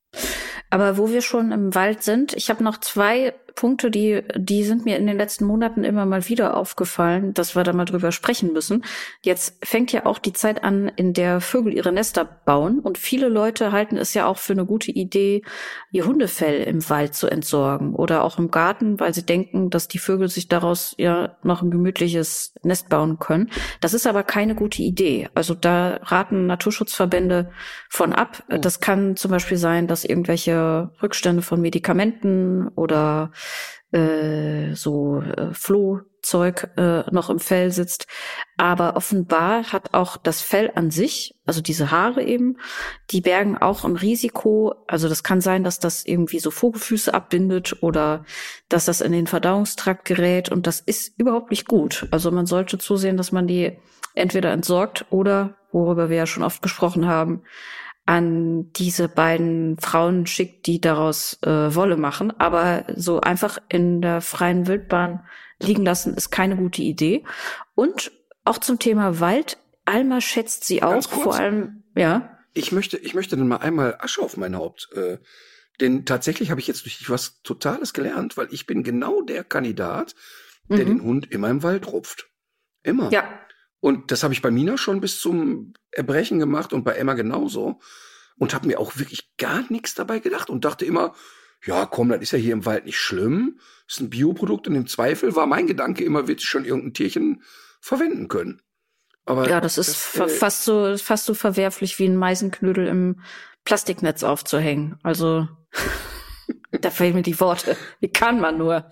Aber 0.70 0.98
wo 0.98 1.10
wir 1.10 1.22
schon 1.22 1.52
im 1.52 1.74
Wald 1.74 2.02
sind, 2.02 2.32
ich 2.34 2.50
habe 2.50 2.64
noch 2.64 2.78
zwei 2.78 3.34
Punkte, 3.56 3.90
die, 3.90 4.22
die 4.36 4.62
sind 4.62 4.84
mir 4.84 4.96
in 4.98 5.06
den 5.06 5.16
letzten 5.16 5.46
Monaten 5.46 5.82
immer 5.82 6.06
mal 6.06 6.28
wieder 6.28 6.56
aufgefallen, 6.56 7.34
dass 7.34 7.56
wir 7.56 7.64
da 7.64 7.72
mal 7.72 7.86
drüber 7.86 8.12
sprechen 8.12 8.52
müssen. 8.52 8.84
Jetzt 9.22 9.56
fängt 9.64 9.90
ja 9.92 10.06
auch 10.06 10.18
die 10.18 10.34
Zeit 10.34 10.62
an, 10.62 10.92
in 10.94 11.14
der 11.14 11.40
Vögel 11.40 11.72
ihre 11.72 11.90
Nester 11.90 12.24
bauen. 12.24 12.78
Und 12.78 12.98
viele 12.98 13.28
Leute 13.28 13.72
halten 13.72 13.96
es 13.96 14.14
ja 14.14 14.26
auch 14.26 14.36
für 14.36 14.52
eine 14.52 14.66
gute 14.66 14.92
Idee, 14.92 15.42
ihr 15.90 16.06
Hundefell 16.06 16.62
im 16.62 16.88
Wald 16.88 17.14
zu 17.14 17.28
entsorgen 17.28 17.94
oder 17.94 18.22
auch 18.22 18.38
im 18.38 18.50
Garten, 18.50 19.00
weil 19.00 19.14
sie 19.14 19.24
denken, 19.24 19.70
dass 19.70 19.88
die 19.88 19.98
Vögel 19.98 20.28
sich 20.28 20.48
daraus 20.48 20.94
ja 20.98 21.36
noch 21.42 21.62
ein 21.62 21.70
gemütliches 21.70 22.54
Nest 22.62 22.90
bauen 22.90 23.18
können. 23.18 23.50
Das 23.80 23.94
ist 23.94 24.06
aber 24.06 24.22
keine 24.22 24.54
gute 24.54 24.82
Idee. 24.82 25.28
Also 25.34 25.54
da 25.54 25.98
raten 26.02 26.46
Naturschutzverbände 26.46 27.50
von 27.88 28.12
ab. 28.12 28.44
Oh. 28.50 28.58
Das 28.58 28.80
kann 28.80 29.16
zum 29.16 29.30
Beispiel 29.30 29.56
sein, 29.56 29.86
dass 29.86 30.04
irgendwelche 30.04 30.90
Rückstände 31.02 31.40
von 31.40 31.60
Medikamenten 31.62 32.68
oder 32.68 33.32
äh, 33.92 34.74
so 34.74 35.20
äh, 35.20 35.52
Flohzeug 35.52 36.70
äh, 36.76 37.08
noch 37.10 37.30
im 37.30 37.38
Fell 37.38 37.70
sitzt. 37.70 38.06
Aber 38.56 38.96
offenbar 38.96 39.72
hat 39.72 39.94
auch 39.94 40.16
das 40.16 40.42
Fell 40.42 40.72
an 40.74 40.90
sich, 40.90 41.34
also 41.46 41.60
diese 41.60 41.90
Haare 41.90 42.22
eben, 42.22 42.58
die 43.10 43.20
bergen 43.20 43.56
auch 43.56 43.84
ein 43.84 43.96
Risiko. 43.96 44.74
Also 44.86 45.08
das 45.08 45.22
kann 45.22 45.40
sein, 45.40 45.62
dass 45.62 45.78
das 45.78 46.04
irgendwie 46.04 46.40
so 46.40 46.50
Vogelfüße 46.50 47.14
abbindet 47.14 47.82
oder 47.82 48.24
dass 48.68 48.86
das 48.86 49.00
in 49.00 49.12
den 49.12 49.26
Verdauungstrakt 49.26 50.04
gerät. 50.04 50.50
Und 50.50 50.66
das 50.66 50.80
ist 50.80 51.18
überhaupt 51.18 51.50
nicht 51.50 51.68
gut. 51.68 52.08
Also 52.10 52.30
man 52.30 52.46
sollte 52.46 52.78
zusehen, 52.78 53.16
dass 53.16 53.30
man 53.32 53.46
die 53.46 53.78
entweder 54.14 54.50
entsorgt 54.52 55.06
oder, 55.10 55.56
worüber 55.70 56.10
wir 56.10 56.16
ja 56.16 56.26
schon 56.26 56.42
oft 56.42 56.62
gesprochen 56.62 57.06
haben, 57.06 57.42
an 58.06 58.72
diese 58.72 59.08
beiden 59.08 59.78
Frauen 59.78 60.26
schickt, 60.26 60.66
die 60.66 60.80
daraus 60.80 61.38
äh, 61.42 61.74
Wolle 61.74 61.96
machen. 61.96 62.32
Aber 62.38 62.84
so 62.94 63.20
einfach 63.20 63.58
in 63.68 64.00
der 64.00 64.20
freien 64.20 64.68
Wildbahn 64.68 65.26
liegen 65.60 65.84
lassen, 65.84 66.14
ist 66.14 66.30
keine 66.30 66.56
gute 66.56 66.82
Idee. 66.82 67.24
Und 67.74 68.12
auch 68.44 68.58
zum 68.58 68.78
Thema 68.78 69.18
Wald, 69.18 69.58
Alma 69.84 70.20
schätzt 70.20 70.64
sie 70.64 70.82
auch, 70.82 71.02
vor 71.08 71.34
allem, 71.34 71.82
ja. 71.96 72.38
Ich 72.54 72.72
möchte, 72.72 72.96
ich 72.96 73.14
möchte 73.14 73.36
dann 73.36 73.48
mal 73.48 73.58
einmal 73.58 73.96
Asche 74.00 74.22
auf 74.22 74.36
mein 74.36 74.56
Haupt. 74.56 74.88
Äh, 74.94 75.18
denn 75.80 76.06
tatsächlich 76.06 76.50
habe 76.50 76.60
ich 76.60 76.68
jetzt 76.68 76.84
durch 76.84 76.98
dich 76.98 77.10
was 77.10 77.42
Totales 77.42 77.92
gelernt, 77.92 78.36
weil 78.36 78.48
ich 78.50 78.66
bin 78.66 78.82
genau 78.82 79.20
der 79.22 79.44
Kandidat, 79.44 80.14
der 80.68 80.86
mhm. 80.86 80.88
den 80.88 81.02
Hund 81.02 81.30
immer 81.32 81.50
im 81.50 81.62
Wald 81.62 81.92
rupft. 81.92 82.30
Immer. 82.82 83.10
Ja. 83.12 83.28
Und 83.80 84.10
das 84.10 84.22
habe 84.22 84.34
ich 84.34 84.42
bei 84.42 84.50
Mina 84.50 84.76
schon 84.76 85.00
bis 85.00 85.20
zum 85.20 85.74
Erbrechen 85.90 86.38
gemacht 86.38 86.72
und 86.72 86.84
bei 86.84 86.92
Emma 86.92 87.14
genauso. 87.14 87.80
Und 88.38 88.54
habe 88.54 88.66
mir 88.66 88.80
auch 88.80 88.98
wirklich 88.98 89.36
gar 89.38 89.64
nichts 89.70 89.94
dabei 89.94 90.18
gedacht 90.18 90.50
und 90.50 90.64
dachte 90.64 90.84
immer, 90.84 91.14
ja, 91.64 91.86
komm, 91.86 92.10
das 92.10 92.20
ist 92.20 92.32
ja 92.32 92.38
hier 92.38 92.52
im 92.52 92.66
Wald 92.66 92.84
nicht 92.84 92.98
schlimm. 92.98 93.58
Das 93.86 93.96
ist 93.96 94.00
ein 94.00 94.10
Bioprodukt 94.10 94.68
und 94.68 94.74
im 94.74 94.86
Zweifel 94.86 95.34
war 95.36 95.46
mein 95.46 95.66
Gedanke 95.66 96.04
immer, 96.04 96.28
wird 96.28 96.42
schon 96.42 96.64
irgendein 96.64 96.94
Tierchen 96.94 97.42
verwenden 97.80 98.28
können. 98.28 98.60
Aber 99.24 99.48
ja, 99.48 99.60
das 99.60 99.76
ist 99.76 100.16
das, 100.16 100.20
äh, 100.20 100.28
fast 100.28 100.64
so 100.64 100.96
fast 100.98 101.24
so 101.24 101.34
verwerflich 101.34 101.98
wie 101.98 102.06
ein 102.06 102.16
Meisenknödel 102.16 102.86
im 102.86 103.20
Plastiknetz 103.64 104.22
aufzuhängen. 104.22 104.98
Also 105.02 105.48
da 106.80 106.90
fehlen 106.90 107.14
mir 107.14 107.22
die 107.22 107.40
Worte. 107.40 107.76
Wie 108.00 108.10
kann 108.10 108.40
man 108.40 108.58
nur? 108.58 108.88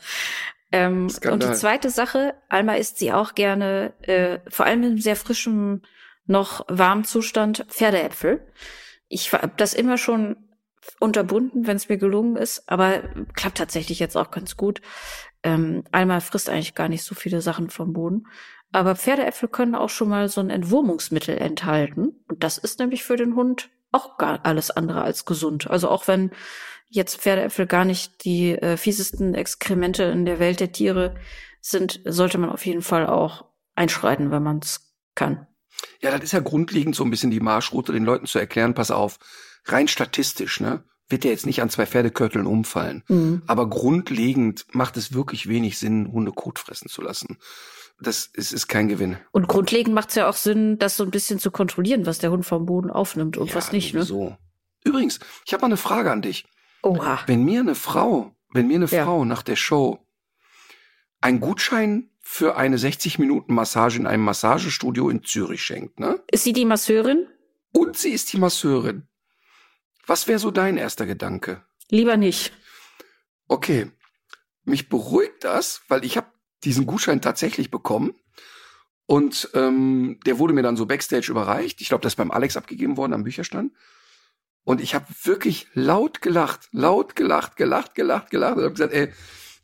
Ähm, 0.75 1.09
und 1.31 1.45
die 1.45 1.53
zweite 1.53 1.89
Sache, 1.89 2.35
Alma 2.49 2.75
isst 2.75 2.99
sie 2.99 3.13
auch 3.13 3.37
gerne, 3.37 3.93
äh, 4.03 4.41
vor 4.49 4.67
allem 4.67 4.83
in 4.83 4.99
sehr 4.99 5.15
frischem, 5.15 5.83
noch 6.27 6.65
warmen 6.69 7.05
Zustand, 7.05 7.65
Pferdeäpfel. 7.69 8.45
Ich 9.07 9.33
habe 9.33 9.53
das 9.57 9.75
immer 9.75 9.99
schon 9.99 10.37
unterbunden, 10.99 11.69
wenn 11.69 11.77
es 11.77 11.89
mir 11.89 11.97
gelungen 11.97 12.37
ist, 12.37 12.65
aber 12.67 13.03
klappt 13.35 13.59
tatsächlich 13.59 14.01
jetzt 14.01 14.17
auch 14.17 14.33
ganz 14.33 14.57
gut. 14.57 14.81
Ähm, 15.45 15.85
Alma 15.93 16.19
frisst 16.19 16.51
eigentlich 16.51 16.75
gar 16.75 16.89
nicht 16.89 17.05
so 17.05 17.15
viele 17.15 17.41
Sachen 17.41 17.71
vom 17.71 17.93
Boden. 17.93 18.27
Aber 18.73 18.97
Pferdeäpfel 18.97 19.49
können 19.49 19.77
auch 19.77 19.91
schon 19.91 20.09
mal 20.09 20.29
so 20.29 20.41
ein 20.41 20.51
Entwurmungsmittel 20.51 21.39
enthalten. 21.39 22.25
Und 22.29 22.43
das 22.43 22.59
ist 22.59 22.81
nämlich 22.81 23.05
für 23.05 23.17
den 23.17 23.37
Hund 23.37 23.71
auch 23.93 24.19
gar 24.19 24.45
alles 24.45 24.73
andere 24.73 25.03
als 25.03 25.25
gesund. 25.25 25.71
Also 25.71 25.89
auch 25.89 26.09
wenn 26.09 26.33
jetzt 26.89 27.21
Pferdeäpfel 27.21 27.67
gar 27.67 27.85
nicht 27.85 28.25
die 28.25 28.53
äh, 28.53 28.77
fiesesten 28.77 29.35
Exkremente 29.35 30.05
in 30.05 30.25
der 30.25 30.39
Welt 30.39 30.61
der 30.61 30.73
Tiere 30.73 31.17
sind, 31.61 32.01
sollte 32.05 32.39
man 32.39 32.51
auf 32.51 32.65
jeden 32.67 32.83
Fall 32.83 33.07
auch 33.07 33.47
einschreiten, 33.75 34.31
wenn 34.31 34.43
man 34.43 34.59
es 34.59 34.95
kann. 35.15 35.47
Ja, 36.01 36.11
das 36.13 36.23
ist 36.23 36.33
ja 36.33 36.41
grundlegend 36.41 36.95
so 36.95 37.05
ein 37.05 37.11
bisschen 37.11 37.31
die 37.31 37.41
Marschroute, 37.41 37.93
den 37.93 38.05
Leuten 38.05 38.27
zu 38.27 38.39
erklären, 38.39 38.75
pass 38.75 38.91
auf, 38.91 39.19
rein 39.65 39.89
statistisch, 39.89 40.61
ne, 40.61 40.85
wird 41.09 41.25
der 41.25 41.33
jetzt 41.33 41.47
nicht 41.47 41.63
an 41.63 41.71
zwei 41.71 41.87
Pferdekörteln 41.87 42.47
umfallen. 42.47 43.03
Mhm. 43.09 43.43
Aber 43.47 43.69
grundlegend 43.69 44.67
macht 44.73 44.97
es 44.97 45.13
wirklich 45.13 45.49
wenig 45.49 45.79
Sinn, 45.79 46.11
Hunde 46.13 46.33
Kot 46.33 46.59
fressen 46.59 46.89
zu 46.89 47.03
lassen. 47.03 47.39
Das 48.01 48.27
ist, 48.27 48.53
ist 48.53 48.69
kein 48.69 48.89
Gewinn. 48.89 49.17
Und 49.31 49.47
grundlegend 49.47 49.95
macht 49.95 50.09
es 50.11 50.17
ja 50.17 50.29
auch 50.29 50.35
Sinn, 50.35 50.79
das 50.79 50.97
so 50.97 51.05
ein 51.05 51.11
bisschen 51.11 51.39
zu 51.39 51.51
kontrollieren, 51.51 52.07
was 52.07 52.19
der 52.19 52.31
Hund 52.31 52.45
vom 52.45 52.67
Boden 52.67 52.91
aufnimmt 52.91 53.37
und 53.37 53.51
ja, 53.51 53.55
was 53.55 53.73
nicht. 53.73 53.95
Ne? 53.95 54.03
So. 54.03 54.37
Übrigens, 54.85 55.21
ich 55.47 55.53
habe 55.53 55.63
mal 55.63 55.69
eine 55.69 55.77
Frage 55.77 56.11
an 56.11 56.23
dich. 56.23 56.45
Oha. 56.85 57.23
Wenn 57.27 57.45
mir 57.45 57.61
eine 57.61 57.75
Frau, 57.75 58.35
wenn 58.53 58.69
mir 58.69 58.77
eine 58.77 58.87
ja. 58.87 59.05
Frau 59.05 59.25
nach 59.25 59.43
der 59.43 59.57
Show 59.57 60.07
einen 61.21 61.41
Gutschein 61.41 62.11
für 62.21 62.57
eine 62.57 62.77
60 62.79 63.19
Minuten 63.19 63.55
Massage 63.55 63.99
in 63.99 64.07
einem 64.07 64.25
Massagestudio 64.25 65.09
in 65.09 65.25
Zürich 65.25 65.63
schenkt, 65.63 65.99
ne? 65.99 66.23
Ist 66.31 66.45
sie 66.45 66.53
die 66.53 66.67
Masseurin? 66.67 67.27
Und 67.73 67.97
sie 67.97 68.11
ist 68.11 68.33
die 68.33 68.39
Masseurin. 68.39 69.09
Was 70.07 70.29
wäre 70.29 70.39
so 70.39 70.51
dein 70.51 70.77
erster 70.77 71.07
Gedanke? 71.07 71.65
Lieber 71.91 72.17
nicht. 72.17 72.53
Okay. 73.49 73.91
Mich 74.65 74.89
beruhigt 74.89 75.45
das, 75.45 75.83
weil 75.89 76.05
ich 76.05 76.17
habe 76.17 76.27
diesen 76.65 76.87
Gutschein 76.87 77.21
tatsächlich 77.21 77.71
bekommen. 77.71 78.15
Und 79.07 79.51
ähm, 79.55 80.19
der 80.25 80.39
wurde 80.39 80.55
mir 80.55 80.63
dann 80.63 80.77
so 80.77 80.87
backstage 80.87 81.31
überreicht. 81.31 81.81
Ich 81.81 81.89
glaube, 81.89 82.03
das 82.03 82.13
ist 82.13 82.17
beim 82.17 82.31
Alex 82.31 82.57
abgegeben 82.57 82.97
worden 82.97 83.13
am 83.13 83.25
Bücherstand. 83.25 83.73
Und 84.65 84.81
ich 84.81 84.95
habe 84.95 85.07
wirklich 85.23 85.69
laut 85.75 86.23
gelacht, 86.23 86.69
laut 86.73 87.17
gelacht, 87.17 87.57
gelacht, 87.57 87.95
gelacht, 87.95 88.31
gelacht. 88.31 88.57
Und 88.57 88.65
habe 88.65 88.73
gesagt, 88.73 88.95
ey, 88.95 89.13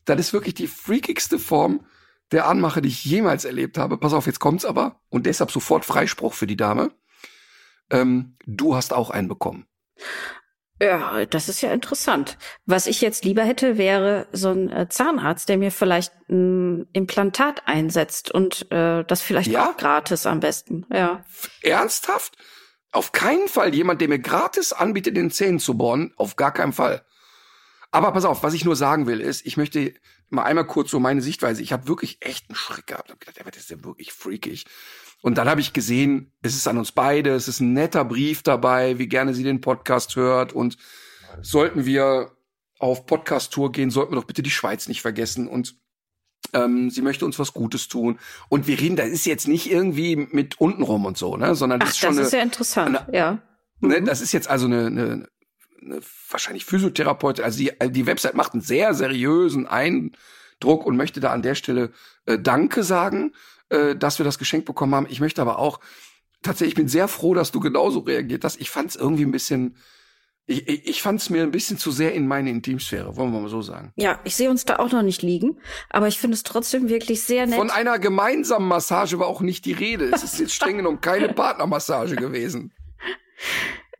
das 0.05 0.21
ist 0.21 0.33
wirklich 0.33 0.55
die 0.55 0.67
freakigste 0.67 1.39
Form 1.39 1.87
der 2.33 2.47
Anmache, 2.47 2.83
die 2.83 2.89
ich 2.89 3.05
jemals 3.05 3.45
erlebt 3.45 3.79
habe. 3.79 3.97
Pass 3.97 4.13
auf, 4.13 4.27
jetzt 4.27 4.41
kommt's 4.41 4.65
aber. 4.65 5.01
Und 5.09 5.27
deshalb 5.27 5.51
sofort 5.51 5.85
Freispruch 5.85 6.35
für 6.35 6.47
die 6.47 6.57
Dame. 6.57 6.93
Ähm, 7.91 8.37
du 8.47 8.77
hast 8.77 8.93
auch 8.93 9.11
einen 9.11 9.29
bekommen. 9.29 9.67
Ja, 10.83 11.27
das 11.27 11.51
ist 11.51 11.61
ja 11.61 11.73
interessant. 11.73 12.39
Was 12.65 12.87
ich 12.87 13.03
jetzt 13.03 13.25
lieber 13.25 13.43
hätte, 13.43 13.77
wäre 13.77 14.27
so 14.33 14.51
ein 14.51 14.71
äh, 14.71 14.89
Zahnarzt, 14.89 15.49
der 15.51 15.59
mir 15.59 15.71
vielleicht 15.71 16.13
ein 16.31 16.87
Implantat 16.95 17.67
einsetzt 17.67 18.31
und 18.31 18.71
äh, 18.73 19.05
das 19.05 19.21
vielleicht 19.21 19.51
ja? 19.51 19.71
auch 19.71 19.77
gratis 19.77 20.25
am 20.25 20.41
besten. 20.41 20.87
Ja. 20.91 21.23
Ernsthaft? 21.63 22.39
Auf 22.93 23.13
keinen 23.13 23.49
Fall 23.49 23.75
jemand, 23.75 24.01
der 24.01 24.09
mir 24.09 24.19
gratis 24.19 24.73
anbietet, 24.73 25.17
den 25.17 25.31
Zähnen 25.31 25.61
zu 25.61 25.77
bohren. 25.77 26.13
Auf 26.17 26.37
gar 26.37 26.53
keinen 26.53 26.73
Fall. 26.73 27.05
Aber 27.93 28.13
pass 28.13 28.25
auf, 28.25 28.43
was 28.43 28.55
ich 28.55 28.65
nur 28.65 28.77
sagen 28.77 29.07
will, 29.07 29.21
ist, 29.21 29.45
ich 29.47 29.57
möchte 29.57 29.95
mal 30.29 30.45
einmal 30.45 30.67
kurz 30.67 30.91
so 30.91 31.01
meine 31.01 31.23
Sichtweise. 31.23 31.63
Ich 31.63 31.73
habe 31.73 31.89
wirklich 31.89 32.19
echt 32.21 32.49
einen 32.49 32.57
Schreck 32.57 32.87
gehabt. 32.87 33.09
Ich 33.09 33.13
hab 33.13 33.21
gedacht, 33.21 33.55
das 33.57 33.63
ist 33.63 33.71
ja 33.71 33.85
wirklich 33.85 34.13
freakig. 34.13 34.67
Und 35.23 35.37
dann 35.39 35.49
habe 35.49 35.61
ich 35.61 35.73
gesehen, 35.73 36.33
es 36.43 36.55
ist 36.55 36.69
an 36.69 36.79
uns 36.79 36.93
beide, 36.93 37.31
es 37.31 37.49
ist 37.49 37.61
ein 37.61 37.73
netter 37.73 38.05
Brief 38.05 38.43
dabei, 38.43 38.99
wie 38.99 39.09
gerne 39.09 39.35
sie 39.35 39.43
den 39.43 39.61
Podcast 39.61 40.17
hört. 40.17 40.53
Und 40.53 40.77
sollten 41.43 41.85
wir 41.85 42.33
auf 42.79 43.07
Podcast-Tour 43.07 43.73
gehen, 43.73 43.91
sollten 43.91 44.13
wir 44.13 44.21
doch 44.21 44.27
bitte 44.27 44.43
die 44.43 44.51
Schweiz 44.51 44.89
nicht 44.89 45.03
vergessen. 45.03 45.49
Und 45.49 45.77
ähm, 46.53 46.91
sie 46.91 47.03
möchte 47.03 47.25
uns 47.25 47.39
was 47.39 47.53
Gutes 47.53 47.89
tun. 47.89 48.19
Und 48.49 48.67
wir 48.67 48.81
reden, 48.81 48.97
das 48.97 49.09
ist 49.09 49.27
jetzt 49.27 49.49
nicht 49.49 49.71
irgendwie 49.71 50.17
mit 50.17 50.61
untenrum 50.61 51.05
und 51.05 51.17
so, 51.17 51.37
ne? 51.37 51.55
Sondern 51.55 51.81
das 51.81 51.91
Ach, 51.91 51.93
ist 51.93 51.99
schon. 51.99 52.09
Das 52.11 52.19
eine, 52.19 52.27
ist 52.27 52.33
ja 52.33 52.43
interessant, 52.43 52.97
eine, 52.97 53.17
ja. 53.17 53.39
Ne, 53.81 54.03
das 54.03 54.21
ist 54.21 54.33
jetzt 54.33 54.49
also 54.49 54.67
eine, 54.67 54.87
eine, 54.87 55.29
eine 55.83 56.01
wahrscheinlich 56.29 56.65
Physiotherapeut. 56.65 57.41
Also 57.41 57.59
die, 57.59 57.73
die 57.91 58.07
Website 58.07 58.35
macht 58.35 58.53
einen 58.53 58.63
sehr 58.63 58.95
seriösen 58.95 59.67
Eindruck 59.67 60.85
und 60.87 60.97
möchte 60.97 61.21
da 61.21 61.33
an 61.33 61.43
der 61.43 61.55
Stelle 61.55 61.93
äh, 62.27 62.39
Danke 62.39 62.83
sagen, 62.83 63.33
äh, 63.71 63.97
dass 63.97 64.19
wir 64.19 64.25
das 64.25 64.39
Geschenk 64.39 64.65
bekommen 64.67 64.95
haben. 64.95 65.07
Ich 65.09 65.21
möchte 65.21 65.41
aber 65.41 65.59
auch 65.59 65.81
tatsächlich, 66.43 66.73
ich 66.73 66.77
bin 66.77 66.89
sehr 66.89 67.09
froh, 67.09 67.35
dass 67.35 67.53
du 67.53 67.61
genauso 67.61 68.01
reagiert 68.01 68.45
hast. 68.45 68.61
Ich 68.61 68.71
fand 68.71 68.91
es 68.91 68.97
irgendwie 68.97 69.25
ein 69.25 69.33
bisschen 69.33 69.77
ich, 70.51 70.89
ich, 70.89 71.03
fand 71.03 71.21
es 71.21 71.31
mir 71.31 71.43
ein 71.43 71.53
bisschen 71.53 71.79
zu 71.79 71.93
sehr 71.93 72.13
in 72.13 72.27
meine 72.27 72.51
Intimsphäre, 72.51 73.17
wollen 73.17 73.33
wir 73.33 73.41
mal 73.41 73.49
so 73.49 73.63
sagen. 73.63 73.93
Ja, 73.97 74.19
ich 74.25 74.35
sehe 74.35 74.51
uns 74.51 74.65
da 74.65 74.77
auch 74.77 74.91
noch 74.91 75.03
nicht 75.03 75.23
liegen, 75.23 75.61
aber 75.89 76.09
ich 76.09 76.19
finde 76.19 76.35
es 76.35 76.43
trotzdem 76.43 76.89
wirklich 76.89 77.23
sehr 77.23 77.47
nett. 77.47 77.57
Von 77.57 77.71
einer 77.71 77.99
gemeinsamen 77.99 78.67
Massage 78.67 79.19
war 79.19 79.29
auch 79.29 79.41
nicht 79.41 79.65
die 79.65 79.73
Rede. 79.73 80.11
Es 80.13 80.25
ist 80.25 80.41
jetzt 80.41 80.55
streng 80.55 80.77
genommen 80.79 81.01
keine 81.01 81.29
Partnermassage 81.33 82.17
gewesen. 82.17 82.73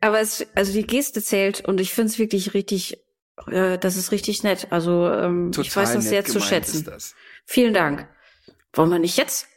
Aber 0.01 0.19
es, 0.19 0.45
also 0.53 0.73
die 0.73 0.85
Geste 0.85 1.23
zählt 1.23 1.65
und 1.65 1.79
ich 1.79 1.93
finde 1.93 2.11
es 2.11 2.19
wirklich 2.19 2.53
richtig, 2.53 2.97
äh, 3.47 3.77
das 3.77 3.95
ist 3.95 4.11
richtig 4.11 4.43
nett. 4.43 4.67
Also 4.71 5.09
ähm, 5.09 5.51
ich 5.59 5.73
weiß 5.73 5.93
das 5.93 6.05
sehr 6.05 6.25
zu 6.25 6.41
schätzen. 6.41 6.85
Vielen 7.45 7.73
Dank. 7.73 8.09
Wollen 8.73 8.89
wir 8.89 8.99
nicht 8.99 9.17
jetzt 9.17 9.47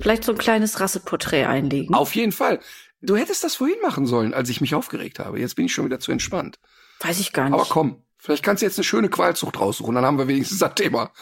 vielleicht 0.00 0.24
so 0.24 0.32
ein 0.32 0.38
kleines 0.38 0.80
Rasseporträt 0.80 1.44
einlegen? 1.44 1.94
Auf 1.94 2.14
jeden 2.14 2.32
Fall. 2.32 2.60
Du 3.00 3.16
hättest 3.16 3.44
das 3.44 3.54
vorhin 3.56 3.76
machen 3.82 4.06
sollen, 4.06 4.34
als 4.34 4.48
ich 4.48 4.60
mich 4.60 4.74
aufgeregt 4.74 5.18
habe. 5.18 5.38
Jetzt 5.38 5.54
bin 5.56 5.66
ich 5.66 5.72
schon 5.72 5.84
wieder 5.84 6.00
zu 6.00 6.10
entspannt. 6.12 6.58
Weiß 7.00 7.20
ich 7.20 7.32
gar 7.32 7.44
nicht. 7.44 7.54
Aber 7.54 7.66
komm, 7.68 8.02
vielleicht 8.18 8.42
kannst 8.42 8.62
du 8.62 8.66
jetzt 8.66 8.78
eine 8.78 8.84
schöne 8.84 9.08
Qualzucht 9.08 9.60
raussuchen, 9.60 9.94
dann 9.94 10.04
haben 10.04 10.18
wir 10.18 10.26
wenigstens 10.28 10.58
das 10.58 10.74
Thema. 10.74 11.12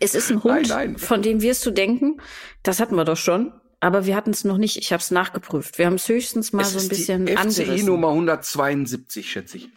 Es 0.00 0.14
ist 0.14 0.30
ein 0.30 0.42
Hund, 0.44 0.68
Nein, 0.68 0.92
nein. 0.92 0.98
von 0.98 1.22
dem 1.22 1.42
wirst 1.42 1.66
du 1.66 1.70
denken, 1.72 2.20
das 2.62 2.78
hatten 2.80 2.94
wir 2.94 3.04
doch 3.04 3.16
schon, 3.16 3.52
aber 3.80 4.06
wir 4.06 4.14
hatten 4.14 4.30
es 4.30 4.44
noch 4.44 4.56
nicht. 4.56 4.76
Ich 4.76 4.92
habe 4.92 5.00
es 5.00 5.10
nachgeprüft. 5.10 5.76
Wir 5.78 5.86
haben 5.86 5.94
es 5.96 6.08
höchstens 6.08 6.52
mal 6.52 6.62
es 6.62 6.72
so 6.72 6.78
ein 6.78 6.82
ist 6.82 6.88
bisschen 6.88 7.26
die 7.26 7.32
FCI 7.32 7.38
angerissen. 7.42 7.86
Nummer 7.86 8.08
172, 8.08 9.30
schätze 9.30 9.56
ich. 9.58 9.68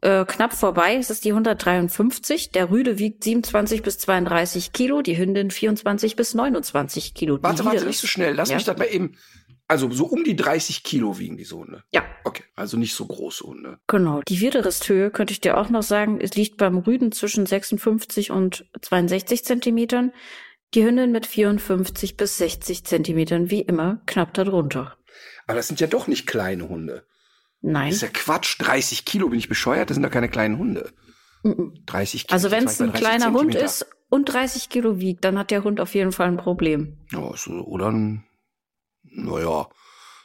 Äh, 0.00 0.24
knapp 0.24 0.52
vorbei, 0.52 0.96
es 0.96 1.10
ist 1.10 1.24
die 1.24 1.30
153. 1.30 2.50
Der 2.50 2.70
Rüde 2.70 2.98
wiegt 2.98 3.22
27 3.22 3.82
bis 3.82 3.98
32 3.98 4.72
Kilo, 4.72 5.00
die 5.00 5.16
Hündin 5.16 5.52
24 5.52 6.16
bis 6.16 6.34
29 6.34 7.14
Kilo. 7.14 7.38
Warte, 7.40 7.64
warte, 7.64 7.86
nicht 7.86 8.00
so 8.00 8.08
schnell. 8.08 8.34
Lass 8.34 8.48
Ja? 8.48 8.56
mich 8.56 8.64
das 8.64 8.76
mal 8.76 8.86
eben. 8.86 9.16
Also 9.72 9.90
so 9.90 10.04
um 10.04 10.22
die 10.22 10.36
30 10.36 10.82
Kilo 10.82 11.18
wiegen 11.18 11.38
diese 11.38 11.56
Hunde. 11.56 11.82
Ja, 11.94 12.04
Okay, 12.24 12.44
also 12.54 12.76
nicht 12.76 12.94
so 12.94 13.06
große 13.06 13.42
Hunde. 13.44 13.78
genau. 13.86 14.20
Die 14.28 14.38
Widerristhöhe 14.40 15.10
könnte 15.10 15.32
ich 15.32 15.40
dir 15.40 15.56
auch 15.56 15.70
noch 15.70 15.82
sagen, 15.82 16.20
es 16.20 16.34
liegt 16.36 16.58
beim 16.58 16.76
Rüden 16.76 17.10
zwischen 17.10 17.46
56 17.46 18.30
und 18.30 18.66
62 18.82 19.46
Zentimetern. 19.46 20.12
Die 20.74 20.84
Hündin 20.84 21.10
mit 21.10 21.24
54 21.26 22.18
bis 22.18 22.36
60 22.36 22.84
Zentimetern, 22.84 23.48
wie 23.50 23.62
immer, 23.62 24.02
knapp 24.04 24.34
darunter. 24.34 24.98
Aber 25.46 25.56
das 25.56 25.68
sind 25.68 25.80
ja 25.80 25.86
doch 25.86 26.06
nicht 26.06 26.26
kleine 26.26 26.68
Hunde. 26.68 27.06
Nein. 27.62 27.86
Das 27.88 27.96
ist 27.96 28.02
ja 28.02 28.08
Quatsch. 28.12 28.56
30 28.58 29.06
Kilo, 29.06 29.30
bin 29.30 29.38
ich 29.38 29.48
bescheuert? 29.48 29.88
Das 29.88 29.94
sind 29.94 30.02
doch 30.02 30.10
keine 30.10 30.28
kleinen 30.28 30.58
Hunde. 30.58 30.92
Mhm. 31.44 31.72
30 31.86 32.26
Kilo. 32.26 32.34
Also 32.34 32.50
wenn 32.50 32.64
es 32.64 32.78
ein 32.78 32.92
bei 32.92 32.98
30 33.00 33.08
kleiner 33.08 33.26
Hund 33.32 33.52
Zentimeter. 33.52 33.64
ist 33.64 33.86
und 34.10 34.26
30 34.26 34.68
Kilo 34.68 35.00
wiegt, 35.00 35.24
dann 35.24 35.38
hat 35.38 35.50
der 35.50 35.64
Hund 35.64 35.80
auf 35.80 35.94
jeden 35.94 36.12
Fall 36.12 36.28
ein 36.28 36.36
Problem. 36.36 36.98
Ja, 37.10 37.32
so, 37.36 37.52
oder 37.64 37.90
ein, 37.90 38.24
naja, 39.14 39.68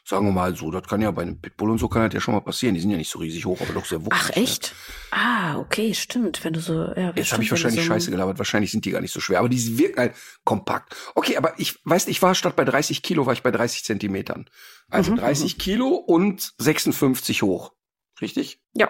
sagen 0.05 0.25
wir 0.25 0.31
mal 0.31 0.55
so, 0.55 0.71
das 0.71 0.83
kann 0.83 1.01
ja 1.01 1.11
bei 1.11 1.21
einem 1.23 1.41
Pitbull 1.41 1.69
und 1.69 1.79
so 1.79 1.89
kann 1.89 2.03
das 2.03 2.13
ja 2.13 2.21
schon 2.21 2.33
mal 2.33 2.39
passieren. 2.41 2.75
Die 2.75 2.81
sind 2.81 2.91
ja 2.91 2.97
nicht 2.97 3.09
so 3.11 3.19
riesig 3.19 3.45
hoch, 3.45 3.59
aber 3.59 3.73
doch 3.73 3.85
sehr 3.85 3.99
wuchtig. 4.05 4.19
Ach 4.23 4.29
echt? 4.29 4.73
Ah, 5.11 5.57
okay, 5.57 5.93
stimmt. 5.93 6.43
Wenn 6.45 6.53
du 6.53 6.61
so, 6.61 6.73
ja, 6.73 7.07
Ne? 7.07 7.13
Jetzt 7.15 7.33
habe 7.33 7.43
ich 7.43 7.51
wahrscheinlich 7.51 7.81
so 7.81 7.87
Scheiße 7.87 8.09
gelabert. 8.11 8.37
Wahrscheinlich 8.37 8.71
sind 8.71 8.85
die 8.85 8.91
gar 8.91 9.01
nicht 9.01 9.13
so 9.13 9.19
schwer, 9.19 9.39
aber 9.39 9.49
die 9.49 9.77
wirken 9.77 9.99
halt 9.99 10.15
kompakt. 10.45 10.95
Okay, 11.15 11.35
aber 11.35 11.59
ich 11.59 11.79
weiß, 11.83 12.07
ich 12.07 12.21
war 12.21 12.35
statt 12.35 12.55
bei 12.55 12.63
30 12.63 13.03
Kilo, 13.03 13.25
war 13.25 13.33
ich 13.33 13.43
bei 13.43 13.51
30 13.51 13.83
Zentimetern. 13.83 14.49
Also 14.89 15.11
Mhm, 15.11 15.17
30 15.17 15.57
Kilo 15.57 15.89
und 15.89 16.53
56 16.57 17.41
hoch. 17.41 17.73
Richtig? 18.21 18.61
Ja. 18.73 18.89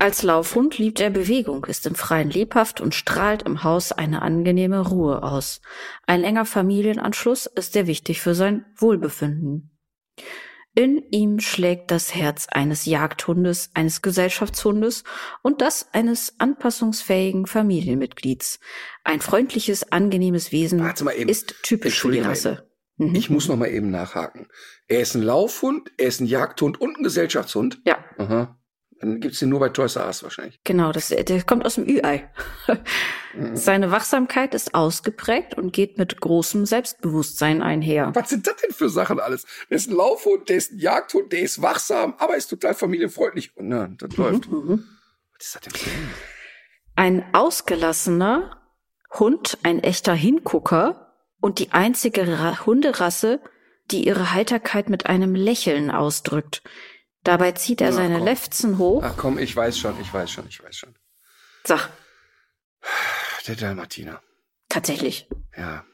Als 0.00 0.22
Laufhund 0.22 0.78
liebt 0.78 0.98
er 0.98 1.10
Bewegung, 1.10 1.66
ist 1.66 1.84
im 1.84 1.94
Freien 1.94 2.30
lebhaft 2.30 2.80
und 2.80 2.94
strahlt 2.94 3.42
im 3.42 3.64
Haus 3.64 3.92
eine 3.92 4.22
angenehme 4.22 4.80
Ruhe 4.88 5.22
aus. 5.22 5.60
Ein 6.06 6.24
enger 6.24 6.46
Familienanschluss 6.46 7.44
ist 7.44 7.74
sehr 7.74 7.86
wichtig 7.86 8.22
für 8.22 8.34
sein 8.34 8.64
Wohlbefinden. 8.76 9.78
In 10.74 11.02
ihm 11.10 11.38
schlägt 11.38 11.90
das 11.90 12.14
Herz 12.14 12.46
eines 12.50 12.86
Jagdhundes, 12.86 13.72
eines 13.74 14.00
Gesellschaftshundes 14.00 15.04
und 15.42 15.60
das 15.60 15.92
eines 15.92 16.40
anpassungsfähigen 16.40 17.44
Familienmitglieds. 17.44 18.58
Ein 19.04 19.20
freundliches, 19.20 19.92
angenehmes 19.92 20.50
Wesen 20.50 20.82
ist 21.26 21.56
typisch 21.62 22.00
für 22.00 22.10
die 22.10 22.20
Rasse. 22.20 22.70
Mhm. 22.96 23.14
Ich 23.14 23.28
muss 23.28 23.48
noch 23.48 23.56
mal 23.56 23.68
eben 23.68 23.90
nachhaken. 23.90 24.48
Er 24.88 25.00
ist 25.02 25.14
ein 25.14 25.22
Laufhund, 25.22 25.92
er 25.98 26.06
ist 26.06 26.20
ein 26.20 26.26
Jagdhund 26.26 26.80
und 26.80 26.96
ein 26.96 27.02
Gesellschaftshund. 27.02 27.82
Ja, 27.84 28.02
Aha. 28.16 28.56
Dann 29.00 29.18
gibt's 29.18 29.38
den 29.38 29.48
nur 29.48 29.60
bei 29.60 29.70
Toys 29.70 29.96
R 29.96 30.06
Us 30.06 30.22
wahrscheinlich. 30.22 30.60
Genau, 30.62 30.92
das, 30.92 31.08
der 31.08 31.42
kommt 31.44 31.64
aus 31.64 31.76
dem 31.76 31.88
Ü-Ei. 31.88 32.30
Mhm. 33.34 33.56
Seine 33.56 33.90
Wachsamkeit 33.90 34.54
ist 34.54 34.74
ausgeprägt 34.74 35.54
und 35.56 35.72
geht 35.72 35.96
mit 35.96 36.20
großem 36.20 36.66
Selbstbewusstsein 36.66 37.62
einher. 37.62 38.10
Was 38.14 38.28
sind 38.28 38.46
das 38.46 38.56
denn 38.56 38.72
für 38.72 38.90
Sachen 38.90 39.18
alles? 39.18 39.46
Der 39.70 39.78
ist 39.78 39.88
ein 39.88 39.96
Laufhund, 39.96 40.50
der 40.50 40.56
ist 40.56 40.72
ein 40.72 40.78
Jagdhund, 40.78 41.32
der 41.32 41.40
ist 41.40 41.62
wachsam, 41.62 42.14
aber 42.18 42.36
ist 42.36 42.48
total 42.48 42.74
familienfreundlich. 42.74 43.56
Und 43.56 43.68
na, 43.68 43.88
das 43.88 44.16
läuft. 44.16 44.50
Mhm. 44.50 44.84
Was 45.38 45.46
ist 45.46 45.54
das 45.54 45.62
denn 45.62 45.72
für 45.72 45.90
ein? 45.90 46.10
Ein 46.96 47.34
ausgelassener 47.34 48.60
Hund, 49.18 49.56
ein 49.62 49.82
echter 49.82 50.12
Hingucker 50.12 51.14
und 51.40 51.58
die 51.58 51.72
einzige 51.72 52.38
Ra 52.38 52.66
Hunderasse, 52.66 53.40
die 53.90 54.06
ihre 54.06 54.34
Heiterkeit 54.34 54.90
mit 54.90 55.06
einem 55.06 55.34
Lächeln 55.34 55.90
ausdrückt. 55.90 56.62
Dabei 57.24 57.52
zieht 57.52 57.80
er 57.80 57.90
Na, 57.90 57.96
seine 57.96 58.16
komm. 58.16 58.24
Lefzen 58.24 58.78
hoch. 58.78 59.02
Ach 59.04 59.14
komm, 59.16 59.38
ich 59.38 59.54
weiß 59.54 59.78
schon, 59.78 60.00
ich 60.00 60.12
weiß 60.12 60.30
schon, 60.30 60.46
ich 60.48 60.62
weiß 60.62 60.76
schon. 60.76 60.94
Sag, 61.64 61.90
Der 63.46 63.56
Dalmatiner. 63.56 64.20
tatsächlich. 64.68 65.28
Ja, 65.56 65.84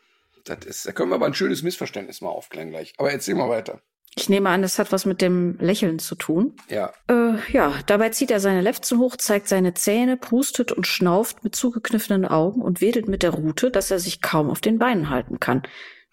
das 0.44 0.64
ist, 0.64 0.86
da 0.86 0.92
können 0.92 1.10
wir 1.10 1.16
aber 1.16 1.26
ein 1.26 1.34
schönes 1.34 1.62
Missverständnis 1.62 2.20
mal 2.20 2.28
aufklären 2.30 2.70
gleich. 2.70 2.92
Aber 2.98 3.10
erzähl 3.10 3.34
mal 3.34 3.48
weiter. 3.48 3.80
Ich 4.18 4.28
nehme 4.30 4.48
an, 4.48 4.64
es 4.64 4.78
hat 4.78 4.92
was 4.92 5.04
mit 5.04 5.20
dem 5.20 5.58
Lächeln 5.58 5.98
zu 5.98 6.14
tun. 6.14 6.56
Ja. 6.70 6.92
Äh, 7.08 7.34
ja, 7.52 7.74
dabei 7.86 8.08
zieht 8.10 8.30
er 8.30 8.40
seine 8.40 8.62
Lefzen 8.62 8.98
hoch, 8.98 9.16
zeigt 9.16 9.46
seine 9.48 9.74
Zähne, 9.74 10.16
prustet 10.16 10.72
und 10.72 10.86
schnauft 10.86 11.44
mit 11.44 11.54
zugekniffenen 11.54 12.24
Augen 12.24 12.62
und 12.62 12.80
wedelt 12.80 13.08
mit 13.08 13.22
der 13.22 13.30
Rute, 13.30 13.70
dass 13.70 13.90
er 13.90 13.98
sich 13.98 14.22
kaum 14.22 14.48
auf 14.48 14.60
den 14.62 14.78
Beinen 14.78 15.10
halten 15.10 15.38
kann. 15.38 15.64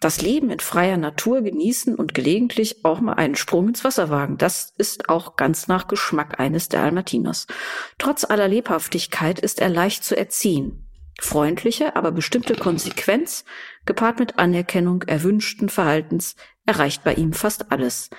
Das 0.04 0.22
Leben 0.22 0.50
in 0.50 0.60
freier 0.60 0.98
Natur 0.98 1.44
genießen 1.44 1.96
und 1.96 2.14
gelegentlich 2.14 2.84
auch 2.84 3.00
mal 3.00 3.14
einen 3.14 3.36
Sprung 3.36 3.70
ins 3.70 3.86
Wasser 3.86 4.10
wagen, 4.10 4.38
das 4.38 4.74
ist 4.78 5.08
auch 5.08 5.38
ganz 5.38 5.70
nach 5.70 5.88
Geschmack 5.88 6.42
eines 6.42 6.68
der 6.68 6.84
Almatiners. 6.84 7.48
Trotz 8.00 8.26
aller 8.26 8.50
Lebhaftigkeit 8.50 9.40
ist 9.40 9.62
er 9.62 9.70
leicht 9.70 10.04
zu 10.04 10.18
erziehen. 10.18 10.90
Freundliche, 11.22 11.96
aber 11.96 12.12
bestimmte 12.12 12.56
Konsequenz, 12.56 13.46
gepaart 13.86 14.20
mit 14.20 14.40
Anerkennung 14.40 15.04
erwünschten 15.04 15.70
Verhaltens, 15.70 16.36
erreicht 16.66 17.06
bei 17.06 17.14
ihm 17.14 17.32
fast 17.32 17.72
alles. 17.72 18.10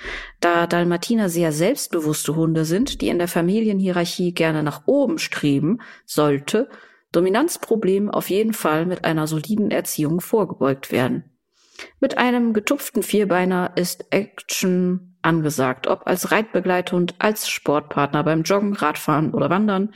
Da 0.41 0.67
Dalmatiner 0.67 1.29
sehr 1.29 1.53
selbstbewusste 1.53 2.35
Hunde 2.35 2.65
sind, 2.65 3.03
die 3.03 3.09
in 3.09 3.19
der 3.19 3.29
Familienhierarchie 3.29 4.33
gerne 4.33 4.63
nach 4.63 4.87
oben 4.87 5.19
streben, 5.19 5.83
sollte 6.07 6.71
Dominanzproblem 7.13 8.09
auf 8.09 8.31
jeden 8.31 8.55
Fall 8.55 8.87
mit 8.87 9.05
einer 9.05 9.27
soliden 9.27 9.71
Erziehung 9.71 10.23
vorgebeugt 10.23 10.91
werden. 10.91 11.34
Mit 12.01 12.19
einem 12.19 12.53
getupften 12.53 13.03
Vierbeiner 13.03 13.73
ist 13.77 14.07
Action 14.11 15.17
angesagt, 15.23 15.87
ob 15.87 16.07
als 16.07 16.31
Reitbegleithund, 16.31 17.15
als 17.19 17.49
Sportpartner 17.49 18.23
beim 18.25 18.43
Joggen, 18.43 18.75
Radfahren 18.75 19.33
oder 19.33 19.51
Wandern. 19.51 19.95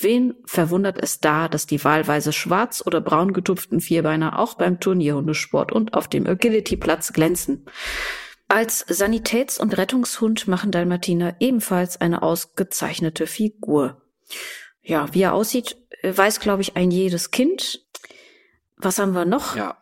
Wen 0.00 0.34
verwundert 0.44 0.98
es 1.02 1.18
da, 1.18 1.48
dass 1.48 1.66
die 1.66 1.82
wahlweise 1.82 2.32
schwarz 2.32 2.84
oder 2.86 3.00
braun 3.00 3.32
getupften 3.32 3.80
Vierbeiner 3.80 4.38
auch 4.38 4.54
beim 4.54 4.78
Turnierhundesport 4.78 5.72
und 5.72 5.94
auf 5.94 6.06
dem 6.06 6.26
Agility-Platz 6.26 7.12
glänzen? 7.12 7.66
Als 8.46 8.86
Sanitäts- 8.88 9.58
und 9.58 9.76
Rettungshund 9.76 10.46
machen 10.46 10.70
Dalmatiner 10.70 11.36
ebenfalls 11.40 12.00
eine 12.00 12.22
ausgezeichnete 12.22 13.26
Figur. 13.26 14.00
Ja, 14.80 15.12
wie 15.12 15.22
er 15.22 15.34
aussieht, 15.34 15.76
weiß, 16.02 16.40
glaube 16.40 16.62
ich, 16.62 16.76
ein 16.76 16.90
jedes 16.90 17.30
Kind. 17.30 17.84
Was 18.76 18.98
haben 18.98 19.12
wir 19.12 19.24
noch? 19.24 19.56
Ja. 19.56 19.76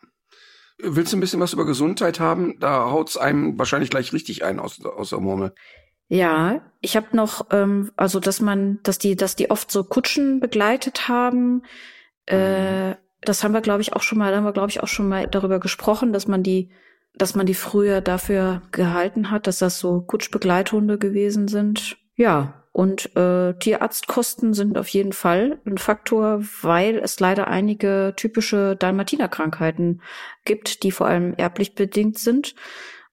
Willst 0.78 1.12
du 1.12 1.16
ein 1.16 1.20
bisschen 1.20 1.40
was 1.40 1.52
über 1.52 1.64
Gesundheit 1.64 2.20
haben? 2.20 2.58
Da 2.60 2.90
haut's 2.90 3.16
einem 3.16 3.58
wahrscheinlich 3.58 3.90
gleich 3.90 4.12
richtig 4.12 4.44
ein 4.44 4.58
aus, 4.58 4.84
aus 4.84 5.10
der 5.10 5.20
Murmel. 5.20 5.54
Ja, 6.08 6.60
ich 6.80 6.96
habe 6.96 7.16
noch, 7.16 7.46
ähm, 7.50 7.90
also 7.96 8.20
dass 8.20 8.40
man, 8.40 8.78
dass 8.82 8.98
die, 8.98 9.16
dass 9.16 9.36
die 9.36 9.50
oft 9.50 9.70
so 9.70 9.82
Kutschen 9.82 10.38
begleitet 10.38 11.08
haben. 11.08 11.62
Äh, 12.26 12.94
das 13.22 13.42
haben 13.42 13.54
wir, 13.54 13.60
glaube 13.60 13.82
ich, 13.82 13.94
auch 13.94 14.02
schon 14.02 14.18
mal, 14.18 14.30
da 14.30 14.36
haben 14.36 14.44
wir, 14.44 14.52
glaube 14.52 14.70
ich, 14.70 14.82
auch 14.82 14.88
schon 14.88 15.08
mal 15.08 15.26
darüber 15.26 15.58
gesprochen, 15.58 16.12
dass 16.12 16.28
man 16.28 16.42
die, 16.42 16.70
dass 17.14 17.34
man 17.34 17.46
die 17.46 17.54
früher 17.54 18.00
dafür 18.00 18.62
gehalten 18.70 19.30
hat, 19.30 19.46
dass 19.46 19.58
das 19.58 19.80
so 19.80 20.02
Kutschbegleithunde 20.02 20.98
gewesen 20.98 21.48
sind. 21.48 21.96
Ja, 22.14 22.65
und 22.76 23.16
äh, 23.16 23.54
Tierarztkosten 23.54 24.52
sind 24.52 24.76
auf 24.76 24.88
jeden 24.88 25.14
Fall 25.14 25.58
ein 25.64 25.78
Faktor, 25.78 26.42
weil 26.60 26.98
es 26.98 27.18
leider 27.20 27.46
einige 27.46 28.12
typische 28.16 28.76
Dalmatinerkrankheiten 28.76 30.02
gibt, 30.44 30.82
die 30.82 30.92
vor 30.92 31.06
allem 31.06 31.32
erblich 31.38 31.74
bedingt 31.74 32.18
sind. 32.18 32.54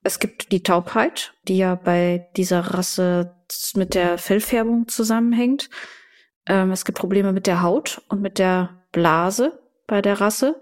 Es 0.03 0.20
gibt 0.20 0.51
die 0.51 0.64
Taubheit, 0.64 1.34
die 1.47 1.55
ja 1.59 1.76
bei 1.76 2.28
dieser 2.36 2.59
Rasse 2.59 3.38
mit 3.76 3.93
der 3.93 4.18
Fellfärbung 4.18 4.89
zusammenhängt. 4.89 5.70
Ähm, 6.45 6.72
es 6.72 6.84
gibt 6.84 6.97
Probleme 6.97 7.32
mit 7.32 7.47
der 7.47 7.61
Haut 7.61 8.01
und 8.09 8.22
mit 8.22 8.39
der 8.39 8.84
Blase 8.91 9.61
bei 9.88 10.01
der 10.01 10.20
Rasse. 10.20 10.59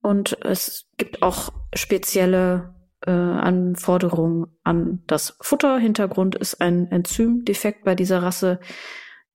Und 0.00 0.38
es 0.46 0.86
gibt 0.96 1.22
auch 1.22 1.52
spezielle 1.74 2.74
äh, 3.06 3.10
Anforderungen 3.10 4.46
an 4.62 5.02
das 5.06 5.36
Futter. 5.40 5.78
Hintergrund 5.78 6.34
ist 6.34 6.60
ein 6.60 6.90
Enzymdefekt 6.90 7.84
bei 7.84 7.94
dieser 7.94 8.22
Rasse, 8.22 8.60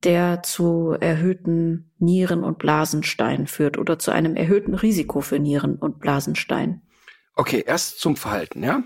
der 0.03 0.43
zu 0.43 0.95
erhöhten 0.99 1.91
Nieren- 1.97 2.43
und 2.43 2.59
Blasensteinen 2.59 3.47
führt 3.47 3.78
oder 3.78 3.97
zu 3.97 4.11
einem 4.11 4.36
erhöhten 4.36 4.76
Risiko 4.76 5.22
für 5.22 5.39
Nieren- 5.39 5.78
und 5.78 5.99
Blasenstein. 5.99 6.82
Okay, 7.36 7.63
erst 7.66 7.99
zum 7.99 8.16
Verhalten, 8.16 8.63
ja? 8.63 8.84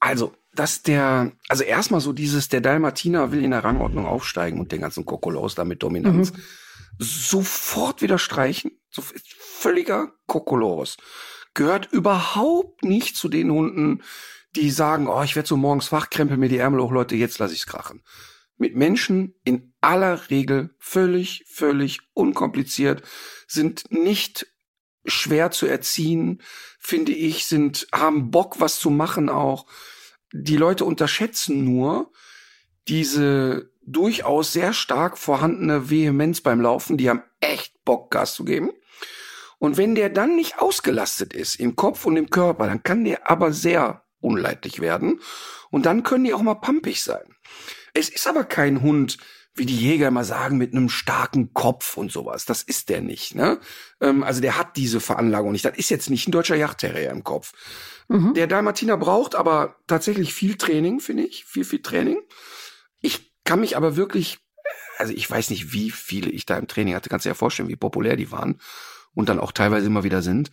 Also, 0.00 0.34
dass 0.54 0.82
der, 0.82 1.32
also 1.48 1.64
erstmal 1.64 2.00
so 2.00 2.12
dieses, 2.12 2.48
der 2.48 2.60
Dalmatiner 2.60 3.32
will 3.32 3.42
in 3.42 3.52
der 3.52 3.64
Rangordnung 3.64 4.06
aufsteigen 4.06 4.60
und 4.60 4.70
den 4.70 4.82
ganzen 4.82 5.04
Kokolos 5.04 5.54
da 5.54 5.64
mit 5.64 5.82
Dominanz 5.82 6.32
Mhm. 6.32 6.36
sofort 6.98 8.02
wieder 8.02 8.18
streichen. 8.18 8.72
So 8.90 9.02
völliger 9.02 10.12
Kokolos. 10.26 10.96
Gehört 11.54 11.92
überhaupt 11.92 12.84
nicht 12.84 13.16
zu 13.16 13.28
den 13.28 13.50
Hunden, 13.50 14.02
die 14.56 14.70
sagen, 14.70 15.08
oh, 15.08 15.22
ich 15.22 15.36
werde 15.36 15.48
so 15.48 15.56
morgens 15.56 15.92
wach, 15.92 16.10
krempel 16.10 16.36
mir 16.36 16.48
die 16.48 16.58
Ärmel 16.58 16.82
hoch, 16.82 16.92
Leute, 16.92 17.16
jetzt 17.16 17.38
lasse 17.38 17.54
ich's 17.54 17.66
krachen. 17.66 18.02
Mit 18.56 18.76
Menschen 18.76 19.34
in 19.44 19.72
aller 19.80 20.30
Regel 20.30 20.74
völlig, 20.78 21.44
völlig 21.48 22.00
unkompliziert, 22.12 23.02
sind 23.48 23.90
nicht 23.90 24.46
schwer 25.06 25.50
zu 25.50 25.66
erziehen, 25.66 26.40
finde 26.78 27.12
ich, 27.12 27.46
sind, 27.46 27.86
haben 27.92 28.30
Bock, 28.30 28.60
was 28.60 28.78
zu 28.78 28.90
machen 28.90 29.28
auch. 29.28 29.66
Die 30.32 30.56
Leute 30.56 30.84
unterschätzen 30.84 31.64
nur 31.64 32.12
diese 32.88 33.70
durchaus 33.86 34.52
sehr 34.52 34.72
stark 34.72 35.18
vorhandene 35.18 35.90
Vehemenz 35.90 36.40
beim 36.40 36.60
Laufen. 36.60 36.96
Die 36.96 37.10
haben 37.10 37.22
echt 37.40 37.84
Bock, 37.84 38.10
Gas 38.10 38.34
zu 38.34 38.44
geben. 38.44 38.70
Und 39.64 39.78
wenn 39.78 39.94
der 39.94 40.10
dann 40.10 40.36
nicht 40.36 40.58
ausgelastet 40.58 41.32
ist 41.32 41.54
im 41.54 41.74
Kopf 41.74 42.04
und 42.04 42.18
im 42.18 42.28
Körper, 42.28 42.66
dann 42.66 42.82
kann 42.82 43.02
der 43.02 43.30
aber 43.30 43.54
sehr 43.54 44.04
unleidlich 44.20 44.80
werden. 44.80 45.20
Und 45.70 45.86
dann 45.86 46.02
können 46.02 46.24
die 46.24 46.34
auch 46.34 46.42
mal 46.42 46.56
pampig 46.56 47.02
sein. 47.02 47.34
Es 47.94 48.10
ist 48.10 48.26
aber 48.26 48.44
kein 48.44 48.82
Hund, 48.82 49.16
wie 49.54 49.64
die 49.64 49.78
Jäger 49.78 50.08
immer 50.08 50.24
sagen, 50.24 50.58
mit 50.58 50.74
einem 50.74 50.90
starken 50.90 51.54
Kopf 51.54 51.96
und 51.96 52.12
sowas. 52.12 52.44
Das 52.44 52.62
ist 52.62 52.90
der 52.90 53.00
nicht. 53.00 53.34
Ne? 53.36 53.58
Ähm, 54.02 54.22
also 54.22 54.42
der 54.42 54.58
hat 54.58 54.76
diese 54.76 55.00
Veranlagung 55.00 55.52
nicht. 55.52 55.64
Das 55.64 55.78
ist 55.78 55.88
jetzt 55.88 56.10
nicht 56.10 56.28
ein 56.28 56.32
deutscher 56.32 56.56
Yachtterrier 56.56 57.08
im 57.08 57.24
Kopf. 57.24 57.52
Mhm. 58.08 58.34
Der 58.34 58.46
Dalmatiner 58.46 58.98
braucht 58.98 59.34
aber 59.34 59.76
tatsächlich 59.86 60.34
viel 60.34 60.56
Training, 60.56 61.00
finde 61.00 61.22
ich. 61.22 61.46
Viel, 61.46 61.64
viel 61.64 61.80
Training. 61.80 62.20
Ich 63.00 63.32
kann 63.44 63.60
mich 63.60 63.78
aber 63.78 63.96
wirklich, 63.96 64.40
also 64.98 65.14
ich 65.14 65.30
weiß 65.30 65.48
nicht, 65.48 65.72
wie 65.72 65.90
viele 65.90 66.28
ich 66.28 66.44
da 66.44 66.58
im 66.58 66.68
Training 66.68 66.94
hatte. 66.94 67.08
Kannst 67.08 67.24
du 67.24 67.28
dir 67.28 67.32
ja 67.32 67.38
vorstellen, 67.38 67.70
wie 67.70 67.76
populär 67.76 68.16
die 68.16 68.30
waren 68.30 68.60
und 69.14 69.28
dann 69.28 69.40
auch 69.40 69.52
teilweise 69.52 69.86
immer 69.86 70.04
wieder 70.04 70.22
sind. 70.22 70.50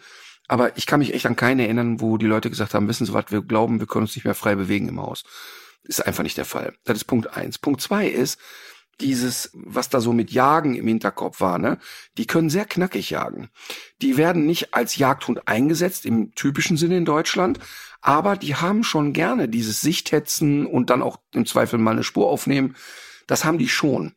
Aber 0.48 0.78
ich 0.78 0.86
kann 0.86 1.00
mich 1.00 1.14
echt 1.14 1.26
an 1.26 1.36
keine 1.36 1.64
erinnern, 1.64 2.02
wo 2.02 2.18
die 2.18 2.26
Leute 2.26 2.50
gesagt 2.50 2.74
haben, 2.74 2.88
wissen 2.88 3.06
Sie 3.06 3.14
was, 3.14 3.26
wir 3.30 3.42
glauben, 3.42 3.80
wir 3.80 3.88
können 3.88 4.04
uns 4.04 4.16
nicht 4.16 4.26
mehr 4.26 4.36
frei 4.36 4.56
bewegen 4.56 4.90
im 4.90 5.00
Haus. 5.02 5.24
ist 5.84 6.06
einfach 6.06 6.24
nicht 6.24 6.38
der 6.38 6.46
Fall. 6.46 6.74
Das 6.84 6.98
ist 6.98 7.06
Punkt 7.06 7.36
eins. 7.36 7.58
Punkt 7.58 7.82
zwei 7.82 8.08
ist, 8.08 8.38
dieses, 9.00 9.50
was 9.54 9.90
da 9.90 10.00
so 10.00 10.14
mit 10.14 10.32
Jagen 10.32 10.76
im 10.76 10.88
Hinterkopf 10.88 11.42
war, 11.42 11.58
ne, 11.58 11.80
die 12.18 12.28
können 12.28 12.50
sehr 12.50 12.66
knackig 12.66 13.10
jagen. 13.10 13.50
Die 14.02 14.18
werden 14.18 14.46
nicht 14.46 14.74
als 14.74 14.98
Jagdhund 14.98 15.48
eingesetzt 15.48 16.06
im 16.06 16.34
typischen 16.36 16.78
Sinne 16.78 16.98
in 16.98 17.06
Deutschland, 17.06 17.60
aber 18.02 18.36
die 18.36 18.56
haben 18.56 18.84
schon 18.84 19.14
gerne 19.14 19.48
dieses 19.48 19.82
Sichthetzen 19.82 20.66
und 20.66 20.90
dann 20.90 21.02
auch 21.02 21.18
im 21.34 21.46
Zweifel 21.46 21.80
mal 21.80 21.92
eine 21.92 22.04
Spur 22.04 22.28
aufnehmen. 22.28 22.76
Das 23.28 23.46
haben 23.46 23.58
die 23.58 23.70
schon. 23.70 24.14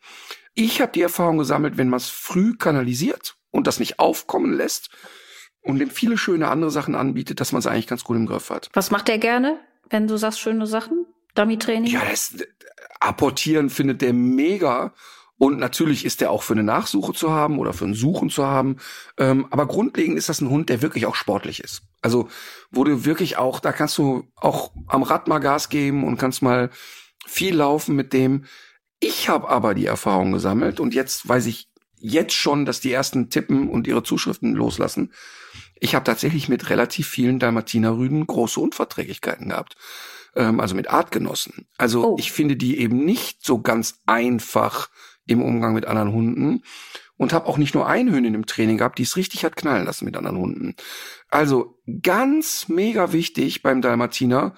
Ich 0.55 0.81
habe 0.81 0.93
die 0.93 1.03
Erfahrung 1.03 1.39
gesammelt, 1.39 1.77
wenn 1.77 1.89
man 1.89 1.99
es 1.99 2.09
früh 2.09 2.57
kanalisiert 2.57 3.37
und 3.55 3.69
das 3.69 3.79
nicht 3.79 4.01
aufkommen 4.01 4.53
lässt 4.53 4.91
und 5.63 5.79
dem 5.79 5.89
viele 5.89 6.19
schöne 6.19 6.49
andere 6.49 6.71
Sachen 6.71 6.97
anbietet, 6.97 7.41
dass 7.41 7.53
man 7.53 7.61
es 7.61 7.67
eigentlich 7.67 7.87
ganz 7.87 8.03
gut 8.05 8.17
im 8.17 8.27
Griff 8.27 8.51
hat. 8.51 8.69
Was 8.73 8.91
macht 8.91 9.09
der 9.09 9.19
gerne, 9.19 9.61
wenn 9.91 10.09
du 10.09 10.17
sagst 10.17 10.41
schöne 10.41 10.67
Sachen? 10.67 11.07
Dummy-Training? 11.37 11.91
Ja, 11.91 12.03
das 12.11 12.37
Apportieren 13.01 13.71
findet 13.71 14.03
der 14.03 14.13
mega. 14.13 14.93
Und 15.37 15.59
natürlich 15.59 16.05
ist 16.05 16.21
der 16.21 16.31
auch 16.31 16.43
für 16.43 16.55
eine 16.55 16.63
Nachsuche 16.63 17.13
zu 17.13 17.33
haben 17.33 17.59
oder 17.59 17.73
für 17.73 17.85
ein 17.85 17.95
Suchen 17.95 18.29
zu 18.31 18.47
haben. 18.47 18.77
Ähm, 19.19 19.47
aber 19.51 19.67
grundlegend 19.67 20.17
ist 20.17 20.29
das 20.29 20.41
ein 20.41 20.51
Hund, 20.51 20.69
der 20.69 20.83
wirklich 20.83 21.07
auch 21.07 21.15
sportlich 21.15 21.61
ist. 21.61 21.83
Also, 22.03 22.29
wo 22.71 22.85
du 22.85 23.05
wirklich 23.05 23.37
auch, 23.37 23.61
da 23.61 23.73
kannst 23.73 23.99
du 23.99 24.29
auch 24.37 24.73
am 24.87 25.03
Rad 25.03 25.29
mal 25.29 25.39
Gas 25.39 25.69
geben 25.69 26.05
und 26.05 26.19
kannst 26.19 26.43
mal 26.43 26.71
viel 27.27 27.57
laufen 27.57 27.97
mit 27.97 28.13
dem. 28.13 28.45
Ich 29.01 29.29
habe 29.29 29.49
aber 29.49 29.75
die 29.75 29.87
Erfahrung 29.87 30.33
gesammelt 30.33 30.81
und 30.81 30.95
jetzt 30.95 31.29
weiß 31.29 31.47
ich 31.47 31.69
jetzt 32.05 32.35
schon, 32.35 32.67
dass 32.67 32.81
die 32.81 32.93
ersten 32.93 33.31
tippen 33.31 33.71
und 33.71 33.87
ihre 33.87 34.03
Zuschriften 34.03 34.55
loslassen. 34.55 35.13
Ich 35.81 35.95
habe 35.95 36.05
tatsächlich 36.05 36.49
mit 36.49 36.69
relativ 36.69 37.09
vielen 37.09 37.39
Dalmatinerrüden 37.39 38.27
große 38.27 38.61
Unverträglichkeiten 38.61 39.49
gehabt. 39.49 39.77
Ähm, 40.37 40.61
also 40.61 40.75
mit 40.75 40.91
Artgenossen. 40.91 41.67
Also 41.79 42.13
oh. 42.13 42.17
ich 42.19 42.31
finde 42.31 42.57
die 42.57 42.79
eben 42.79 43.05
nicht 43.05 43.45
so 43.45 43.61
ganz 43.61 44.03
einfach 44.05 44.91
im 45.27 45.43
Umgang 45.43 45.73
mit 45.73 45.87
anderen 45.87 46.13
Hunden. 46.13 46.63
Und 47.17 47.33
habe 47.33 47.47
auch 47.47 47.59
nicht 47.59 47.75
nur 47.75 47.87
eine 47.87 48.11
Hündin 48.11 48.35
im 48.35 48.45
Training 48.45 48.77
gehabt, 48.77 48.99
die 48.99 49.05
es 49.05 49.17
richtig 49.17 49.45
hat 49.45 49.57
knallen 49.57 49.87
lassen 49.87 50.05
mit 50.05 50.17
anderen 50.17 50.37
Hunden. 50.37 50.75
Also 51.31 51.79
ganz 52.03 52.69
mega 52.69 53.13
wichtig 53.13 53.63
beim 53.63 53.81
Dalmatiner, 53.81 54.57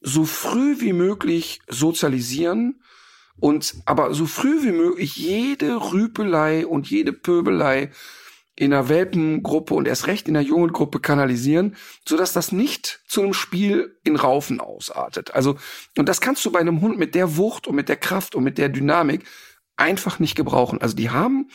so 0.00 0.24
früh 0.24 0.80
wie 0.80 0.92
möglich 0.92 1.60
sozialisieren 1.68 2.80
und 3.38 3.76
aber 3.84 4.14
so 4.14 4.26
früh 4.26 4.62
wie 4.62 4.72
möglich 4.72 5.16
jede 5.16 5.92
Rüpelei 5.92 6.66
und 6.66 6.88
jede 6.88 7.12
Pöbelei 7.12 7.90
in 8.58 8.72
einer 8.72 8.88
Welpengruppe 8.88 9.74
und 9.74 9.86
erst 9.86 10.06
recht 10.06 10.28
in 10.28 10.34
der 10.34 10.42
jungen 10.42 10.72
Gruppe 10.72 10.98
kanalisieren, 10.98 11.76
so 12.08 12.16
dass 12.16 12.32
das 12.32 12.52
nicht 12.52 13.00
zu 13.06 13.22
einem 13.22 13.34
Spiel 13.34 13.98
in 14.02 14.16
Raufen 14.16 14.60
ausartet. 14.60 15.34
Also, 15.34 15.58
und 15.98 16.08
das 16.08 16.22
kannst 16.22 16.44
du 16.46 16.50
bei 16.50 16.60
einem 16.60 16.80
Hund 16.80 16.98
mit 16.98 17.14
der 17.14 17.36
Wucht 17.36 17.66
und 17.66 17.74
mit 17.74 17.90
der 17.90 17.96
Kraft 17.96 18.34
und 18.34 18.44
mit 18.44 18.56
der 18.56 18.70
Dynamik 18.70 19.24
einfach 19.76 20.18
nicht 20.18 20.36
gebrauchen. 20.36 20.80
Also, 20.80 20.96
die 20.96 21.10
haben 21.10 21.50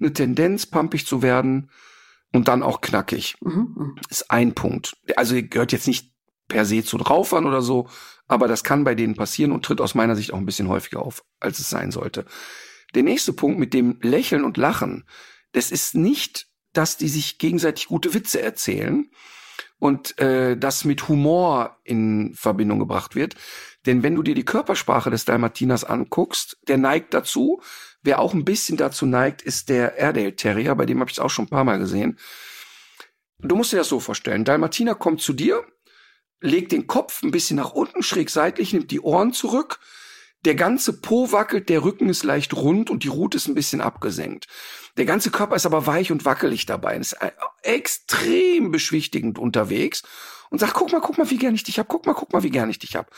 eine 0.00 0.12
Tendenz, 0.12 0.66
pampig 0.66 1.06
zu 1.06 1.22
werden 1.22 1.70
und 2.32 2.48
dann 2.48 2.64
auch 2.64 2.80
knackig. 2.80 3.36
Mhm. 3.40 3.74
mhm. 3.76 3.96
Ist 4.08 4.32
ein 4.32 4.52
Punkt. 4.54 4.96
Also, 5.14 5.36
gehört 5.40 5.70
jetzt 5.70 5.86
nicht 5.86 6.09
per 6.50 6.66
se 6.66 6.84
zu 6.84 6.98
Draufern 6.98 7.46
oder 7.46 7.62
so, 7.62 7.88
aber 8.28 8.46
das 8.46 8.62
kann 8.62 8.84
bei 8.84 8.94
denen 8.94 9.14
passieren 9.14 9.52
und 9.52 9.64
tritt 9.64 9.80
aus 9.80 9.94
meiner 9.94 10.14
Sicht 10.14 10.34
auch 10.34 10.38
ein 10.38 10.46
bisschen 10.46 10.68
häufiger 10.68 11.00
auf, 11.00 11.24
als 11.40 11.58
es 11.58 11.70
sein 11.70 11.90
sollte. 11.90 12.26
Der 12.94 13.02
nächste 13.02 13.32
Punkt 13.32 13.58
mit 13.58 13.72
dem 13.72 13.98
Lächeln 14.02 14.44
und 14.44 14.58
Lachen, 14.58 15.06
das 15.52 15.70
ist 15.70 15.94
nicht, 15.94 16.48
dass 16.72 16.98
die 16.98 17.08
sich 17.08 17.38
gegenseitig 17.38 17.86
gute 17.86 18.12
Witze 18.12 18.42
erzählen 18.42 19.10
und 19.78 20.18
äh, 20.20 20.56
das 20.56 20.84
mit 20.84 21.08
Humor 21.08 21.78
in 21.84 22.34
Verbindung 22.34 22.78
gebracht 22.78 23.14
wird. 23.14 23.34
Denn 23.86 24.02
wenn 24.02 24.14
du 24.14 24.22
dir 24.22 24.34
die 24.34 24.44
Körpersprache 24.44 25.10
des 25.10 25.24
Dalmatiners 25.24 25.84
anguckst, 25.84 26.58
der 26.68 26.76
neigt 26.76 27.14
dazu. 27.14 27.62
Wer 28.02 28.18
auch 28.18 28.34
ein 28.34 28.44
bisschen 28.44 28.76
dazu 28.76 29.06
neigt, 29.06 29.42
ist 29.42 29.68
der 29.68 29.98
Airedale 29.98 30.36
Terrier, 30.36 30.74
bei 30.74 30.86
dem 30.86 31.00
habe 31.00 31.10
ich 31.10 31.16
es 31.16 31.20
auch 31.20 31.30
schon 31.30 31.46
ein 31.46 31.50
paar 31.50 31.64
Mal 31.64 31.78
gesehen. 31.78 32.18
Du 33.38 33.56
musst 33.56 33.72
dir 33.72 33.78
das 33.78 33.88
so 33.88 34.00
vorstellen. 34.00 34.44
Dalmatiner 34.44 34.94
kommt 34.94 35.22
zu 35.22 35.32
dir 35.32 35.64
legt 36.40 36.72
den 36.72 36.86
Kopf 36.86 37.22
ein 37.22 37.30
bisschen 37.30 37.56
nach 37.56 37.72
unten, 37.72 38.02
schräg 38.02 38.30
seitlich, 38.30 38.72
nimmt 38.72 38.90
die 38.90 39.00
Ohren 39.00 39.32
zurück. 39.32 39.78
Der 40.44 40.54
ganze 40.54 41.00
Po 41.00 41.32
wackelt, 41.32 41.68
der 41.68 41.84
Rücken 41.84 42.08
ist 42.08 42.24
leicht 42.24 42.54
rund 42.54 42.88
und 42.88 43.04
die 43.04 43.08
Rute 43.08 43.36
ist 43.36 43.46
ein 43.46 43.54
bisschen 43.54 43.82
abgesenkt. 43.82 44.46
Der 44.96 45.04
ganze 45.04 45.30
Körper 45.30 45.56
ist 45.56 45.66
aber 45.66 45.86
weich 45.86 46.10
und 46.10 46.24
wackelig 46.24 46.64
dabei. 46.64 46.94
Und 46.96 47.02
ist 47.02 47.16
extrem 47.62 48.70
beschwichtigend 48.70 49.38
unterwegs 49.38 50.02
und 50.48 50.58
sagt, 50.58 50.74
guck 50.74 50.92
mal, 50.92 51.00
guck 51.00 51.18
mal, 51.18 51.28
wie 51.30 51.36
gern 51.36 51.54
ich 51.54 51.64
dich 51.64 51.78
hab, 51.78 51.88
guck 51.88 52.06
mal, 52.06 52.14
guck 52.14 52.32
mal, 52.32 52.42
wie 52.42 52.50
gern 52.50 52.70
ich 52.70 52.78
dich 52.78 52.96
hab. 52.96 53.10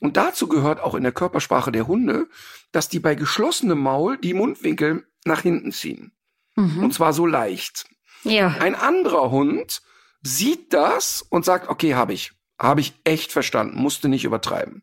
Und 0.00 0.16
dazu 0.16 0.46
gehört 0.46 0.80
auch 0.80 0.94
in 0.94 1.02
der 1.02 1.12
Körpersprache 1.12 1.72
der 1.72 1.88
Hunde, 1.88 2.28
dass 2.70 2.88
die 2.88 3.00
bei 3.00 3.16
geschlossenem 3.16 3.80
Maul 3.80 4.16
die 4.16 4.34
Mundwinkel 4.34 5.06
nach 5.24 5.42
hinten 5.42 5.72
ziehen. 5.72 6.12
Mhm. 6.54 6.84
Und 6.84 6.94
zwar 6.94 7.12
so 7.12 7.26
leicht. 7.26 7.86
Ja. 8.22 8.56
Ein 8.60 8.74
anderer 8.74 9.30
Hund 9.30 9.82
sieht 10.22 10.72
das 10.72 11.22
und 11.22 11.44
sagt, 11.44 11.68
okay, 11.68 11.94
habe 11.94 12.12
ich. 12.12 12.32
Habe 12.58 12.80
ich 12.80 12.94
echt 13.04 13.32
verstanden, 13.32 13.80
musste 13.80 14.08
nicht 14.08 14.24
übertreiben. 14.24 14.82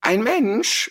Ein 0.00 0.22
Mensch 0.22 0.90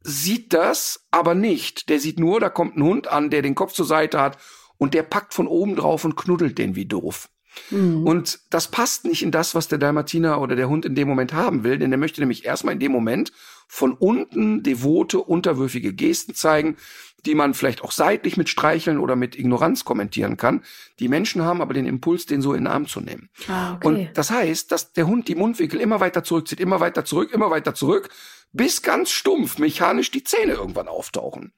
sieht 0.00 0.52
das 0.52 1.06
aber 1.10 1.34
nicht. 1.34 1.88
Der 1.88 1.98
sieht 2.00 2.20
nur, 2.20 2.40
da 2.40 2.48
kommt 2.48 2.76
ein 2.76 2.82
Hund 2.82 3.08
an, 3.08 3.30
der 3.30 3.42
den 3.42 3.54
Kopf 3.54 3.72
zur 3.72 3.86
Seite 3.86 4.20
hat 4.20 4.38
und 4.78 4.94
der 4.94 5.02
packt 5.02 5.34
von 5.34 5.48
oben 5.48 5.76
drauf 5.76 6.04
und 6.04 6.16
knuddelt 6.16 6.58
den 6.58 6.76
wie 6.76 6.86
doof. 6.86 7.28
Mhm. 7.70 8.06
Und 8.06 8.40
das 8.50 8.68
passt 8.68 9.04
nicht 9.04 9.22
in 9.22 9.30
das, 9.30 9.54
was 9.54 9.68
der 9.68 9.78
Dalmatiner 9.78 10.40
oder 10.40 10.56
der 10.56 10.68
Hund 10.68 10.84
in 10.84 10.94
dem 10.94 11.08
Moment 11.08 11.32
haben 11.32 11.64
will, 11.64 11.78
denn 11.78 11.90
der 11.90 11.98
möchte 11.98 12.20
nämlich 12.20 12.44
erstmal 12.44 12.74
in 12.74 12.80
dem 12.80 12.92
Moment 12.92 13.32
von 13.68 13.92
unten 13.92 14.62
devote, 14.62 15.18
unterwürfige 15.18 15.92
Gesten 15.92 16.34
zeigen, 16.34 16.76
die 17.24 17.34
man 17.34 17.54
vielleicht 17.54 17.82
auch 17.82 17.90
seitlich 17.90 18.36
mit 18.36 18.48
Streicheln 18.48 18.98
oder 18.98 19.16
mit 19.16 19.36
Ignoranz 19.36 19.84
kommentieren 19.84 20.36
kann. 20.36 20.62
Die 21.00 21.08
Menschen 21.08 21.42
haben 21.42 21.60
aber 21.60 21.74
den 21.74 21.86
Impuls, 21.86 22.26
den 22.26 22.40
so 22.40 22.52
in 22.52 22.60
den 22.60 22.66
Arm 22.68 22.86
zu 22.86 23.00
nehmen. 23.00 23.28
Ah, 23.48 23.74
okay. 23.74 23.86
Und 23.86 24.08
das 24.14 24.30
heißt, 24.30 24.70
dass 24.70 24.92
der 24.92 25.06
Hund 25.06 25.26
die 25.26 25.34
Mundwinkel 25.34 25.80
immer 25.80 25.98
weiter 25.98 26.22
zurückzieht, 26.22 26.60
immer 26.60 26.78
weiter 26.78 27.04
zurück, 27.04 27.32
immer 27.32 27.50
weiter 27.50 27.74
zurück, 27.74 28.10
bis 28.52 28.82
ganz 28.82 29.10
stumpf 29.10 29.58
mechanisch 29.58 30.10
die 30.10 30.22
Zähne 30.22 30.52
irgendwann 30.52 30.88
auftauchen. 30.88 31.52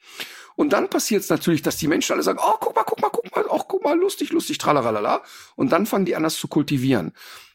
Und 0.59 0.73
dann 0.73 0.91
passiert 0.91 1.23
es 1.23 1.29
natürlich, 1.29 1.63
dass 1.63 1.77
die 1.77 1.87
Menschen 1.87 2.15
alle 2.15 2.25
sagen, 2.25 2.41
oh, 2.43 2.57
guck 2.59 2.75
mal, 2.75 2.83
guck 2.83 3.01
mal, 3.01 3.11
guck 3.11 3.31
mal, 3.31 3.45
ach, 3.49 3.67
guck 3.69 3.85
mal, 3.85 3.97
lustig, 3.97 4.33
lustig, 4.33 4.59
tralalala. 4.59 5.23
Und 5.55 5.71
dann 5.71 5.87
fangen 5.87 6.05
die 6.05 6.17
an, 6.17 6.25
das 6.25 6.35
zu 6.35 6.49
kultivieren. 6.49 7.13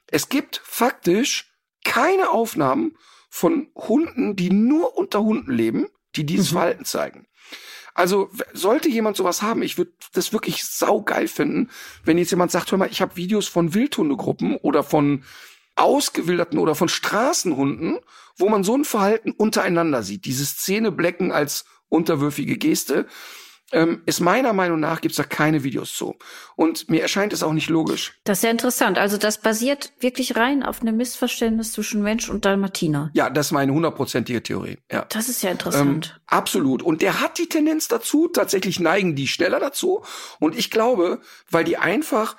Es 0.08 0.30
gibt 0.30 0.62
faktisch 0.64 1.52
keine 1.84 2.30
Aufnahmen 2.30 2.96
von 3.30 3.68
Hunden, 3.76 4.38
die 4.38 4.52
nur 4.52 4.98
unter 4.98 5.22
Hunden 5.22 5.52
leben, 5.52 5.88
die 6.16 6.26
dieses 6.26 6.52
mhm. 6.52 6.54
Verhalten 6.54 6.86
zeigen. 6.86 7.28
Also 7.94 8.30
sollte 8.54 8.88
jemand 8.88 9.18
sowas 9.18 9.42
haben, 9.42 9.64
ich 9.64 9.78
würde 9.78 9.92
das 10.14 10.32
wirklich 10.32 10.64
saugeil 10.64 11.28
finden, 11.28 11.72
wenn 12.06 12.18
jetzt 12.18 12.32
jemand 12.32 12.52
sagt, 12.52 12.72
hör 12.72 12.78
mal, 12.78 12.90
ich 12.90 13.02
habe 13.02 13.18
Videos 13.18 13.50
von 13.50 13.74
Wildhundegruppen 13.74 14.56
oder 14.56 14.82
von 14.82 15.26
ausgewilderten 15.76 16.58
oder 16.58 16.74
von 16.74 16.88
Straßenhunden, 16.88 18.00
wo 18.38 18.48
man 18.48 18.64
so 18.64 18.78
ein 18.78 18.86
Verhalten 18.86 19.32
untereinander 19.32 20.04
sieht, 20.04 20.24
dieses 20.24 20.56
Zähneblecken 20.56 21.34
als 21.34 21.66
unterwürfige 21.94 22.58
Geste. 22.58 23.06
ähm, 23.72 24.04
ist 24.06 24.20
meiner 24.20 24.54
Meinung 24.54 24.80
nach 24.80 25.02
gibt's 25.02 25.18
da 25.18 25.24
keine 25.24 25.64
Videos 25.64 25.94
zu. 25.94 26.16
Und 26.56 26.90
mir 26.90 27.02
erscheint 27.02 27.34
es 27.34 27.42
auch 27.42 27.54
nicht 27.54 27.70
logisch. 27.70 28.20
Das 28.24 28.38
ist 28.38 28.42
sehr 28.42 28.52
interessant. 28.52 29.00
Also 29.00 29.18
das 29.18 29.42
basiert 29.42 29.94
wirklich 30.00 30.36
rein 30.36 30.62
auf 30.62 30.82
einem 30.82 30.96
Missverständnis 30.98 31.72
zwischen 31.72 32.04
Mensch 32.04 32.30
und 32.30 32.46
Dalmatiner. 32.46 33.10
Ja, 33.16 33.32
das 33.32 33.48
ist 33.48 33.52
meine 33.52 33.74
hundertprozentige 33.74 34.44
Theorie. 34.44 34.78
Ja. 34.92 35.06
Das 35.10 35.28
ist 35.28 35.42
ja 35.42 35.50
interessant. 35.50 36.14
Ähm, 36.14 36.22
absolut. 36.28 36.84
Und 36.84 37.02
der 37.02 37.20
hat 37.20 37.40
die 37.40 37.50
Tendenz 37.50 37.88
dazu, 37.88 38.28
tatsächlich 38.28 38.80
neigen 38.80 39.16
die 39.16 39.28
schneller 39.28 39.60
dazu. 39.60 40.04
Und 40.40 40.56
ich 40.56 40.70
glaube, 40.70 41.20
weil 41.50 41.64
die 41.64 41.78
einfach 41.78 42.36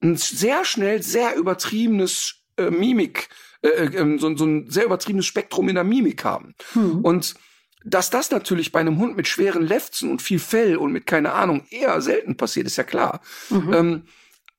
ein 0.00 0.16
sehr 0.16 0.64
schnell, 0.64 1.02
sehr 1.02 1.36
übertriebenes 1.36 2.36
äh, 2.56 2.70
Mimik, 2.70 3.28
äh, 3.62 3.68
äh, 3.68 4.18
so, 4.18 4.34
so 4.36 4.46
ein 4.46 4.70
sehr 4.70 4.86
übertriebenes 4.86 5.26
Spektrum 5.26 5.68
in 5.68 5.74
der 5.74 5.84
Mimik 5.84 6.24
haben. 6.24 6.54
Hm. 6.72 7.00
Und 7.02 7.34
dass 7.84 8.10
das 8.10 8.30
natürlich 8.30 8.72
bei 8.72 8.80
einem 8.80 8.98
Hund 8.98 9.16
mit 9.16 9.28
schweren 9.28 9.62
Lefzen 9.62 10.10
und 10.10 10.20
viel 10.22 10.38
Fell 10.38 10.76
und 10.76 10.92
mit 10.92 11.06
keine 11.06 11.32
Ahnung 11.32 11.64
eher 11.70 12.00
selten 12.00 12.36
passiert, 12.36 12.66
ist 12.66 12.76
ja 12.76 12.84
klar. 12.84 13.20
Mhm. 13.50 13.72
Ähm, 13.72 14.02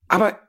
aber 0.07 0.39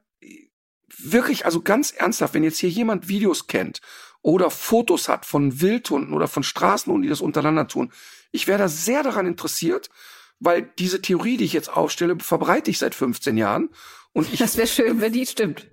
wirklich, 0.99 1.45
also 1.45 1.63
ganz 1.63 1.91
ernsthaft, 1.91 2.35
wenn 2.35 2.45
jetzt 2.45 2.59
hier 2.59 2.69
jemand 2.71 3.09
Videos 3.09 3.47
kennt 3.47 3.81
oder 4.23 4.51
Fotos 4.51 5.09
hat 5.09 5.25
von 5.25 5.61
Wildhunden 5.61 6.15
oder 6.15 6.29
von 6.29 6.43
Straßenhunden, 6.43 7.03
die 7.03 7.09
das 7.09 7.21
untereinander 7.21 7.67
tun, 7.69 7.93
ich 8.33 8.47
wäre 8.47 8.59
da 8.59 8.69
sehr 8.69 9.03
daran 9.03 9.27
interessiert, 9.27 9.91
weil 10.39 10.63
diese 10.79 11.03
Theorie, 11.03 11.37
die 11.37 11.45
ich 11.45 11.53
jetzt 11.53 11.69
aufstelle, 11.75 12.17
verbreite 12.19 12.71
ich 12.71 12.79
seit 12.79 12.95
15 12.95 13.37
Jahren. 13.37 13.71
Und 14.13 14.33
ich, 14.33 14.39
das 14.39 14.57
wäre 14.57 14.67
schön, 14.69 15.01
wenn 15.01 15.13
die 15.13 15.27
stimmt. 15.27 15.67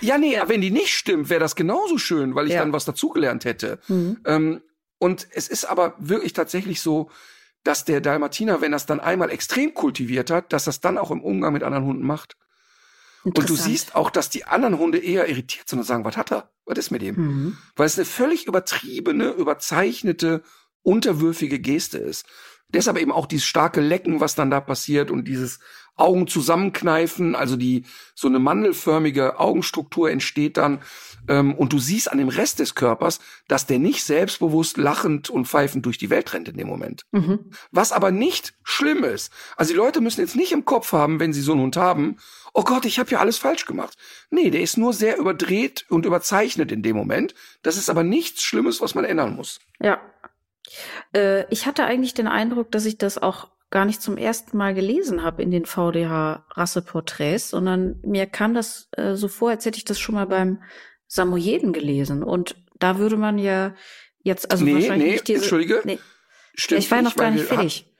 ja, 0.00 0.18
nee, 0.18 0.38
wenn 0.46 0.60
die 0.60 0.70
nicht 0.70 0.94
stimmt, 0.94 1.30
wäre 1.30 1.40
das 1.40 1.56
genauso 1.56 1.98
schön, 1.98 2.34
weil 2.34 2.46
ich 2.46 2.52
Ja. 2.52 2.60
dann 2.60 2.72
was 2.72 2.84
dazugelernt 2.84 3.44
hätte. 3.44 3.78
Mhm. 3.88 4.18
Ähm, 4.24 4.60
und 4.98 5.28
es 5.30 5.48
ist 5.48 5.64
aber 5.64 5.94
wirklich 5.98 6.32
tatsächlich 6.32 6.80
so, 6.80 7.10
dass 7.64 7.84
der 7.84 8.00
Dalmatiner, 8.00 8.60
wenn 8.60 8.72
das 8.72 8.86
dann 8.86 9.00
einmal 9.00 9.30
extrem 9.30 9.74
kultiviert 9.74 10.30
hat, 10.30 10.52
dass 10.52 10.64
das 10.64 10.80
dann 10.80 10.98
auch 10.98 11.10
im 11.10 11.22
Umgang 11.22 11.52
mit 11.52 11.62
anderen 11.62 11.84
Hunden 11.84 12.06
macht. 12.06 12.36
Und 13.24 13.48
du 13.48 13.56
siehst 13.56 13.96
auch, 13.96 14.10
dass 14.10 14.30
die 14.30 14.44
anderen 14.44 14.78
Hunde 14.78 14.98
eher 14.98 15.28
irritiert 15.28 15.68
sind 15.68 15.80
und 15.80 15.84
sagen, 15.84 16.04
was 16.04 16.16
hat 16.16 16.30
er? 16.30 16.52
Was 16.64 16.78
ist 16.78 16.90
mit 16.92 17.02
dem? 17.02 17.16
Mhm. 17.16 17.58
Weil 17.74 17.86
es 17.86 17.98
eine 17.98 18.04
völlig 18.04 18.46
übertriebene, 18.46 19.30
überzeichnete, 19.30 20.44
unterwürfige 20.82 21.58
Geste 21.58 21.98
ist. 21.98 22.24
Deshalb 22.68 22.98
eben 22.98 23.10
auch 23.10 23.26
dieses 23.26 23.46
starke 23.46 23.80
Lecken, 23.80 24.20
was 24.20 24.36
dann 24.36 24.50
da 24.50 24.60
passiert 24.60 25.10
und 25.10 25.26
dieses 25.26 25.58
Augen 25.96 26.26
zusammenkneifen, 26.26 27.34
also 27.34 27.56
die 27.56 27.84
so 28.14 28.28
eine 28.28 28.38
mandelförmige 28.38 29.40
Augenstruktur 29.40 30.10
entsteht 30.10 30.56
dann 30.56 30.80
ähm, 31.28 31.54
und 31.54 31.72
du 31.72 31.78
siehst 31.78 32.10
an 32.10 32.18
dem 32.18 32.28
Rest 32.28 32.58
des 32.58 32.74
Körpers, 32.74 33.20
dass 33.48 33.66
der 33.66 33.78
nicht 33.78 34.04
selbstbewusst 34.04 34.76
lachend 34.76 35.30
und 35.30 35.46
pfeifend 35.46 35.86
durch 35.86 35.98
die 35.98 36.10
Welt 36.10 36.32
rennt 36.32 36.48
in 36.48 36.56
dem 36.56 36.68
Moment. 36.68 37.06
Mhm. 37.12 37.50
Was 37.70 37.92
aber 37.92 38.10
nicht 38.10 38.54
schlimm 38.62 39.04
ist. 39.04 39.32
Also 39.56 39.72
die 39.72 39.78
Leute 39.78 40.00
müssen 40.00 40.20
jetzt 40.20 40.36
nicht 40.36 40.52
im 40.52 40.64
Kopf 40.64 40.92
haben, 40.92 41.18
wenn 41.18 41.32
sie 41.32 41.40
so 41.40 41.52
einen 41.52 41.62
Hund 41.62 41.76
haben, 41.76 42.18
oh 42.52 42.62
Gott, 42.62 42.84
ich 42.84 42.98
habe 42.98 43.10
ja 43.10 43.18
alles 43.18 43.38
falsch 43.38 43.66
gemacht. 43.66 43.96
Nee, 44.30 44.50
der 44.50 44.62
ist 44.62 44.78
nur 44.78 44.92
sehr 44.92 45.18
überdreht 45.18 45.84
und 45.88 46.06
überzeichnet 46.06 46.72
in 46.72 46.82
dem 46.82 46.96
Moment. 46.96 47.34
Das 47.62 47.76
ist 47.76 47.90
aber 47.90 48.02
nichts 48.02 48.42
Schlimmes, 48.42 48.80
was 48.80 48.94
man 48.94 49.04
ändern 49.04 49.36
muss. 49.36 49.60
Ja. 49.80 50.00
Äh, 51.14 51.44
ich 51.52 51.66
hatte 51.66 51.84
eigentlich 51.84 52.14
den 52.14 52.26
Eindruck, 52.26 52.70
dass 52.72 52.86
ich 52.86 52.98
das 52.98 53.18
auch 53.18 53.48
gar 53.70 53.84
nicht 53.84 54.00
zum 54.00 54.16
ersten 54.16 54.56
Mal 54.56 54.74
gelesen 54.74 55.22
habe 55.22 55.42
in 55.42 55.50
den 55.50 55.66
VDH-Rasseporträts, 55.66 57.50
sondern 57.50 58.00
mir 58.04 58.26
kam 58.26 58.54
das 58.54 58.88
äh, 58.92 59.14
so 59.14 59.28
vor, 59.28 59.50
als 59.50 59.64
hätte 59.64 59.78
ich 59.78 59.84
das 59.84 59.98
schon 59.98 60.14
mal 60.14 60.26
beim 60.26 60.62
Samoyeden 61.08 61.72
gelesen. 61.72 62.22
Und 62.22 62.56
da 62.78 62.98
würde 62.98 63.16
man 63.16 63.38
ja 63.38 63.74
jetzt, 64.22 64.50
also 64.50 64.64
nee, 64.64 64.74
wahrscheinlich 64.74 65.06
nee, 65.06 65.12
nicht 65.12 65.28
diese. 65.28 65.40
entschuldige. 65.40 65.82
Nee, 65.84 65.98
Stimmt 66.54 66.80
ich 66.80 66.90
war 66.90 67.02
noch 67.02 67.16
gar 67.16 67.30
nicht 67.30 67.44
fertig. 67.44 67.92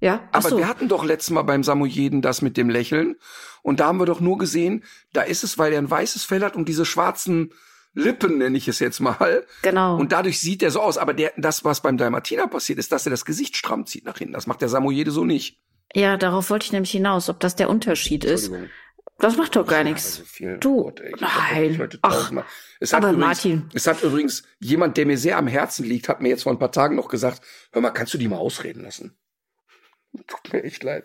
Ja, 0.00 0.28
ach 0.32 0.38
Aber 0.38 0.48
so. 0.48 0.58
wir 0.58 0.66
hatten 0.66 0.88
doch 0.88 1.04
letztes 1.04 1.30
Mal 1.30 1.42
beim 1.42 1.62
Samoyeden 1.62 2.22
das 2.22 2.40
mit 2.40 2.56
dem 2.56 2.70
Lächeln. 2.70 3.16
Und 3.62 3.80
da 3.80 3.88
haben 3.88 3.98
wir 3.98 4.06
doch 4.06 4.20
nur 4.20 4.38
gesehen, 4.38 4.84
da 5.12 5.22
ist 5.22 5.44
es, 5.44 5.58
weil 5.58 5.72
er 5.72 5.78
ein 5.78 5.90
weißes 5.90 6.24
Fell 6.24 6.42
hat 6.42 6.56
und 6.56 6.68
diese 6.68 6.86
schwarzen 6.86 7.52
Lippen, 7.94 8.38
nenne 8.38 8.56
ich 8.56 8.68
es 8.68 8.78
jetzt 8.78 9.00
mal. 9.00 9.44
genau. 9.62 9.96
Und 9.96 10.12
dadurch 10.12 10.40
sieht 10.40 10.62
er 10.62 10.70
so 10.70 10.80
aus. 10.80 10.96
Aber 10.98 11.12
der, 11.14 11.32
das, 11.36 11.64
was 11.64 11.80
beim 11.82 11.96
Dalmatiner 11.96 12.46
passiert, 12.46 12.78
ist, 12.78 12.92
dass 12.92 13.06
er 13.06 13.10
das 13.10 13.24
Gesicht 13.24 13.56
stramm 13.56 13.84
zieht 13.86 14.04
nach 14.04 14.18
hinten. 14.18 14.34
Das 14.34 14.46
macht 14.46 14.60
der 14.60 14.68
Samoyede 14.68 15.10
so 15.10 15.24
nicht. 15.24 15.58
ja, 15.94 16.16
darauf 16.16 16.50
wollte 16.50 16.66
ich 16.66 16.72
nämlich 16.72 16.92
hinaus, 16.92 17.28
ob 17.28 17.40
das 17.40 17.56
der 17.56 17.68
Unterschied 17.68 18.24
ist. 18.24 18.52
Das 19.18 19.36
macht 19.36 19.54
doch 19.56 19.66
gar 19.66 19.78
Ja, 19.78 19.84
nichts. 19.84 20.18
also 20.20 20.24
viel- 20.24 20.56
Du, 20.58 20.84
Gott, 20.84 21.00
ey, 21.00 21.12
ich 21.14 21.20
nein. 21.20 21.98
Ach, 22.00 22.32
es 22.78 22.92
hat 22.94 23.02
aber 23.04 23.12
übrigens, 23.12 23.26
Martin. 23.44 23.68
Es 23.74 23.86
hat 23.86 24.02
übrigens 24.02 24.44
jemand, 24.60 24.96
der 24.96 25.04
mir 25.04 25.18
sehr 25.18 25.36
am 25.36 25.46
Herzen 25.46 25.84
liegt, 25.84 26.08
hat 26.08 26.22
mir 26.22 26.30
jetzt 26.30 26.44
vor 26.44 26.52
ein 26.52 26.58
paar 26.58 26.72
Tagen 26.72 26.96
noch 26.96 27.08
gesagt, 27.08 27.42
hör 27.72 27.82
mal, 27.82 27.90
kannst 27.90 28.14
du 28.14 28.18
die 28.18 28.28
mal 28.28 28.38
ausreden 28.38 28.82
lassen? 28.82 29.18
Tut 30.26 30.52
mir 30.52 30.62
echt 30.64 30.82
leid. 30.84 31.04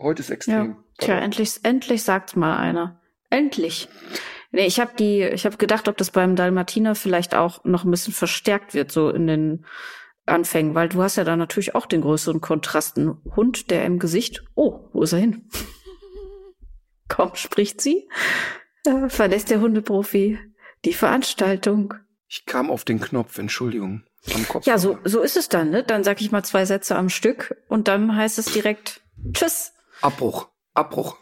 Heute 0.00 0.22
ist 0.22 0.28
Ja, 0.30 0.34
extrem. 0.34 0.76
tja, 0.98 1.18
endlich, 1.18 1.60
endlich 1.62 2.02
sagt's 2.02 2.34
mal 2.34 2.56
einer. 2.56 3.00
Endlich. 3.30 3.88
Nee, 4.52 4.66
ich 4.66 4.78
habe 4.78 4.92
die, 4.98 5.22
ich 5.22 5.46
habe 5.46 5.56
gedacht, 5.56 5.88
ob 5.88 5.96
das 5.96 6.10
beim 6.10 6.36
Dalmatiner 6.36 6.94
vielleicht 6.94 7.34
auch 7.34 7.64
noch 7.64 7.84
ein 7.84 7.90
bisschen 7.90 8.12
verstärkt 8.12 8.74
wird, 8.74 8.92
so 8.92 9.08
in 9.08 9.26
den 9.26 9.66
Anfängen, 10.26 10.74
weil 10.74 10.90
du 10.90 11.02
hast 11.02 11.16
ja 11.16 11.24
da 11.24 11.36
natürlich 11.36 11.74
auch 11.74 11.86
den 11.86 12.02
größeren 12.02 12.40
Kontrast. 12.40 12.98
Ein 12.98 13.16
Hund, 13.34 13.70
der 13.70 13.84
im 13.86 13.98
Gesicht, 13.98 14.44
oh, 14.54 14.88
wo 14.92 15.02
ist 15.02 15.14
er 15.14 15.20
hin? 15.20 15.48
Kaum 17.08 17.34
spricht 17.34 17.80
sie, 17.80 18.08
äh, 18.84 19.08
verlässt 19.08 19.50
der 19.50 19.60
Hundeprofi 19.60 20.38
die 20.84 20.92
Veranstaltung. 20.92 21.94
Ich 22.28 22.44
kam 22.46 22.70
auf 22.70 22.84
den 22.84 23.00
Knopf, 23.00 23.38
Entschuldigung. 23.38 24.04
Am 24.34 24.46
Kopf. 24.46 24.66
Ja, 24.66 24.78
so, 24.78 24.98
so 25.04 25.20
ist 25.20 25.36
es 25.36 25.48
dann, 25.48 25.70
ne? 25.70 25.82
Dann 25.82 26.04
sag 26.04 26.20
ich 26.20 26.30
mal 26.30 26.44
zwei 26.44 26.64
Sätze 26.64 26.96
am 26.96 27.08
Stück 27.08 27.56
und 27.68 27.88
dann 27.88 28.16
heißt 28.16 28.38
es 28.38 28.46
direkt 28.46 29.02
Tschüss. 29.32 29.72
Abbruch. 30.00 30.48
Abbruch. 30.74 31.16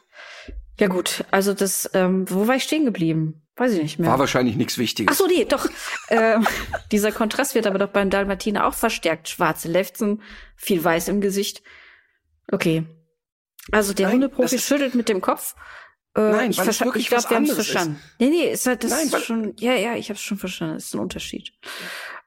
Ja 0.81 0.89
gut, 0.89 1.25
also 1.31 1.53
das, 1.53 1.91
ähm, 1.93 2.25
wo 2.31 2.49
war 2.49 2.57
ich 2.57 2.63
stehen 2.63 2.87
geblieben? 2.87 3.43
Weiß 3.57 3.73
ich 3.75 3.83
nicht 3.83 3.99
mehr. 3.99 4.11
War 4.11 4.19
wahrscheinlich 4.19 4.57
nichts 4.57 4.79
Wichtiges. 4.79 5.15
Ach 5.15 5.19
so, 5.19 5.27
nee, 5.27 5.45
doch. 5.45 5.69
ähm, 6.09 6.47
dieser 6.91 7.13
Kontrast 7.13 7.55
wird 7.55 7.67
aber 7.67 7.79
doch 7.79 7.91
beim 7.91 8.09
Dalmatiner 8.09 8.67
auch 8.67 8.73
verstärkt. 8.73 9.29
Schwarze 9.29 9.69
Lefzen, 9.69 10.23
viel 10.57 10.83
Weiß 10.83 11.09
im 11.09 11.21
Gesicht. 11.21 11.63
Okay. 12.51 12.87
Also 13.71 13.93
der 13.93 14.07
Nein, 14.07 14.15
Hundeprofi 14.15 14.59
schüttelt 14.59 14.95
mit 14.95 15.11
dem 15.11 15.21
Kopf. 15.21 15.55
Äh, 16.17 16.23
Nein, 16.23 16.51
ich 16.51 16.59
ich 16.59 16.79
glaube, 16.79 16.99
wir 17.29 17.37
haben 17.37 17.45
es 17.45 17.51
ist. 17.51 17.55
verstanden. 17.57 18.01
Nee, 18.19 18.31
nee, 18.31 18.51
ist 18.51 18.67
halt 18.67 18.83
das 18.83 18.91
Nein, 18.91 19.23
schon. 19.23 19.55
Ja, 19.59 19.75
ja, 19.75 19.95
ich 19.97 20.09
habe 20.09 20.17
es 20.17 20.23
schon 20.23 20.39
verstanden. 20.39 20.77
Das 20.77 20.87
ist 20.87 20.95
ein 20.95 21.01
Unterschied. 21.01 21.53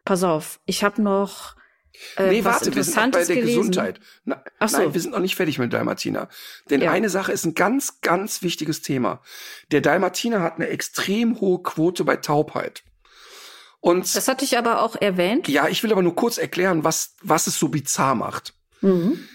Pass 0.06 0.24
auf, 0.24 0.60
ich 0.66 0.84
habe 0.84 1.02
noch 1.02 1.56
äh, 2.18 2.30
nee, 2.30 2.44
warte, 2.44 2.74
wir 2.76 2.84
sind 2.84 2.96
noch 2.96 3.12
bei 3.12 3.24
der 3.26 3.36
gelesen. 3.36 3.58
Gesundheit. 3.60 4.00
Na, 4.26 4.44
Ach 4.60 4.70
so. 4.70 4.78
Nein, 4.78 4.94
wir 4.94 5.02
sind 5.02 5.12
noch 5.12 5.20
nicht 5.20 5.36
fertig 5.36 5.60
mit 5.60 5.72
Dalmatiner. 5.74 6.30
Denn 6.70 6.82
Ja. 6.82 6.92
eine 6.92 7.10
Sache 7.10 7.32
ist 7.32 7.46
ein 7.46 7.54
ganz, 7.56 8.02
ganz 8.02 8.42
wichtiges 8.42 8.82
Thema. 8.82 9.22
Der 9.72 9.82
Dalmatiner 9.82 10.42
hat 10.42 10.56
eine 10.56 10.68
extrem 10.70 11.40
hohe 11.40 11.62
Quote 11.62 12.04
bei 12.04 12.18
Taubheit. 12.18 12.84
Und 13.80 14.16
Das 14.16 14.28
hatte 14.28 14.46
ich 14.46 14.58
aber 14.58 14.82
auch 14.82 14.96
erwähnt. 14.96 15.48
ja, 15.48 15.68
ich 15.68 15.84
will 15.84 15.92
aber 15.92 16.02
nur 16.02 16.16
kurz 16.16 16.38
erklären, 16.38 16.84
was, 16.84 17.16
was 17.22 17.48
es 17.48 17.60
so 17.60 17.68
bizarr 17.68 18.16
macht. 18.16 18.54
Mhm. 18.82 19.28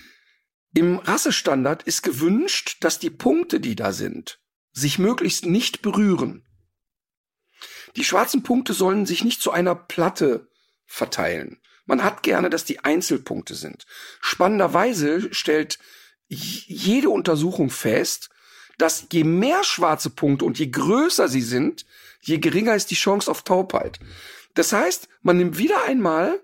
Im 0.75 0.99
Rassestandard 0.99 1.83
ist 1.83 2.03
gewünscht, 2.03 2.79
dass 2.81 2.99
die 2.99 3.11
Punkte, 3.11 3.61
die 3.61 3.77
da 3.77 3.93
sind, 3.93 4.41
sich 4.73 4.99
möglichst 4.99 5.45
nicht 5.47 5.83
berühren. 5.83 6.45
Die 7.97 8.05
schwarzen 8.05 8.43
Punkte 8.43 8.75
sollen 8.75 9.07
sich 9.07 9.25
nicht 9.25 9.41
zu 9.43 9.51
einer 9.51 9.75
Platte 9.75 10.49
verteilen. 10.87 11.59
Man 11.89 12.05
hat 12.05 12.23
gerne, 12.23 12.51
dass 12.51 12.67
die 12.67 12.81
Einzelpunkte 12.85 13.55
sind. 13.55 13.87
Spannenderweise 14.21 15.33
stellt 15.35 15.79
jede 16.29 17.09
Untersuchung 17.09 17.71
fest, 17.71 18.29
dass 18.77 19.07
je 19.11 19.25
mehr 19.25 19.65
schwarze 19.65 20.11
Punkte 20.11 20.45
und 20.45 20.59
je 20.59 20.69
größer 20.69 21.29
sie 21.29 21.41
sind, 21.41 21.87
je 22.21 22.39
geringer 22.39 22.77
ist 22.77 22.91
die 22.91 22.95
Chance 22.95 23.31
auf 23.31 23.43
Taubheit. 23.43 23.99
Das 24.53 24.73
heißt, 24.73 25.09
man 25.23 25.39
nimmt 25.39 25.57
wieder 25.57 25.85
einmal 25.85 26.41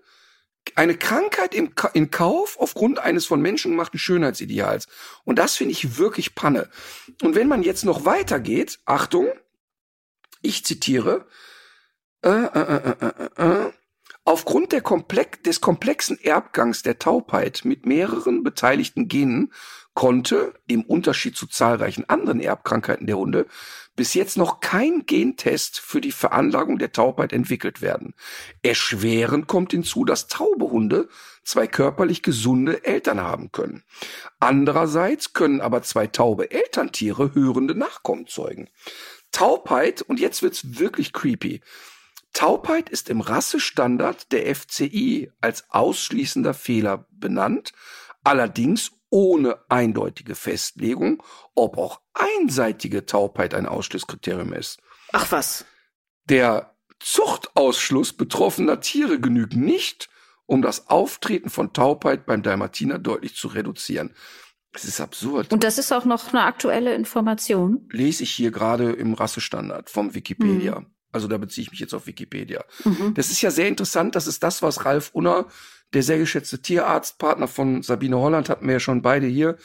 eine 0.77 0.97
Krankheit 0.97 1.55
im 1.55 1.75
Ka 1.75 1.89
in 1.89 2.11
Kauf 2.11 2.59
aufgrund 2.59 2.99
eines 2.99 3.27
von 3.27 3.43
Menschen 3.43 3.73
gemachten 3.73 3.99
Schönheitsideals. 3.99 4.89
Und 5.25 5.39
das 5.39 5.57
finde 5.57 5.73
ich 5.73 5.99
wirklich 5.99 6.35
Panne. 6.35 6.71
Und 7.23 7.35
wenn 7.35 7.49
man 7.49 7.63
jetzt 7.63 7.85
noch 7.85 8.07
weitergeht, 8.07 8.79
Achtung, 8.87 9.29
ich 10.41 10.65
zitiere, 10.65 11.27
äh, 12.23 12.31
äh, 12.31 12.61
äh, 12.61 12.95
äh, 13.01 13.13
äh, 13.37 13.67
äh, 13.67 13.73
aufgrund 14.25 14.65
Komplex 14.83 15.43
des 15.43 15.61
komplexen 15.61 16.19
Erbgangs 16.21 16.83
der 16.83 16.99
Taubheit 16.99 17.63
mit 17.65 17.87
mehreren 17.87 18.43
beteiligten 18.43 19.09
Genen 19.09 19.53
konnte, 19.95 20.55
im 20.67 20.83
Unterschied 20.83 21.37
zu 21.37 21.47
zahlreichen 21.47 22.09
anderen 22.09 22.41
Erbkrankheiten 22.41 23.07
der 23.07 23.17
Hunde, 23.17 23.47
bis 23.97 24.15
jetzt 24.15 24.37
noch 24.37 24.59
kein 24.61 25.07
Gentest 25.07 25.79
für 25.79 26.01
die 26.01 26.11
Veranlagung 26.11 26.79
der 26.79 26.91
Taubheit 26.91 27.33
entwickelt 27.33 27.81
werden. 27.81 28.15
Erschwerend 28.63 29.47
kommt 29.47 29.71
hinzu, 29.71 30.05
dass 30.05 30.27
taube 30.27 30.71
Hunde 30.71 31.09
zwei 31.45 31.69
körperlich 31.69 32.23
gesunde 32.23 32.85
Eltern 32.85 33.21
haben 33.21 33.53
können. 33.53 33.85
Andererseits 34.41 35.33
können 35.33 35.61
aber 35.61 35.83
zwei 35.83 36.09
taube 36.09 36.51
Elterntiere 36.51 37.35
hörende 37.35 37.77
Nachkommen 37.77 38.27
zeugen. 38.27 38.69
Taubheit, 39.31 40.03
und 40.03 40.19
jetzt 40.19 40.43
wird's 40.43 40.79
wirklich 40.79 41.13
creepy. 41.13 41.61
Taubheit 42.35 42.91
ist 42.91 43.09
im 43.09 43.21
Rassestandard 43.21 44.31
der 44.33 44.55
FCI 44.55 45.33
als 45.41 45.71
ausschließender 45.71 46.53
Fehler 46.53 47.07
benannt, 47.11 47.73
allerdings 48.23 48.93
ohne 49.09 49.59
eindeutige 49.69 50.35
Festlegung, 50.35 51.23
ob 51.55 51.79
auch 51.79 52.01
einseitige 52.13 53.07
Taubheit 53.07 53.55
ein 53.55 53.67
Ausschlusskriterium 53.67 54.53
ist. 54.53 54.81
Ach 55.13 55.31
was. 55.31 55.65
Der 56.29 56.75
Zuchtausschluss 56.99 58.13
betroffener 58.13 58.81
Tiere 58.81 59.21
genügt 59.21 59.55
nicht, 59.55 60.09
um 60.47 60.63
das 60.63 60.89
Auftreten 60.89 61.51
von 61.51 61.73
Taubheit 61.73 62.27
beim 62.27 62.43
Dalmatiner 62.43 62.99
deutlich 62.99 63.37
zu 63.37 63.49
reduzieren. 63.49 64.15
Es 64.73 64.85
ist 64.85 65.01
absurd. 65.01 65.53
Und 65.53 65.63
das 65.63 65.79
ist 65.79 65.93
auch 65.93 66.05
noch 66.05 66.31
eine 66.31 66.43
aktuelle 66.43 66.95
Information. 66.95 67.89
Lese 67.93 68.25
ich 68.25 68.33
hier 68.33 68.51
gerade 68.51 68.91
im 68.93 69.15
Rassestandard 69.15 69.89
vom 69.89 70.15
Wikipedia. 70.15 70.81
Mhm. 70.81 70.94
Also 71.15 71.29
da 71.29 71.39
beziehe 71.39 71.63
ich 71.63 71.71
mich 71.71 71.81
jetzt 71.81 71.95
auf 71.95 72.07
Wikipedia. 72.07 72.65
Mhm. 72.85 73.15
Das 73.15 73.31
ist 73.31 73.41
ja 73.41 73.51
sehr 73.51 73.69
interessant. 73.69 74.17
Das 74.17 74.27
ist 74.27 74.43
das, 74.43 74.63
was 74.63 74.85
Ralf 74.85 75.11
Unner, 75.13 75.47
der 75.93 76.03
sehr 76.03 76.19
geschätzte 76.19 76.61
Tierarztpartner 76.61 77.47
von 77.47 77.83
Sabine 77.83 78.19
Holland, 78.19 78.49
hatten 78.49 78.67
wir 78.67 78.75
ja 78.75 78.81
schon 78.81 79.01
beide 79.01 79.27
hier 79.27 79.57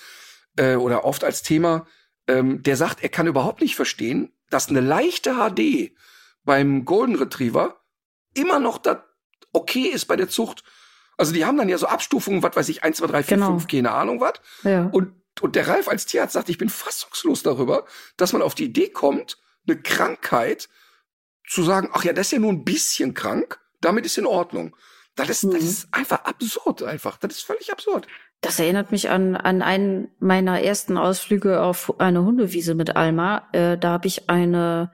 äh, 0.58 0.76
oder 0.76 1.06
oft 1.06 1.24
als 1.24 1.42
Thema. 1.42 1.88
Ähm, 2.28 2.62
der 2.62 2.76
sagt, 2.76 3.02
er 3.02 3.10
kann 3.10 3.26
überhaupt 3.26 3.62
nicht 3.62 3.76
verstehen, 3.76 4.32
dass 4.52 4.70
eine 4.70 4.82
leichte 4.82 5.34
HD 5.36 5.92
beim 6.44 6.86
Golden 6.86 7.16
Retriever 7.16 7.82
immer 8.36 8.60
noch 8.60 8.78
da 8.78 9.06
okay 9.52 9.88
ist 9.88 10.06
bei 10.06 10.16
der 10.16 10.30
Zucht. 10.30 10.64
Also 11.18 11.34
die 11.34 11.46
haben 11.46 11.58
dann 11.58 11.68
ja 11.68 11.80
so 11.80 11.88
Abstufungen, 11.88 12.44
was 12.44 12.56
weiß 12.56 12.70
ich, 12.70 12.84
1, 12.84 12.98
2, 12.98 13.08
3, 13.08 13.24
4, 13.24 13.38
genau. 13.38 13.50
5, 13.54 13.68
keine 13.68 13.92
Ahnung 13.92 14.22
was. 14.22 14.34
Ja. 14.64 14.86
Und, 14.92 15.14
und 15.42 15.56
der 15.56 15.68
Ralf 15.68 15.88
als 15.88 16.06
Tierarzt 16.06 16.34
sagt, 16.34 16.50
ich 16.50 16.60
bin 16.60 16.70
fassungslos 16.70 17.42
darüber, 17.42 17.86
dass 18.18 18.34
man 18.34 18.44
auf 18.44 18.54
die 18.54 18.66
Idee 18.66 18.90
kommt, 18.90 19.38
eine 19.68 19.82
Krankheit 19.82 20.70
zu 21.50 21.64
sagen, 21.64 21.90
ach 21.94 22.04
ja, 22.04 22.14
das 22.14 22.28
ist 22.28 22.32
ja 22.34 22.40
nur 22.40 22.52
ein 22.52 22.64
bisschen 22.64 23.14
krank, 23.14 23.60
damit 23.82 24.06
ist 24.06 24.18
in 24.18 24.28
Ordnung. 24.28 24.76
Das 25.16 25.30
ist, 25.30 25.44
mhm. 25.44 25.52
das 25.52 25.64
ist 25.64 25.88
einfach 25.92 26.24
absurd, 26.24 26.84
einfach. 26.84 27.18
Das 27.18 27.34
ist 27.34 27.42
völlig 27.42 27.72
absurd. 27.72 28.08
Das 28.42 28.60
erinnert 28.60 28.92
mich 28.92 29.10
an, 29.10 29.36
an 29.36 29.62
einen 29.62 30.10
meiner 30.20 30.62
ersten 30.62 30.98
Ausflüge 30.98 31.62
auf 31.62 32.00
eine 32.00 32.24
Hundewiese 32.24 32.74
mit 32.74 32.96
Alma. 32.96 33.50
Äh, 33.52 33.78
da 33.78 33.90
habe 33.90 34.08
ich 34.08 34.30
eine 34.30 34.94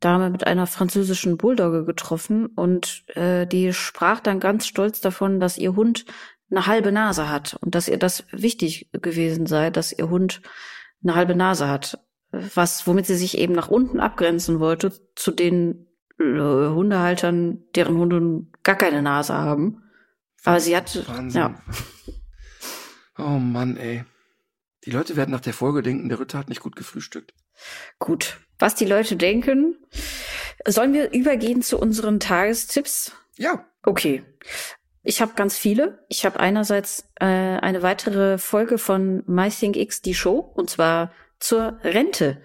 Dame 0.00 0.30
mit 0.30 0.46
einer 0.46 0.66
französischen 0.66 1.36
Bulldogge 1.36 1.84
getroffen 1.84 2.46
und 2.46 3.04
äh, 3.14 3.46
die 3.46 3.72
sprach 3.72 4.20
dann 4.20 4.40
ganz 4.40 4.66
stolz 4.66 5.00
davon, 5.00 5.38
dass 5.38 5.58
ihr 5.58 5.76
Hund 5.76 6.06
eine 6.50 6.66
halbe 6.66 6.90
Nase 6.90 7.28
hat 7.28 7.56
und 7.60 7.74
dass 7.74 7.86
ihr 7.86 7.98
das 7.98 8.24
wichtig 8.32 8.90
gewesen 8.92 9.46
sei, 9.46 9.70
dass 9.70 9.92
ihr 9.92 10.08
Hund 10.08 10.40
eine 11.02 11.14
halbe 11.14 11.36
Nase 11.36 11.68
hat. 11.68 11.98
Was, 12.32 12.86
womit 12.86 13.06
sie 13.06 13.16
sich 13.16 13.38
eben 13.38 13.54
nach 13.54 13.68
unten 13.68 14.00
abgrenzen 14.00 14.58
wollte 14.58 14.92
zu 15.14 15.30
den 15.30 15.86
Hundehaltern, 16.20 17.64
deren 17.74 17.96
Hunde 17.96 18.46
gar 18.62 18.76
keine 18.76 19.02
Nase 19.02 19.34
haben. 19.34 19.82
Aber 20.44 20.60
sie 20.60 20.76
hat, 20.76 21.08
Wahnsinn. 21.08 21.40
ja. 21.40 21.54
Oh 23.18 23.38
Mann, 23.38 23.76
ey. 23.76 24.04
Die 24.84 24.90
Leute 24.90 25.16
werden 25.16 25.30
nach 25.30 25.40
der 25.40 25.52
Folge 25.52 25.82
denken, 25.82 26.08
der 26.08 26.20
Ritter 26.20 26.38
hat 26.38 26.48
nicht 26.48 26.62
gut 26.62 26.76
gefrühstückt. 26.76 27.34
Gut. 27.98 28.38
Was 28.58 28.74
die 28.74 28.86
Leute 28.86 29.16
denken. 29.16 29.76
Sollen 30.66 30.94
wir 30.94 31.12
übergehen 31.12 31.62
zu 31.62 31.78
unseren 31.78 32.20
Tagestipps? 32.20 33.12
Ja. 33.36 33.66
Okay. 33.82 34.22
Ich 35.02 35.20
habe 35.20 35.32
ganz 35.34 35.56
viele. 35.56 36.04
Ich 36.08 36.24
habe 36.24 36.40
einerseits 36.40 37.08
äh, 37.16 37.24
eine 37.24 37.82
weitere 37.82 38.38
Folge 38.38 38.78
von 38.78 39.22
MyThinkX, 39.26 40.02
die 40.02 40.14
Show, 40.14 40.38
und 40.38 40.68
zwar 40.70 41.12
zur 41.38 41.78
Rente. 41.82 42.42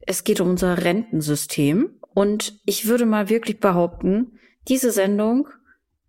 Es 0.00 0.24
geht 0.24 0.40
um 0.40 0.50
unser 0.50 0.84
Rentensystem. 0.84 1.98
Und 2.14 2.60
ich 2.64 2.86
würde 2.86 3.06
mal 3.06 3.28
wirklich 3.28 3.60
behaupten, 3.60 4.38
diese 4.68 4.90
Sendung, 4.90 5.48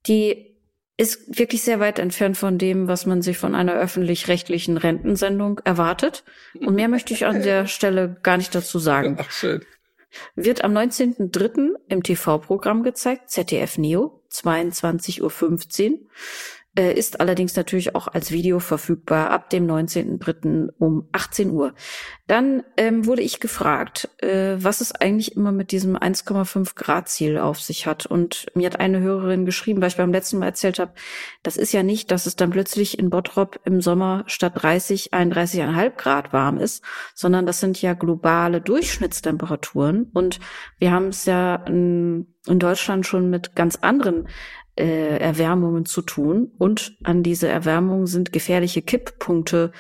die 0.08 0.54
ist 0.96 1.40
wirklich 1.40 1.64
sehr 1.64 1.80
weit 1.80 1.98
entfernt 1.98 2.38
von 2.38 2.58
dem, 2.58 2.88
was 2.88 3.06
man 3.06 3.22
sich 3.22 3.38
von 3.38 3.56
einer 3.56 3.74
öffentlich-rechtlichen 3.74 4.78
Rentensendung 4.78 5.60
erwartet. 5.64 6.24
Und 6.60 6.76
mehr 6.76 6.88
möchte 6.88 7.14
ich 7.14 7.26
an 7.26 7.42
der 7.42 7.68
Stelle 7.68 8.18
gar 8.22 8.38
nicht 8.38 8.54
dazu 8.54 8.80
sagen. 8.80 9.18
Ach, 9.20 9.32
schön. 9.32 9.64
Wird 10.36 10.64
am 10.64 10.78
19.03. 10.78 11.72
im 11.88 12.04
TV-Programm 12.04 12.84
gezeigt, 12.84 13.32
ZDF 13.32 13.80
Neo, 13.80 14.22
22.15 14.32 15.92
Uhr 15.92 16.00
ist 16.76 17.20
allerdings 17.20 17.56
natürlich 17.56 17.94
auch 17.94 18.08
als 18.08 18.32
Video 18.32 18.60
verfügbar 18.60 19.30
ab 19.30 19.50
dem 19.52 19.68
19.03. 19.68 20.70
um 20.80 21.08
18 21.12 21.52
Uhr. 21.52 21.74
Dann 22.26 22.64
ähm, 22.78 23.06
wurde 23.06 23.22
ich 23.22 23.40
gefragt, 23.40 24.10
äh, 24.18 24.56
was 24.58 24.82
es 24.82 24.92
eigentlich 24.92 25.36
immer 25.36 25.52
mit 25.52 25.72
diesem 25.72 25.96
1,5 25.96 26.74
Grad 26.76 27.10
Ziel 27.10 27.38
auf 27.38 27.60
sich 27.60 27.86
hat. 27.86 28.06
Und 28.08 28.48
mir 28.56 28.66
hat 28.66 28.80
eine 28.80 29.02
Hörerin 29.02 29.46
geschrieben, 29.46 29.82
weil 29.82 29.90
ich 29.90 29.98
beim 29.98 30.12
letzten 30.12 30.40
Mal 30.40 30.48
erzählt 30.48 30.80
habe, 30.80 30.94
das 31.44 31.58
ist 31.58 31.74
ja 31.74 31.84
nicht, 31.84 32.10
dass 32.10 32.26
es 32.26 32.36
dann 32.36 32.50
plötzlich 32.50 32.98
in 32.98 33.12
Bottrop 33.12 33.60
im 33.66 33.82
Sommer 33.82 34.24
statt 34.26 34.54
30 34.56 35.14
31,5 35.14 35.90
Grad 35.92 36.34
warm 36.34 36.58
ist, 36.58 36.84
sondern 37.14 37.46
das 37.46 37.60
sind 37.60 37.82
ja 37.82 37.94
globale 37.94 38.62
Durchschnittstemperaturen. 38.62 40.10
Und 40.14 40.40
wir 40.80 40.92
haben 40.92 41.10
es 41.10 41.26
ja 41.26 41.56
in, 41.68 42.33
in 42.48 42.60
Deutschland 42.60 43.06
schon 43.06 43.30
mit 43.30 43.56
ganz 43.56 43.78
anderen 43.78 44.28
äh, 44.76 45.18
Erwärmungen 45.18 45.86
zu 45.86 46.02
tun. 46.02 46.52
Und 46.58 46.98
an 47.04 47.24
diese 47.24 47.48
Erwärmung 47.48 48.08
sind 48.08 48.34
gefährliche 48.34 48.82
Kipppunkte 48.82 49.72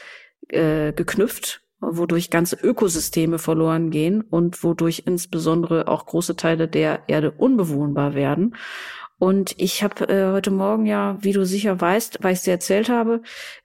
äh, 0.50 0.94
geknüpft, 0.94 1.62
wodurch 1.80 2.30
ganze 2.30 2.56
Ökosysteme 2.56 3.40
verloren 3.40 3.90
gehen 3.90 4.22
und 4.22 4.64
wodurch 4.64 5.04
insbesondere 5.06 5.88
auch 5.88 6.06
große 6.06 6.36
Teile 6.36 6.68
der 6.68 7.04
Erde 7.08 7.32
unbewohnbar 7.32 8.14
werden. 8.14 8.56
Und 9.20 9.56
ich 9.58 9.84
habe 9.84 10.10
äh, 10.10 10.32
heute 10.34 10.52
Morgen 10.52 10.86
ja, 10.86 11.18
wie 11.22 11.32
du 11.32 11.46
sicher 11.46 11.80
weißt, 11.80 12.20
weil 12.22 12.34
ich 12.34 12.42
dir 12.42 12.52
erzählt 12.52 12.90
habe, 12.90 13.22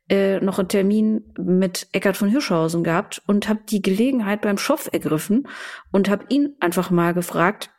äh, 0.08 0.38
noch 0.40 0.58
einen 0.58 0.68
Termin 0.68 1.32
mit 1.36 1.88
Eckhard 1.92 2.16
von 2.16 2.28
Hirschhausen 2.28 2.84
gehabt 2.84 3.22
und 3.26 3.48
habe 3.48 3.60
die 3.68 3.82
Gelegenheit 3.82 4.42
beim 4.42 4.58
Schopf 4.58 4.88
ergriffen 4.92 5.48
und 5.90 6.08
habe 6.08 6.26
ihn 6.28 6.54
einfach 6.60 6.90
mal 6.90 7.12
gefragt, 7.12 7.70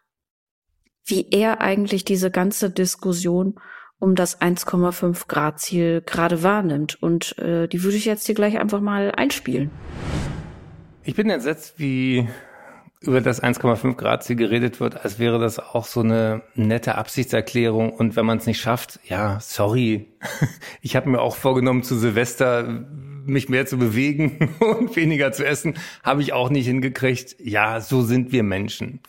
wie 1.10 1.28
er 1.32 1.62
eigentlich 1.62 2.06
diese 2.06 2.32
ganze 2.32 2.70
Diskussion 2.70 3.60
um 4.00 4.16
das 4.16 4.42
1,5 4.42 5.28
Grad 5.28 5.60
Ziel 5.60 6.02
gerade 6.06 6.42
wahrnimmt. 6.42 7.02
Und 7.02 7.38
äh, 7.38 7.68
die 7.68 7.84
würde 7.84 7.98
ich 7.98 8.06
jetzt 8.06 8.26
hier 8.26 8.36
gleich 8.36 8.58
einfach 8.58 8.80
mal 8.80 9.12
einspielen. 9.12 9.70
Ich 11.04 11.16
bin 11.16 11.30
entsetzt, 11.30 11.76
wie 11.78 12.28
über 13.02 13.22
das 13.22 13.42
1,5 13.42 13.96
Grad 13.96 14.24
Ziel 14.24 14.36
geredet 14.36 14.80
wird, 14.80 15.04
als 15.04 15.20
wäre 15.20 15.40
das 15.40 15.60
auch 15.60 15.86
so 15.86 16.02
eine 16.02 16.44
nette 16.56 16.96
Absichtserklärung. 16.96 17.92
Und 17.92 18.16
wenn 18.16 18.26
man 18.26 18.38
es 18.38 18.46
nicht 18.46 18.60
schafft, 18.60 19.00
ja, 19.06 19.40
sorry. 19.40 20.08
Ich 20.82 20.96
habe 20.96 21.10
mir 21.10 21.22
auch 21.22 21.36
vorgenommen, 21.36 21.84
zu 21.84 21.98
Silvester 21.98 22.86
mich 23.26 23.50
mehr 23.50 23.66
zu 23.66 23.78
bewegen 23.78 24.56
und 24.60 24.96
weniger 24.96 25.32
zu 25.32 25.46
essen. 25.46 25.76
Habe 26.04 26.22
ich 26.22 26.34
auch 26.34 26.50
nicht 26.50 26.68
hingekriegt. 26.68 27.36
Ja, 27.40 27.82
so 27.82 28.02
sind 28.02 28.32
wir 28.32 28.44
Menschen. 28.44 29.02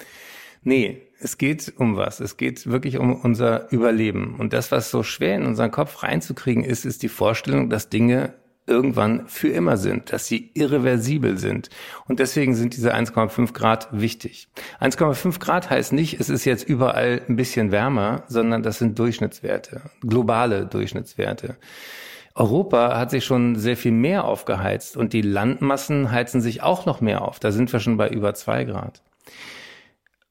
Nee, 0.62 1.09
es 1.20 1.38
geht 1.38 1.74
um 1.76 1.96
was. 1.96 2.20
Es 2.20 2.36
geht 2.36 2.66
wirklich 2.66 2.98
um 2.98 3.14
unser 3.14 3.70
Überleben. 3.70 4.36
Und 4.38 4.52
das, 4.52 4.72
was 4.72 4.90
so 4.90 5.02
schwer 5.02 5.36
in 5.36 5.46
unseren 5.46 5.70
Kopf 5.70 6.02
reinzukriegen 6.02 6.64
ist, 6.64 6.84
ist 6.84 7.02
die 7.02 7.08
Vorstellung, 7.08 7.68
dass 7.68 7.90
Dinge 7.90 8.34
irgendwann 8.66 9.26
für 9.26 9.48
immer 9.48 9.76
sind, 9.76 10.12
dass 10.12 10.26
sie 10.26 10.50
irreversibel 10.54 11.38
sind. 11.38 11.70
Und 12.06 12.20
deswegen 12.20 12.54
sind 12.54 12.76
diese 12.76 12.94
1,5 12.94 13.52
Grad 13.52 13.88
wichtig. 13.90 14.48
1,5 14.80 15.40
Grad 15.40 15.70
heißt 15.70 15.92
nicht, 15.92 16.20
es 16.20 16.28
ist 16.28 16.44
jetzt 16.44 16.68
überall 16.68 17.20
ein 17.28 17.36
bisschen 17.36 17.72
wärmer, 17.72 18.22
sondern 18.28 18.62
das 18.62 18.78
sind 18.78 18.98
Durchschnittswerte, 18.98 19.82
globale 20.00 20.66
Durchschnittswerte. 20.66 21.56
Europa 22.34 22.96
hat 22.96 23.10
sich 23.10 23.24
schon 23.24 23.56
sehr 23.56 23.76
viel 23.76 23.92
mehr 23.92 24.24
aufgeheizt 24.24 24.96
und 24.96 25.12
die 25.12 25.22
Landmassen 25.22 26.12
heizen 26.12 26.40
sich 26.40 26.62
auch 26.62 26.86
noch 26.86 27.00
mehr 27.00 27.22
auf. 27.22 27.40
Da 27.40 27.50
sind 27.50 27.72
wir 27.72 27.80
schon 27.80 27.96
bei 27.96 28.08
über 28.08 28.34
zwei 28.34 28.64
Grad 28.64 29.02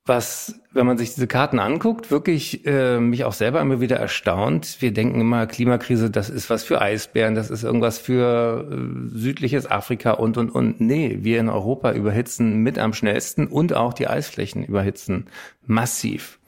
was, 0.10 0.60
wenn 0.74 0.86
man 0.86 0.98
sich 0.98 1.14
diese 1.14 1.28
Karten 1.28 1.60
anguckt, 1.60 2.12
wirklich 2.12 2.66
äh, 2.66 3.00
mich 3.00 3.24
auch 3.24 3.32
selber 3.32 3.62
immer 3.62 3.80
wieder 3.80 3.96
erstaunt. 3.96 4.82
Wir 4.82 4.92
denken 4.92 5.22
immer, 5.22 5.48
Klimakrise, 5.48 6.10
das 6.10 6.30
ist 6.30 6.50
was 6.50 6.64
für 6.64 6.82
Eisbären, 6.82 7.36
das 7.36 7.50
ist 7.50 7.64
irgendwas 7.64 8.00
für 8.00 8.68
äh, 8.70 9.18
südliches 9.18 9.70
Afrika 9.70 10.12
und, 10.12 10.38
und, 10.38 10.50
und. 10.50 10.82
Nee, 10.82 11.20
wir 11.22 11.40
in 11.40 11.48
Europa 11.48 11.94
überhitzen 11.94 12.58
mit 12.58 12.78
am 12.78 12.94
schnellsten 12.94 13.48
und 13.48 13.74
auch 13.74 13.94
die 13.94 14.08
Eisflächen 14.08 14.66
überhitzen 14.66 15.28
massiv. 15.66 16.40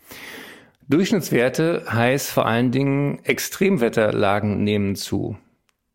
Durchschnittswerte 0.89 1.85
heißt 1.87 2.29
vor 2.31 2.45
allen 2.45 2.71
Dingen, 2.71 3.19
Extremwetterlagen 3.23 4.63
nehmen 4.63 4.95
zu. 4.95 5.37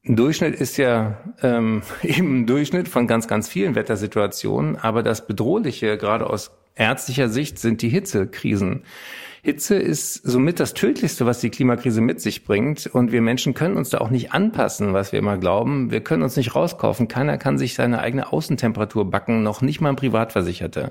Ein 0.06 0.14
Durchschnitt 0.14 0.54
ist 0.54 0.76
ja 0.76 1.18
ähm, 1.42 1.82
eben 2.02 2.42
ein 2.42 2.46
Durchschnitt 2.46 2.88
von 2.88 3.06
ganz, 3.06 3.26
ganz 3.28 3.48
vielen 3.48 3.74
Wettersituationen, 3.74 4.76
aber 4.76 5.02
das 5.02 5.26
Bedrohliche, 5.26 5.98
gerade 5.98 6.30
aus 6.30 6.52
ärztlicher 6.76 7.28
Sicht 7.28 7.58
sind 7.58 7.82
die 7.82 7.88
Hitzekrisen. 7.88 8.84
Hitze 9.46 9.76
ist 9.76 10.14
somit 10.14 10.58
das 10.58 10.74
Tödlichste, 10.74 11.24
was 11.24 11.38
die 11.38 11.50
Klimakrise 11.50 12.00
mit 12.00 12.20
sich 12.20 12.42
bringt. 12.42 12.86
Und 12.88 13.12
wir 13.12 13.22
Menschen 13.22 13.54
können 13.54 13.76
uns 13.76 13.90
da 13.90 13.98
auch 13.98 14.10
nicht 14.10 14.32
anpassen, 14.32 14.92
was 14.92 15.12
wir 15.12 15.20
immer 15.20 15.38
glauben. 15.38 15.92
Wir 15.92 16.00
können 16.00 16.24
uns 16.24 16.36
nicht 16.36 16.56
rauskaufen. 16.56 17.06
Keiner 17.06 17.38
kann 17.38 17.56
sich 17.56 17.74
seine 17.74 18.00
eigene 18.00 18.32
Außentemperatur 18.32 19.08
backen, 19.08 19.44
noch 19.44 19.62
nicht 19.62 19.80
mal 19.80 19.90
ein 19.90 19.96
Privatversicherter. 19.96 20.90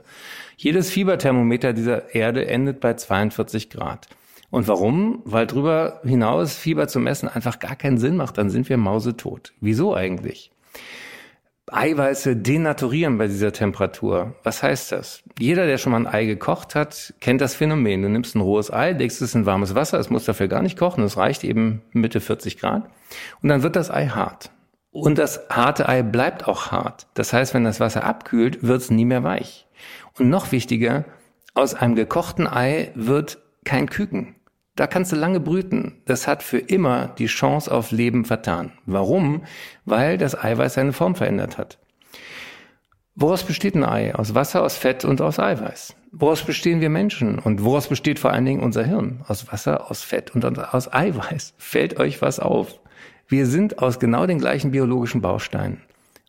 Jedes 0.55 0.89
Fieberthermometer 0.89 1.73
dieser 1.73 2.15
Erde 2.15 2.47
endet 2.47 2.79
bei 2.79 2.93
42 2.93 3.69
Grad. 3.69 4.07
Und 4.51 4.69
warum? 4.69 5.21
Weil 5.25 5.47
drüber 5.47 5.99
hinaus 6.05 6.55
Fieber 6.55 6.87
zu 6.87 7.01
messen 7.01 7.27
einfach 7.27 7.59
gar 7.59 7.75
keinen 7.75 7.97
Sinn 7.97 8.15
macht. 8.15 8.37
Dann 8.37 8.49
sind 8.49 8.69
wir 8.69 8.77
mausetot. 8.77 9.51
Wieso 9.59 9.93
eigentlich? 9.93 10.49
Eiweiße 11.71 12.35
denaturieren 12.35 13.17
bei 13.17 13.27
dieser 13.27 13.51
Temperatur. 13.51 14.35
Was 14.43 14.61
heißt 14.61 14.91
das? 14.91 15.23
Jeder, 15.39 15.65
der 15.65 15.79
schon 15.79 15.91
mal 15.91 15.97
ein 15.97 16.07
Ei 16.07 16.25
gekocht 16.25 16.75
hat, 16.75 17.13
kennt 17.21 17.41
das 17.41 17.55
Phänomen. 17.55 18.03
Du 18.03 18.09
nimmst 18.09 18.35
ein 18.35 18.41
rohes 18.41 18.71
Ei, 18.71 18.91
legst 18.91 19.21
es 19.21 19.33
in 19.33 19.47
warmes 19.47 19.73
Wasser, 19.73 19.99
es 19.99 20.11
muss 20.11 20.25
dafür 20.25 20.47
gar 20.47 20.61
nicht 20.61 20.77
kochen, 20.77 21.03
es 21.03 21.17
reicht 21.17 21.43
eben 21.43 21.81
Mitte 21.91 22.21
40 22.21 22.59
Grad. 22.59 22.83
Und 23.41 23.49
dann 23.49 23.63
wird 23.63 23.75
das 23.75 23.89
Ei 23.89 24.07
hart. 24.07 24.51
Und 24.91 25.17
das 25.17 25.41
harte 25.49 25.89
Ei 25.89 26.03
bleibt 26.03 26.47
auch 26.47 26.71
hart. 26.71 27.07
Das 27.15 27.33
heißt, 27.33 27.53
wenn 27.53 27.65
das 27.65 27.79
Wasser 27.79 28.03
abkühlt, 28.03 28.63
wird 28.63 28.81
es 28.81 28.91
nie 28.91 29.05
mehr 29.05 29.23
weich. 29.23 29.67
Und 30.17 30.29
noch 30.29 30.51
wichtiger, 30.51 31.03
aus 31.55 31.73
einem 31.73 31.95
gekochten 31.95 32.47
Ei 32.47 32.91
wird 32.95 33.39
kein 33.63 33.89
Küken. 33.89 34.35
Da 34.75 34.87
kannst 34.87 35.11
du 35.11 35.15
lange 35.15 35.39
brüten. 35.39 36.01
Das 36.05 36.27
hat 36.27 36.43
für 36.43 36.57
immer 36.57 37.07
die 37.17 37.27
Chance 37.27 37.71
auf 37.71 37.91
Leben 37.91 38.25
vertan. 38.25 38.73
Warum? 38.85 39.43
Weil 39.85 40.17
das 40.17 40.37
Eiweiß 40.37 40.73
seine 40.73 40.93
Form 40.93 41.15
verändert 41.15 41.57
hat. 41.57 41.77
Woraus 43.15 43.43
besteht 43.43 43.75
ein 43.75 43.85
Ei? 43.85 44.13
Aus 44.13 44.35
Wasser, 44.35 44.61
aus 44.63 44.75
Fett 44.75 45.05
und 45.05 45.21
aus 45.21 45.39
Eiweiß. 45.39 45.95
Woraus 46.11 46.43
bestehen 46.43 46.81
wir 46.81 46.89
Menschen? 46.89 47.39
Und 47.39 47.63
woraus 47.63 47.87
besteht 47.87 48.19
vor 48.19 48.31
allen 48.31 48.43
Dingen 48.43 48.61
unser 48.61 48.83
Hirn? 48.83 49.23
Aus 49.27 49.49
Wasser, 49.49 49.89
aus 49.89 50.03
Fett 50.03 50.35
und 50.35 50.43
aus 50.45 50.91
Eiweiß. 50.91 51.53
Fällt 51.57 51.97
euch 51.97 52.21
was 52.21 52.41
auf? 52.41 52.79
Wir 53.29 53.45
sind 53.45 53.79
aus 53.79 53.99
genau 53.99 54.25
den 54.25 54.39
gleichen 54.39 54.71
biologischen 54.71 55.21
Bausteinen. 55.21 55.81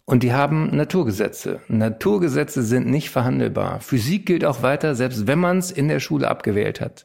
Und 0.05 0.23
die 0.23 0.33
haben 0.33 0.75
Naturgesetze. 0.75 1.61
Naturgesetze 1.67 2.63
sind 2.63 2.87
nicht 2.87 3.11
verhandelbar. 3.11 3.81
Physik 3.81 4.25
gilt 4.25 4.45
auch 4.45 4.63
weiter, 4.63 4.95
selbst 4.95 5.27
wenn 5.27 5.41
man 5.41 5.59
es 5.59 5.73
in 5.73 5.89
der 5.89 5.99
Schule 5.99 6.29
abgewählt 6.29 6.81
hat. 6.81 7.05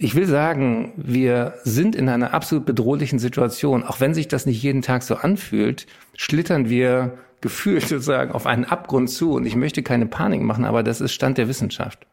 Ich 0.00 0.14
will 0.14 0.26
sagen, 0.26 0.92
wir 0.96 1.54
sind 1.64 1.96
in 1.96 2.08
einer 2.08 2.32
absolut 2.32 2.64
bedrohlichen 2.64 3.18
Situation. 3.18 3.82
Auch 3.82 3.98
wenn 3.98 4.14
sich 4.14 4.28
das 4.28 4.46
nicht 4.46 4.62
jeden 4.62 4.80
Tag 4.80 5.02
so 5.02 5.16
anfühlt, 5.16 5.86
schlittern 6.16 6.68
wir 6.68 7.18
gefühlt 7.40 7.86
sozusagen 7.86 8.32
auf 8.32 8.46
einen 8.46 8.64
Abgrund 8.64 9.10
zu. 9.10 9.32
Und 9.32 9.44
ich 9.44 9.56
möchte 9.56 9.82
keine 9.82 10.06
Panik 10.06 10.40
machen, 10.42 10.64
aber 10.64 10.84
das 10.84 11.00
ist 11.00 11.12
Stand 11.12 11.36
der 11.36 11.48
Wissenschaft. 11.48 12.06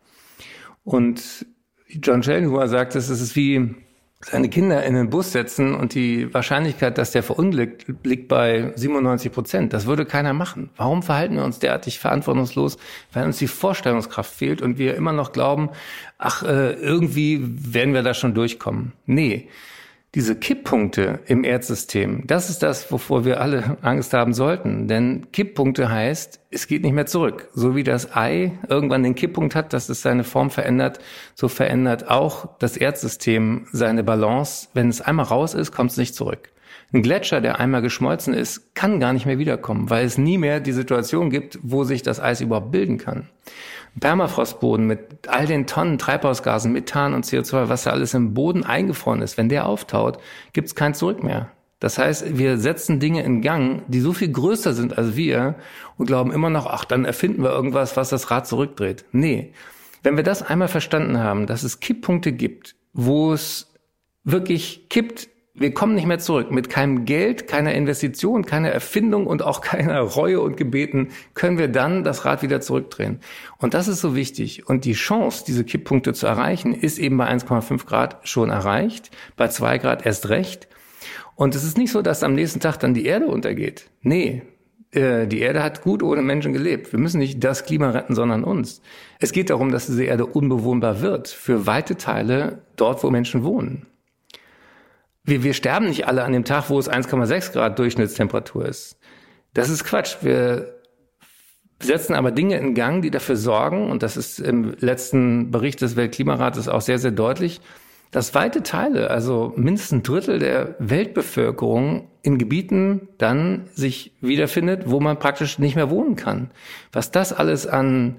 Und 0.84 1.46
John 1.88 2.24
Schellenhuber 2.24 2.68
sagt, 2.68 2.96
es 2.96 3.10
ist 3.10 3.36
wie 3.36 3.76
seine 4.22 4.50
Kinder 4.50 4.84
in 4.84 4.96
den 4.96 5.10
Bus 5.10 5.32
setzen 5.32 5.76
und 5.76 5.94
die 5.94 6.34
Wahrscheinlichkeit, 6.34 6.98
dass 6.98 7.12
der 7.12 7.22
verunglückt, 7.22 7.86
liegt 8.04 8.28
bei 8.28 8.72
97 8.76 9.32
Prozent. 9.32 9.74
Das 9.74 9.86
würde 9.86 10.06
keiner 10.06 10.34
machen. 10.34 10.70
Warum 10.78 11.04
verhalten 11.04 11.36
wir 11.36 11.44
uns 11.44 11.60
derartig 11.60 12.00
verantwortungslos? 12.00 12.78
Weil 13.14 13.26
uns 13.26 13.38
die 13.38 13.48
Vorstellungskraft 13.48 14.34
fehlt 14.34 14.62
und 14.62 14.78
wir 14.80 14.96
immer 14.96 15.14
noch 15.14 15.32
glauben, 15.32 15.70
ach, 16.18 16.44
äh, 16.44 16.72
irgendwie 16.74 17.40
werden 17.44 17.94
wir 17.94 18.02
da 18.02 18.14
schon 18.14 18.34
durchkommen. 18.34 18.94
Nee, 19.06 19.48
diese 20.16 20.36
Kipppunkte 20.36 21.20
im 21.28 21.44
Erdsystem, 21.44 22.24
das 22.26 22.50
ist 22.50 22.64
das, 22.64 22.90
wovor 22.90 23.26
wir 23.26 23.42
alle 23.42 23.78
Angst 23.82 24.14
haben 24.14 24.34
sollten. 24.34 24.88
Denn 24.88 25.28
Kipppunkte 25.34 25.90
heißt, 25.90 26.40
es 26.52 26.68
geht 26.68 26.84
nicht 26.84 26.94
mehr 26.94 27.06
zurück. 27.06 27.50
So 27.54 27.76
wie 27.76 27.84
das 27.84 28.16
Ei 28.16 28.58
irgendwann 28.70 29.04
den 29.04 29.16
Kipppunkt 29.16 29.56
hat, 29.56 29.74
dass 29.74 29.90
es 29.90 30.02
seine 30.02 30.24
Form 30.24 30.50
verändert, 30.50 31.00
so 31.34 31.50
verändert 31.50 32.10
auch 32.10 32.58
das 32.60 32.78
Erdsystem 32.78 33.68
seine 33.74 34.06
Balance. 34.06 34.70
Wenn 34.74 34.88
es 34.88 35.02
einmal 35.02 35.26
raus 35.26 35.54
ist, 35.54 35.74
kommt 35.74 35.92
es 35.92 35.98
nicht 35.98 36.16
zurück. 36.16 36.50
Ein 36.94 37.02
Gletscher, 37.02 37.42
der 37.42 37.60
einmal 37.60 37.82
geschmolzen 37.82 38.34
ist, 38.34 38.74
kann 38.74 39.02
gar 39.02 39.12
nicht 39.12 39.26
mehr 39.26 39.38
wiederkommen, 39.38 39.90
weil 39.90 40.06
es 40.06 40.18
nie 40.18 40.38
mehr 40.38 40.62
die 40.62 40.72
Situation 40.72 41.30
gibt, 41.30 41.60
wo 41.62 41.84
sich 41.84 42.04
das 42.04 42.22
Eis 42.22 42.40
überhaupt 42.40 42.72
bilden 42.72 42.98
kann. 42.98 43.28
Permafrostboden 44.00 44.86
mit 44.86 45.28
all 45.28 45.46
den 45.46 45.68
Tonnen 45.68 45.98
Treibhausgasen, 45.98 46.74
Methan 46.74 47.14
und 47.14 47.26
CO2, 47.26 47.70
was 47.70 47.84
da 47.84 47.92
alles 47.92 48.14
im 48.14 48.34
Boden 48.34 48.64
eingefroren 48.64 49.22
ist, 49.22 49.38
wenn 49.38 49.50
der 49.50 49.68
auftaut, 49.68 50.20
gibt 50.54 50.68
es 50.68 50.76
kein 50.76 50.94
Zurück 50.94 51.24
mehr. 51.24 51.50
Das 51.80 51.98
heißt, 51.98 52.38
wir 52.38 52.58
setzen 52.58 53.00
Dinge 53.00 53.24
in 53.24 53.42
Gang, 53.42 53.84
die 53.88 54.00
so 54.00 54.14
viel 54.14 54.32
größer 54.32 54.74
sind 54.74 54.98
als 54.98 55.16
wir 55.16 55.56
und 55.98 56.08
glauben 56.08 56.32
immer 56.32 56.50
noch, 56.50 56.68
ach, 56.68 56.86
dann 56.86 57.06
erfinden 57.06 57.44
wir 57.44 57.52
irgendwas, 57.52 57.98
was 57.98 58.10
das 58.10 58.32
Rad 58.32 58.48
zurückdreht. 58.48 59.06
Nee. 59.12 59.54
Wenn 60.02 60.18
wir 60.18 60.24
das 60.24 60.42
einmal 60.42 60.68
verstanden 60.68 61.20
haben, 61.20 61.48
dass 61.48 61.64
es 61.64 61.80
Kipppunkte 61.80 62.32
gibt, 62.32 62.76
wo 62.94 63.34
es 63.34 63.74
wirklich 64.24 64.88
kippt 64.90 65.30
wir 65.58 65.74
kommen 65.74 65.96
nicht 65.96 66.06
mehr 66.06 66.20
zurück. 66.20 66.52
Mit 66.52 66.70
keinem 66.70 67.06
Geld, 67.06 67.48
keiner 67.48 67.74
Investition, 67.74 68.46
keiner 68.46 68.70
Erfindung 68.70 69.26
und 69.26 69.42
auch 69.42 69.62
keiner 69.62 70.00
Reue 70.02 70.42
und 70.42 70.58
Gebeten 70.58 71.10
können 71.34 71.58
wir 71.58 71.70
dann 71.70 72.04
das 72.04 72.26
Rad 72.26 72.44
wieder 72.44 72.62
zurückdrehen. 72.62 73.20
Und 73.58 73.74
das 73.74 73.88
ist 73.88 74.02
so 74.02 74.16
wichtig. 74.16 74.68
Und 74.68 74.86
die 74.86 74.94
Chance, 74.94 75.46
diese 75.48 75.64
Kipppunkte 75.64 76.14
zu 76.14 76.28
erreichen, 76.28 76.74
ist 76.74 77.00
eben 77.00 77.18
bei 77.18 77.30
1,5 77.30 77.86
Grad 77.86 78.18
schon 78.28 78.50
erreicht, 78.50 79.12
bei 79.38 79.48
2 79.48 79.78
Grad 79.78 80.06
erst 80.06 80.30
recht. 80.30 80.68
Und 81.36 81.56
es 81.56 81.64
ist 81.64 81.78
nicht 81.78 81.92
so, 81.92 82.02
dass 82.02 82.24
am 82.24 82.34
nächsten 82.34 82.60
Tag 82.60 82.80
dann 82.80 82.94
die 82.94 83.06
Erde 83.06 83.28
untergeht. 83.28 83.90
Nee, 84.02 84.44
äh, 84.92 85.26
die 85.26 85.40
Erde 85.40 85.64
hat 85.64 85.82
gut 85.82 86.04
ohne 86.04 86.22
Menschen 86.22 86.52
gelebt. 86.52 86.92
Wir 86.92 87.00
müssen 87.00 87.20
nicht 87.20 87.44
das 87.44 87.66
Klima 87.66 87.92
retten, 87.92 88.16
sondern 88.16 88.44
uns. 88.44 88.82
Es 89.20 89.32
geht 89.32 89.50
darum, 89.50 89.72
dass 89.72 89.88
diese 89.88 90.04
Erde 90.04 90.26
unbewohnbar 90.26 91.02
wird 91.02 91.30
für 91.30 91.66
weite 91.66 91.96
Teile 91.96 92.62
dort, 92.76 93.04
wo 93.04 93.10
Menschen 93.10 93.44
wohnen 93.44 93.86
wir, 95.26 95.44
wir 95.44 95.54
sterben 95.54 95.88
nicht 95.88 96.08
alle 96.08 96.24
an 96.24 96.34
dem 96.34 96.46
Tag, 96.46 96.70
wo 96.70 96.80
es 96.80 96.90
1,6 96.90 97.52
Grad 97.52 97.80
Durchschnittstemperatur 97.80 98.66
ist. 98.66 98.98
Das 99.54 99.70
ist 99.70 99.84
Quatsch. 99.84 100.18
Wir 100.22 100.76
setzen 101.82 102.14
aber 102.14 102.32
Dinge 102.32 102.58
in 102.58 102.74
Gang, 102.74 103.02
die 103.02 103.12
dafür 103.12 103.36
sorgen, 103.36 103.90
und 103.90 104.04
das 104.04 104.18
ist 104.18 104.40
im 104.40 104.76
letzten 104.80 105.52
Bericht 105.52 105.82
des 105.82 105.96
Weltklimarates 105.96 106.68
auch 106.68 106.82
sehr, 106.82 107.00
sehr 107.00 107.12
deutlich, 107.12 107.62
dass 108.12 108.34
weite 108.34 108.64
Teile, 108.64 109.10
also 109.10 109.52
mindestens 109.58 110.00
ein 110.00 110.04
Drittel 110.04 110.40
der 110.40 110.76
Weltbevölkerung 110.80 112.08
in 112.22 112.38
Gebieten 112.38 113.10
dann 113.18 113.68
sich 113.74 114.14
wiederfindet, 114.22 114.84
wo 114.86 115.02
man 115.02 115.20
praktisch 115.20 115.60
nicht 115.60 115.76
mehr 115.76 115.90
wohnen 115.90 116.16
kann. 116.16 116.52
Was 116.94 117.12
das 117.12 117.34
alles 117.34 117.68
an 117.68 118.18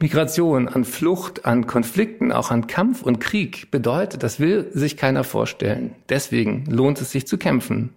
Migration, 0.00 0.68
an 0.68 0.84
Flucht, 0.84 1.44
an 1.44 1.66
Konflikten, 1.66 2.30
auch 2.30 2.52
an 2.52 2.68
Kampf 2.68 3.02
und 3.02 3.18
Krieg 3.18 3.70
bedeutet, 3.72 4.22
das 4.22 4.38
will 4.38 4.70
sich 4.72 4.96
keiner 4.96 5.24
vorstellen. 5.24 5.94
Deswegen 6.08 6.66
lohnt 6.66 7.00
es 7.00 7.10
sich 7.10 7.26
zu 7.26 7.36
kämpfen. 7.36 7.90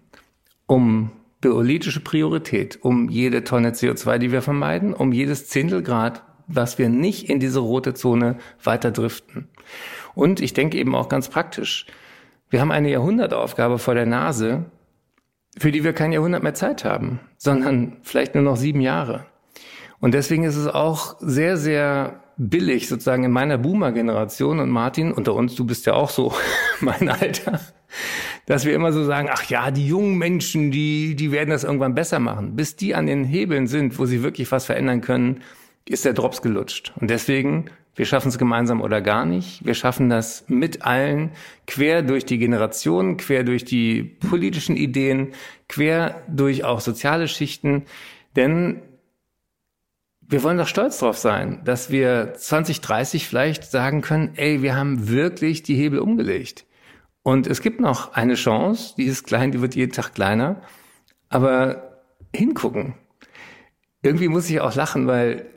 Um 0.66 1.12
politische 1.42 2.00
Priorität, 2.00 2.80
um 2.82 3.10
jede 3.10 3.44
Tonne 3.44 3.72
CO2, 3.72 4.18
die 4.18 4.32
wir 4.32 4.42
vermeiden, 4.42 4.94
um 4.94 5.12
jedes 5.12 5.48
Zehntelgrad, 5.48 6.24
was 6.48 6.80
wir 6.80 6.90
nicht 6.90 7.30
in 7.30 7.40
diese 7.40 7.60
rote 7.60 7.94
Zone 7.94 8.38
weiter 8.64 8.92
driften. 8.92 9.48
Und 10.16 10.42
ich 10.42 10.54
denke 10.54 10.78
eben 10.78 10.96
auch 10.96 11.08
ganz 11.08 11.30
praktisch. 11.30 11.86
Wir 12.50 12.62
haben 12.62 12.72
eine 12.72 12.90
Jahrhundertaufgabe 12.90 13.78
vor 13.78 13.94
der 13.94 14.06
Nase, 14.06 14.66
für 15.58 15.72
die 15.72 15.84
wir 15.84 15.94
kein 15.94 16.12
Jahrhundert 16.12 16.44
mehr 16.44 16.54
Zeit 16.54 16.84
haben, 16.84 17.20
sondern 17.38 17.98
vielleicht 18.02 18.36
nur 18.36 18.44
noch 18.44 18.58
sieben 18.58 18.82
Jahre. 18.82 19.26
Und 20.02 20.14
deswegen 20.16 20.44
ist 20.44 20.58
es 20.58 20.68
auch 20.68 21.16
sehr, 21.20 21.58
sehr 21.58 22.22
billig, 22.36 22.88
sozusagen 22.88 23.24
in 23.24 23.32
meiner 23.32 23.60
Boomer-Generation 23.60 24.60
und 24.60 24.70
Martin, 24.70 25.12
unter 25.12 25.36
uns, 25.36 25.54
du 25.56 25.64
bist 25.64 25.86
ja 25.86 25.94
auch 25.94 26.10
so 26.10 26.34
mein 26.82 27.08
Alter, 27.08 27.62
dass 28.48 28.66
wir 28.66 28.74
immer 28.74 28.92
so 28.92 29.04
sagen, 29.04 29.30
ach 29.32 29.44
ja, 29.50 29.70
die 29.70 29.88
jungen 29.88 30.18
Menschen, 30.18 30.72
die, 30.72 31.16
die 31.16 31.32
werden 31.32 31.52
das 31.52 31.64
irgendwann 31.64 31.94
besser 31.94 32.20
machen. 32.20 32.56
Bis 32.56 32.76
die 32.76 32.96
an 32.96 33.06
den 33.06 33.24
Hebeln 33.24 33.68
sind, 33.68 34.00
wo 34.00 34.06
sie 34.06 34.24
wirklich 34.24 34.52
was 34.52 34.66
verändern 34.66 35.02
können, 35.02 35.42
ist 35.88 36.04
der 36.04 36.14
Drops 36.14 36.42
gelutscht. 36.42 36.94
Und 37.00 37.12
deswegen, 37.12 37.66
wir 37.96 38.06
schaffen 38.06 38.30
es 38.30 38.40
gemeinsam 38.40 38.82
oder 38.82 39.02
gar 39.02 39.26
nicht. 39.26 39.64
Wir 39.64 39.76
schaffen 39.76 40.10
das 40.10 40.46
mit 40.48 40.82
allen, 40.82 41.32
quer 41.68 42.02
durch 42.02 42.26
die 42.26 42.40
Generationen, 42.40 43.18
quer 43.18 43.44
durch 43.44 43.66
die 43.66 44.04
politischen 44.04 44.76
Ideen, 44.76 45.34
quer 45.68 46.24
durch 46.28 46.64
auch 46.64 46.80
soziale 46.80 47.28
Schichten. 47.28 47.84
Denn 48.36 48.82
wir 50.32 50.44
wollen 50.44 50.58
doch 50.58 50.68
stolz 50.68 51.00
drauf 51.00 51.18
sein, 51.18 51.62
dass 51.66 51.92
wir 51.92 52.34
2030 52.36 53.28
vielleicht 53.28 53.70
sagen 53.70 54.02
können, 54.02 54.32
ey, 54.36 54.62
wir 54.62 54.76
haben 54.76 55.10
wirklich 55.10 55.62
die 55.62 55.76
Hebel 55.76 56.00
umgelegt. 56.00 56.66
Und 57.22 57.48
es 57.48 57.62
gibt 57.62 57.82
noch 57.82 58.14
eine 58.14 58.36
Chance, 58.36 58.96
die 58.98 59.04
ist 59.04 59.26
klein, 59.26 59.52
die 59.52 59.62
wird 59.62 59.76
jeden 59.76 59.92
Tag 59.92 60.16
kleiner, 60.16 60.62
aber 61.28 62.00
hingucken. 62.34 62.96
Irgendwie 64.02 64.30
muss 64.30 64.50
ich 64.50 64.62
auch 64.62 64.74
lachen, 64.74 65.06
weil 65.06 65.48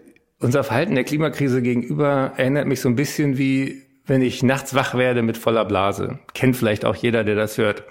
unser 0.40 0.64
Verhalten 0.64 0.96
der 0.96 1.04
Klimakrise 1.04 1.62
gegenüber 1.62 2.32
erinnert 2.36 2.66
mich 2.66 2.80
so 2.80 2.88
ein 2.88 2.96
bisschen 2.96 3.38
wie, 3.38 3.80
wenn 4.04 4.22
ich 4.22 4.42
nachts 4.42 4.74
wach 4.74 4.94
werde 4.94 5.22
mit 5.22 5.38
voller 5.38 5.64
Blase. 5.64 6.18
Kennt 6.34 6.56
vielleicht 6.56 6.84
auch 6.84 6.96
jeder, 6.96 7.22
der 7.22 7.36
das 7.36 7.58
hört. 7.58 7.84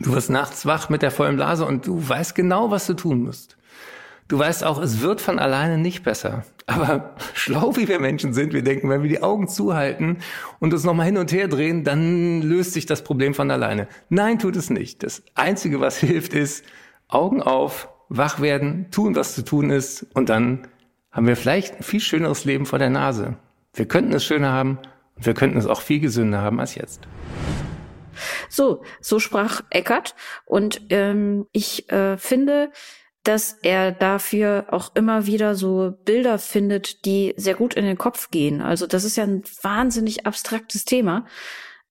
Du 0.00 0.12
wirst 0.12 0.28
nachts 0.28 0.66
wach 0.66 0.90
mit 0.90 1.00
der 1.00 1.10
vollen 1.10 1.36
Blase 1.36 1.64
und 1.64 1.86
du 1.86 2.06
weißt 2.06 2.34
genau, 2.34 2.70
was 2.70 2.86
du 2.86 2.92
tun 2.92 3.22
musst. 3.22 3.55
Du 4.28 4.38
weißt 4.38 4.64
auch, 4.64 4.82
es 4.82 5.00
wird 5.02 5.20
von 5.20 5.38
alleine 5.38 5.78
nicht 5.78 6.02
besser. 6.02 6.44
Aber 6.66 7.14
schlau 7.34 7.76
wie 7.76 7.86
wir 7.86 8.00
Menschen 8.00 8.34
sind, 8.34 8.52
wir 8.52 8.62
denken, 8.62 8.88
wenn 8.88 9.02
wir 9.02 9.08
die 9.08 9.22
Augen 9.22 9.48
zuhalten 9.48 10.18
und 10.58 10.74
uns 10.74 10.84
nochmal 10.84 11.06
hin 11.06 11.16
und 11.16 11.30
her 11.30 11.46
drehen, 11.46 11.84
dann 11.84 12.42
löst 12.42 12.72
sich 12.72 12.86
das 12.86 13.04
Problem 13.04 13.34
von 13.34 13.50
alleine. 13.50 13.86
Nein, 14.08 14.38
tut 14.38 14.56
es 14.56 14.68
nicht. 14.68 15.02
Das 15.02 15.22
Einzige, 15.34 15.80
was 15.80 15.98
hilft, 16.00 16.34
ist 16.34 16.64
Augen 17.08 17.40
auf, 17.40 17.88
wach 18.08 18.40
werden, 18.40 18.90
tun, 18.90 19.14
was 19.14 19.34
zu 19.34 19.44
tun 19.44 19.70
ist 19.70 20.06
und 20.14 20.28
dann 20.28 20.66
haben 21.12 21.26
wir 21.26 21.36
vielleicht 21.36 21.76
ein 21.76 21.82
viel 21.82 22.00
schöneres 22.00 22.44
Leben 22.44 22.66
vor 22.66 22.78
der 22.78 22.90
Nase. 22.90 23.36
Wir 23.72 23.86
könnten 23.86 24.12
es 24.12 24.24
schöner 24.24 24.52
haben 24.52 24.78
und 25.14 25.24
wir 25.24 25.34
könnten 25.34 25.56
es 25.56 25.66
auch 25.66 25.80
viel 25.80 26.00
gesünder 26.00 26.42
haben 26.42 26.60
als 26.60 26.74
jetzt. 26.74 27.06
So, 28.48 28.82
so 29.00 29.18
sprach 29.18 29.62
Eckert. 29.70 30.14
Und 30.44 30.82
ähm, 30.90 31.46
ich 31.52 31.90
äh, 31.90 32.16
finde, 32.16 32.70
dass 33.26 33.58
er 33.62 33.90
dafür 33.90 34.66
auch 34.70 34.94
immer 34.94 35.26
wieder 35.26 35.56
so 35.56 35.94
Bilder 36.04 36.38
findet, 36.38 37.04
die 37.04 37.34
sehr 37.36 37.54
gut 37.54 37.74
in 37.74 37.84
den 37.84 37.98
Kopf 37.98 38.30
gehen. 38.30 38.62
Also 38.62 38.86
das 38.86 39.02
ist 39.02 39.16
ja 39.16 39.24
ein 39.24 39.42
wahnsinnig 39.62 40.26
abstraktes 40.26 40.84
Thema. 40.84 41.26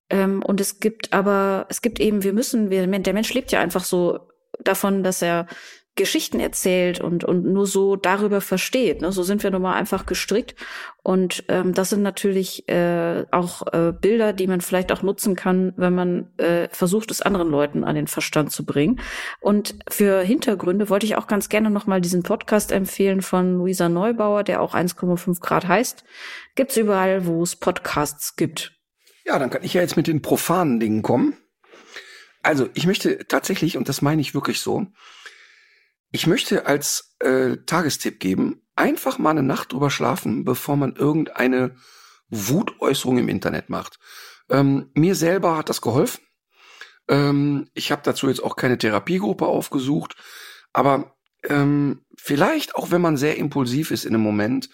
Ähm, 0.09 0.41
und 0.41 0.61
es 0.61 0.79
gibt 0.79 1.11
aber, 1.11 1.65
es 1.67 1.81
gibt 1.81 1.99
eben, 1.99 2.23
wir 2.23 2.31
müssen, 2.31 2.69
wir, 2.69 2.87
der 2.87 3.13
Mensch 3.13 3.33
lebt 3.33 3.51
ja 3.51 3.59
einfach 3.59 3.83
so 3.83 4.19
davon, 4.61 5.03
dass 5.03 5.21
er 5.21 5.47
Geschichten 5.95 6.41
erzählt 6.41 6.99
und, 6.99 7.23
und 7.23 7.45
nur 7.45 7.65
so 7.65 7.95
darüber 7.95 8.41
versteht. 8.41 9.01
Ne? 9.01 9.13
So 9.13 9.23
sind 9.23 9.43
wir 9.43 9.51
nun 9.51 9.61
mal 9.61 9.75
einfach 9.75 10.05
gestrickt. 10.05 10.55
Und 11.03 11.45
ähm, 11.47 11.73
das 11.73 11.89
sind 11.89 12.01
natürlich 12.01 12.67
äh, 12.67 13.25
auch 13.31 13.65
äh, 13.71 13.93
Bilder, 13.93 14.33
die 14.33 14.47
man 14.47 14.59
vielleicht 14.59 14.91
auch 14.91 15.03
nutzen 15.03 15.35
kann, 15.37 15.73
wenn 15.77 15.95
man 15.95 16.37
äh, 16.37 16.67
versucht, 16.69 17.11
es 17.11 17.21
anderen 17.21 17.49
Leuten 17.49 17.85
an 17.85 17.95
den 17.95 18.07
Verstand 18.07 18.51
zu 18.51 18.65
bringen. 18.65 18.99
Und 19.39 19.75
für 19.89 20.21
Hintergründe 20.21 20.89
wollte 20.89 21.05
ich 21.05 21.15
auch 21.15 21.27
ganz 21.27 21.47
gerne 21.47 21.69
nochmal 21.69 22.01
diesen 22.01 22.23
Podcast 22.23 22.73
empfehlen 22.73 23.21
von 23.21 23.57
Luisa 23.57 23.87
Neubauer, 23.87 24.43
der 24.43 24.61
auch 24.61 24.75
1,5 24.75 25.39
Grad 25.39 25.65
heißt. 25.65 26.03
Gibt's 26.55 26.75
überall, 26.75 27.25
wo 27.25 27.41
es 27.41 27.55
Podcasts 27.55 28.35
gibt. 28.35 28.73
Ja, 29.25 29.39
dann 29.39 29.49
kann 29.49 29.63
ich 29.63 29.73
ja 29.73 29.81
jetzt 29.81 29.95
mit 29.95 30.07
den 30.07 30.21
profanen 30.21 30.79
Dingen 30.81 31.01
kommen. 31.01 31.37
Also, 32.43 32.69
ich 32.73 32.85
möchte 32.85 33.25
tatsächlich, 33.27 33.77
und 33.77 33.89
das 33.89 34.01
meine 34.01 34.21
ich 34.21 34.35
wirklich 34.35 34.59
so, 34.59 34.85
ich 36.15 36.27
möchte 36.27 36.65
als 36.65 37.13
äh, 37.19 37.57
Tagestipp 37.65 38.21
geben, 38.21 38.61
einfach 38.77 39.17
mal 39.17 39.31
eine 39.31 39.43
Nacht 39.43 39.73
drüber 39.73 39.89
schlafen, 39.89 40.45
bevor 40.45 40.77
man 40.77 40.95
irgendeine 40.95 41.75
Wutäußerung 42.29 43.17
im 43.17 43.27
Internet 43.27 43.69
macht. 43.69 43.99
Ähm, 44.49 44.89
mir 44.93 45.15
selber 45.15 45.57
hat 45.57 45.67
das 45.67 45.81
geholfen. 45.81 46.21
Ähm, 47.09 47.69
ich 47.73 47.91
habe 47.91 48.01
dazu 48.05 48.29
jetzt 48.29 48.41
auch 48.41 48.55
keine 48.55 48.77
Therapiegruppe 48.77 49.45
aufgesucht, 49.45 50.15
aber 50.71 51.17
ähm, 51.43 52.05
vielleicht 52.17 52.75
auch 52.75 52.91
wenn 52.91 53.01
man 53.01 53.17
sehr 53.17 53.35
impulsiv 53.35 53.91
ist 53.91 54.05
in 54.05 54.13
einem 54.13 54.23
Moment, 54.23 54.69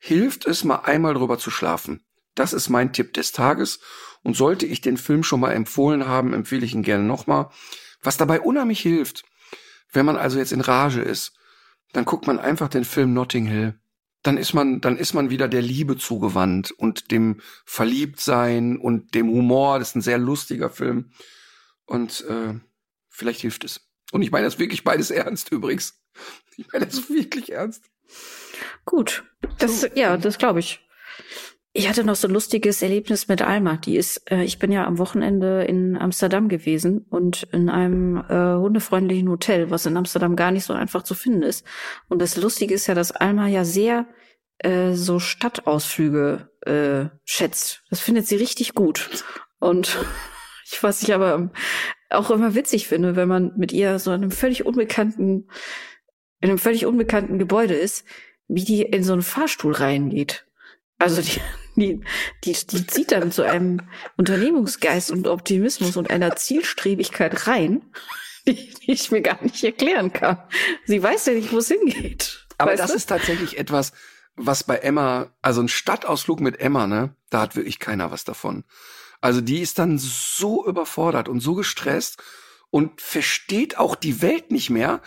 hilft 0.00 0.46
es 0.46 0.64
mal 0.64 0.80
einmal 0.80 1.14
drüber 1.14 1.38
zu 1.38 1.52
schlafen. 1.52 2.04
Das 2.34 2.52
ist 2.52 2.70
mein 2.70 2.92
Tipp 2.92 3.14
des 3.14 3.30
Tages. 3.30 3.78
Und 4.24 4.36
sollte 4.36 4.66
ich 4.66 4.80
den 4.80 4.96
Film 4.96 5.22
schon 5.22 5.38
mal 5.38 5.52
empfohlen 5.52 6.08
haben, 6.08 6.32
empfehle 6.34 6.64
ich 6.64 6.74
ihn 6.74 6.82
gerne 6.82 7.04
nochmal. 7.04 7.50
Was 8.02 8.16
dabei 8.16 8.40
unheimlich 8.40 8.80
hilft, 8.80 9.24
wenn 9.92 10.06
man 10.06 10.16
also 10.16 10.38
jetzt 10.38 10.52
in 10.52 10.60
Rage 10.60 11.00
ist, 11.00 11.32
dann 11.92 12.04
guckt 12.04 12.26
man 12.26 12.38
einfach 12.38 12.68
den 12.68 12.84
Film 12.84 13.12
Notting 13.12 13.46
Hill. 13.46 13.78
Dann 14.22 14.38
ist 14.38 14.54
man, 14.54 14.80
dann 14.80 14.96
ist 14.96 15.14
man 15.14 15.30
wieder 15.30 15.48
der 15.48 15.62
Liebe 15.62 15.96
zugewandt 15.96 16.70
und 16.70 17.10
dem 17.10 17.40
Verliebtsein 17.64 18.78
und 18.78 19.14
dem 19.14 19.28
Humor. 19.28 19.78
Das 19.78 19.90
ist 19.90 19.96
ein 19.96 20.02
sehr 20.02 20.18
lustiger 20.18 20.70
Film. 20.70 21.10
Und 21.84 22.24
äh, 22.28 22.54
vielleicht 23.08 23.40
hilft 23.40 23.64
es. 23.64 23.88
Und 24.12 24.22
ich 24.22 24.30
meine 24.30 24.44
das 24.44 24.58
wirklich 24.58 24.84
beides 24.84 25.10
ernst 25.10 25.50
übrigens. 25.50 26.00
Ich 26.56 26.70
meine 26.72 26.86
das 26.86 27.08
wirklich 27.08 27.50
ernst. 27.52 27.84
Gut. 28.84 29.24
Das, 29.58 29.80
so. 29.80 29.86
ja, 29.94 30.16
das 30.16 30.38
glaube 30.38 30.60
ich. 30.60 30.86
Ich 31.74 31.88
hatte 31.88 32.04
noch 32.04 32.16
so 32.16 32.28
ein 32.28 32.34
lustiges 32.34 32.82
Erlebnis 32.82 33.28
mit 33.28 33.40
Alma. 33.40 33.76
Die 33.76 33.96
ist, 33.96 34.30
äh, 34.30 34.42
ich 34.42 34.58
bin 34.58 34.72
ja 34.72 34.86
am 34.86 34.98
Wochenende 34.98 35.64
in 35.64 35.96
Amsterdam 35.96 36.48
gewesen 36.48 37.06
und 37.08 37.44
in 37.44 37.70
einem 37.70 38.18
äh, 38.28 38.56
hundefreundlichen 38.58 39.30
Hotel, 39.30 39.70
was 39.70 39.86
in 39.86 39.96
Amsterdam 39.96 40.36
gar 40.36 40.50
nicht 40.50 40.64
so 40.64 40.74
einfach 40.74 41.02
zu 41.02 41.14
finden 41.14 41.42
ist. 41.42 41.64
Und 42.08 42.20
das 42.20 42.36
Lustige 42.36 42.74
ist 42.74 42.88
ja, 42.88 42.94
dass 42.94 43.12
Alma 43.12 43.48
ja 43.48 43.64
sehr 43.64 44.06
äh, 44.58 44.92
so 44.92 45.18
Stadtausflüge 45.18 46.50
äh, 46.60 47.16
schätzt. 47.24 47.84
Das 47.88 48.00
findet 48.00 48.26
sie 48.26 48.36
richtig 48.36 48.74
gut. 48.74 49.08
Und 49.58 49.96
ich, 50.70 50.82
was 50.82 51.02
ich 51.02 51.14
aber 51.14 51.52
auch 52.10 52.30
immer 52.30 52.54
witzig 52.54 52.86
finde, 52.86 53.16
wenn 53.16 53.28
man 53.28 53.52
mit 53.56 53.72
ihr 53.72 53.98
so 53.98 54.12
in 54.12 54.20
einem 54.20 54.30
völlig 54.30 54.66
unbekannten, 54.66 55.48
in 56.40 56.50
einem 56.50 56.58
völlig 56.58 56.84
unbekannten 56.84 57.38
Gebäude 57.38 57.74
ist, 57.74 58.04
wie 58.46 58.64
die 58.64 58.82
in 58.82 59.04
so 59.04 59.14
einen 59.14 59.22
Fahrstuhl 59.22 59.72
reingeht. 59.72 60.44
Also 60.98 61.22
die, 61.22 61.40
die, 61.76 62.00
die, 62.44 62.52
die 62.52 62.86
zieht 62.86 63.12
dann 63.12 63.32
zu 63.32 63.42
einem 63.42 63.80
Unternehmungsgeist 64.16 65.10
und 65.10 65.26
Optimismus 65.26 65.96
und 65.96 66.10
einer 66.10 66.36
Zielstrebigkeit 66.36 67.46
rein, 67.46 67.82
die, 68.46 68.54
die 68.74 68.92
ich 68.92 69.10
mir 69.10 69.22
gar 69.22 69.42
nicht 69.42 69.62
erklären 69.64 70.12
kann. 70.12 70.42
Sie 70.86 71.02
weiß 71.02 71.26
ja 71.26 71.34
nicht, 71.34 71.52
wo 71.52 71.58
es 71.58 71.68
hingeht. 71.68 72.46
Aber 72.58 72.76
das 72.76 72.90
du? 72.90 72.96
ist 72.96 73.06
tatsächlich 73.06 73.58
etwas, 73.58 73.92
was 74.36 74.64
bei 74.64 74.76
Emma, 74.76 75.32
also 75.42 75.60
ein 75.60 75.68
Stadtausflug 75.68 76.40
mit 76.40 76.60
Emma, 76.60 76.86
ne, 76.86 77.14
da 77.30 77.40
hat 77.40 77.56
wirklich 77.56 77.78
keiner 77.78 78.10
was 78.10 78.24
davon. 78.24 78.64
Also 79.20 79.40
die 79.40 79.60
ist 79.60 79.78
dann 79.78 79.98
so 79.98 80.66
überfordert 80.66 81.28
und 81.28 81.40
so 81.40 81.54
gestresst 81.54 82.22
und 82.70 83.00
versteht 83.00 83.78
auch 83.78 83.94
die 83.94 84.20
Welt 84.22 84.50
nicht 84.50 84.70
mehr, 84.70 85.00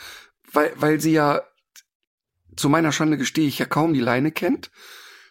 weil, 0.51 0.71
weil 0.75 0.99
sie 0.99 1.11
ja, 1.11 1.43
zu 2.55 2.69
meiner 2.69 2.91
Schande 2.91 3.17
gestehe 3.17 3.47
ich 3.47 3.59
ja 3.59 3.65
kaum 3.65 3.93
die 3.93 3.99
Leine 3.99 4.31
kennt 4.31 4.71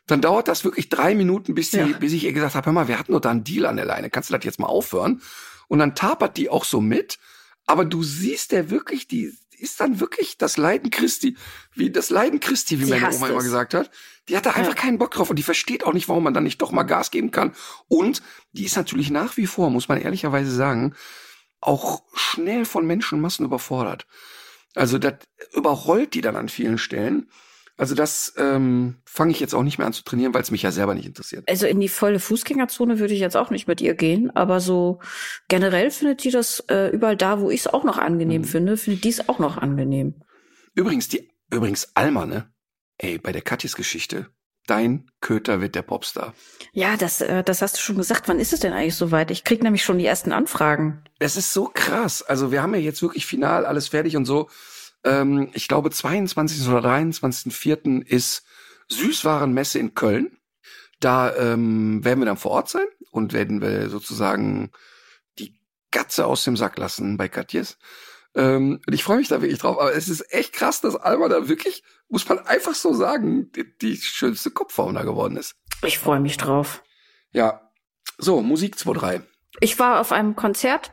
dann 0.07 0.21
dauert 0.21 0.49
das 0.49 0.65
wirklich 0.65 0.89
drei 0.89 1.15
Minuten, 1.15 1.55
bis, 1.55 1.71
sie, 1.71 1.79
ja. 1.79 1.87
bis 1.99 2.13
ich 2.13 2.25
ihr 2.25 2.33
gesagt 2.33 2.55
habe, 2.55 2.67
hör 2.67 2.73
mal, 2.73 2.89
wir 2.89 2.99
hatten 2.99 3.13
doch 3.13 3.21
da 3.21 3.31
einen 3.31 3.45
Deal 3.45 3.67
an 3.67 3.77
der 3.77 3.87
Leine, 3.87 4.11
kannst 4.11 4.31
du 4.31 4.35
das 4.35 4.45
jetzt 4.45 4.59
mal 4.59 4.67
aufhören? 4.67 5.23
Und 5.69 5.79
dann 5.79 5.95
tapert 5.95 6.37
die 6.37 6.51
auch 6.51 6.65
so 6.65 6.81
mit, 6.81 7.19
aber 7.67 7.85
du 7.85 8.03
siehst 8.03 8.53
der 8.53 8.71
wirklich, 8.71 9.09
die 9.09 9.33
ist 9.59 9.81
dann 9.81 10.01
wirklich 10.01 10.37
das 10.37 10.57
Leiden 10.57 10.91
Christi, 10.91 11.37
wie 11.75 11.91
das 11.91 12.11
Leiden 12.11 12.41
Christi, 12.41 12.81
wie 12.81 12.85
sie 12.85 12.91
meine 12.91 13.15
Oma 13.15 13.29
immer 13.29 13.43
gesagt 13.43 13.73
hat. 13.73 13.91
Die 14.29 14.37
hat 14.37 14.47
da 14.47 14.51
einfach 14.51 14.75
ja. 14.75 14.81
keinen 14.81 14.99
Bock 14.99 15.11
drauf 15.13 15.31
und 15.31 15.39
die 15.39 15.43
versteht 15.43 15.85
auch 15.85 15.93
nicht, 15.93 16.09
warum 16.09 16.25
man 16.25 16.35
dann 16.35 16.45
nicht 16.45 16.61
doch 16.61 16.73
mal 16.73 16.83
Gas 16.83 17.11
geben 17.11 17.31
kann. 17.31 17.55
Und 17.89 18.23
die 18.53 18.65
ist 18.65 18.77
natürlich 18.77 19.11
nach 19.11 19.37
wie 19.37 19.47
vor, 19.47 19.71
muss 19.71 19.89
man 19.89 20.01
ehrlicherweise 20.01 20.51
sagen, 20.51 20.95
auch 21.61 22.03
schnell 22.15 22.65
von 22.65 22.87
Menschenmassen 22.87 23.47
überfordert. 23.47 24.07
Also 24.75 24.99
das 24.99 25.15
überrollt 25.53 26.15
die 26.15 26.21
dann 26.21 26.37
an 26.37 26.49
vielen 26.49 26.79
Stellen. 26.79 27.31
Also 27.77 27.95
das 27.97 28.35
ähm, 28.37 28.97
fange 29.05 29.33
ich 29.33 29.41
jetzt 29.41 29.55
auch 29.55 29.65
nicht 29.65 29.79
mehr 29.79 29.87
an 29.87 29.93
zu 29.93 30.05
trainieren, 30.05 30.33
weil 30.33 30.43
es 30.43 30.53
mich 30.53 30.63
ja 30.63 30.71
selber 30.71 30.95
nicht 30.95 31.07
interessiert. 31.07 31.49
Also 31.49 31.67
in 31.67 31.81
die 31.81 31.89
volle 31.89 32.21
Fußgängerzone 32.21 33.01
würde 33.01 33.15
ich 33.15 33.21
jetzt 33.21 33.37
auch 33.37 33.51
nicht 33.51 33.67
mit 33.67 33.81
ihr 33.81 33.95
gehen, 33.95 34.31
aber 34.31 34.61
so 34.61 35.01
generell 35.49 35.91
findet 35.91 36.23
die 36.23 36.31
das 36.31 36.61
äh, 36.69 36.91
überall 36.91 37.17
da, 37.17 37.41
wo 37.41 37.51
ich 37.51 37.61
es 37.61 37.67
auch 37.67 37.83
noch 37.83 37.99
angenehm 37.99 38.43
mhm. 38.43 38.47
finde, 38.47 38.77
findet 38.77 39.03
die 39.03 39.09
es 39.09 39.29
auch 39.29 39.41
noch 39.41 39.57
angenehm. 39.59 40.23
Übrigens, 40.75 41.09
die, 41.09 41.31
übrigens 41.51 41.91
Alma, 41.95 42.27
ne? 42.27 42.49
Ey, 42.99 43.19
bei 43.19 43.33
der 43.33 43.43
Katjes 43.43 43.75
Geschichte, 43.75 44.29
dein 44.69 45.11
Köter 45.21 45.61
wird 45.61 45.75
der 45.75 45.83
Popstar. 45.83 46.33
Ja, 46.73 46.97
das, 46.97 47.21
äh, 47.21 47.43
das 47.43 47.61
hast 47.61 47.77
du 47.77 47.81
schon 47.81 47.97
gesagt. 47.97 48.29
Wann 48.29 48.39
ist 48.39 48.53
es 48.53 48.61
denn 48.61 48.73
eigentlich 48.73 48.95
soweit? 48.95 49.33
Ich 49.33 49.43
krieg 49.43 49.65
nämlich 49.65 49.83
schon 49.83 49.99
die 49.99 50.07
ersten 50.07 50.31
Anfragen. 50.31 51.03
Es 51.19 51.37
ist 51.37 51.53
so 51.53 51.71
krass. 51.73 52.23
Also 52.23 52.53
wir 52.53 52.63
haben 52.63 52.75
ja 52.75 52.81
jetzt 52.81 53.03
wirklich 53.03 53.27
final 53.27 53.67
alles 53.67 53.89
fertig 53.89 54.17
und 54.17 54.27
so. 54.27 54.49
Ähm, 55.05 55.51
ich 55.53 55.69
glaube, 55.69 55.91
22. 55.91 56.69
oder 56.69 56.81
23.04. 56.81 58.03
ist 58.03 58.45
Süßwarenmesse 58.89 59.79
in 59.79 59.95
Köln. 59.95 60.39
Da 61.01 61.35
ähm, 61.37 62.05
werden 62.05 62.21
wir 62.21 62.27
dann 62.27 62.37
vor 62.37 62.53
Ort 62.53 62.71
sein 62.71 62.87
und 63.11 63.33
werden 63.33 63.61
wir 63.61 63.91
sozusagen 63.91 64.71
die 65.39 65.59
Katze 65.91 66.27
aus 66.27 66.45
dem 66.45 66.57
Sack 66.57 66.79
lassen 66.79 67.17
bei 67.17 67.29
Katjes. 67.29 67.79
Ähm, 68.35 68.81
und 68.87 68.93
ich 68.93 69.05
freue 69.05 69.19
mich 69.19 69.29
da 69.29 69.41
wirklich 69.43 69.61
drauf. 69.61 69.79
Aber 69.79 69.95
es 69.95 70.09
ist 70.09 70.33
echt 70.33 70.53
krass, 70.53 70.81
dass 70.81 70.97
Alma 70.97 71.29
da 71.29 71.49
wirklich, 71.49 71.85
muss 72.09 72.29
man 72.29 72.39
einfach 72.41 72.75
so 72.75 72.93
sagen, 72.95 73.53
die, 73.53 73.77
die 73.79 73.97
schönste 73.97 74.51
Kopffauna 74.51 75.03
geworden 75.03 75.37
ist. 75.37 75.57
Ich 75.85 75.99
freue 75.99 76.21
mich 76.21 76.37
drauf. 76.37 76.83
Ja. 77.33 77.71
So, 78.17 78.43
Musik 78.43 78.77
2-3. 78.77 79.23
Ich 79.61 79.79
war 79.79 80.01
auf 80.01 80.13
einem 80.13 80.37
Konzert 80.37 80.93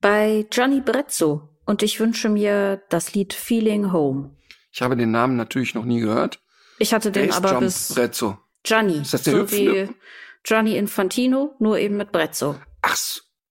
bei 0.00 0.46
Gianni 0.50 0.80
Brezzo 0.80 1.53
und 1.66 1.82
ich 1.82 2.00
wünsche 2.00 2.28
mir 2.28 2.82
das 2.88 3.14
Lied 3.14 3.32
Feeling 3.32 3.92
Home. 3.92 4.36
Ich 4.72 4.82
habe 4.82 4.96
den 4.96 5.10
Namen 5.10 5.36
natürlich 5.36 5.74
noch 5.74 5.84
nie 5.84 6.00
gehört. 6.00 6.40
Ich 6.78 6.92
hatte 6.92 7.12
den 7.12 7.30
aber 7.30 7.50
Jump 7.50 7.60
bis 7.60 7.94
Brezzo. 7.94 8.38
Gianni. 8.64 9.00
Ist 9.02 9.14
das 9.14 9.22
der 9.22 9.34
so 9.34 9.40
Hüpfende? 9.40 9.88
wie 9.88 9.94
Gianni 10.42 10.76
Infantino, 10.76 11.54
nur 11.58 11.78
eben 11.78 11.96
mit 11.96 12.12
Brezzo. 12.12 12.56
Ach, 12.82 12.98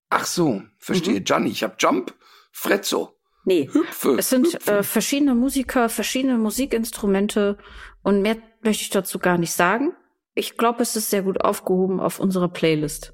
ach 0.10 0.26
so, 0.26 0.62
verstehe. 0.78 1.20
Mhm. 1.20 1.24
Gianni. 1.24 1.50
Ich 1.50 1.64
habe 1.64 1.76
Jump, 1.80 2.14
Frezzo. 2.52 3.18
Nee, 3.46 3.70
Hüpfe, 3.72 4.16
es 4.18 4.30
sind 4.30 4.48
Hüpfe. 4.48 4.72
Äh, 4.72 4.84
verschiedene 4.84 5.36
Musiker, 5.36 5.90
verschiedene 5.90 6.38
Musikinstrumente 6.38 7.58
und 8.02 8.22
mehr 8.22 8.38
möchte 8.62 8.84
ich 8.84 8.90
dazu 8.90 9.20
gar 9.20 9.38
nicht 9.38 9.54
sagen. 9.54 9.94
Ich 10.34 10.58
glaube, 10.58 10.82
es 10.82 10.96
ist 10.96 11.10
sehr 11.10 11.24
gut 11.24 11.42
aufgehoben 11.42 12.00
auf 12.00 12.20
unserer 12.20 12.48
Playlist. 12.48 13.14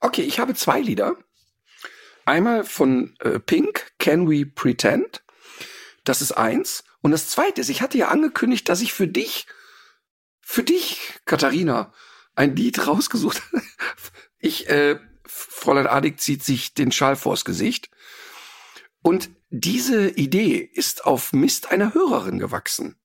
Okay, 0.00 0.22
ich 0.22 0.38
habe 0.38 0.54
zwei 0.54 0.80
Lieder. 0.80 1.16
Einmal 2.26 2.64
von 2.64 3.14
äh, 3.20 3.38
Pink, 3.38 3.92
Can 3.98 4.28
We 4.28 4.44
Pretend? 4.44 5.24
Das 6.04 6.20
ist 6.20 6.32
eins. 6.32 6.84
Und 7.00 7.12
das 7.12 7.28
zweite 7.28 7.60
ist, 7.60 7.68
ich 7.68 7.82
hatte 7.82 7.98
ja 7.98 8.08
angekündigt, 8.08 8.68
dass 8.68 8.80
ich 8.80 8.92
für 8.92 9.06
dich, 9.06 9.46
für 10.40 10.64
dich, 10.64 11.14
Katharina, 11.24 11.92
ein 12.34 12.54
Lied 12.54 12.86
rausgesucht 12.86 13.42
habe. 13.42 13.62
Ich, 14.38 14.68
äh, 14.68 15.00
Fräulein 15.24 15.86
Adig 15.86 16.20
zieht 16.20 16.44
sich 16.44 16.74
den 16.74 16.92
Schal 16.92 17.16
vors 17.16 17.44
Gesicht. 17.44 17.90
Und 19.02 19.30
diese 19.48 20.10
Idee 20.10 20.58
ist 20.58 21.04
auf 21.06 21.32
Mist 21.32 21.70
einer 21.70 21.94
Hörerin 21.94 22.38
gewachsen. 22.38 22.96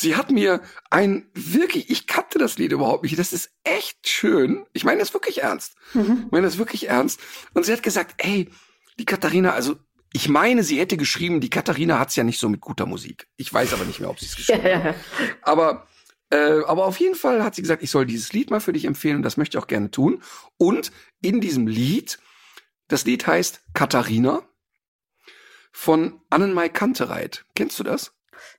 Sie 0.00 0.16
hat 0.16 0.30
mir 0.30 0.60
ein 0.90 1.28
wirklich, 1.34 1.90
ich 1.90 2.06
kannte 2.06 2.38
das 2.38 2.58
Lied 2.58 2.72
überhaupt 2.72 3.02
nicht. 3.02 3.18
Das 3.18 3.32
ist 3.32 3.50
echt 3.64 4.08
schön. 4.08 4.64
Ich 4.72 4.84
meine 4.84 5.00
das 5.00 5.12
wirklich 5.12 5.42
ernst. 5.42 5.74
Mhm. 5.94 6.24
Ich 6.26 6.32
meine 6.32 6.46
das 6.46 6.58
wirklich 6.58 6.88
ernst. 6.88 7.20
Und 7.54 7.66
sie 7.66 7.72
hat 7.72 7.82
gesagt, 7.82 8.14
ey, 8.18 8.48
die 8.98 9.04
Katharina, 9.04 9.52
also 9.52 9.76
ich 10.12 10.28
meine, 10.28 10.64
sie 10.64 10.78
hätte 10.78 10.96
geschrieben, 10.96 11.40
die 11.40 11.50
Katharina 11.50 11.98
hat's 11.98 12.16
ja 12.16 12.24
nicht 12.24 12.40
so 12.40 12.48
mit 12.48 12.60
guter 12.60 12.86
Musik. 12.86 13.28
Ich 13.36 13.52
weiß 13.52 13.72
aber 13.74 13.84
nicht 13.84 14.00
mehr, 14.00 14.10
ob 14.10 14.18
sie 14.18 14.26
es 14.26 14.36
geschrieben 14.36 14.66
ja, 14.66 14.82
hat. 14.82 14.96
Aber 15.42 15.86
äh, 16.32 16.62
aber 16.68 16.86
auf 16.86 17.00
jeden 17.00 17.16
Fall 17.16 17.42
hat 17.42 17.56
sie 17.56 17.62
gesagt, 17.62 17.82
ich 17.82 17.90
soll 17.90 18.06
dieses 18.06 18.32
Lied 18.32 18.50
mal 18.50 18.60
für 18.60 18.72
dich 18.72 18.84
empfehlen 18.84 19.16
und 19.16 19.22
das 19.22 19.36
möchte 19.36 19.58
ich 19.58 19.64
auch 19.64 19.66
gerne 19.66 19.90
tun. 19.90 20.22
Und 20.58 20.92
in 21.20 21.40
diesem 21.40 21.66
Lied, 21.66 22.20
das 22.86 23.04
Lied 23.04 23.26
heißt 23.26 23.62
Katharina 23.74 24.42
von 25.72 26.20
Annenmai 26.30 26.68
Kantereit. 26.68 27.44
Kennst 27.56 27.80
du 27.80 27.82
das? 27.82 28.12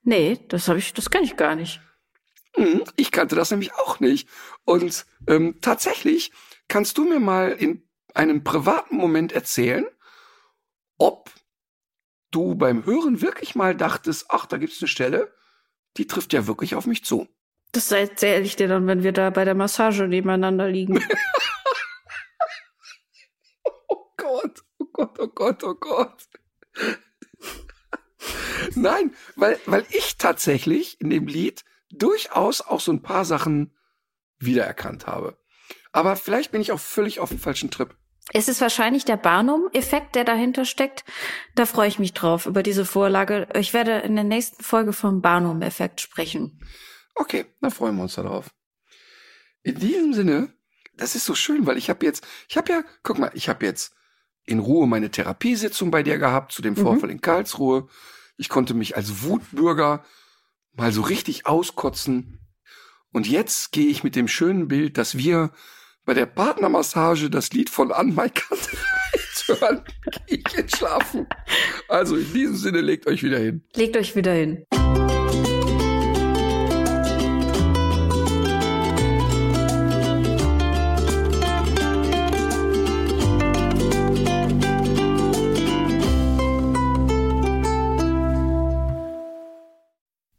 Nee, 0.03 0.40
das 0.48 0.68
habe 0.68 0.80
ich, 0.80 0.94
das 0.94 1.10
kenne 1.10 1.26
ich 1.26 1.38
gar 1.38 1.56
nicht. 1.56 1.82
Hm, 2.56 2.84
ich 2.98 3.12
kannte 3.12 3.36
das 3.36 3.52
nämlich 3.52 3.74
auch 3.74 3.99
nicht. 3.99 4.28
Und 4.66 5.06
ähm, 5.28 5.60
tatsächlich 5.62 6.32
kannst 6.68 6.98
du 6.98 7.06
mir 7.06 7.20
mal 7.20 7.52
in 7.52 7.88
einem 8.14 8.44
privaten 8.44 8.98
Moment 8.98 9.32
erzählen, 9.32 9.86
ob 10.98 11.32
du 12.32 12.56
beim 12.56 12.86
Hören 12.86 13.22
wirklich 13.22 13.56
mal 13.56 13.76
dachtest, 13.76 14.26
ach, 14.30 14.45
da 14.45 14.58
gibt's 14.58 14.82
eine 14.82 14.88
Stelle, 14.88 15.34
die 15.98 16.08
trifft 16.08 16.34
ja 16.34 16.48
wirklich 16.48 16.76
auf 16.76 16.86
mich 16.86 17.03
zu. 17.03 17.28
Das 17.72 17.91
erzähle 17.91 18.44
ich 18.44 18.56
dir 18.56 18.68
dann, 18.68 18.88
wenn 18.88 19.03
wir 19.03 19.14
da 19.14 19.30
bei 19.30 19.45
der 19.45 19.56
Massage 19.56 20.08
nebeneinander 20.08 20.68
liegen. 20.68 20.98
oh 23.64 24.06
Gott, 24.18 24.64
oh 24.78 24.86
Gott, 24.91 25.20
oh 25.20 25.28
Gott, 25.28 25.64
oh 25.64 25.76
Gott. 25.76 26.28
Nein, 28.76 29.14
weil, 29.35 29.60
weil 29.65 29.85
ich 29.89 30.18
tatsächlich 30.18 30.99
in 31.02 31.10
dem 31.10 31.27
Lied 31.27 31.64
durchaus 31.91 32.61
auch 32.61 32.80
so 32.80 32.91
ein 32.91 33.02
paar 33.02 33.26
Sachen 33.26 33.76
wiedererkannt 34.39 35.07
habe. 35.07 35.38
Aber 35.91 36.15
vielleicht 36.15 36.52
bin 36.52 36.61
ich 36.61 36.72
auch 36.72 36.80
völlig 36.80 37.19
auf 37.19 37.30
dem 37.30 37.39
falschen 37.39 37.69
Trip. 37.69 37.95
Es 38.34 38.48
ist 38.48 38.61
wahrscheinlich 38.61 39.03
der 39.03 39.18
Barnum-Effekt, 39.18 40.15
der 40.15 40.23
dahinter 40.23 40.64
steckt. 40.64 41.03
Da 41.56 41.65
freue 41.65 41.88
ich 41.88 41.99
mich 41.99 42.14
drauf, 42.14 42.45
über 42.45 42.64
diese 42.64 42.85
Vorlage. 42.85 43.48
Ich 43.56 43.73
werde 43.73 43.99
in 43.99 44.15
der 44.15 44.23
nächsten 44.23 44.64
Folge 44.64 44.93
vom 44.93 45.22
Barnum-Effekt 45.22 45.99
sprechen. 45.99 46.61
Okay, 47.15 47.45
dann 47.60 47.72
freuen 47.72 47.95
wir 47.98 48.03
uns 48.03 48.15
darauf. 48.15 48.52
In 49.64 49.80
diesem 49.80 50.14
Sinne, 50.14 50.53
das 50.95 51.15
ist 51.15 51.26
so 51.26 51.35
schön, 51.35 51.65
weil 51.65 51.77
ich 51.77 51.89
habe 51.89 52.06
jetzt, 52.06 52.26
ich 52.48 52.57
habe 52.57 52.72
ja, 52.72 52.84
guck 53.03 53.19
mal, 53.19 53.31
ich 53.34 53.49
habe 53.49 53.65
jetzt 53.65 53.93
in 54.45 54.59
Ruhe 54.59 54.88
meine 54.88 55.11
Therapiesitzung 55.11 55.91
bei 55.91 56.03
dir 56.03 56.18
gehabt 56.18 56.51
zu 56.51 56.61
dem 56.61 56.73
mhm. 56.73 56.81
Vorfall 56.81 57.11
in 57.11 57.22
Karlsruhe. 57.22 57.88
Ich 58.38 58.49
konnte 58.49 58.73
mich 58.73 58.95
als 58.95 59.23
Wutbürger 59.23 60.03
mal 60.73 60.91
so 60.91 61.01
richtig 61.01 61.45
auskotzen. 61.45 62.39
Und 63.11 63.27
jetzt 63.27 63.72
gehe 63.72 63.88
ich 63.88 64.03
mit 64.03 64.15
dem 64.15 64.27
schönen 64.27 64.68
Bild, 64.68 64.97
dass 64.97 65.18
wir 65.18 65.51
bei 66.05 66.13
der 66.13 66.26
Partnermassage 66.26 67.30
das 67.30 67.51
Lied 67.51 67.69
von 67.69 67.91
Anne 67.91 68.13
Maikante 68.13 68.69
hören, 69.47 69.84
gehe 70.27 70.41
ich 70.45 70.53
jetzt 70.55 70.77
schlafen. 70.77 71.27
Also 71.88 72.15
in 72.15 72.31
diesem 72.34 72.55
Sinne, 72.55 72.81
legt 72.81 73.07
euch 73.07 73.23
wieder 73.23 73.39
hin. 73.39 73.63
Legt 73.76 73.97
euch 73.97 74.15
wieder 74.15 74.34
hin. 74.34 74.65